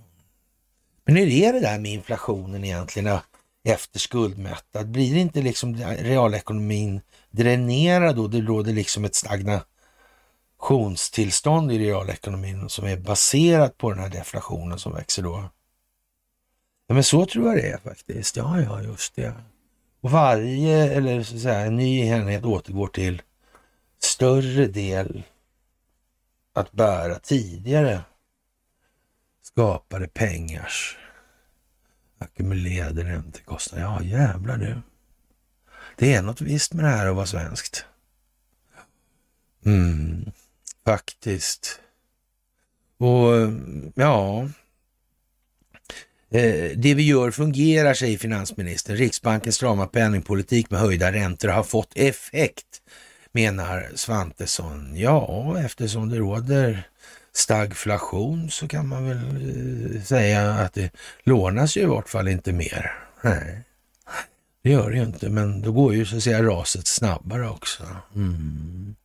Men 1.06 1.16
hur 1.16 1.28
är 1.28 1.54
det 1.54 1.60
där 1.60 1.80
med 1.80 1.92
inflationen 1.92 2.64
egentligen 2.64 3.20
efter 3.64 4.00
skuldmättad? 4.00 4.90
Blir 4.90 5.16
inte 5.16 5.42
liksom 5.42 5.76
realekonomin 5.78 7.02
dränerad 7.32 8.16
då? 8.16 8.28
Det 8.28 8.42
råder 8.42 8.74
liksom 8.74 9.06
ett 9.06 9.16
stagnationstillstånd 10.66 11.72
i 11.72 11.80
realekonomin 11.80 12.70
som 12.70 12.86
är 12.86 12.98
baserat 12.98 13.78
på 13.78 13.90
den 13.90 14.00
här 14.00 14.10
deflationen 14.10 14.80
som 14.80 14.94
växer 14.94 15.24
då. 15.24 15.50
Ja, 16.88 16.94
men 16.94 17.04
så 17.04 17.26
tror 17.26 17.48
jag 17.48 17.56
det 17.56 17.70
är 17.70 17.78
faktiskt. 17.78 18.38
Ja, 18.38 18.62
ja, 18.62 18.82
just 18.82 19.16
det. 19.16 19.34
Och 20.02 20.12
varje, 20.12 20.92
eller 20.92 21.24
så 21.24 21.36
att 21.36 21.42
säga, 21.42 21.60
en 21.60 21.76
ny 21.76 22.00
enhet 22.00 22.46
återgår 22.46 22.88
till 22.88 23.22
större 24.00 24.68
del 24.68 25.24
att 26.54 26.72
bära 26.72 27.20
tidigare 27.20 28.02
skapade 29.44 30.08
pengars 30.08 30.98
ackumulerade 32.18 33.04
räntekostnader. 33.04 33.84
Ja, 33.84 34.04
jävlar 34.04 34.58
du. 34.58 34.82
Det 35.96 36.14
är 36.14 36.22
något 36.22 36.42
visst 36.42 36.74
med 36.74 36.86
det 36.86 36.90
här 36.90 37.08
att 37.08 37.16
vara 37.16 37.26
svenskt. 37.26 37.86
Mm, 39.66 40.32
faktiskt. 40.86 41.80
Och 42.98 43.52
ja, 43.96 44.44
eh, 46.30 46.78
det 46.78 46.94
vi 46.94 47.04
gör 47.04 47.32
fungerar, 47.32 47.94
säger 47.94 48.18
finansministern. 48.18 48.98
Riksbankens 48.98 49.56
strama 49.56 49.88
penningpolitik 49.88 50.70
med 50.70 50.80
höjda 50.80 51.12
räntor 51.12 51.48
har 51.48 51.64
fått 51.64 51.92
effekt, 51.96 52.82
menar 53.32 53.92
Svantesson. 53.96 54.92
Ja, 54.96 55.56
eftersom 55.60 56.10
det 56.10 56.18
råder 56.18 56.90
stagflation 57.34 58.50
så 58.52 58.68
kan 58.68 58.88
man 58.88 59.10
väl 59.10 59.18
eh, 59.96 60.02
säga 60.02 60.52
att 60.54 60.74
det 60.74 60.92
lånas 61.24 61.78
ju 61.78 61.82
i 61.82 61.86
vart 61.86 62.10
fall 62.10 62.28
inte 62.28 62.54
mer. 62.54 62.92
Nej, 63.22 63.62
det 64.64 64.70
gör 64.70 64.90
det 64.90 64.98
ju 64.98 65.04
inte, 65.04 65.30
men 65.30 65.62
då 65.62 65.72
går 65.72 65.94
ju 65.94 66.06
så 66.06 66.18
att 66.18 66.24
säga 66.24 66.44
raset 66.44 66.88
snabbare 66.88 67.50
också. 67.50 67.84
Mm. 68.16 68.96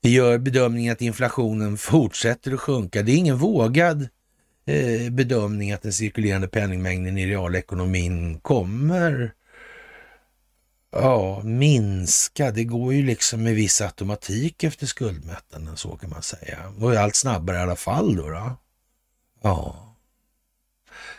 Vi 0.00 0.10
gör 0.10 0.38
bedömningen 0.38 0.92
att 0.92 1.02
inflationen 1.02 1.76
fortsätter 1.76 2.52
att 2.52 2.60
sjunka. 2.60 3.02
Det 3.02 3.12
är 3.12 3.16
ingen 3.16 3.36
vågad 3.36 4.08
eh, 4.66 5.10
bedömning 5.10 5.72
att 5.72 5.82
den 5.82 5.92
cirkulerande 5.92 6.48
penningmängden 6.48 7.18
i 7.18 7.26
realekonomin 7.26 8.40
kommer 8.40 9.32
ja, 10.90 11.42
minska. 11.44 12.50
Det 12.50 12.64
går 12.64 12.94
ju 12.94 13.02
liksom 13.02 13.42
med 13.42 13.54
viss 13.54 13.80
automatik 13.80 14.64
efter 14.64 14.86
skuldmättnaden, 14.86 15.76
så 15.76 15.96
kan 15.96 16.10
man 16.10 16.22
säga. 16.22 16.58
Och 16.80 16.92
allt 16.92 17.16
snabbare 17.16 17.56
i 17.56 17.60
alla 17.60 17.76
fall 17.76 18.16
då. 18.16 18.28
då. 18.28 18.56
Ja, 19.42 19.84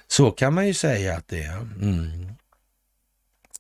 så 0.08 0.32
kan 0.32 0.54
man 0.54 0.68
ju 0.68 0.74
säga 0.74 1.18
att 1.18 1.28
det 1.28 1.44
är. 1.44 1.58
Mm. 1.58 2.29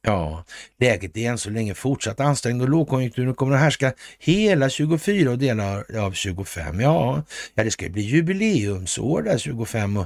Ja, 0.09 0.43
läget 0.79 1.17
är 1.17 1.29
än 1.29 1.37
så 1.37 1.49
länge 1.49 1.73
fortsatt 1.73 2.19
ansträngd 2.19 2.61
och 2.61 2.69
lågkonjunkturen 2.69 3.33
kommer 3.33 3.55
att 3.55 3.61
härska 3.61 3.93
hela 4.19 4.69
24 4.69 5.31
och 5.31 5.37
delar 5.37 5.97
av 5.97 6.11
25. 6.11 6.79
Ja, 6.79 7.23
ja 7.53 7.63
det 7.63 7.71
ska 7.71 7.85
ju 7.85 7.91
bli 7.91 8.01
jubileumsår 8.01 9.21
där 9.21 9.37
25 9.37 9.97
och 9.97 10.05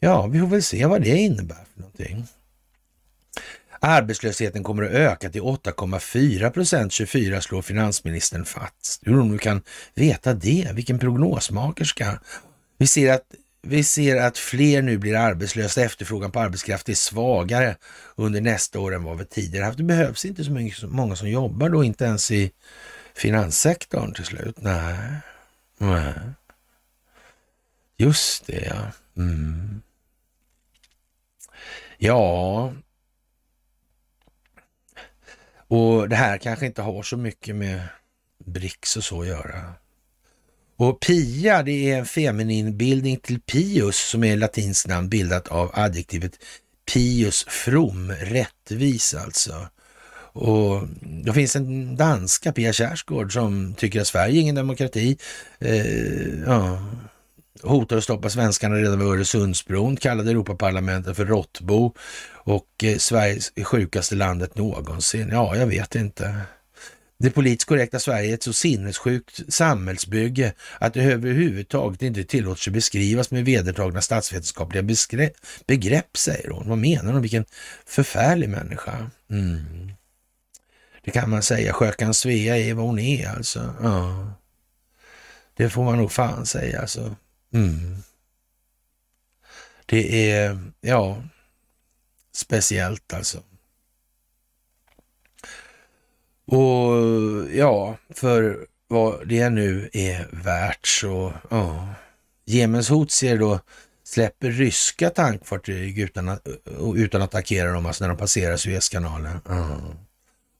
ja, 0.00 0.26
vi 0.26 0.40
får 0.40 0.46
väl 0.46 0.62
se 0.62 0.86
vad 0.86 1.02
det 1.02 1.16
innebär 1.16 1.64
för 1.74 1.80
någonting. 1.80 2.26
Arbetslösheten 3.80 4.62
kommer 4.62 4.82
att 4.82 4.90
öka 4.90 5.30
till 5.30 5.42
8,4 5.42 6.50
procent 6.50 6.92
24 6.92 7.40
slår 7.40 7.62
finansministern 7.62 8.44
fast. 8.44 9.00
Hur 9.02 9.14
hon 9.14 9.30
nu 9.30 9.38
kan 9.38 9.62
veta 9.94 10.34
det? 10.34 10.68
Vilken 10.74 10.98
prognosmakerska. 10.98 12.20
Vi 12.78 12.86
ser 12.86 13.12
att 13.12 13.26
vi 13.62 13.84
ser 13.84 14.16
att 14.16 14.38
fler 14.38 14.82
nu 14.82 14.98
blir 14.98 15.16
arbetslösa. 15.16 15.82
Efterfrågan 15.82 16.32
på 16.32 16.40
arbetskraft 16.40 16.88
är 16.88 16.94
svagare 16.94 17.76
under 18.16 18.40
nästa 18.40 18.80
år 18.80 18.94
än 18.94 19.04
vad 19.04 19.18
vi 19.18 19.24
tidigare 19.24 19.64
haft. 19.64 19.78
Det 19.78 19.84
behövs 19.84 20.24
inte 20.24 20.44
så 20.44 20.88
många 20.88 21.16
som 21.16 21.30
jobbar 21.30 21.68
då, 21.68 21.84
inte 21.84 22.04
ens 22.04 22.30
i 22.30 22.52
finanssektorn 23.14 24.14
till 24.14 24.24
slut. 24.24 24.56
Nej, 24.60 24.96
Nej. 25.78 26.14
just 27.96 28.46
det 28.46 28.66
ja. 28.66 28.92
Mm. 29.16 29.82
Ja, 31.98 32.72
och 35.68 36.08
det 36.08 36.16
här 36.16 36.38
kanske 36.38 36.66
inte 36.66 36.82
har 36.82 37.02
så 37.02 37.16
mycket 37.16 37.56
med 37.56 37.88
BRICS 38.38 38.96
och 38.96 39.04
så 39.04 39.20
att 39.20 39.26
göra. 39.26 39.74
Och 40.76 41.00
Pia, 41.00 41.62
det 41.62 41.90
är 41.90 41.98
en 41.98 42.06
feminin 42.06 42.76
bildning 42.76 43.16
till 43.16 43.40
Pius 43.40 43.96
som 43.96 44.24
är 44.24 44.36
latinskt 44.36 44.88
namn 44.88 45.08
bildat 45.08 45.48
av 45.48 45.70
adjektivet 45.74 46.32
Pius 46.92 47.44
from, 47.48 48.12
rättvis 48.12 49.14
alltså. 49.14 49.66
Och 50.34 50.82
då 51.24 51.32
finns 51.32 51.56
en 51.56 51.96
danska, 51.96 52.52
Pia 52.52 52.72
Kjaersgaard, 52.72 53.32
som 53.32 53.74
tycker 53.74 54.00
att 54.00 54.06
Sverige 54.06 54.38
är 54.38 54.40
ingen 54.40 54.54
demokrati. 54.54 55.18
Eh, 55.58 56.40
ja, 56.46 56.82
hotar 57.62 57.96
att 57.96 58.04
stoppa 58.04 58.30
svenskarna 58.30 58.76
redan 58.76 58.98
vid 58.98 59.08
Öresundsbron, 59.08 59.96
kallade 59.96 60.30
Europaparlamentet 60.30 61.16
för 61.16 61.24
råttbo 61.24 61.94
och 62.32 62.84
eh, 62.84 62.96
Sveriges 62.96 63.52
sjukaste 63.64 64.14
landet 64.14 64.56
någonsin. 64.56 65.28
Ja, 65.32 65.56
jag 65.56 65.66
vet 65.66 65.94
inte. 65.94 66.36
Det 67.22 67.30
politiskt 67.30 67.68
korrekta 67.68 67.98
Sverige 67.98 68.30
är 68.30 68.34
ett 68.34 68.42
så 68.42 68.52
sinnessjukt 68.52 69.40
samhällsbygge 69.48 70.52
att 70.78 70.94
det 70.94 71.02
överhuvudtaget 71.02 72.02
inte 72.02 72.24
tillåts 72.24 72.64
sig 72.64 72.72
beskrivas 72.72 73.30
med 73.30 73.44
vedertagna 73.44 74.02
statsvetenskapliga 74.02 74.82
begrepp, 75.66 76.16
säger 76.16 76.50
hon. 76.50 76.68
Vad 76.68 76.78
menar 76.78 77.12
hon? 77.12 77.22
Vilken 77.22 77.44
förfärlig 77.86 78.48
människa. 78.48 79.10
Mm. 79.30 79.92
Det 81.02 81.10
kan 81.10 81.30
man 81.30 81.42
säga. 81.42 81.72
Skökan 81.72 82.14
Svea 82.14 82.58
är 82.58 82.74
vad 82.74 82.86
hon 82.86 82.98
är 82.98 83.28
alltså. 83.28 83.74
Ja. 83.82 84.32
Det 85.54 85.70
får 85.70 85.84
man 85.84 85.98
nog 85.98 86.12
fan 86.12 86.46
säga 86.46 86.80
alltså. 86.80 87.16
Mm. 87.54 87.96
Det 89.86 90.30
är, 90.32 90.58
ja, 90.80 91.22
speciellt 92.32 93.12
alltså. 93.14 93.42
Och 96.52 97.50
ja, 97.52 97.96
för 98.10 98.66
vad 98.88 99.28
det 99.28 99.50
nu 99.50 99.90
är 99.92 100.28
värt 100.32 100.86
så, 100.86 101.32
ja. 101.50 101.88
Jemens 102.44 102.88
houtsier 102.88 103.38
då 103.38 103.60
släpper 104.04 104.50
ryska 104.50 105.10
tankfartyg 105.10 105.98
utan 105.98 106.28
att, 106.28 106.48
eh, 106.48 106.54
utan 106.96 107.22
att 107.22 107.28
attackera 107.28 107.72
dem, 107.72 107.86
alltså 107.86 108.04
när 108.04 108.08
de 108.08 108.16
passerar 108.18 108.56
Suezkanalen. 108.56 109.40
Ja. 109.48 109.78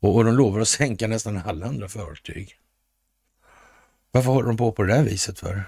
Och, 0.00 0.16
och 0.16 0.24
de 0.24 0.34
lovar 0.34 0.60
att 0.60 0.68
sänka 0.68 1.08
nästan 1.08 1.40
alla 1.44 1.66
andra 1.66 1.88
fartyg. 1.88 2.56
Varför 4.10 4.30
håller 4.30 4.48
de 4.48 4.56
på 4.56 4.72
på 4.72 4.82
det 4.82 4.94
där 4.94 5.02
viset 5.02 5.38
för? 5.38 5.64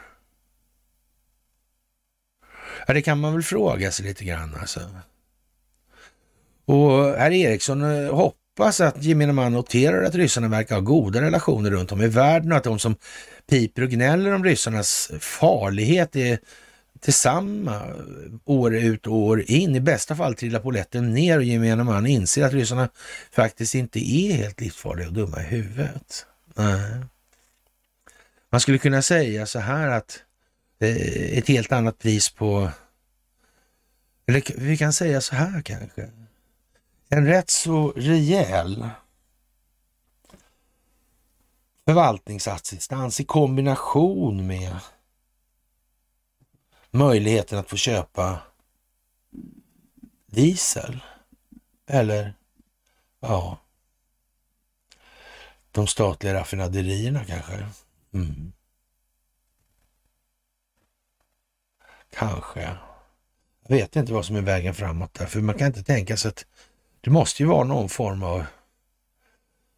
Ja, 2.87 2.95
det 2.95 3.03
kan 3.03 3.21
man 3.21 3.33
väl 3.33 3.43
fråga 3.43 3.91
sig 3.91 4.07
lite 4.07 4.25
grann 4.25 4.57
alltså. 4.61 4.81
Och 6.65 7.05
herr 7.05 7.31
Eriksson 7.31 7.83
eh, 7.83 8.15
hoppas 8.15 8.44
hoppas 8.59 8.81
att 8.81 9.05
gemene 9.05 9.33
man 9.33 9.53
noterar 9.53 10.03
att 10.03 10.15
ryssarna 10.15 10.49
verkar 10.49 10.75
ha 10.75 10.83
goda 10.83 11.21
relationer 11.21 11.71
runt 11.71 11.93
om 11.93 12.03
i 12.03 12.09
världen 12.09 12.53
och 12.53 12.59
att 12.59 12.65
de 12.65 12.79
som 12.79 12.97
piper 13.51 13.83
och 13.83 13.91
gnäller 13.91 14.35
om 14.35 14.45
ryssarnas 14.45 15.11
farlighet 15.21 16.17
är 16.17 16.39
tillsammans 17.01 17.97
år 18.45 18.75
ut 18.75 19.07
och 19.07 19.15
år 19.17 19.45
in. 19.51 19.77
I 19.77 19.81
bästa 19.81 20.17
fall 20.17 20.35
trillar 20.35 20.61
poletten 20.61 21.15
ner 21.15 21.39
och 21.39 21.45
gemene 21.45 21.85
man 21.85 22.07
inser 22.07 22.45
att 22.45 22.53
ryssarna 22.53 22.89
faktiskt 23.33 23.75
inte 23.75 23.99
är 23.99 24.33
helt 24.33 24.61
livsfarliga 24.61 25.07
och 25.07 25.13
dumma 25.13 25.41
i 25.41 25.45
huvudet. 25.45 26.27
Nej. 26.55 27.01
Man 28.51 28.61
skulle 28.61 28.79
kunna 28.79 29.03
säga 29.03 29.47
så 29.47 29.59
här 29.59 29.89
att 29.89 30.23
eh, 30.79 31.39
ett 31.39 31.49
helt 31.49 31.73
annat 31.73 31.99
pris 31.99 32.31
på, 32.31 32.71
eller 34.27 34.43
vi 34.57 34.77
kan 34.77 34.93
säga 34.93 35.21
så 35.21 35.35
här 35.35 35.63
kanske, 35.63 36.11
en 37.17 37.27
rätt 37.27 37.51
så 37.51 37.93
rejäl 37.97 38.89
förvaltningsassistans 41.85 43.21
i 43.21 43.25
kombination 43.25 44.47
med 44.47 44.77
möjligheten 46.91 47.59
att 47.59 47.71
få 47.71 47.77
köpa 47.77 48.39
diesel. 50.27 51.01
Eller 51.87 52.35
ja, 53.21 53.59
de 55.71 55.87
statliga 55.87 56.35
raffinaderierna 56.35 57.25
kanske. 57.25 57.67
Mm. 58.13 58.53
Kanske. 62.11 62.79
Jag 63.63 63.77
vet 63.77 63.97
inte 63.97 64.13
vad 64.13 64.27
som 64.27 64.37
är 64.37 64.43
vägen 64.43 64.75
framåt 64.75 65.15
där, 65.15 65.27
för 65.27 65.41
man 65.41 65.59
kan 65.59 65.67
inte 65.67 65.83
tänka 65.83 66.17
sig 66.17 66.29
att 66.29 66.47
det 67.05 67.11
måste 67.11 67.43
ju 67.43 67.49
vara 67.49 67.65
någon 67.65 67.89
form 67.89 68.23
av 68.23 68.45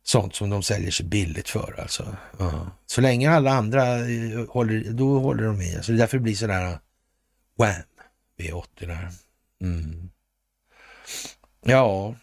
sånt 0.03 0.35
som 0.35 0.51
de 0.51 0.63
säljer 0.63 0.91
sig 0.91 1.07
billigt 1.07 1.49
för 1.49 1.81
alltså. 1.81 2.17
Ja. 2.39 2.71
Så 2.87 3.01
länge 3.01 3.31
alla 3.31 3.51
andra 3.51 3.99
eh, 3.99 4.47
håller, 4.49 4.93
då 4.93 5.19
håller 5.19 5.45
de 5.45 5.61
i. 5.61 5.77
Alltså 5.77 5.93
det 5.93 5.97
är 5.97 5.99
därför 5.99 6.17
det 6.17 6.23
blir 6.23 6.35
sådär 6.35 6.73
eh, 6.73 6.79
wham 7.59 7.83
V80 8.39 8.67
där. 8.87 9.09
Mm. 9.63 10.11
Ja, 11.65 12.15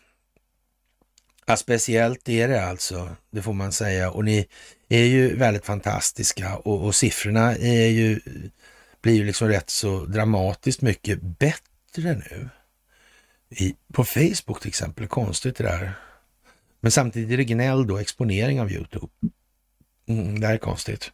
ja, 1.46 1.58
speciellt 1.58 2.30
är 2.30 2.48
det 2.48 2.66
alltså, 2.66 3.16
det 3.32 3.42
får 3.42 3.54
man 3.54 3.72
säga. 3.72 4.12
Och 4.12 4.26
ni 4.26 4.48
är 4.90 5.06
ju 5.06 5.36
väldigt 5.36 5.66
fantastiska 5.66 6.58
och, 6.58 6.86
och 6.86 6.96
siffrorna 6.96 7.56
är 7.56 7.88
ju, 7.88 8.20
blir 9.02 9.14
ju 9.14 9.26
liksom 9.26 9.48
rätt 9.48 9.70
så 9.70 10.06
dramatiskt 10.06 10.82
mycket 10.82 11.22
bättre 11.22 12.14
nu. 12.14 12.50
I, 13.62 13.76
på 13.94 14.04
Facebook 14.04 14.62
till 14.62 14.70
exempel, 14.70 15.08
konstigt 15.08 15.56
det 15.56 15.64
där. 15.64 15.94
Men 16.80 16.92
samtidigt 16.92 17.32
är 17.32 17.38
det 17.38 17.44
gnäll 17.44 17.88
då, 17.88 17.98
exponering 17.98 18.62
av 18.62 18.72
Youtube. 18.72 19.08
Mm, 20.08 20.40
det 20.40 20.48
här 20.48 20.54
är 20.54 20.58
konstigt. 20.58 21.12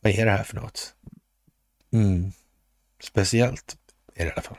Vad 0.00 0.12
är 0.12 0.24
det 0.24 0.30
här 0.30 0.44
för 0.44 0.56
något? 0.56 0.94
Mm. 1.92 2.32
Speciellt 3.02 3.76
är 4.14 4.24
det 4.24 4.28
i 4.28 4.32
alla 4.32 4.42
fall. 4.42 4.58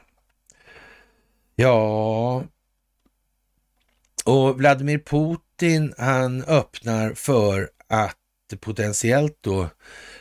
Ja, 1.55 2.43
och 4.25 4.57
Vladimir 4.57 4.99
Putin 4.99 5.93
han 5.97 6.43
öppnar 6.43 7.13
för 7.13 7.69
att 7.87 8.15
potentiellt 8.59 9.37
då 9.41 9.69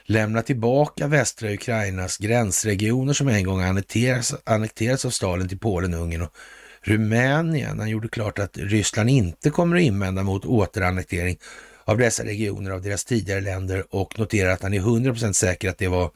lämna 0.05 0.43
tillbaka 0.43 1.07
västra 1.07 1.53
Ukrainas 1.53 2.19
gränsregioner 2.19 3.13
som 3.13 3.29
en 3.29 3.45
gång 3.45 3.63
annekterats, 3.63 4.35
annekterats 4.45 5.05
av 5.05 5.11
Stalin 5.11 5.49
till 5.49 5.59
Polen, 5.59 5.95
Ungern 5.95 6.23
och 6.23 6.37
Rumänien. 6.87 7.79
Han 7.79 7.89
gjorde 7.89 8.09
klart 8.09 8.39
att 8.39 8.59
Ryssland 8.59 9.11
inte 9.11 9.51
kommer 9.51 9.77
att 9.77 9.83
invända 9.83 10.23
mot 10.23 10.45
återannektering 10.45 11.39
av 11.85 11.99
dessa 11.99 12.25
regioner 12.25 12.71
av 12.71 12.83
deras 12.83 13.05
tidigare 13.05 13.41
länder 13.41 13.85
och 13.91 14.19
noterar 14.19 14.51
att 14.51 14.63
han 14.63 14.75
är 14.75 14.81
100% 14.81 15.33
säker 15.33 15.71
att 15.71 15.79
det 15.79 15.89
var, 15.89 16.11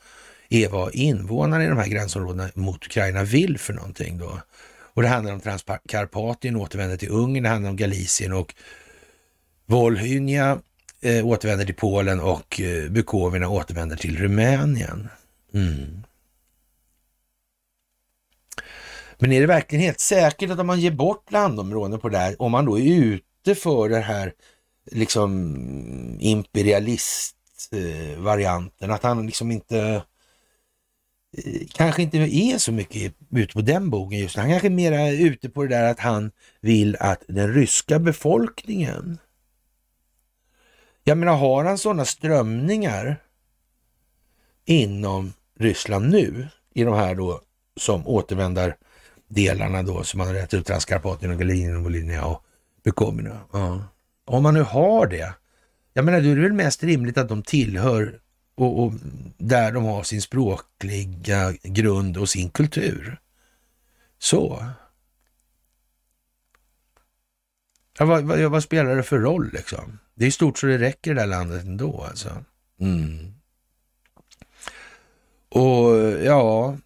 är 0.49 0.69
vad 0.69 0.95
invånarna 0.95 1.65
i 1.65 1.69
de 1.69 1.79
här 1.79 1.89
gränsområdena 1.89 2.49
mot 2.55 2.87
Ukraina 2.87 3.25
vill 3.25 3.59
för 3.59 3.73
någonting 3.73 4.19
då. 4.19 4.41
Och 4.95 5.03
det 5.03 5.09
handlar 5.09 5.33
om 5.33 5.41
Transkarpatien 5.41 6.57
återvänder 6.57 6.97
till 6.97 7.09
Ungern, 7.11 7.43
det 7.43 7.49
handlar 7.49 7.71
om 7.71 7.77
Galicien 7.77 8.33
och 8.33 8.55
Volhynia 9.67 10.59
eh, 11.01 11.27
återvänder 11.27 11.65
till 11.65 11.75
Polen 11.75 12.21
och 12.21 12.61
eh, 12.61 12.91
Bukovina 12.91 13.49
återvänder 13.49 13.97
till 13.97 14.19
Rumänien. 14.19 15.09
Mm. 15.55 16.03
Men 19.21 19.33
är 19.33 19.41
det 19.41 19.47
verkligen 19.47 19.85
helt 19.85 20.01
säkert 20.01 20.51
att 20.51 20.59
om 20.59 20.67
man 20.67 20.81
ger 20.81 20.91
bort 20.91 21.33
landområden 21.33 22.01
på 22.01 22.09
det 22.09 22.19
här, 22.19 22.43
om 22.43 22.53
man 22.53 22.65
då 22.65 22.79
är 22.79 22.85
ute 22.85 23.55
för 23.55 23.89
det 23.89 24.01
här 24.01 24.33
liksom 24.91 25.57
imperialistvarianten, 26.21 28.91
att 28.91 29.03
han 29.03 29.27
liksom 29.27 29.51
inte 29.51 30.03
eh, 31.37 31.63
kanske 31.73 32.03
inte 32.03 32.19
är 32.19 32.59
så 32.59 32.73
mycket 32.73 33.15
ute 33.31 33.55
på 33.55 33.61
den 33.61 33.91
bogen 33.91 34.21
just 34.21 34.37
nu. 34.37 34.43
Han 34.43 34.51
kanske 34.51 34.69
är 34.69 34.71
mera 34.71 35.11
ute 35.11 35.49
på 35.49 35.63
det 35.63 35.69
där 35.69 35.91
att 35.91 36.01
han 36.01 36.31
vill 36.61 36.97
att 37.01 37.23
den 37.29 37.55
ryska 37.55 37.99
befolkningen 37.99 39.19
jag 41.05 41.19
menar, 41.19 41.37
har 41.37 41.65
han 41.65 41.79
sådana 41.79 42.05
strömningar 42.05 43.17
inom 44.65 45.33
Ryssland 45.59 46.11
nu, 46.11 46.49
i 46.75 46.85
de 46.85 46.95
här 46.95 47.15
då 47.15 47.41
som 47.77 48.07
återvändar 48.07 48.77
delarna 49.31 49.83
då 49.83 50.05
som 50.05 50.19
man 50.19 50.27
har 50.27 50.35
rätt 50.35 50.55
ut, 50.55 50.67
Transkarpatien 50.67 51.33
och 51.33 51.39
Galinien 51.39 51.77
och 51.77 51.83
Volhynia 51.83 52.25
och 52.25 52.45
Bukovina. 52.85 53.41
Ja. 53.53 53.85
Om 54.25 54.43
man 54.43 54.55
nu 54.55 54.63
har 54.63 55.07
det, 55.07 55.35
jag 55.93 56.05
menar 56.05 56.21
då 56.21 56.29
är 56.29 56.37
det 56.37 56.43
väl 56.43 56.53
mest 56.53 56.83
rimligt 56.83 57.19
att 57.19 57.29
de 57.29 57.43
tillhör 57.43 58.21
och, 58.55 58.83
och, 58.83 58.93
där 59.39 59.73
de 59.73 59.85
har 59.85 60.03
sin 60.03 60.23
språkliga 60.23 61.53
grund 61.63 62.17
och 62.17 62.29
sin 62.29 62.51
kultur. 62.51 63.21
Så. 64.19 64.65
Ja, 67.99 68.05
vad, 68.05 68.25
vad, 68.25 68.39
vad, 68.39 68.63
spelar 68.63 68.97
det 68.97 69.03
för 69.03 69.19
roll 69.19 69.51
liksom? 69.53 69.99
Det 70.15 70.27
är 70.27 70.31
stort 70.31 70.59
så 70.59 70.67
det 70.67 70.79
räcker 70.79 71.11
i 71.11 71.15
det 71.15 71.21
här 71.21 71.29
landet 71.29 71.65
ändå 71.65 72.05
alltså. 72.09 72.45
Mm. 72.81 73.35
Och 75.49 75.97
ja, 76.25 76.77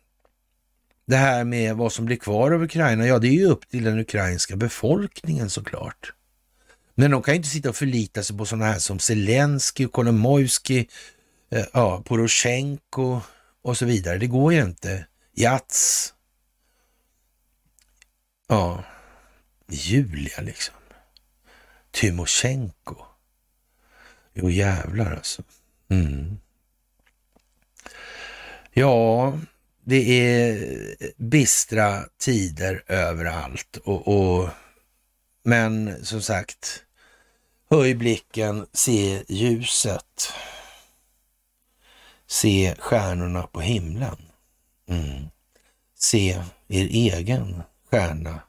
det 1.06 1.16
här 1.16 1.44
med 1.44 1.76
vad 1.76 1.93
som 1.93 2.05
blir 2.05 2.16
kvar 2.16 2.52
av 2.52 2.62
Ukraina, 2.62 3.06
ja 3.06 3.18
det 3.18 3.28
är 3.28 3.32
ju 3.32 3.47
upp 3.47 3.68
till 3.68 3.85
den 3.85 3.98
ukrainska 3.98 4.56
befolkningen 4.56 5.51
såklart. 5.51 6.12
Men 6.94 7.10
de 7.10 7.22
kan 7.22 7.35
ju 7.35 7.36
inte 7.36 7.48
sitta 7.48 7.68
och 7.68 7.76
förlita 7.76 8.22
sig 8.22 8.36
på 8.36 8.47
sådana 8.47 8.64
här 8.64 8.78
som 8.78 8.98
Zelensky, 8.98 9.86
Kolomojski, 9.86 10.89
eh, 11.51 11.66
ja, 11.72 12.02
Poroshenko 12.06 13.20
och 13.62 13.76
så 13.78 13.86
vidare. 13.86 14.18
Det 14.18 14.26
går 14.26 14.52
ju 14.52 14.62
inte. 14.62 15.06
Jats. 15.36 16.14
Ja, 18.48 18.85
Julia 19.68 20.40
liksom. 20.40 20.74
Tymosjenko. 21.90 22.97
Jo 24.35 24.51
jävlar 24.51 25.16
alltså. 25.16 25.43
Mm. 25.89 26.39
Ja, 28.72 29.39
det 29.86 30.28
är 30.28 31.12
bistra 31.16 32.05
tider 32.19 32.85
överallt. 32.86 33.77
Och, 33.77 34.09
och, 34.09 34.48
men 35.43 36.05
som 36.05 36.23
sagt, 36.23 36.85
höj 37.70 37.94
blicken, 37.94 38.66
se 38.73 39.24
ljuset. 39.28 40.32
Se 42.27 42.74
stjärnorna 42.78 43.43
på 43.43 43.61
himlen. 43.61 44.16
Mm. 44.89 45.24
Se 45.98 46.43
er 46.69 46.86
egen 46.86 47.62
stjärna 47.90 48.40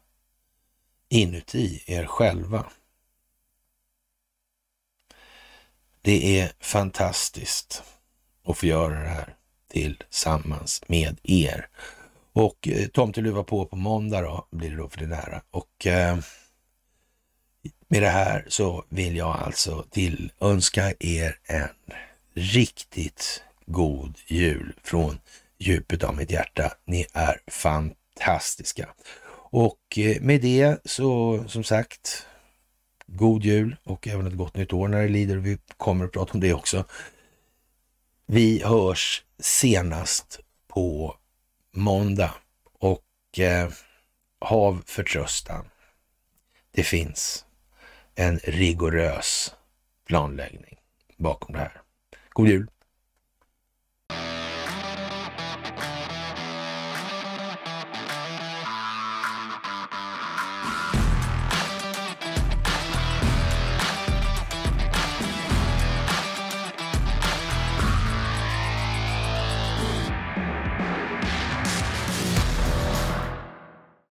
inuti 1.10 1.84
er 1.86 2.06
själva. 2.06 2.72
Det 6.02 6.40
är 6.40 6.52
fantastiskt 6.60 7.84
att 8.45 8.57
få 8.57 8.66
göra 8.66 8.99
det 8.99 9.10
här 9.10 9.36
tillsammans 9.76 10.81
med 10.88 11.19
er. 11.23 11.68
Och 12.34 12.68
eh, 12.68 12.88
tomteluva 12.88 13.43
på 13.43 13.65
på 13.65 13.76
måndag 13.76 14.22
då, 14.22 14.47
blir 14.52 14.69
det 14.69 14.76
då 14.76 14.89
för 14.89 14.99
det 14.99 15.07
nära. 15.07 15.41
Och 15.52 15.88
eh, 15.88 16.18
med 17.88 18.02
det 18.02 18.10
här 18.10 18.45
så 18.47 18.85
vill 18.89 19.15
jag 19.15 19.35
alltså 19.35 19.85
tillönska 19.91 20.93
er 20.99 21.39
en 21.43 21.69
riktigt 22.35 23.43
god 23.65 24.18
jul 24.27 24.73
från 24.84 25.19
djupet 25.57 26.03
av 26.03 26.15
mitt 26.15 26.31
hjärta. 26.31 26.73
Ni 26.85 27.06
är 27.14 27.39
fantastiska. 27.47 28.89
Och 29.52 29.97
eh, 29.97 30.22
med 30.22 30.41
det 30.41 30.77
så 30.85 31.43
som 31.47 31.64
sagt, 31.64 32.26
god 33.07 33.43
jul 33.43 33.76
och 33.84 34.07
även 34.07 34.27
ett 34.27 34.38
gott 34.38 34.57
nytt 34.57 34.73
år 34.73 34.88
när 34.88 35.02
det 35.02 35.07
lider. 35.07 35.38
Vi 35.38 35.57
kommer 35.77 36.06
att 36.06 36.11
prata 36.11 36.34
om 36.34 36.39
det 36.39 36.53
också. 36.53 36.85
Vi 38.27 38.64
hörs 38.64 39.23
senast 39.39 40.39
på 40.68 41.18
måndag 41.72 42.34
och 42.80 43.39
eh, 43.39 43.69
hav 44.39 44.84
förtröstan. 44.85 45.65
Det 46.72 46.84
finns 46.84 47.45
en 48.15 48.39
rigorös 48.39 49.56
planläggning 50.07 50.77
bakom 51.18 51.53
det 51.53 51.60
här. 51.60 51.81
God 52.30 52.47
jul! 52.47 52.68